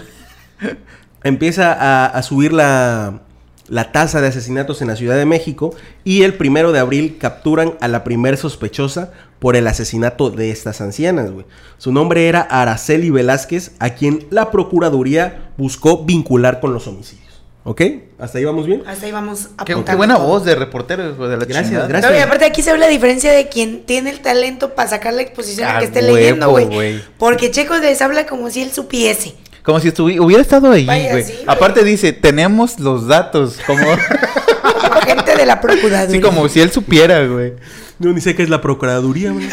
empieza 1.24 1.74
a, 1.74 2.06
a 2.08 2.24
subir 2.24 2.52
la, 2.54 3.22
la 3.68 3.92
tasa 3.92 4.20
de 4.22 4.28
asesinatos 4.28 4.82
en 4.82 4.90
la 4.90 4.96
Ciudad 4.96 5.16
de 5.16 5.26
México 5.26 5.74
y 6.04 6.24
el 6.24 6.34
primero 6.36 6.72
de 6.72 6.80
abril 6.80 7.18
capturan 7.20 7.74
a 7.80 7.88
la 7.88 8.04
primer 8.04 8.38
sospechosa 8.38 9.12
por 9.40 9.56
el 9.56 9.68
asesinato 9.68 10.30
de 10.30 10.52
estas 10.52 10.82
ancianas, 10.82 11.32
güey. 11.32 11.46
Su 11.78 11.92
nombre 11.92 12.28
era 12.28 12.42
Araceli 12.42 13.10
Velázquez, 13.10 13.72
a 13.80 13.92
quien 13.92 14.26
la 14.30 14.52
Procuraduría 14.52 15.52
buscó 15.58 16.04
vincular 16.06 16.60
con 16.60 16.74
los 16.74 16.88
homicidios. 16.88 17.24
¿Ok? 17.66 17.82
¿Hasta 18.20 18.40
ahí 18.40 18.44
vamos 18.44 18.66
bien? 18.66 18.84
Hasta 18.86 19.06
ahí 19.06 19.14
vamos 19.14 19.48
a 19.58 19.64
Qué, 19.64 19.74
qué 19.86 19.96
buena 19.96 20.18
voz 20.18 20.44
de 20.44 20.54
reportero, 20.56 21.14
de 21.14 21.38
la 21.38 21.46
Gracias, 21.46 21.68
chingada. 21.70 21.88
gracias. 21.88 22.12
No, 22.12 22.18
y 22.18 22.22
aparte 22.22 22.44
aquí 22.44 22.62
se 22.62 22.74
ve 22.74 22.78
la 22.78 22.90
diferencia 22.90 23.32
de 23.32 23.48
quien 23.48 23.84
tiene 23.86 24.10
el 24.10 24.20
talento 24.20 24.76
para 24.76 24.90
sacar 24.90 25.14
la 25.14 25.22
exposición 25.22 25.70
a 25.70 25.78
Ah, 25.78 25.80
que 25.80 25.86
esté 25.86 26.02
huevo, 26.02 26.16
leyendo, 26.18 26.50
güey. 26.50 26.66
güey. 26.66 27.02
Porque 27.18 27.52
Checo 27.52 27.78
les 27.78 28.02
habla 28.02 28.26
como 28.26 28.50
si 28.50 28.62
él 28.62 28.72
supiese. 28.74 29.36
Como 29.64 29.80
si 29.80 29.90
estuvi- 29.90 30.20
hubiera 30.20 30.42
estado 30.42 30.72
ahí, 30.72 30.86
güey. 30.86 31.24
sí. 31.24 31.34
Aparte 31.48 31.84
dice, 31.84 32.12
tenemos 32.14 32.80
los 32.80 33.08
datos. 33.08 33.60
Como, 33.66 33.80
Como 34.82 34.94
agente 34.96 35.36
de 35.36 35.46
la 35.46 35.62
Procuraduría. 35.62 36.16
sí, 36.16 36.22
como 36.22 36.48
si 36.50 36.60
él 36.60 36.72
supiera, 36.72 37.26
güey. 37.26 37.54
No, 38.00 38.12
ni 38.12 38.20
sé 38.22 38.36
qué 38.36 38.44
es 38.44 38.50
la 38.50 38.62
Procuraduría, 38.62 39.32
güey. 39.32 39.48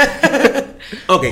ok. 1.07 1.25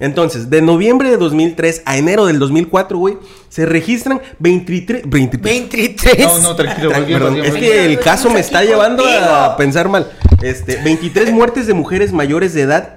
Entonces, 0.00 0.50
de 0.50 0.62
noviembre 0.62 1.10
de 1.10 1.16
2003 1.16 1.82
a 1.84 1.96
enero 1.96 2.26
del 2.26 2.38
2004, 2.40 2.98
güey, 2.98 3.18
se 3.48 3.66
registran 3.66 4.20
23... 4.40 5.02
23 5.06 5.70
23. 5.70 6.18
No, 6.26 6.38
no, 6.38 6.56
tranquilo, 6.56 6.88
bien, 6.88 7.04
perdón, 7.18 7.34
bien, 7.34 7.46
es 7.46 7.54
que 7.54 7.84
el 7.84 8.00
caso 8.00 8.28
me 8.30 8.40
está 8.40 8.64
llevando 8.64 9.04
a 9.04 9.12
contigo. 9.12 9.56
pensar 9.58 9.88
mal. 9.88 10.10
Este, 10.42 10.76
23 10.82 11.30
muertes 11.32 11.68
de 11.68 11.74
mujeres 11.74 12.12
mayores 12.12 12.52
de 12.54 12.62
edad. 12.62 12.96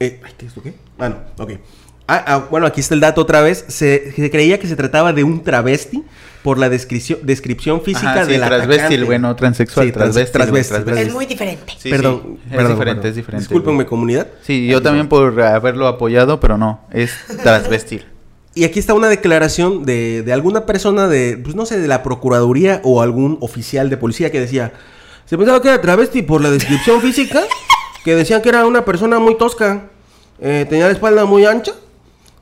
Eh, 0.00 0.20
ay, 0.24 0.32
¿qué 0.38 0.46
es 0.46 0.50
esto 0.52 0.62
qué? 0.62 0.72
Ah, 0.98 1.10
no, 1.10 1.16
ok. 1.44 1.52
Ah, 2.08 2.24
ah, 2.26 2.46
bueno, 2.50 2.66
aquí 2.66 2.80
está 2.80 2.94
el 2.94 3.00
dato 3.00 3.20
otra 3.20 3.40
vez. 3.40 3.64
Se, 3.68 4.12
se 4.12 4.30
creía 4.30 4.58
que 4.60 4.66
se 4.66 4.76
trataba 4.76 5.12
de 5.12 5.24
un 5.24 5.42
travesti 5.42 6.04
por 6.42 6.58
la 6.58 6.68
descripción, 6.68 7.18
descripción 7.24 7.80
física 7.82 8.12
Ajá, 8.12 8.24
sí, 8.26 8.32
del 8.32 8.40
transvestil, 8.42 8.78
atacante. 8.78 9.04
güey, 9.04 9.18
no 9.18 9.34
transexual, 9.34 9.86
Sí, 9.86 9.92
trans- 9.92 10.14
transvestil, 10.14 10.32
transvestil, 10.32 10.74
transvestil. 10.76 11.08
Es 11.08 11.12
muy 11.14 11.26
diferente. 11.26 11.72
Sí, 11.76 11.90
perdón, 11.90 12.20
sí, 12.24 12.38
es 12.50 12.56
perdón, 12.56 12.72
diferente, 12.72 13.00
perdón. 13.00 13.08
es 13.10 13.16
diferente. 13.16 13.42
Discúlpenme, 13.42 13.74
güey. 13.78 13.86
comunidad. 13.86 14.28
Sí, 14.42 14.66
yo 14.68 14.80
también 14.80 15.08
por 15.08 15.40
haberlo 15.42 15.88
apoyado, 15.88 16.38
pero 16.38 16.56
no, 16.58 16.80
es 16.92 17.12
transvestil. 17.42 18.04
Y 18.54 18.64
aquí 18.64 18.78
está 18.78 18.94
una 18.94 19.08
declaración 19.08 19.84
de, 19.84 20.22
de 20.22 20.32
alguna 20.32 20.64
persona 20.64 21.08
de, 21.08 21.38
pues 21.44 21.54
no 21.54 21.66
sé, 21.66 21.78
de 21.78 21.88
la 21.88 22.02
Procuraduría 22.02 22.80
o 22.84 23.02
algún 23.02 23.36
oficial 23.42 23.90
de 23.90 23.98
policía 23.98 24.32
que 24.32 24.40
decía, 24.40 24.72
se 25.26 25.36
pensaba 25.36 25.60
que 25.60 25.68
era 25.68 25.78
travesti 25.82 26.22
por 26.22 26.40
la 26.40 26.50
descripción 26.50 27.02
física, 27.02 27.42
que 28.02 28.14
decían 28.14 28.40
que 28.40 28.48
era 28.48 28.64
una 28.64 28.82
persona 28.86 29.18
muy 29.18 29.36
tosca, 29.36 29.90
eh, 30.40 30.64
tenía 30.70 30.86
la 30.86 30.92
espalda 30.92 31.26
muy 31.26 31.44
ancha, 31.44 31.72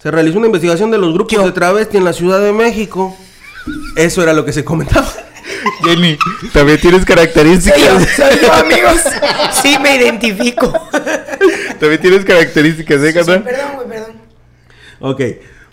se 0.05 0.11
realizó 0.11 0.37
una 0.37 0.47
investigación 0.49 0.91
de 0.91 0.99
los 0.99 1.15
grupos 1.15 1.43
de 1.43 1.51
travesti 1.53 1.97
en 1.97 2.05
la 2.05 2.13
Ciudad 2.13 2.39
de 2.41 2.53
México. 2.53 3.17
Eso 3.97 4.23
era 4.23 4.35
lo 4.35 4.45
que 4.45 4.53
se 4.53 4.63
comentaba. 4.63 5.09
Jenny, 5.83 6.19
también 6.53 6.79
tienes 6.79 7.01
Soy 7.01 7.09
yo, 7.09 7.15
características. 7.15 8.09
soy 8.15 8.39
yo, 8.43 8.53
amigos. 8.53 9.01
Sí, 9.63 9.77
me 9.83 9.97
identifico. 9.97 10.71
también 11.81 12.01
tienes 12.03 12.23
características, 12.27 13.03
¿eh, 13.03 13.13
Sí, 13.13 13.23
perdón, 13.25 13.43
güey, 13.77 13.89
perdón. 13.89 14.13
Ok. 15.01 15.21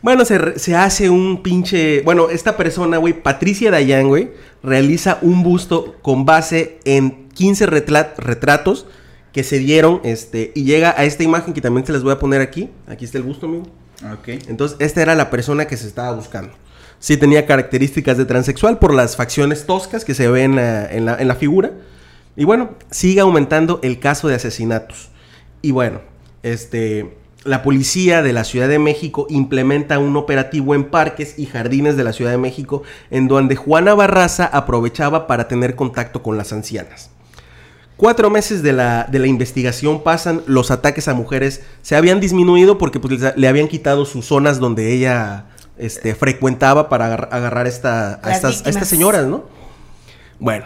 Bueno, 0.02 0.24
se, 0.24 0.58
se 0.58 0.76
hace 0.78 1.10
un 1.10 1.44
pinche... 1.44 2.02
Bueno, 2.04 2.30
esta 2.30 2.56
persona, 2.56 2.98
güey, 3.00 3.14
Patricia 3.22 3.70
Dayan, 3.70 4.08
güey, 4.08 4.32
realiza 4.64 5.20
un 5.22 5.44
busto 5.44 5.98
con 6.02 6.24
base 6.26 6.80
en 6.86 7.28
15 7.30 7.68
retla- 7.68 8.14
retratos 8.18 8.86
que 9.34 9.44
se 9.44 9.60
dieron, 9.60 10.00
este, 10.06 10.54
y 10.56 10.64
llega 10.64 10.96
a 10.98 11.04
esta 11.04 11.24
imagen 11.24 11.54
que 11.54 11.60
también 11.62 11.86
se 11.86 11.92
les 11.92 12.02
voy 12.02 12.14
a 12.14 12.20
poner 12.20 12.40
aquí. 12.40 12.70
Aquí 12.88 13.04
está 13.04 13.18
el 13.18 13.26
busto, 13.26 13.46
amigo. 13.46 13.66
Ok. 14.14 14.28
Entonces, 14.48 14.78
esta 14.80 15.02
era 15.02 15.16
la 15.16 15.30
persona 15.30 15.66
que 15.66 15.78
se 15.78 15.88
estaba 15.88 16.16
buscando. 16.16 16.54
Sí 17.00 17.18
tenía 17.18 17.46
características 17.46 18.18
de 18.18 18.26
transexual 18.26 18.80
por 18.80 18.94
las 18.94 19.16
facciones 19.16 19.66
toscas 19.66 20.06
que 20.06 20.14
se 20.14 20.28
ven 20.30 20.60
eh, 20.60 20.88
en, 20.92 21.06
la, 21.06 21.16
en 21.16 21.28
la 21.28 21.36
figura. 21.36 21.72
Y 22.36 22.46
bueno, 22.46 22.72
sigue 22.90 23.22
aumentando 23.22 23.80
el 23.84 24.00
caso 24.00 24.28
de 24.28 24.36
asesinatos. 24.36 25.10
Y 25.62 25.72
bueno, 25.72 26.02
este, 26.44 27.18
la 27.44 27.64
policía 27.64 28.22
de 28.22 28.34
la 28.34 28.44
Ciudad 28.44 28.68
de 28.68 28.80
México 28.80 29.26
implementa 29.30 30.00
un 30.00 30.16
operativo 30.16 30.76
en 30.76 30.86
parques 30.86 31.40
y 31.40 31.48
jardines 31.48 31.98
de 31.98 32.04
la 32.04 32.14
Ciudad 32.14 32.32
de 32.32 32.38
México 32.38 32.84
en 33.10 33.28
donde 33.28 33.56
Juana 33.56 33.94
Barraza 33.96 34.46
aprovechaba 34.46 35.28
para 35.28 35.48
tener 35.48 35.76
contacto 35.76 36.22
con 36.22 36.38
las 36.38 36.54
ancianas. 36.54 37.10
Cuatro 37.98 38.30
meses 38.32 38.64
de 38.64 38.74
la, 38.74 39.06
de 39.12 39.20
la 39.20 39.28
investigación 39.28 40.02
pasan, 40.02 40.42
los 40.48 40.72
ataques 40.72 41.08
a 41.08 41.14
mujeres 41.14 41.62
se 41.84 41.96
habían 41.96 42.20
disminuido 42.20 42.78
porque 42.80 43.00
pues, 43.00 43.22
le 43.36 43.48
habían 43.48 43.68
quitado 43.68 44.06
sus 44.06 44.26
zonas 44.26 44.60
donde 44.60 44.92
ella 44.92 45.46
este, 45.78 46.16
frecuentaba 46.16 46.90
para 46.90 47.06
agar- 47.06 47.30
agarrar 47.32 47.68
esta, 47.68 48.20
a, 48.24 48.32
estas, 48.32 48.66
a 48.66 48.70
estas 48.70 48.88
señoras, 48.88 49.28
¿no? 49.28 49.44
Bueno, 50.40 50.66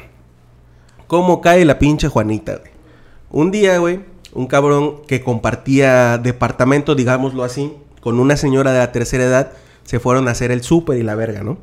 ¿cómo 1.07 1.41
cae 1.41 1.65
la 1.65 1.77
pinche 1.77 2.07
Juanita, 2.07 2.57
güey? 2.57 2.71
Un 3.31 3.51
día, 3.51 3.79
güey, 3.79 3.99
un 4.33 4.47
cabrón 4.47 5.01
que 5.05 5.21
compartía 5.21 6.17
departamento, 6.17 6.95
digámoslo 6.95 7.43
así, 7.43 7.73
con 7.99 8.19
una 8.19 8.37
señora 8.37 8.71
de 8.71 8.79
la 8.79 8.91
tercera 8.93 9.25
edad, 9.25 9.51
se 9.83 9.99
fueron 9.99 10.29
a 10.29 10.31
hacer 10.31 10.51
el 10.51 10.63
súper 10.63 10.97
y 10.97 11.03
la 11.03 11.15
verga, 11.15 11.43
¿no? 11.43 11.57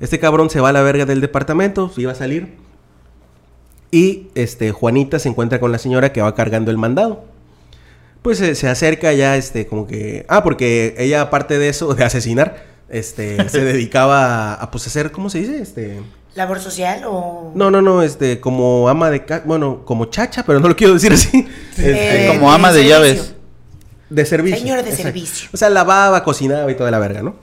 Este 0.00 0.18
cabrón 0.18 0.48
se 0.48 0.60
va 0.60 0.70
a 0.70 0.72
la 0.72 0.80
verga 0.82 1.04
del 1.04 1.20
departamento, 1.20 1.90
se 1.90 2.00
iba 2.02 2.12
a 2.12 2.14
salir. 2.14 2.56
Y 3.90 4.28
este, 4.34 4.72
Juanita 4.72 5.18
se 5.18 5.28
encuentra 5.28 5.60
con 5.60 5.72
la 5.72 5.78
señora 5.78 6.12
que 6.12 6.20
va 6.20 6.34
cargando 6.34 6.70
el 6.70 6.76
mandado. 6.78 7.24
Pues 8.22 8.38
se, 8.38 8.54
se 8.54 8.68
acerca 8.68 9.12
ya, 9.12 9.36
este, 9.36 9.66
como 9.66 9.86
que. 9.86 10.26
Ah, 10.28 10.42
porque 10.42 10.94
ella, 10.98 11.22
aparte 11.22 11.58
de 11.58 11.68
eso, 11.68 11.94
de 11.94 12.04
asesinar, 12.04 12.64
este, 12.88 13.48
se 13.48 13.60
dedicaba 13.64 14.52
a, 14.52 14.54
a, 14.54 14.70
pues 14.70 14.86
hacer, 14.86 15.10
¿cómo 15.12 15.30
se 15.30 15.38
dice? 15.40 15.60
Este. 15.62 16.00
¿Labor 16.34 16.60
social 16.60 17.02
o...? 17.06 17.50
No, 17.56 17.70
no, 17.70 17.82
no, 17.82 18.02
este, 18.02 18.38
como 18.38 18.88
ama 18.88 19.10
de 19.10 19.24
casa, 19.24 19.42
bueno, 19.44 19.80
como 19.84 20.04
chacha, 20.04 20.44
pero 20.44 20.60
no 20.60 20.68
lo 20.68 20.76
quiero 20.76 20.92
decir 20.94 21.12
así. 21.12 21.48
Este, 21.70 22.26
Eh, 22.26 22.28
como 22.28 22.52
ama 22.52 22.70
de 22.72 22.86
llaves. 22.86 23.34
de 24.08 24.24
servicio. 24.26 24.58
Señora 24.58 24.82
de 24.82 24.90
Exacto. 24.90 25.04
servicio. 25.08 25.48
O 25.52 25.56
sea, 25.56 25.68
lavaba, 25.70 26.22
cocinaba 26.22 26.70
y 26.70 26.76
toda 26.76 26.90
la 26.92 26.98
verga, 27.00 27.22
¿no? 27.22 27.34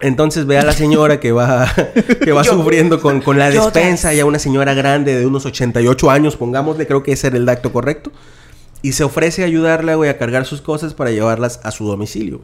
Entonces 0.00 0.46
ve 0.46 0.58
a 0.58 0.64
la 0.64 0.72
señora 0.72 1.18
que 1.20 1.32
va, 1.32 1.66
que 2.24 2.32
va 2.32 2.42
Yo- 2.42 2.52
sufriendo 2.52 3.00
con, 3.00 3.20
con 3.20 3.38
la 3.38 3.50
despensa, 3.50 4.08
das. 4.08 4.16
ya 4.16 4.24
una 4.24 4.38
señora 4.38 4.74
grande 4.74 5.16
de 5.18 5.26
unos 5.26 5.44
88 5.46 6.10
años, 6.10 6.36
pongámosle, 6.36 6.86
creo 6.86 7.02
que 7.02 7.12
ese 7.12 7.26
era 7.28 7.36
el 7.36 7.46
dato 7.46 7.72
correcto. 7.72 8.12
y 8.80 8.92
se 8.92 9.02
ofrece 9.02 9.42
a 9.42 9.46
ayudarla, 9.46 9.96
güey, 9.96 10.08
a 10.08 10.18
cargar 10.18 10.44
sus 10.46 10.60
cosas 10.62 10.94
para 10.94 11.10
llevarlas 11.10 11.58
a 11.64 11.72
su 11.72 11.84
domicilio. 11.86 12.40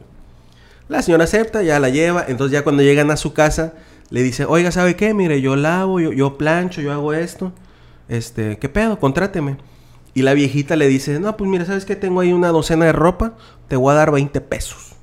La 0.89 1.01
señora 1.01 1.23
acepta, 1.23 1.63
ya 1.63 1.79
la 1.79 1.89
lleva, 1.89 2.25
entonces 2.27 2.51
ya 2.53 2.63
cuando 2.63 2.83
llegan 2.83 3.09
a 3.09 3.15
su 3.17 3.31
casa, 3.33 3.73
le 4.09 4.21
dice, 4.21 4.43
oiga, 4.45 4.71
¿sabe 4.71 4.95
qué? 4.97 5.13
Mire, 5.13 5.39
yo 5.41 5.55
lavo, 5.55 5.99
yo, 6.01 6.11
yo 6.11 6.37
plancho, 6.37 6.81
yo 6.81 6.91
hago 6.91 7.13
esto. 7.13 7.53
Este, 8.09 8.57
¿qué 8.59 8.67
pedo? 8.69 8.99
Contráteme. 8.99 9.57
Y 10.13 10.21
la 10.21 10.33
viejita 10.33 10.75
le 10.75 10.87
dice, 10.87 11.19
no, 11.19 11.35
pues 11.37 11.49
mira, 11.49 11.65
¿sabes 11.65 11.85
qué? 11.85 11.95
Tengo 11.95 12.19
ahí 12.19 12.33
una 12.33 12.49
docena 12.49 12.85
de 12.85 12.91
ropa, 12.91 13.33
te 13.69 13.77
voy 13.77 13.93
a 13.93 13.95
dar 13.95 14.11
20 14.11 14.41
pesos. 14.41 14.94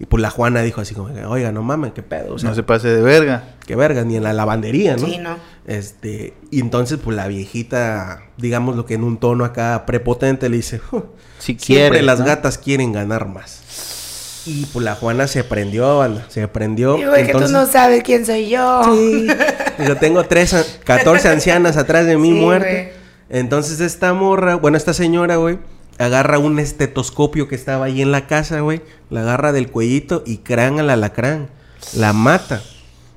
Y 0.00 0.06
pues 0.06 0.20
la 0.20 0.30
Juana 0.30 0.62
dijo 0.62 0.80
así 0.80 0.92
como, 0.94 1.08
oiga, 1.28 1.52
no 1.52 1.62
mames, 1.62 1.92
¿qué 1.92 2.02
pedo? 2.02 2.34
O 2.34 2.38
sea, 2.38 2.50
no 2.50 2.56
se 2.56 2.62
pase 2.64 2.88
de 2.88 3.00
verga. 3.00 3.54
qué 3.66 3.76
verga, 3.76 4.02
ni 4.04 4.16
en 4.16 4.24
la 4.24 4.32
lavandería, 4.32 4.96
¿no? 4.96 5.06
Sí, 5.06 5.18
no. 5.18 5.36
Este, 5.66 6.34
y 6.50 6.60
entonces, 6.60 6.98
pues 7.02 7.16
la 7.16 7.28
viejita, 7.28 8.22
digamos 8.36 8.74
lo 8.76 8.86
que 8.86 8.94
en 8.94 9.04
un 9.04 9.18
tono 9.18 9.44
acá 9.44 9.84
prepotente 9.86 10.48
le 10.48 10.56
dice, 10.56 10.80
"Huh, 10.90 11.04
Si 11.38 11.54
siempre 11.58 11.66
quieres, 12.00 12.04
las 12.04 12.18
¿no? 12.20 12.26
gatas 12.26 12.58
quieren 12.58 12.92
ganar 12.92 13.28
más. 13.28 14.42
Y 14.46 14.66
pues 14.66 14.84
la 14.84 14.94
Juana 14.94 15.26
se 15.26 15.42
prendió, 15.44 15.98
banda, 15.98 16.26
se 16.28 16.46
prendió. 16.48 16.98
Y, 16.98 17.04
güey, 17.06 17.24
que 17.26 17.32
tú 17.32 17.48
no 17.48 17.64
sabes 17.66 18.02
quién 18.02 18.26
soy 18.26 18.50
yo. 18.50 18.82
Sí. 18.94 19.28
Yo 19.86 19.96
tengo 19.96 20.24
tres, 20.24 20.52
a- 20.54 20.64
14 20.84 21.28
ancianas 21.28 21.76
atrás 21.78 22.04
de 22.06 22.16
mí 22.18 22.28
Sí, 22.32 22.40
muertas. 22.40 22.70
güey. 22.70 22.88
Entonces 23.30 23.80
esta 23.80 24.12
morra, 24.12 24.56
bueno, 24.56 24.76
esta 24.76 24.92
señora, 24.92 25.36
güey, 25.36 25.58
agarra 25.98 26.38
un 26.38 26.58
estetoscopio 26.58 27.48
que 27.48 27.54
estaba 27.54 27.86
ahí 27.86 28.02
en 28.02 28.12
la 28.12 28.26
casa, 28.26 28.60
güey. 28.60 28.82
La 29.10 29.20
agarra 29.20 29.52
del 29.52 29.70
cuellito 29.70 30.22
y 30.26 30.38
crán 30.38 30.78
al 30.80 30.90
alacrán. 30.90 31.48
La 31.96 32.12
mata. 32.12 32.62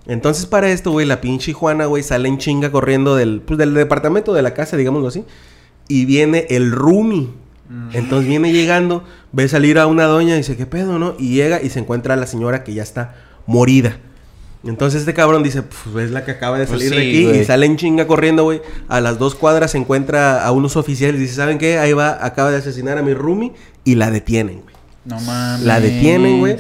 Entonces 0.06 0.46
para 0.46 0.70
esto, 0.70 0.92
güey, 0.92 1.06
la 1.06 1.22
pinche 1.22 1.54
Juana, 1.54 1.86
güey, 1.86 2.04
sale 2.04 2.30
en 2.30 2.38
chinga 2.38 2.72
corriendo 2.72 3.16
del, 3.16 3.42
pues, 3.42 3.58
del 3.58 3.74
departamento 3.74 4.34
de 4.34 4.42
la 4.42 4.54
casa, 4.54 4.78
digámoslo 4.78 5.10
así. 5.10 5.26
Y 5.88 6.06
viene 6.06 6.48
el 6.50 6.72
Rumi. 6.72 7.34
Entonces 7.92 8.30
viene 8.30 8.54
llegando, 8.54 9.04
ve 9.34 9.50
salir 9.50 9.78
a 9.78 9.88
una 9.88 10.06
doña 10.06 10.36
y 10.36 10.38
dice, 10.38 10.56
¿qué 10.56 10.66
pedo, 10.66 11.00
no? 11.00 11.16
Y 11.20 11.36
llega 11.36 11.62
y 11.62 11.70
se 11.70 11.80
encuentra 11.80 12.14
a 12.14 12.18
la 12.18 12.26
señora 12.26 12.64
que 12.64 12.74
ya 12.74 12.82
está 12.82 13.16
morida. 13.46 13.98
Entonces 14.64 15.02
este 15.02 15.14
cabrón 15.14 15.44
dice, 15.44 15.62
pues 15.62 16.06
es 16.06 16.12
la 16.12 16.26
que 16.26 16.32
acaba 16.32 16.58
de 16.58 16.66
Pues 16.66 16.80
salir 16.80 16.96
de 16.96 17.08
aquí 17.08 17.26
güey. 17.26 17.42
y 17.42 17.46
sale 17.46 17.66
en 17.66 17.78
chinga 17.78 18.08
corriendo, 18.08 18.44
güey. 18.44 18.62
A 18.90 19.00
las 19.02 19.18
dos 19.20 19.36
cuadras 19.36 19.72
se 19.72 19.78
encuentra 19.78 20.44
a 20.46 20.52
unos 20.52 20.76
oficiales 20.76 21.18
y 21.20 21.24
dice, 21.24 21.36
¿saben 21.36 21.58
qué? 21.58 21.78
Ahí 21.80 21.94
va, 21.94 22.18
acaba 22.26 22.52
de 22.52 22.58
asesinar 22.58 22.98
a 22.98 23.02
mi 23.02 23.14
roomie 23.14 23.54
y 23.84 23.96
la 23.96 24.10
detienen, 24.12 24.62
güey. 24.64 24.76
No 25.06 25.20
mames. 25.22 25.66
La 25.66 25.80
detienen, 25.80 26.40
güey. 26.40 26.58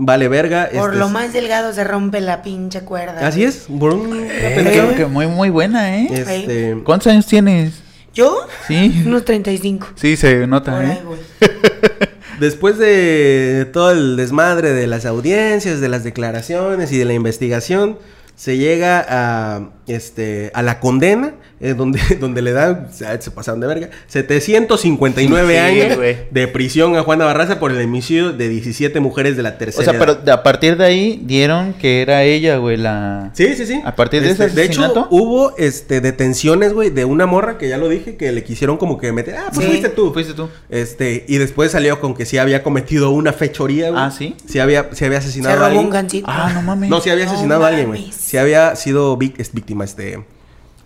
Vale 0.00 0.28
verga. 0.28 0.68
Por 0.72 0.90
este, 0.90 0.98
lo 0.98 1.08
más 1.08 1.32
delgado 1.32 1.72
se 1.72 1.82
rompe 1.82 2.20
la 2.20 2.42
pinche 2.42 2.82
cuerda. 2.82 3.26
Así 3.26 3.42
es. 3.42 3.66
Eh, 3.68 4.52
pendeja. 4.54 4.94
que 4.94 5.06
muy, 5.06 5.26
muy 5.26 5.50
buena, 5.50 5.98
¿eh? 5.98 6.08
Este, 6.12 6.78
¿Cuántos 6.84 7.08
años 7.08 7.26
tienes? 7.26 7.82
¿Yo? 8.14 8.46
Sí. 8.68 9.02
Unos 9.06 9.24
35. 9.24 9.88
Sí, 9.96 10.16
se 10.16 10.40
Por 10.40 10.48
nota, 10.48 10.78
ahí, 10.78 10.90
¿eh? 10.90 11.02
güey. 11.04 11.20
Después 12.40 12.78
de 12.78 13.68
todo 13.72 13.90
el 13.90 14.16
desmadre 14.16 14.72
de 14.72 14.86
las 14.86 15.06
audiencias, 15.06 15.80
de 15.80 15.88
las 15.88 16.04
declaraciones 16.04 16.92
y 16.92 16.98
de 16.98 17.04
la 17.04 17.14
investigación, 17.14 17.98
se 18.36 18.56
llega 18.56 19.04
a 19.08 19.70
este 19.88 20.50
a 20.54 20.62
la 20.62 20.80
condena, 20.80 21.32
eh, 21.60 21.74
donde, 21.74 22.00
donde 22.20 22.42
le 22.42 22.52
dan, 22.52 22.88
o 22.90 22.92
sea, 22.92 23.20
se 23.20 23.30
pasaron 23.30 23.60
de 23.60 23.66
verga, 23.66 23.90
759 24.06 25.52
Sí, 25.52 25.56
años 25.58 25.98
de 26.30 26.48
prisión 26.48 26.96
a 26.96 27.02
Juana 27.02 27.24
Barraza 27.24 27.58
por 27.58 27.72
el 27.72 27.82
homicidio 27.84 28.32
de 28.32 28.48
17 28.48 29.00
mujeres 29.00 29.36
de 29.36 29.42
la 29.42 29.58
tercera 29.58 29.80
O 29.80 29.84
sea, 29.84 29.94
edad. 30.00 30.18
pero 30.22 30.32
a 30.32 30.42
partir 30.42 30.76
de 30.76 30.84
ahí 30.84 31.20
dieron 31.24 31.74
que 31.74 32.02
era 32.02 32.22
ella, 32.24 32.56
güey, 32.58 32.76
la... 32.76 33.30
Sí, 33.34 33.54
sí, 33.56 33.66
sí. 33.66 33.80
A 33.84 33.94
partir 33.94 34.22
de 34.22 34.30
Este, 34.30 34.46
ese 34.46 34.54
De 34.54 34.64
hecho, 34.64 34.82
asesinato. 34.84 35.08
hubo 35.10 35.56
este, 35.56 36.00
detenciones, 36.00 36.72
güey, 36.72 36.90
de 36.90 37.04
una 37.04 37.26
morra 37.26 37.58
que 37.58 37.68
ya 37.68 37.78
lo 37.78 37.88
dije, 37.88 38.16
que 38.16 38.32
le 38.32 38.44
quisieron 38.44 38.76
como 38.76 38.98
que 38.98 39.12
meter. 39.12 39.36
Ah, 39.36 39.50
pues 39.52 39.64
Sí. 39.66 39.70
fuiste 39.72 39.88
tú. 39.90 40.12
Fuiste 40.12 40.34
tú. 40.34 40.48
Este, 40.68 41.24
y 41.28 41.38
después 41.38 41.72
salió 41.72 42.00
con 42.00 42.14
que 42.14 42.26
sí 42.26 42.38
había 42.38 42.62
cometido 42.62 43.10
una 43.10 43.32
fechoría, 43.32 43.90
güey. 43.90 44.02
Ah, 44.02 44.10
¿sí? 44.10 44.34
Sí 44.46 44.58
había, 44.58 44.88
sí 44.92 45.04
había 45.04 45.20
Se 45.20 45.28
asesinado 45.28 45.62
a 45.62 45.66
alguien. 45.66 45.84
un 45.84 45.90
gancito. 45.90 46.26
Ah, 46.28 46.50
no 46.54 46.62
mames. 46.62 46.90
No, 46.90 47.00
sí 47.00 47.10
había 47.10 47.24
No 47.24 47.32
asesinado 47.32 47.64
a 47.64 47.68
alguien, 47.68 47.86
güey. 47.88 48.12
Sí 48.12 48.36
había 48.36 48.76
sido 48.76 49.18
es 49.38 49.54
víctima, 49.84 50.14
este, 50.14 50.24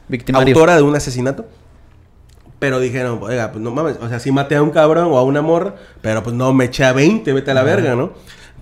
Victimario. 0.09 0.55
autora 0.55 0.77
de 0.77 0.83
un 0.83 0.95
asesinato. 0.95 1.47
Pero 2.59 2.79
dijeron, 2.79 3.19
oiga, 3.23 3.51
pues 3.51 3.63
no 3.63 3.73
mames, 3.73 3.97
o 4.01 4.09
sea, 4.09 4.21
sí 4.21 4.31
maté 4.31 4.55
a 4.55 4.63
un 4.63 4.71
cabrón 4.71 5.09
o 5.11 5.19
a 5.19 5.25
una 5.25 5.43
morra, 5.43 5.75
pero 6.01 6.23
pues 6.23 6.37
no 6.37 6.53
me 6.53 6.67
eché 6.67 6.85
a 6.85 6.93
20, 6.93 7.33
vete 7.33 7.51
a 7.51 7.55
la 7.55 7.65
verga, 7.65 7.97
¿no? 7.97 8.13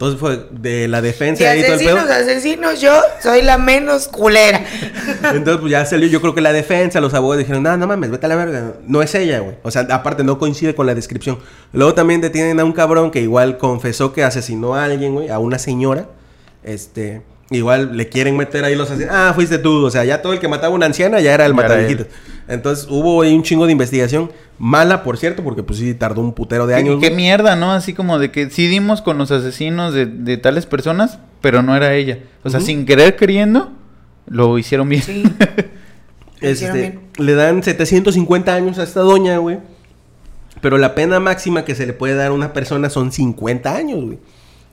Entonces 0.00 0.18
fue 0.18 0.46
de 0.50 0.88
la 0.88 1.02
defensa 1.02 1.44
De 1.50 1.62
todo 1.62 1.74
el 1.74 1.78
pedo. 1.78 1.98
asesinos, 1.98 2.10
asesinos, 2.10 2.80
yo 2.80 2.98
soy 3.22 3.42
la 3.42 3.58
menos 3.58 4.08
culera. 4.08 4.64
Entonces, 5.34 5.58
pues 5.60 5.70
ya 5.70 5.84
salió, 5.84 6.08
yo 6.08 6.22
creo 6.22 6.34
que 6.34 6.40
la 6.40 6.54
defensa, 6.54 7.02
los 7.02 7.12
abogados 7.12 7.40
dijeron, 7.40 7.62
no, 7.62 7.76
no 7.76 7.86
mames, 7.86 8.10
vete 8.10 8.24
a 8.24 8.30
la 8.30 8.36
verga. 8.36 8.72
No 8.86 9.02
es 9.02 9.14
ella, 9.14 9.40
güey. 9.40 9.56
O 9.62 9.70
sea, 9.70 9.82
aparte 9.90 10.24
no 10.24 10.38
coincide 10.38 10.74
con 10.74 10.86
la 10.86 10.94
descripción. 10.94 11.38
Luego 11.74 11.92
también 11.92 12.22
detienen 12.22 12.58
a 12.60 12.64
un 12.64 12.72
cabrón 12.72 13.10
que 13.10 13.20
igual 13.20 13.58
confesó 13.58 14.14
que 14.14 14.24
asesinó 14.24 14.74
a 14.74 14.84
alguien, 14.84 15.12
güey, 15.12 15.28
a 15.28 15.38
una 15.38 15.58
señora. 15.58 16.06
Este, 16.64 17.20
igual 17.50 17.96
le 17.96 18.08
quieren 18.08 18.36
meter 18.36 18.64
ahí 18.64 18.74
los 18.76 18.90
asesinos. 18.90 19.14
Ah, 19.14 19.32
fuiste 19.34 19.58
tú. 19.58 19.84
O 19.84 19.90
sea, 19.90 20.04
ya 20.04 20.22
todo 20.22 20.32
el 20.32 20.38
que 20.38 20.48
mataba 20.48 20.68
a 20.72 20.76
una 20.76 20.86
anciana 20.86 21.20
ya 21.20 21.34
era 21.34 21.46
el 21.46 21.54
mataviejitas. 21.54 22.06
Entonces 22.48 22.86
hubo 22.88 23.22
ahí 23.22 23.34
un 23.34 23.42
chingo 23.42 23.66
de 23.66 23.72
investigación. 23.72 24.30
Mala, 24.58 25.02
por 25.02 25.16
cierto, 25.16 25.42
porque 25.42 25.62
pues 25.62 25.78
sí 25.78 25.94
tardó 25.94 26.20
un 26.20 26.32
putero 26.34 26.66
de 26.66 26.74
¿Qué, 26.74 26.80
años. 26.80 27.00
qué 27.00 27.08
güey. 27.08 27.16
mierda, 27.16 27.56
¿no? 27.56 27.72
Así 27.72 27.94
como 27.94 28.18
de 28.18 28.30
que 28.30 28.50
sí 28.50 28.66
dimos 28.66 29.02
con 29.02 29.18
los 29.18 29.30
asesinos 29.30 29.94
de, 29.94 30.06
de 30.06 30.36
tales 30.36 30.66
personas, 30.66 31.18
pero 31.40 31.62
no 31.62 31.74
era 31.76 31.94
ella. 31.94 32.18
O 32.44 32.50
sea, 32.50 32.60
sin 32.60 32.84
querer 32.86 33.16
queriendo, 33.16 33.72
lo 34.26 34.58
hicieron 34.58 34.88
bien. 34.88 35.02
Sí. 35.02 35.22
Hicieron 36.42 36.76
Este, 36.76 36.80
bien. 36.80 37.00
le 37.18 37.34
dan 37.34 37.62
750 37.62 38.54
años 38.54 38.78
a 38.78 38.82
esta 38.82 39.00
doña, 39.00 39.36
güey. 39.38 39.58
Pero 40.62 40.78
la 40.78 40.94
pena 40.94 41.20
máxima 41.20 41.64
que 41.64 41.74
se 41.74 41.86
le 41.86 41.92
puede 41.92 42.14
dar 42.14 42.28
a 42.28 42.32
una 42.32 42.52
persona 42.52 42.88
son 42.90 43.12
50 43.12 43.74
años, 43.74 44.04
güey. 44.04 44.18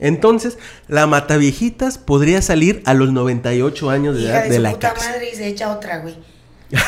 Entonces, 0.00 0.58
la 0.86 1.06
mataviejitas 1.06 1.98
podría 1.98 2.40
salir 2.42 2.82
a 2.86 2.94
los 2.94 3.12
98 3.12 3.90
años 3.90 4.16
de 4.16 4.22
Hija 4.22 4.30
edad 4.30 4.42
de, 4.44 4.48
de, 4.50 4.56
su 4.56 4.62
la 4.62 4.70
puta 4.72 4.88
cárcel. 4.90 5.10
madre 5.12 5.30
y 5.32 5.36
se 5.36 5.46
echa 5.48 5.70
otra, 5.70 5.98
güey. 5.98 6.16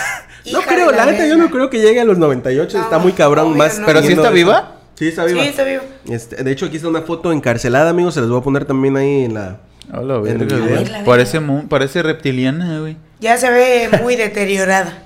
No 0.52 0.62
creo, 0.62 0.90
de 0.90 0.96
la 0.96 1.04
neta, 1.06 1.26
yo 1.26 1.36
no 1.36 1.50
creo 1.50 1.68
que 1.68 1.80
llegue 1.80 2.00
a 2.00 2.04
los 2.04 2.16
98. 2.16 2.78
No, 2.78 2.84
está 2.84 2.98
muy 2.98 3.12
cabrón 3.12 3.48
obvio 3.48 3.56
más. 3.56 3.78
no. 3.78 3.84
¿Pero 3.86 3.98
sí 4.00 4.08
teniendo 4.08 4.22
está 4.24 4.28
eso. 4.34 4.46
viva? 4.46 4.76
Sí, 4.94 5.08
está 5.08 5.24
viva. 5.26 5.42
Sí, 5.42 5.48
está 5.48 5.64
vivo. 5.64 5.82
Este, 6.08 6.42
de 6.42 6.50
hecho, 6.50 6.64
aquí 6.66 6.76
está 6.76 6.88
una 6.88 7.02
foto 7.02 7.30
encarcelada, 7.30 7.90
amigos. 7.90 8.14
Se 8.14 8.20
les 8.22 8.30
voy 8.30 8.40
a 8.40 8.42
poner 8.42 8.64
también 8.64 8.96
ahí 8.96 9.24
en 9.24 9.34
la. 9.34 9.60
Hola, 9.92 10.16
En 10.30 10.40
el 10.40 10.46
verga, 10.46 10.56
video. 10.64 10.80
güey. 10.84 11.04
Parece, 11.04 11.40
parece 11.68 12.02
reptiliana, 12.02 12.80
güey. 12.80 12.96
Ya 13.20 13.36
se 13.36 13.50
ve 13.50 13.90
muy 14.02 14.16
deteriorada. 14.16 15.02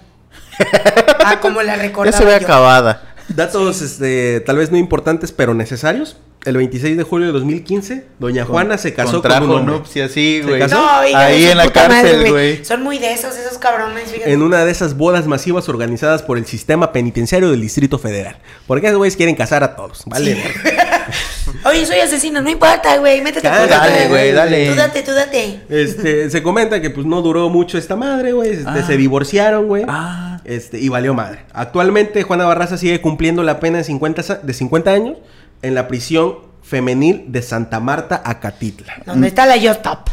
Ah, 1.26 1.40
como 1.40 1.62
la 1.62 1.74
Ya 1.76 1.82
recordaba 1.82 2.16
se 2.18 2.24
ve 2.24 2.30
yo. 2.38 2.44
acabada. 2.46 3.14
Datos, 3.28 3.80
este, 3.82 4.40
tal 4.40 4.58
vez 4.58 4.70
no 4.70 4.76
importantes, 4.76 5.32
pero 5.32 5.54
necesarios. 5.54 6.16
El 6.44 6.56
26 6.58 6.96
de 6.98 7.02
julio 7.04 7.26
de 7.28 7.32
2015, 7.32 8.04
Doña 8.18 8.44
Juana 8.44 8.76
se 8.76 8.92
casó 8.92 9.22
con 9.22 9.32
un 9.44 9.50
hombre. 9.50 9.74
nupcias, 9.76 10.10
sí, 10.12 10.40
¿Se 10.42 10.46
güey. 10.48 10.60
casó? 10.60 10.74
No, 10.76 11.06
hija 11.08 11.18
de 11.20 11.24
Ahí 11.24 11.44
en 11.46 11.56
la 11.56 11.70
cárcel, 11.70 12.30
güey. 12.30 12.64
Son 12.64 12.82
muy 12.82 12.98
de 12.98 13.12
esos, 13.14 13.34
esos 13.36 13.56
cabrones, 13.58 14.10
fíjate. 14.12 14.30
En 14.32 14.42
una 14.42 14.64
de 14.64 14.70
esas 14.70 14.96
bodas 14.96 15.26
masivas 15.26 15.68
organizadas 15.70 16.22
por 16.22 16.36
el 16.36 16.44
sistema 16.44 16.92
penitenciario 16.92 17.50
del 17.50 17.62
Distrito 17.62 17.98
Federal. 17.98 18.36
Porque 18.66 18.86
esos 18.88 18.98
güeyes 18.98 19.16
quieren 19.16 19.34
casar 19.36 19.64
a 19.64 19.74
todos, 19.74 20.02
¿vale? 20.06 20.36
Oye, 21.64 21.86
soy 21.86 21.98
asesino, 22.00 22.40
no 22.42 22.50
importa, 22.50 22.96
güey, 22.98 23.20
métete 23.22 23.48
tú, 23.48 23.54
dale, 23.68 24.08
güey, 24.08 24.32
dale. 24.32 24.68
Tú 24.70 24.74
date, 24.76 25.02
tú 25.02 25.12
date. 25.12 25.60
Este, 25.68 26.28
se 26.30 26.42
comenta 26.42 26.80
que 26.82 26.90
pues 26.90 27.06
no 27.06 27.22
duró 27.22 27.48
mucho 27.48 27.78
esta 27.78 27.96
madre, 27.96 28.32
güey. 28.32 28.50
Este, 28.52 28.64
Ah. 28.66 28.82
Se 28.86 28.96
divorciaron, 28.96 29.66
güey. 29.66 29.84
Ah. 29.88 30.40
Este, 30.44 30.78
y 30.78 30.88
valió 30.90 31.14
madre. 31.14 31.44
Actualmente 31.54 32.22
Juana 32.22 32.44
Barraza 32.44 32.76
sigue 32.76 33.00
cumpliendo 33.00 33.42
la 33.42 33.60
pena 33.60 33.78
de 33.78 33.84
50, 33.84 34.22
sa- 34.22 34.34
de 34.42 34.52
50 34.52 34.90
años 34.90 35.16
en 35.64 35.74
la 35.74 35.88
prisión 35.88 36.36
femenil 36.62 37.24
de 37.28 37.42
Santa 37.42 37.80
Marta, 37.80 38.22
Acatitla. 38.24 39.02
¿Dónde 39.06 39.28
está 39.28 39.46
la 39.46 39.56
Yo 39.56 39.72
Stop? 39.72 40.10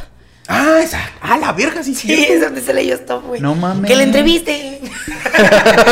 Ah, 0.48 0.80
esa. 0.84 0.99
Ah, 1.22 1.38
la 1.38 1.52
verga, 1.53 1.84
sí, 1.84 1.94
Sí, 1.94 2.07
sí. 2.07 2.26
es 2.30 2.41
donde 2.41 2.60
está 2.61 2.73
la 2.73 2.82
Yo 2.82 2.95
Stop, 2.95 3.26
güey. 3.26 3.41
No 3.41 3.56
mames. 3.56 3.90
Que 3.90 3.95
la 3.95 4.03
entreviste. 4.03 4.82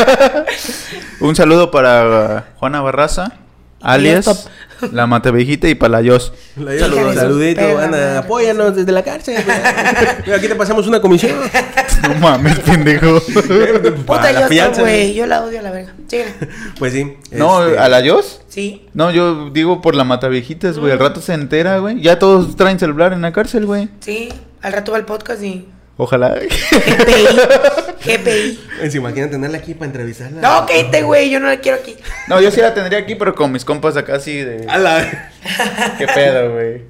Un 1.20 1.36
saludo 1.36 1.70
para 1.70 2.44
uh, 2.54 2.58
Juana 2.58 2.80
Barraza, 2.80 3.32
alias 3.80 4.48
La 4.92 5.06
Matavejita 5.06 5.68
y 5.68 5.74
para 5.74 5.92
la 5.92 6.00
Yos. 6.02 6.32
La 6.56 6.72
de 6.72 6.78
su 6.80 7.14
saludito, 7.14 7.78
Ana, 7.78 8.18
apóyanos 8.20 8.76
desde 8.76 8.92
la 8.92 9.02
cárcel. 9.02 9.36
Aquí 10.34 10.48
te 10.48 10.54
pasamos 10.54 10.86
una 10.86 11.00
comisión. 11.00 11.36
No 12.00 12.14
mames, 12.14 12.58
pendejo. 12.60 13.20
Puta 13.20 14.06
Para 14.06 14.32
la 14.32 14.40
Yo 14.40 14.48
fianza, 14.48 14.72
Stop, 14.72 14.84
güey. 14.86 15.12
Yo 15.12 15.26
la 15.26 15.42
odio 15.44 15.58
a 15.60 15.62
la 15.62 15.70
verga. 15.70 15.92
Síguele. 16.08 16.32
Pues 16.78 16.94
sí. 16.94 17.14
No, 17.30 17.62
este, 17.66 17.78
¿a 17.78 17.88
la 17.90 18.00
Yos? 18.00 18.39
Sí. 18.50 18.84
No, 18.94 19.12
yo 19.12 19.50
digo 19.50 19.80
por 19.80 19.94
la 19.94 20.02
Mataviejitas, 20.02 20.76
güey. 20.76 20.92
Al 20.92 20.98
rato 20.98 21.20
se 21.20 21.34
entera, 21.34 21.78
güey. 21.78 22.00
Ya 22.00 22.18
todos 22.18 22.56
traen 22.56 22.80
celular 22.80 23.12
en 23.12 23.22
la 23.22 23.32
cárcel, 23.32 23.64
güey. 23.64 23.88
Sí. 24.00 24.28
Al 24.60 24.72
rato 24.72 24.90
va 24.90 24.98
el 24.98 25.04
podcast 25.04 25.40
y. 25.42 25.68
Ojalá. 25.96 26.34
GPI. 26.34 27.26
GPI. 28.04 28.58
¿Se 28.90 28.96
imaginan 28.98 29.30
tenerla 29.30 29.58
aquí 29.58 29.74
para 29.74 29.86
entrevistarla? 29.86 30.40
No, 30.40 30.66
cállate, 30.66 31.02
güey. 31.02 31.30
Yo 31.30 31.38
no 31.38 31.46
la 31.46 31.58
quiero 31.60 31.78
aquí. 31.78 31.94
No, 32.26 32.40
yo 32.40 32.50
sí 32.50 32.60
la 32.60 32.74
tendría 32.74 32.98
aquí, 32.98 33.14
pero 33.14 33.36
con 33.36 33.52
mis 33.52 33.64
compas 33.64 33.96
acá 33.96 34.16
así 34.16 34.38
de... 34.38 34.66
A 34.68 34.78
la... 34.78 35.30
¿Qué 35.98 36.06
pedo, 36.08 36.52
güey? 36.52 36.82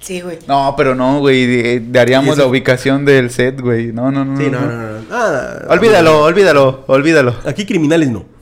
Sí, 0.00 0.20
güey. 0.20 0.38
No, 0.46 0.74
pero 0.76 0.94
no, 0.94 1.20
güey. 1.20 1.80
Daríamos 1.90 2.36
la 2.36 2.46
ubicación 2.46 3.06
del 3.06 3.30
set, 3.30 3.58
güey. 3.60 3.92
No, 3.92 4.10
no, 4.10 4.24
no. 4.24 4.36
Sí, 4.36 4.50
no, 4.50 4.60
no, 4.60 4.66
no. 4.66 5.00
no. 5.00 5.06
Ah, 5.12 5.62
Olvídalo, 5.68 6.24
olvídalo, 6.24 6.84
olvídalo. 6.88 7.34
Aquí 7.46 7.64
criminales 7.64 8.10
no. 8.10 8.35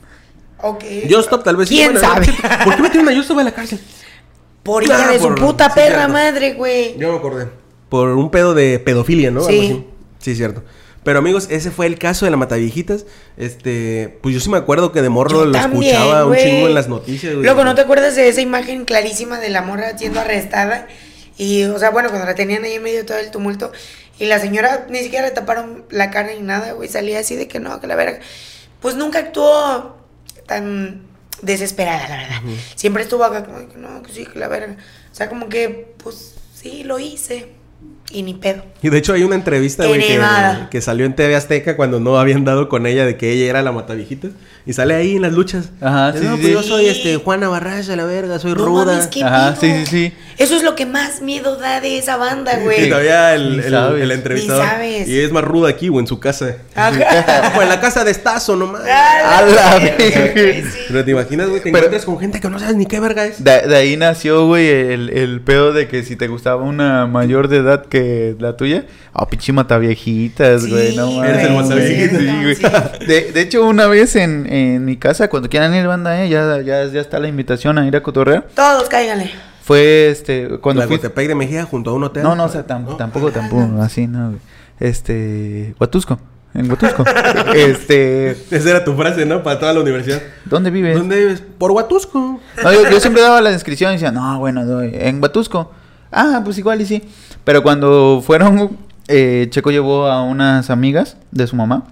Ok. 0.61 0.85
Justop 1.11 1.43
tal 1.45 1.57
vez 1.57 1.69
sí. 1.69 1.77
¿Quién 1.77 1.93
bueno, 1.93 2.07
sabe? 2.09 2.27
¿Por 2.65 2.77
qué 2.77 2.83
metieron 2.83 3.09
a 3.09 3.15
Justop 3.17 3.39
a 3.39 3.45
la 3.45 3.53
cárcel? 3.53 3.81
Por 4.63 4.83
hija 4.83 5.09
Ah, 5.09 5.13
de 5.13 5.19
su 5.19 5.35
puta 5.35 5.67
sí, 5.69 5.73
perra 5.75 5.97
cierto. 5.97 6.13
madre, 6.13 6.55
güey. 6.55 6.97
Yo 6.99 7.13
me 7.13 7.19
acordé. 7.19 7.49
Por 7.89 8.09
un 8.11 8.31
pedo 8.31 8.55
de 8.55 8.79
pedofilia, 8.79 9.31
¿no? 9.31 9.43
Sí. 9.43 9.53
Algo 9.61 9.63
así. 9.75 9.87
Sí, 10.21 10.35
cierto. 10.35 10.63
Pero 11.03 11.19
amigos, 11.19 11.49
ese 11.51 11.71
fue 11.71 11.85
el 11.87 11.99
caso 11.99 12.25
de 12.25 12.31
la 12.31 12.39
Mataviejitas. 12.39 13.05
Este, 13.37 14.19
pues 14.23 14.35
yo 14.35 14.41
sí 14.41 14.49
me 14.49 14.57
acuerdo 14.57 14.91
que 14.91 15.03
de 15.03 15.11
morro 15.11 15.41
Yo 15.41 15.45
lo 15.45 15.53
también, 15.53 15.95
escuchaba 15.95 16.25
un 16.25 16.35
chingo 16.35 16.67
en 16.67 16.75
las 16.75 16.89
noticias, 16.89 17.35
güey. 17.35 17.45
Loco, 17.45 17.63
¿no 17.63 17.75
te 17.75 17.83
acuerdas 17.83 18.17
de 18.17 18.29
esa 18.29 18.41
imagen 18.41 18.87
clarísima 18.87 19.39
de 19.39 19.51
la 19.51 19.61
morra 19.61 19.99
siendo 19.99 20.21
arrestada? 20.21 20.87
Y, 21.37 21.65
o 21.65 21.79
sea, 21.79 21.91
bueno, 21.91 22.09
cuando 22.09 22.27
la 22.27 22.35
tenían 22.35 22.65
ahí 22.65 22.73
en 22.75 22.83
medio 22.83 22.99
de 23.01 23.05
todo 23.05 23.19
el 23.19 23.31
tumulto. 23.31 23.71
Y 24.19 24.25
la 24.27 24.39
señora 24.39 24.87
ni 24.89 25.01
siquiera 25.01 25.27
le 25.27 25.33
taparon 25.33 25.85
la 25.91 26.11
cara 26.11 26.33
ni 26.33 26.41
nada, 26.41 26.73
güey. 26.73 26.89
Salía 26.89 27.19
así 27.19 27.37
de 27.37 27.49
que 27.49 27.61
no, 27.61 27.79
que 27.81 27.87
la 27.87 27.97
verga. 27.97 28.21
Pues 28.81 28.95
nunca 28.95 29.19
actuó 29.19 29.97
tan 30.47 31.03
desesperada, 31.43 32.09
la 32.09 32.17
verdad. 32.17 32.41
Siempre 32.75 33.03
estuvo 33.03 33.25
acá 33.25 33.45
como 33.45 33.59
no, 33.77 34.03
que 34.03 34.13
sí, 34.13 34.27
que 34.27 34.39
la 34.39 34.49
verga. 34.49 34.77
O 35.11 35.15
sea, 35.15 35.29
como 35.29 35.49
que, 35.49 35.95
pues 36.03 36.35
sí, 36.55 36.85
lo 36.85 36.99
hice. 36.99 37.49
Y 38.11 38.23
ni 38.23 38.35
pedo. 38.35 38.63
Y 38.83 38.91
de 38.91 38.99
hecho 38.99 39.13
hay 39.13 39.25
una 39.25 39.35
entrevista, 39.35 39.85
En 39.85 39.89
güey, 39.89 40.01
que, 40.07 40.21
que 40.71 40.81
salió 40.81 41.05
en 41.05 41.17
TV 41.17 41.35
Azteca 41.35 41.77
cuando 41.77 42.01
no 42.01 42.19
habían 42.19 42.45
dado 42.45 42.69
con 42.69 42.87
ella 42.87 43.05
de 43.05 43.17
que 43.17 43.33
ella 43.33 43.51
era 43.51 43.63
la 43.63 43.73
Mataviejitas. 43.73 44.33
Y 44.67 44.73
sale 44.73 44.95
ahí 44.95 45.17
en 45.17 45.23
las 45.23 45.33
luchas. 45.35 45.69
Ajá, 45.81 46.15
sí, 46.15 46.25
no, 46.25 46.37
sí, 46.37 46.41
pues 46.41 46.47
sí. 46.47 46.53
yo 46.53 46.63
soy 46.63 46.87
este 46.87 47.17
Juana 47.17 47.49
Barraza, 47.49 47.97
la 47.97 48.05
verga, 48.07 48.39
soy 48.39 48.53
No 48.55 48.65
ruda. 48.65 48.87
mames, 48.87 49.09
qué 49.09 49.23
Ajá, 49.23 49.55
sí, 49.61 49.71
sí, 49.81 49.87
sí. 49.87 50.13
Eso 50.39 50.57
es 50.57 50.63
lo 50.63 50.75
que 50.75 50.87
más 50.87 51.21
miedo 51.21 51.57
da 51.57 51.83
de 51.83 51.99
esa 51.99 52.17
banda, 52.17 52.59
Y 52.59 52.65
güey. 52.65 52.89
todavía 52.89 53.35
el, 53.35 53.61
el- 53.61 53.75
el 53.75 54.11
entrevistador. 54.11 54.65
Ni 54.65 54.71
sabes. 54.71 55.09
Y 55.09 55.21
es 55.21 55.31
más 55.33 55.45
ruda 55.45 55.69
aquí 55.69 55.91
o 55.91 56.01
en 56.01 56.07
su 56.07 56.19
casa. 56.19 56.57
Ajá. 56.75 57.53
o 57.59 57.63
en 57.63 57.69
la 57.69 57.79
casa 57.79 58.05
de 58.05 58.11
Estazo 58.11 58.57
nomás. 58.57 58.83
A 58.89 59.39
A 59.39 59.43
la 59.43 59.79
verga, 59.79 59.91
verga. 59.99 60.33
güey, 60.33 60.63
sí. 60.63 60.69
Pero 60.89 61.05
te 61.05 61.11
imaginas, 61.11 61.49
güey, 61.51 61.61
te 61.61 61.65
Pero- 61.65 61.77
encuentras 61.77 62.05
con 62.07 62.19
gente 62.19 62.41
que 62.41 62.49
no 62.49 62.59
sabes 62.59 62.75
ni 62.77 62.87
qué 62.87 63.01
verga 63.01 63.27
es. 63.27 63.45
De, 63.45 63.67
de 63.69 63.77
ahí 63.77 63.97
nació, 63.99 64.47
güey, 64.47 64.67
el, 64.67 65.11
el 65.11 65.43
pedo 65.43 65.75
de 65.75 65.89
que 65.89 66.03
si 66.05 66.17
te 66.17 66.27
gustaba 66.27 66.63
una 66.63 67.07
mayor 67.07 67.49
de 67.49 67.59
edad 67.59 67.85
que 67.85 68.35
la 68.41 68.57
tuya, 68.57 68.87
ah, 69.13 69.29
pinche 69.29 69.53
mataviejitas, 69.53 70.63
Sí, 70.63 70.71
güey, 70.71 70.97
no 70.97 71.13
mames. 71.13 71.31
Eres 71.31 71.45
el 71.47 71.53
mataviejitas. 71.55 72.19
Sí, 72.19 72.27
güey. 72.43 72.55
Sí. 72.57 73.07
De, 73.07 73.33
de 73.33 73.41
hecho, 73.43 73.67
una 73.67 73.87
vez 73.89 74.17
en, 74.17 74.47
en 74.55 74.85
mi 74.85 74.97
casa, 74.97 75.29
cuando 75.29 75.49
quieran 75.49 75.75
ir 75.75 75.87
banda, 75.87 76.23
eh, 76.23 76.29
ya, 76.29 76.61
ya, 76.61 76.85
ya 76.87 77.01
está 77.01 77.19
la 77.19 77.27
invitación 77.29 77.77
a 77.79 77.87
ir 77.87 77.97
a 77.97 78.03
cotorrear. 78.03 78.47
Todos 78.55 78.89
cáiganle. 78.89 79.31
Fue 79.63 80.09
este, 80.11 80.59
cuando 80.61 80.83
la 80.83 80.87
fui... 80.87 80.97
Gotepec 80.97 81.27
de 81.27 81.35
Mejía 81.35 81.65
junto 81.65 81.91
a 81.91 81.95
un 81.95 82.05
hotel. 82.05 82.23
No, 82.23 82.37
no, 82.37 82.45
o 82.45 82.49
sea, 82.49 82.67
tam- 82.67 82.85
¿No? 82.85 82.97
tampoco, 82.97 83.33
tampoco, 83.33 83.83
así, 83.83 84.07
no, 84.07 84.29
güey. 84.29 84.41
Este, 84.79 85.75
Huatusco, 85.81 86.19
en 86.55 86.71
Huatusco. 86.71 87.05
este, 87.55 88.31
Esa 88.51 88.71
era 88.71 88.85
tu 88.85 88.95
frase, 88.95 89.27
¿no? 89.27 89.43
Para 89.43 89.59
toda 89.59 89.73
la 89.73 89.81
universidad. 89.81 90.21
¿dónde 90.45 90.71
vives? 90.71 90.97
¿Dónde 90.97 91.17
vives? 91.19 91.43
Por 91.59 91.73
Huatusco. 91.73 92.41
No, 92.63 92.73
yo, 92.73 92.91
yo 92.91 93.01
siempre 93.01 93.23
daba 93.23 93.41
la 93.41 93.51
descripción 93.51 93.91
y 93.91 93.95
decía, 93.95 94.13
no, 94.13 94.39
bueno, 94.39 94.65
doy 94.65 94.91
en 94.95 95.21
Huatusco. 95.21 95.73
Ah, 96.13 96.43
pues 96.45 96.59
igual 96.59 96.81
y 96.81 96.87
sí. 96.87 97.03
Pero 97.43 97.63
cuando 97.63 98.23
fueron, 98.25 98.77
eh, 99.09 99.49
Checo 99.51 99.71
llevó 99.71 100.07
a 100.07 100.23
unas 100.23 100.71
amigas 100.71 101.17
de 101.31 101.47
su 101.47 101.57
mamá, 101.57 101.85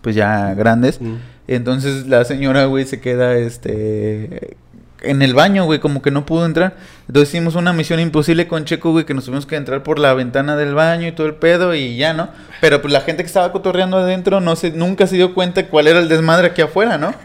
pues 0.00 0.16
ya 0.16 0.54
grandes. 0.54 1.00
Mm. 1.00 1.14
Entonces 1.48 2.06
la 2.06 2.24
señora, 2.24 2.64
güey, 2.66 2.84
se 2.86 3.00
queda, 3.00 3.36
este, 3.36 4.56
en 5.02 5.22
el 5.22 5.34
baño, 5.34 5.64
güey, 5.64 5.78
como 5.78 6.02
que 6.02 6.10
no 6.10 6.26
pudo 6.26 6.46
entrar. 6.46 6.76
Entonces 7.06 7.30
hicimos 7.30 7.54
una 7.54 7.72
misión 7.72 8.00
imposible 8.00 8.48
con 8.48 8.64
Checo, 8.64 8.92
güey, 8.92 9.04
que 9.04 9.14
nos 9.14 9.24
tuvimos 9.24 9.46
que 9.46 9.56
entrar 9.56 9.82
por 9.82 9.98
la 9.98 10.14
ventana 10.14 10.56
del 10.56 10.74
baño 10.74 11.06
y 11.06 11.12
todo 11.12 11.26
el 11.26 11.34
pedo 11.34 11.74
y 11.74 11.96
ya, 11.96 12.12
¿no? 12.12 12.28
Pero 12.60 12.80
pues 12.82 12.92
la 12.92 13.00
gente 13.00 13.22
que 13.22 13.28
estaba 13.28 13.52
cotorreando 13.52 13.98
adentro 13.98 14.40
no 14.40 14.56
se, 14.56 14.70
nunca 14.70 15.06
se 15.06 15.16
dio 15.16 15.34
cuenta 15.34 15.66
cuál 15.68 15.86
era 15.86 16.00
el 16.00 16.08
desmadre 16.08 16.48
aquí 16.48 16.62
afuera, 16.62 16.98
¿no? 16.98 17.14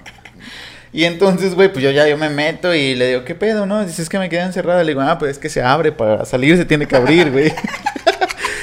Y 0.93 1.05
entonces, 1.05 1.55
güey, 1.55 1.71
pues 1.71 1.81
yo 1.81 1.89
ya 1.91 2.05
yo 2.05 2.17
me 2.17 2.29
meto 2.29 2.75
y 2.75 2.95
le 2.95 3.07
digo, 3.07 3.23
¿qué 3.23 3.33
pedo, 3.33 3.65
no? 3.65 3.85
Dice, 3.85 4.01
es 4.01 4.09
que 4.09 4.19
me 4.19 4.27
quedé 4.27 4.41
encerrada. 4.41 4.83
Le 4.83 4.89
digo, 4.89 4.99
ah, 4.99 5.17
pues 5.17 5.31
es 5.31 5.37
que 5.37 5.47
se 5.47 5.61
abre, 5.61 5.93
para 5.93 6.25
salir 6.25 6.57
se 6.57 6.65
tiene 6.65 6.85
que 6.85 6.97
abrir, 6.97 7.31
güey. 7.31 7.53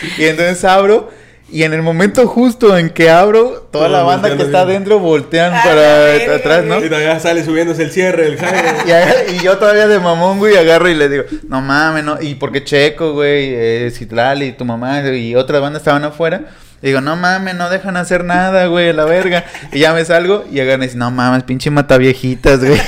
y 0.18 0.24
entonces 0.24 0.64
abro, 0.64 1.10
y 1.50 1.62
en 1.62 1.72
el 1.72 1.80
momento 1.80 2.26
justo 2.26 2.76
en 2.76 2.90
que 2.90 3.08
abro, 3.08 3.68
toda 3.72 3.88
la 3.88 4.02
banda 4.02 4.36
que 4.36 4.42
está 4.42 4.60
adentro 4.60 4.98
voltean 4.98 5.54
A 5.54 5.62
para 5.62 6.34
atrás, 6.36 6.64
¿no? 6.64 6.84
Y 6.84 6.88
todavía 6.88 7.18
sale 7.20 7.42
subiéndose 7.42 7.84
el 7.84 7.90
cierre, 7.90 8.26
el. 8.26 8.38
Y, 9.30 9.36
y 9.36 9.38
yo 9.40 9.56
todavía 9.56 9.88
de 9.88 9.98
mamón, 9.98 10.38
güey, 10.38 10.56
agarro 10.56 10.90
y 10.90 10.94
le 10.94 11.08
digo, 11.08 11.24
no 11.48 11.62
mames, 11.62 12.04
no. 12.04 12.20
Y 12.20 12.34
porque 12.34 12.64
Checo, 12.64 13.14
güey, 13.14 13.54
eh, 13.54 13.90
Citlali, 13.94 14.52
tu 14.52 14.66
mamá 14.66 15.00
y 15.08 15.34
otra 15.36 15.58
banda 15.58 15.78
estaban 15.78 16.04
afuera. 16.04 16.42
Y 16.82 16.88
digo, 16.88 17.00
no 17.00 17.16
mames, 17.16 17.54
no 17.54 17.70
dejan 17.70 17.96
hacer 17.96 18.24
nada, 18.24 18.66
güey, 18.66 18.90
a 18.90 18.92
la 18.92 19.04
verga. 19.04 19.44
Y 19.72 19.80
ya 19.80 19.94
me 19.94 20.04
salgo 20.04 20.44
y 20.52 20.60
agarran 20.60 20.82
y 20.82 20.86
dicen, 20.86 21.00
no 21.00 21.10
mames, 21.10 21.44
pinche 21.44 21.70
mataviejitas, 21.70 22.60
güey. 22.62 22.80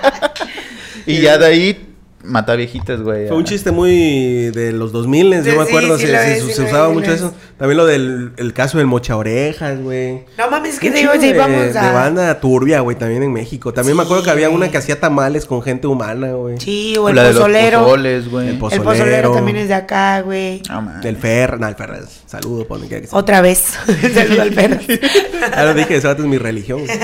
y 1.06 1.20
ya 1.20 1.36
de 1.36 1.46
ahí, 1.46 1.89
mataviejitas, 2.30 3.00
güey. 3.02 3.28
Fue 3.28 3.36
un 3.36 3.44
chiste 3.44 3.70
muy 3.70 4.50
de 4.50 4.72
los 4.72 4.92
2000, 4.92 5.42
Sí, 5.44 5.50
yo 5.50 5.58
me 5.58 5.64
sí, 5.64 5.68
acuerdo, 5.68 5.98
sí 5.98 6.06
se, 6.06 6.12
lo 6.12 6.18
se- 6.18 6.40
se 6.40 6.52
sí 6.54 6.62
usaba 6.62 6.88
mucho 6.90 7.12
eso. 7.12 7.26
es. 7.26 7.32
También 7.58 7.76
lo 7.76 7.84
del 7.86 8.32
el 8.38 8.52
caso 8.54 8.78
del 8.78 8.86
mocha 8.86 9.16
orejas, 9.16 9.80
güey. 9.82 10.24
No 10.38 10.50
mames, 10.50 10.74
es 10.74 10.80
que 10.80 10.90
digo, 10.90 11.12
sí, 11.20 11.32
de, 11.32 11.34
vamos 11.34 11.72
de 11.74 11.78
a. 11.78 11.92
banda 11.92 12.40
turbia, 12.40 12.80
güey, 12.80 12.96
también 12.96 13.22
en 13.22 13.32
México. 13.32 13.72
También 13.74 13.96
me 13.96 14.02
acuerdo 14.04 14.22
que 14.22 14.30
había 14.30 14.48
Sí, 14.48 14.54
una 14.54 14.70
que 14.70 14.78
hacía 14.78 14.98
tamales 14.98 15.44
con 15.44 15.60
gente 15.62 15.86
humana, 15.86 16.32
güey. 16.32 16.58
Sí, 16.58 16.96
o 16.98 17.08
el 17.10 17.16
la 17.16 17.22
de 17.24 17.28
los 17.34 17.38
pozolero. 17.38 17.80
pozoles, 17.84 18.30
güey. 18.30 18.46
El 18.48 18.52
el 18.54 18.58
pozolero. 18.58 18.84
pozolero 18.84 19.32
también 19.32 19.56
es 19.58 19.68
de 19.68 19.74
acá, 19.74 20.20
güey. 20.22 20.62
No 20.68 20.80
mames. 20.82 21.02
Del 21.02 21.16
Fer, 21.16 21.60
no, 21.60 21.68
el 21.68 21.74
Fer, 21.74 21.90
saludo, 22.26 22.66
por 22.66 22.78
donde 22.80 23.00
que 23.00 23.06
sea. 23.06 23.18
Otra 23.18 23.40
vez. 23.42 23.58
Saludo 24.14 24.42
al 24.42 24.52
perro. 24.52 24.78
Ahora 25.56 25.74
dije, 25.74 25.96
esa 25.96 26.12
es 26.12 26.18
mi 26.20 26.38
religión. 26.38 26.84
güey. 26.86 26.98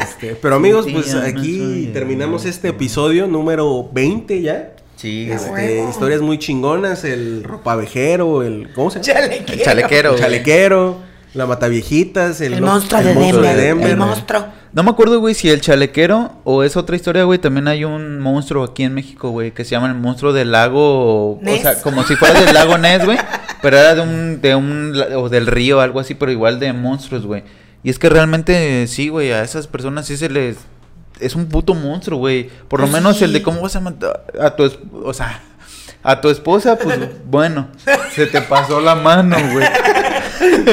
Este, 0.00 0.36
pero 0.40 0.56
amigos, 0.56 0.84
Sí, 0.86 0.92
pues 0.92 1.14
aquí 1.14 1.58
soy- 1.58 1.86
terminamos 1.92 2.44
este 2.44 2.68
episodio 2.68 3.26
número 3.26 3.88
20 3.92 4.40
ya. 4.42 4.57
Sí, 4.96 5.30
Este, 5.30 5.84
historias 5.88 6.20
muy 6.20 6.38
chingonas, 6.38 7.04
el 7.04 7.44
ropavejero, 7.44 8.42
el 8.42 8.70
¿cómo 8.74 8.90
se 8.90 9.00
llama? 9.00 9.20
Chalequero. 9.20 9.52
El 9.52 9.62
chalequero. 9.62 10.12
El 10.14 10.18
chalequero, 10.18 10.96
la 11.34 11.46
mataviejitas, 11.46 12.40
el, 12.40 12.54
El 12.54 12.62
monstruo 12.62 13.00
el 13.00 13.06
de 13.06 13.14
monstruo 13.14 13.42
Denver. 13.42 13.90
El 13.90 13.96
monstruo. 13.96 14.46
No 14.72 14.82
me 14.82 14.90
acuerdo, 14.90 15.20
güey, 15.20 15.34
si 15.34 15.48
el 15.50 15.60
chalequero 15.60 16.32
o 16.44 16.62
es 16.62 16.76
otra 16.76 16.96
historia, 16.96 17.24
güey. 17.24 17.38
También 17.38 17.68
hay 17.68 17.84
un 17.84 18.18
monstruo 18.18 18.64
aquí 18.64 18.82
en 18.82 18.94
México, 18.94 19.30
güey, 19.30 19.52
que 19.52 19.64
se 19.64 19.70
llama 19.70 19.86
el 19.88 19.94
monstruo 19.94 20.32
del 20.32 20.50
lago. 20.52 21.36
O 21.36 21.38
Ness. 21.42 21.62
sea, 21.62 21.80
como 21.80 22.02
si 22.04 22.16
fuera 22.16 22.40
del 22.40 22.52
lago 22.52 22.76
Ness, 22.76 23.04
güey. 23.04 23.18
Pero 23.62 23.78
era 23.78 23.94
de 23.94 24.00
un, 24.02 24.40
de 24.40 24.54
un, 24.54 24.94
o 25.16 25.28
del 25.28 25.46
río, 25.46 25.80
algo 25.80 25.98
así, 26.00 26.14
pero 26.14 26.30
igual 26.30 26.60
de 26.60 26.72
monstruos, 26.72 27.26
güey. 27.26 27.42
Y 27.82 27.90
es 27.90 27.98
que 27.98 28.08
realmente, 28.08 28.86
sí, 28.86 29.08
güey, 29.08 29.32
a 29.32 29.42
esas 29.42 29.66
personas 29.66 30.06
sí 30.06 30.16
se 30.16 30.28
les. 30.28 30.58
Es 31.20 31.34
un 31.34 31.46
puto 31.48 31.74
monstruo, 31.74 32.18
güey. 32.18 32.48
Por 32.68 32.80
lo 32.80 32.86
Pues 32.86 32.92
menos 32.92 33.20
el 33.22 33.32
de 33.32 33.42
cómo 33.42 33.60
vas 33.62 33.74
a 33.76 33.80
matar 33.80 34.24
a 34.40 34.50
tu. 34.56 34.64
es- 34.64 34.78
O 35.04 35.12
sea. 35.14 35.42
A 36.00 36.20
tu 36.20 36.30
esposa, 36.30 36.78
pues 36.78 36.96
bueno, 37.26 37.68
se 38.14 38.26
te 38.26 38.40
pasó 38.40 38.80
la 38.80 38.94
mano, 38.94 39.36
güey. 39.52 39.66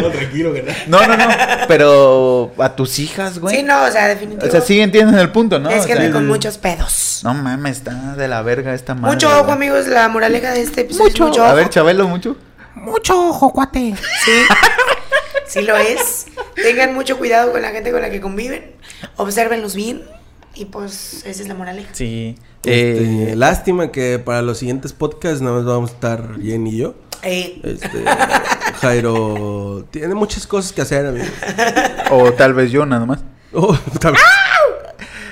No, 0.01 0.09
tranquilo, 0.11 0.53
que 0.53 0.61
no. 0.87 0.99
No, 0.99 1.07
no. 1.17 1.25
Pero 1.67 2.53
a 2.59 2.75
tus 2.75 2.99
hijas, 2.99 3.39
güey. 3.39 3.55
Sí, 3.57 3.63
no, 3.63 3.83
o 3.83 3.91
sea, 3.91 4.07
definitivamente. 4.07 4.47
O 4.47 4.51
sea, 4.51 4.61
sí 4.61 4.79
entienden 4.79 5.17
el 5.17 5.31
punto, 5.31 5.57
¿no? 5.57 5.71
es 5.71 5.83
O 5.83 5.87
gente 5.87 6.03
sea, 6.03 6.11
con 6.11 6.27
muchos 6.27 6.59
pedos. 6.59 7.21
No 7.23 7.33
mames, 7.33 7.77
está 7.77 8.15
de 8.15 8.27
la 8.27 8.43
verga 8.43 8.75
esta 8.75 8.93
madre. 8.93 9.15
mucho 9.15 9.27
ojo, 9.29 9.41
güey. 9.45 9.53
amigos. 9.55 9.87
La 9.87 10.07
moraleja 10.09 10.51
de 10.51 10.61
este 10.61 10.81
episodio 10.81 11.07
es 11.07 11.19
mucho 11.19 11.43
A 11.43 11.47
ojo. 11.47 11.55
ver, 11.55 11.69
Chabelo, 11.69 12.07
mucho. 12.07 12.37
Mucho 12.75 13.29
ojo, 13.29 13.51
cuate. 13.51 13.95
Sí, 14.23 14.31
sí 15.47 15.61
lo 15.63 15.75
es. 15.75 16.27
Tengan 16.55 16.93
mucho 16.93 17.17
cuidado 17.17 17.51
con 17.51 17.63
la 17.63 17.69
gente 17.71 17.91
con 17.91 18.01
la 18.01 18.11
que 18.11 18.21
conviven. 18.21 18.75
Obsérvenlos 19.17 19.73
bien. 19.75 20.03
Y 20.55 20.65
pues, 20.65 21.23
esa 21.25 21.41
es 21.41 21.47
la 21.47 21.53
moraleja. 21.53 21.89
Sí. 21.93 22.35
Este, 22.63 23.31
Eh, 23.31 23.35
lástima 23.35 23.91
que 23.91 24.17
para 24.19 24.41
los 24.41 24.57
siguientes 24.59 24.93
podcasts 24.93 25.41
nada 25.41 25.57
más 25.57 25.65
vamos 25.65 25.91
a 25.91 25.93
estar 25.93 26.39
Jen 26.41 26.65
y 26.67 26.77
yo. 26.77 26.95
Eh, 27.23 27.59
Este, 27.63 28.03
Jairo 28.81 29.85
tiene 29.91 30.15
muchas 30.15 30.47
cosas 30.47 30.71
que 30.73 30.81
hacer, 30.81 31.05
amigo. 31.05 31.25
o 32.11 32.31
tal 32.33 32.53
vez 32.53 32.71
yo 32.71 32.85
nada 32.85 33.05
más. 33.05 33.19
Oh, 33.57 33.77
tal- 34.01 34.15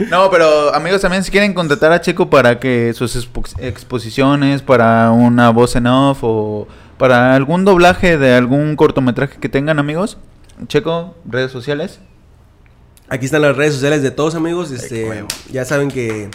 No, 0.09 0.29
pero 0.31 0.73
amigos, 0.73 1.01
también 1.01 1.23
si 1.23 1.29
quieren 1.31 1.53
contratar 1.53 1.91
a 1.91 1.99
Checo 2.01 2.29
para 2.29 2.57
que 2.59 2.93
sus 2.95 3.15
expo- 3.17 3.53
exposiciones, 3.59 4.61
para 4.61 5.11
una 5.11 5.49
voz 5.49 5.75
en 5.75 5.87
off 5.87 6.19
o 6.21 6.67
para 6.97 7.35
algún 7.35 7.65
doblaje 7.65 8.17
de 8.17 8.33
algún 8.33 8.75
cortometraje 8.77 9.39
que 9.39 9.49
tengan, 9.49 9.77
amigos. 9.77 10.17
Checo, 10.67 11.15
redes 11.25 11.51
sociales. 11.51 11.99
Aquí 13.09 13.25
están 13.25 13.41
las 13.41 13.55
redes 13.55 13.73
sociales 13.73 14.01
de 14.01 14.11
todos, 14.11 14.33
amigos. 14.35 14.71
Este, 14.71 15.23
ya 15.51 15.65
saben 15.65 15.91
que 15.91 16.29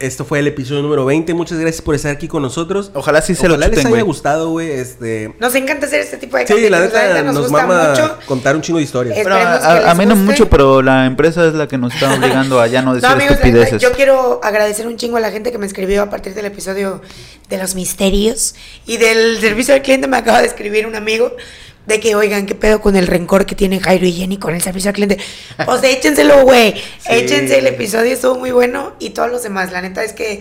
esto 0.00 0.24
fue 0.24 0.38
el 0.38 0.46
episodio 0.48 0.80
número 0.82 1.04
20. 1.04 1.34
Muchas 1.34 1.58
gracias 1.58 1.82
por 1.82 1.94
estar 1.94 2.10
aquí 2.10 2.26
con 2.26 2.42
nosotros. 2.42 2.90
Ojalá 2.94 3.20
sí 3.20 3.34
se 3.34 3.46
Ojalá 3.46 3.54
lo 3.54 3.60
les 3.60 3.70
chuten, 3.70 3.86
haya 3.86 3.90
güey. 3.90 4.02
gustado, 4.02 4.48
güey. 4.50 4.70
Este, 4.70 5.34
nos 5.38 5.54
encanta 5.54 5.86
hacer 5.86 6.00
este 6.00 6.16
tipo 6.16 6.36
de 6.38 6.46
sí, 6.46 6.68
la 6.70 6.80
neta, 6.80 7.22
nos, 7.22 7.38
gusta 7.38 7.66
mama 7.66 7.90
mucho. 7.90 8.18
contar 8.26 8.56
un 8.56 8.62
chingo 8.62 8.78
de 8.78 8.84
historias. 8.84 9.18
Pero 9.22 9.34
a, 9.34 9.40
a- 9.56 9.76
a 9.90 9.94
les 9.94 9.98
mí 9.98 10.06
no 10.06 10.14
guste. 10.16 10.30
mucho, 10.32 10.48
pero 10.50 10.80
la 10.82 11.04
empresa 11.06 11.46
es 11.46 11.54
la 11.54 11.68
que 11.68 11.76
nos 11.78 11.94
está 11.94 12.12
obligando 12.18 12.60
a 12.60 12.66
ya 12.66 12.80
no 12.82 12.94
decir 12.94 13.08
No, 13.08 13.14
amigos, 13.14 13.32
la- 13.32 13.36
estupideces. 13.46 13.82
yo 13.82 13.92
quiero 13.92 14.40
agradecer 14.42 14.86
un 14.86 14.96
chingo 14.96 15.18
a 15.18 15.20
la 15.20 15.30
gente 15.30 15.52
que 15.52 15.58
me 15.58 15.66
escribió 15.66 16.02
a 16.02 16.10
partir 16.10 16.34
del 16.34 16.46
episodio 16.46 17.02
de 17.50 17.58
los 17.58 17.74
misterios 17.74 18.54
y 18.86 18.96
del 18.96 19.38
servicio 19.38 19.74
al 19.74 19.82
cliente 19.82 20.08
me 20.08 20.16
acaba 20.16 20.40
de 20.40 20.46
escribir 20.48 20.86
un 20.86 20.96
amigo 20.96 21.30
de 21.86 21.98
que, 22.00 22.14
oigan, 22.14 22.46
¿qué 22.46 22.54
pedo 22.54 22.80
con 22.80 22.96
el 22.96 23.06
rencor 23.06 23.46
que 23.46 23.54
tienen 23.54 23.80
Jairo 23.80 24.06
y 24.06 24.12
Jenny 24.12 24.36
con 24.38 24.54
el 24.54 24.62
servicio 24.62 24.90
al 24.90 24.94
cliente? 24.94 25.18
Pues 25.64 25.82
échenselo, 25.82 26.44
güey. 26.44 26.74
Échense, 27.08 27.58
el 27.58 27.66
episodio 27.66 28.12
estuvo 28.12 28.38
muy 28.38 28.50
bueno 28.50 28.92
y 28.98 29.10
todos 29.10 29.30
los 29.30 29.42
demás. 29.42 29.72
La 29.72 29.80
neta 29.82 30.04
es 30.04 30.12
que 30.12 30.40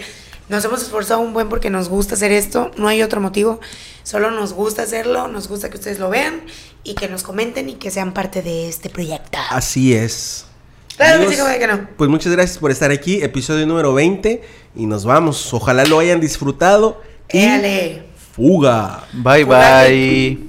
nos 0.49 0.63
hemos 0.65 0.81
esforzado 0.81 1.21
un 1.21 1.33
buen 1.33 1.49
porque 1.49 1.69
nos 1.69 1.89
gusta 1.89 2.15
hacer 2.15 2.31
esto. 2.31 2.71
No 2.77 2.87
hay 2.87 3.01
otro 3.01 3.21
motivo. 3.21 3.59
Solo 4.03 4.31
nos 4.31 4.53
gusta 4.53 4.83
hacerlo, 4.83 5.27
nos 5.27 5.47
gusta 5.47 5.69
que 5.69 5.77
ustedes 5.77 5.99
lo 5.99 6.09
vean 6.09 6.41
y 6.83 6.95
que 6.95 7.07
nos 7.07 7.23
comenten 7.23 7.69
y 7.69 7.73
que 7.75 7.91
sean 7.91 8.13
parte 8.13 8.41
de 8.41 8.67
este 8.67 8.89
proyecto. 8.89 9.37
Así 9.49 9.93
es. 9.93 10.45
Claro 10.97 11.29
de 11.29 11.59
que 11.59 11.67
no. 11.67 11.87
Pues 11.95 12.09
muchas 12.09 12.33
gracias 12.33 12.57
por 12.57 12.71
estar 12.71 12.91
aquí, 12.91 13.23
episodio 13.23 13.65
número 13.65 13.93
20 13.93 14.41
y 14.75 14.85
nos 14.85 15.05
vamos. 15.05 15.53
Ojalá 15.53 15.85
lo 15.85 15.99
hayan 15.99 16.19
disfrutado 16.19 17.01
y 17.31 17.39
Éale. 17.39 18.03
fuga. 18.35 19.07
Bye 19.13 19.45
bye. 19.45 20.48